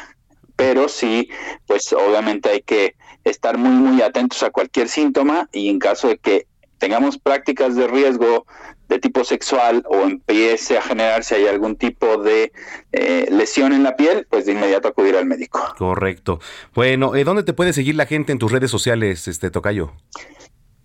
pero 0.56 0.88
sí, 0.88 1.28
pues 1.66 1.92
obviamente 1.92 2.48
hay 2.48 2.62
que 2.62 2.94
estar 3.24 3.58
muy, 3.58 3.72
muy 3.72 4.00
atentos 4.00 4.42
a 4.42 4.50
cualquier 4.50 4.88
síntoma 4.88 5.48
y 5.52 5.68
en 5.68 5.78
caso 5.78 6.08
de 6.08 6.18
que 6.18 6.46
tengamos 6.78 7.18
prácticas 7.18 7.76
de 7.76 7.86
riesgo 7.86 8.46
de 8.88 8.98
tipo 8.98 9.24
sexual 9.24 9.84
o 9.88 10.02
empiece 10.02 10.78
a 10.78 10.82
generarse 10.82 11.36
hay 11.36 11.46
algún 11.46 11.76
tipo 11.76 12.16
de 12.18 12.52
eh, 12.92 13.28
lesión 13.30 13.72
en 13.72 13.82
la 13.82 13.96
piel, 13.96 14.26
pues 14.28 14.46
de 14.46 14.52
inmediato 14.52 14.88
acudir 14.88 15.16
al 15.16 15.26
médico. 15.26 15.60
Correcto. 15.76 16.40
Bueno, 16.74 17.14
eh, 17.14 17.24
¿dónde 17.24 17.42
te 17.42 17.52
puede 17.52 17.72
seguir 17.72 17.94
la 17.94 18.06
gente 18.06 18.32
en 18.32 18.38
tus 18.38 18.50
redes 18.50 18.70
sociales, 18.70 19.28
este 19.28 19.50
Tocayo? 19.50 19.92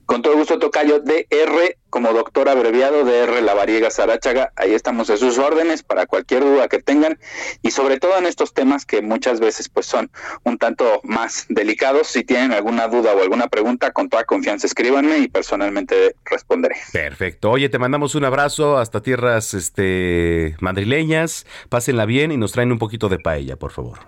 Con 0.05 0.21
todo 0.21 0.35
gusto, 0.35 0.59
Tocayo, 0.59 0.99
DR 0.99 1.77
como 1.89 2.11
doctor 2.11 2.49
abreviado, 2.49 3.05
DR 3.05 3.41
Lavariega 3.43 3.91
Sarachaga. 3.91 4.51
Ahí 4.55 4.73
estamos 4.73 5.11
a 5.11 5.17
sus 5.17 5.37
órdenes 5.37 5.83
para 5.83 6.07
cualquier 6.07 6.41
duda 6.41 6.67
que 6.67 6.79
tengan 6.79 7.19
y 7.61 7.69
sobre 7.69 7.99
todo 7.99 8.17
en 8.17 8.25
estos 8.25 8.53
temas 8.53 8.85
que 8.85 9.03
muchas 9.03 9.39
veces 9.39 9.69
pues 9.69 9.85
son 9.85 10.09
un 10.43 10.57
tanto 10.57 11.01
más 11.03 11.45
delicados. 11.49 12.07
Si 12.07 12.23
tienen 12.23 12.51
alguna 12.51 12.87
duda 12.87 13.13
o 13.13 13.21
alguna 13.21 13.47
pregunta, 13.47 13.91
con 13.91 14.09
toda 14.09 14.23
confianza 14.23 14.65
escríbanme 14.65 15.19
y 15.19 15.27
personalmente 15.27 16.15
responderé. 16.25 16.77
Perfecto. 16.91 17.51
Oye, 17.51 17.69
te 17.69 17.77
mandamos 17.77 18.15
un 18.15 18.25
abrazo 18.25 18.79
hasta 18.79 19.01
tierras 19.01 19.53
este, 19.53 20.55
madrileñas. 20.59 21.45
Pásenla 21.69 22.05
bien 22.05 22.31
y 22.31 22.37
nos 22.37 22.53
traen 22.53 22.71
un 22.71 22.79
poquito 22.79 23.07
de 23.07 23.19
paella, 23.19 23.55
por 23.55 23.71
favor. 23.71 23.99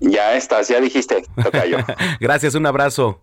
Ya 0.00 0.34
estás, 0.34 0.68
ya 0.68 0.80
dijiste, 0.80 1.22
Tocayo. 1.42 1.78
Gracias, 2.20 2.54
un 2.54 2.66
abrazo. 2.66 3.20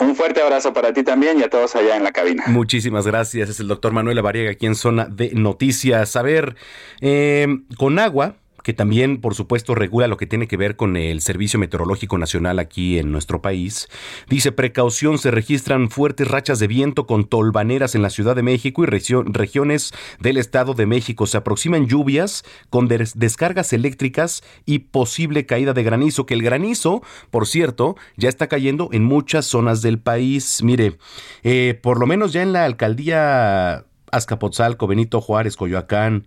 Un 0.00 0.16
fuerte 0.16 0.40
abrazo 0.40 0.72
para 0.72 0.92
ti 0.92 1.02
también 1.02 1.38
y 1.38 1.42
a 1.42 1.50
todos 1.50 1.76
allá 1.76 1.96
en 1.96 2.04
la 2.04 2.12
cabina. 2.12 2.44
Muchísimas 2.46 3.06
gracias. 3.06 3.50
Es 3.50 3.60
el 3.60 3.68
doctor 3.68 3.92
Manuel 3.92 4.16
Lavariega 4.16 4.50
aquí 4.50 4.66
en 4.66 4.74
Zona 4.74 5.04
de 5.04 5.32
Noticias. 5.34 6.16
A 6.16 6.22
ver, 6.22 6.56
eh, 7.00 7.46
con 7.76 7.98
agua, 7.98 8.36
que 8.62 8.72
también, 8.72 9.20
por 9.20 9.34
supuesto, 9.34 9.74
regula 9.74 10.06
lo 10.06 10.16
que 10.16 10.26
tiene 10.26 10.48
que 10.48 10.56
ver 10.56 10.76
con 10.76 10.96
el 10.96 11.20
Servicio 11.20 11.58
Meteorológico 11.58 12.18
Nacional 12.18 12.58
aquí 12.58 12.98
en 12.98 13.12
nuestro 13.12 13.42
país. 13.42 13.88
Dice, 14.28 14.52
precaución, 14.52 15.18
se 15.18 15.30
registran 15.30 15.90
fuertes 15.90 16.28
rachas 16.28 16.58
de 16.58 16.66
viento 16.66 17.06
con 17.06 17.24
tolvaneras 17.24 17.94
en 17.94 18.02
la 18.02 18.10
Ciudad 18.10 18.36
de 18.36 18.42
México 18.42 18.82
y 18.82 18.86
regiones 18.86 19.92
del 20.18 20.36
Estado 20.36 20.74
de 20.74 20.86
México. 20.86 21.26
Se 21.26 21.36
aproximan 21.36 21.86
lluvias 21.86 22.44
con 22.68 22.88
des 22.88 23.18
descargas 23.18 23.72
eléctricas 23.72 24.42
y 24.66 24.80
posible 24.80 25.46
caída 25.46 25.72
de 25.72 25.82
granizo, 25.82 26.26
que 26.26 26.34
el 26.34 26.42
granizo, 26.42 27.02
por 27.30 27.46
cierto, 27.46 27.96
ya 28.16 28.28
está 28.28 28.48
cayendo 28.48 28.88
en 28.92 29.04
muchas 29.04 29.46
zonas 29.46 29.82
del 29.82 29.98
país. 29.98 30.62
Mire, 30.62 30.98
eh, 31.42 31.78
por 31.80 31.98
lo 31.98 32.06
menos 32.06 32.32
ya 32.32 32.42
en 32.42 32.52
la 32.52 32.64
alcaldía 32.64 33.84
Azcapotzalco, 34.10 34.86
Benito 34.86 35.20
Juárez, 35.20 35.56
Coyoacán, 35.56 36.26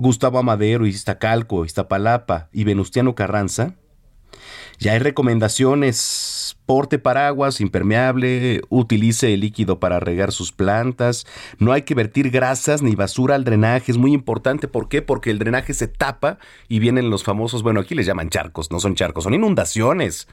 Gustavo 0.00 0.38
Amadero, 0.38 0.86
Iztacalco, 0.86 1.66
Iztapalapa 1.66 2.48
y 2.52 2.64
Venustiano 2.64 3.14
Carranza, 3.14 3.74
ya 4.78 4.92
hay 4.92 4.98
recomendaciones, 4.98 6.56
porte 6.64 6.98
paraguas 6.98 7.60
impermeable, 7.60 8.62
utilice 8.70 9.34
el 9.34 9.40
líquido 9.40 9.78
para 9.78 10.00
regar 10.00 10.32
sus 10.32 10.52
plantas, 10.52 11.26
no 11.58 11.72
hay 11.72 11.82
que 11.82 11.94
vertir 11.94 12.30
grasas 12.30 12.80
ni 12.80 12.94
basura 12.94 13.34
al 13.34 13.44
drenaje, 13.44 13.92
es 13.92 13.98
muy 13.98 14.14
importante, 14.14 14.68
¿por 14.68 14.88
qué? 14.88 15.02
Porque 15.02 15.30
el 15.30 15.38
drenaje 15.38 15.74
se 15.74 15.86
tapa 15.86 16.38
y 16.66 16.78
vienen 16.78 17.10
los 17.10 17.22
famosos, 17.22 17.62
bueno, 17.62 17.80
aquí 17.80 17.94
les 17.94 18.06
llaman 18.06 18.30
charcos, 18.30 18.70
no 18.70 18.80
son 18.80 18.94
charcos, 18.94 19.24
son 19.24 19.34
inundaciones, 19.34 20.28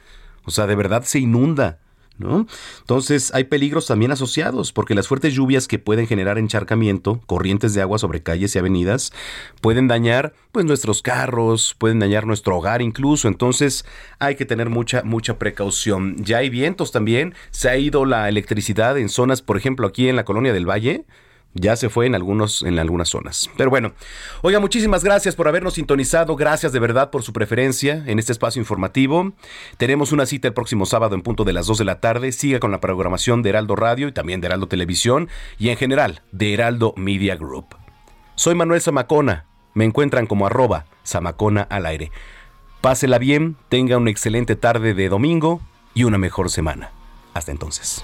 o 0.45 0.52
sea, 0.52 0.65
de 0.65 0.76
verdad 0.76 1.03
se 1.03 1.19
inunda. 1.19 1.80
¿No? 2.19 2.48
Entonces 2.80 3.31
hay 3.35 3.44
peligros 3.44 3.85
también 3.85 4.11
asociados, 4.11 4.73
porque 4.73 4.95
las 4.95 5.07
fuertes 5.07 5.34
lluvias 5.34 5.68
que 5.68 5.77
pueden 5.77 6.07
generar 6.07 6.39
encharcamiento, 6.39 7.22
corrientes 7.27 7.76
de 7.76 7.81
agua 7.81 7.99
sobre 7.99 8.23
calles 8.23 8.56
y 8.56 8.60
avenidas, 8.60 9.14
pueden 9.61 9.88
dañar 9.88 10.34
pues 10.52 10.65
nuestros 10.65 11.03
carros, 11.03 11.76
pueden 11.77 11.99
dañar 11.99 12.26
nuestro 12.26 12.57
hogar 12.57 12.81
incluso, 12.81 13.27
entonces 13.27 13.85
hay 14.18 14.35
que 14.35 14.45
tener 14.45 14.69
mucha 14.69 15.03
mucha 15.03 15.38
precaución. 15.38 16.15
Ya 16.23 16.38
hay 16.38 16.49
vientos 16.49 16.91
también, 16.91 17.35
se 17.52 17.69
ha 17.69 17.77
ido 17.77 18.06
la 18.06 18.30
electricidad 18.30 18.98
en 18.98 19.10
zonas, 19.10 19.41
por 19.41 19.57
ejemplo, 19.57 19.88
aquí 19.88 20.10
en 20.10 20.15
la 20.15 20.26
colonia 20.26 20.53
del 20.53 20.68
Valle, 20.69 21.06
ya 21.60 21.76
se 21.76 21.90
fue 21.90 22.06
en 22.06 22.16
algunos 22.16 22.64
en 22.64 22.80
algunas 22.80 23.10
zonas. 23.10 23.50
Pero 23.58 23.70
bueno, 23.70 23.94
oiga, 24.42 24.60
muchísimas 24.60 25.04
gracias 25.04 25.36
por 25.36 25.48
habernos 25.48 25.76
sintonizado, 25.76 26.36
gracias 26.36 26.72
de 26.72 26.80
verdad 26.80 27.10
por 27.10 27.24
su 27.24 27.34
preferencia 27.34 28.04
en 28.06 28.20
este 28.20 28.32
espacio 28.32 28.60
informativo. 28.60 29.34
Tenemos 29.78 30.12
una 30.12 30.26
cita 30.26 30.48
el 30.48 30.54
próximo 30.54 30.86
sábado 30.86 31.16
en 31.16 31.22
punto 31.22 31.44
de 31.44 31.54
las 31.54 31.68
2 31.68 31.80
de 31.80 31.86
la 31.86 32.00
tarde. 32.00 32.32
Siga 32.32 32.60
con 32.60 32.72
la 32.72 32.80
programación 32.80 33.42
de 33.42 33.50
Heraldo 33.50 33.76
Radio 33.76 34.08
y 34.08 34.12
también 34.12 34.42
de 34.42 34.48
Heraldo 34.48 34.68
Televisión 34.68 35.30
y 35.58 35.70
en 35.70 35.78
general 35.78 36.22
de 36.32 36.54
Heraldo 36.54 36.94
Media 36.96 37.36
Group. 37.36 37.76
Soy 38.36 38.56
Manuel 38.56 38.82
Zamacona. 38.82 39.46
Me 39.74 39.86
encuentran 39.86 40.28
como 40.28 40.48
arroba 40.48 40.86
Zamacona 41.06 41.62
al 41.62 41.86
aire. 41.86 42.12
Pásela 42.82 43.18
bien, 43.18 43.58
tenga 43.70 43.98
una 43.98 44.12
excelente 44.12 44.56
tarde 44.56 44.94
de 44.94 45.10
domingo 45.10 45.62
y 45.94 46.04
una 46.04 46.18
mejor 46.18 46.50
semana. 46.50 46.92
Hasta 47.34 47.52
entonces. 47.52 48.04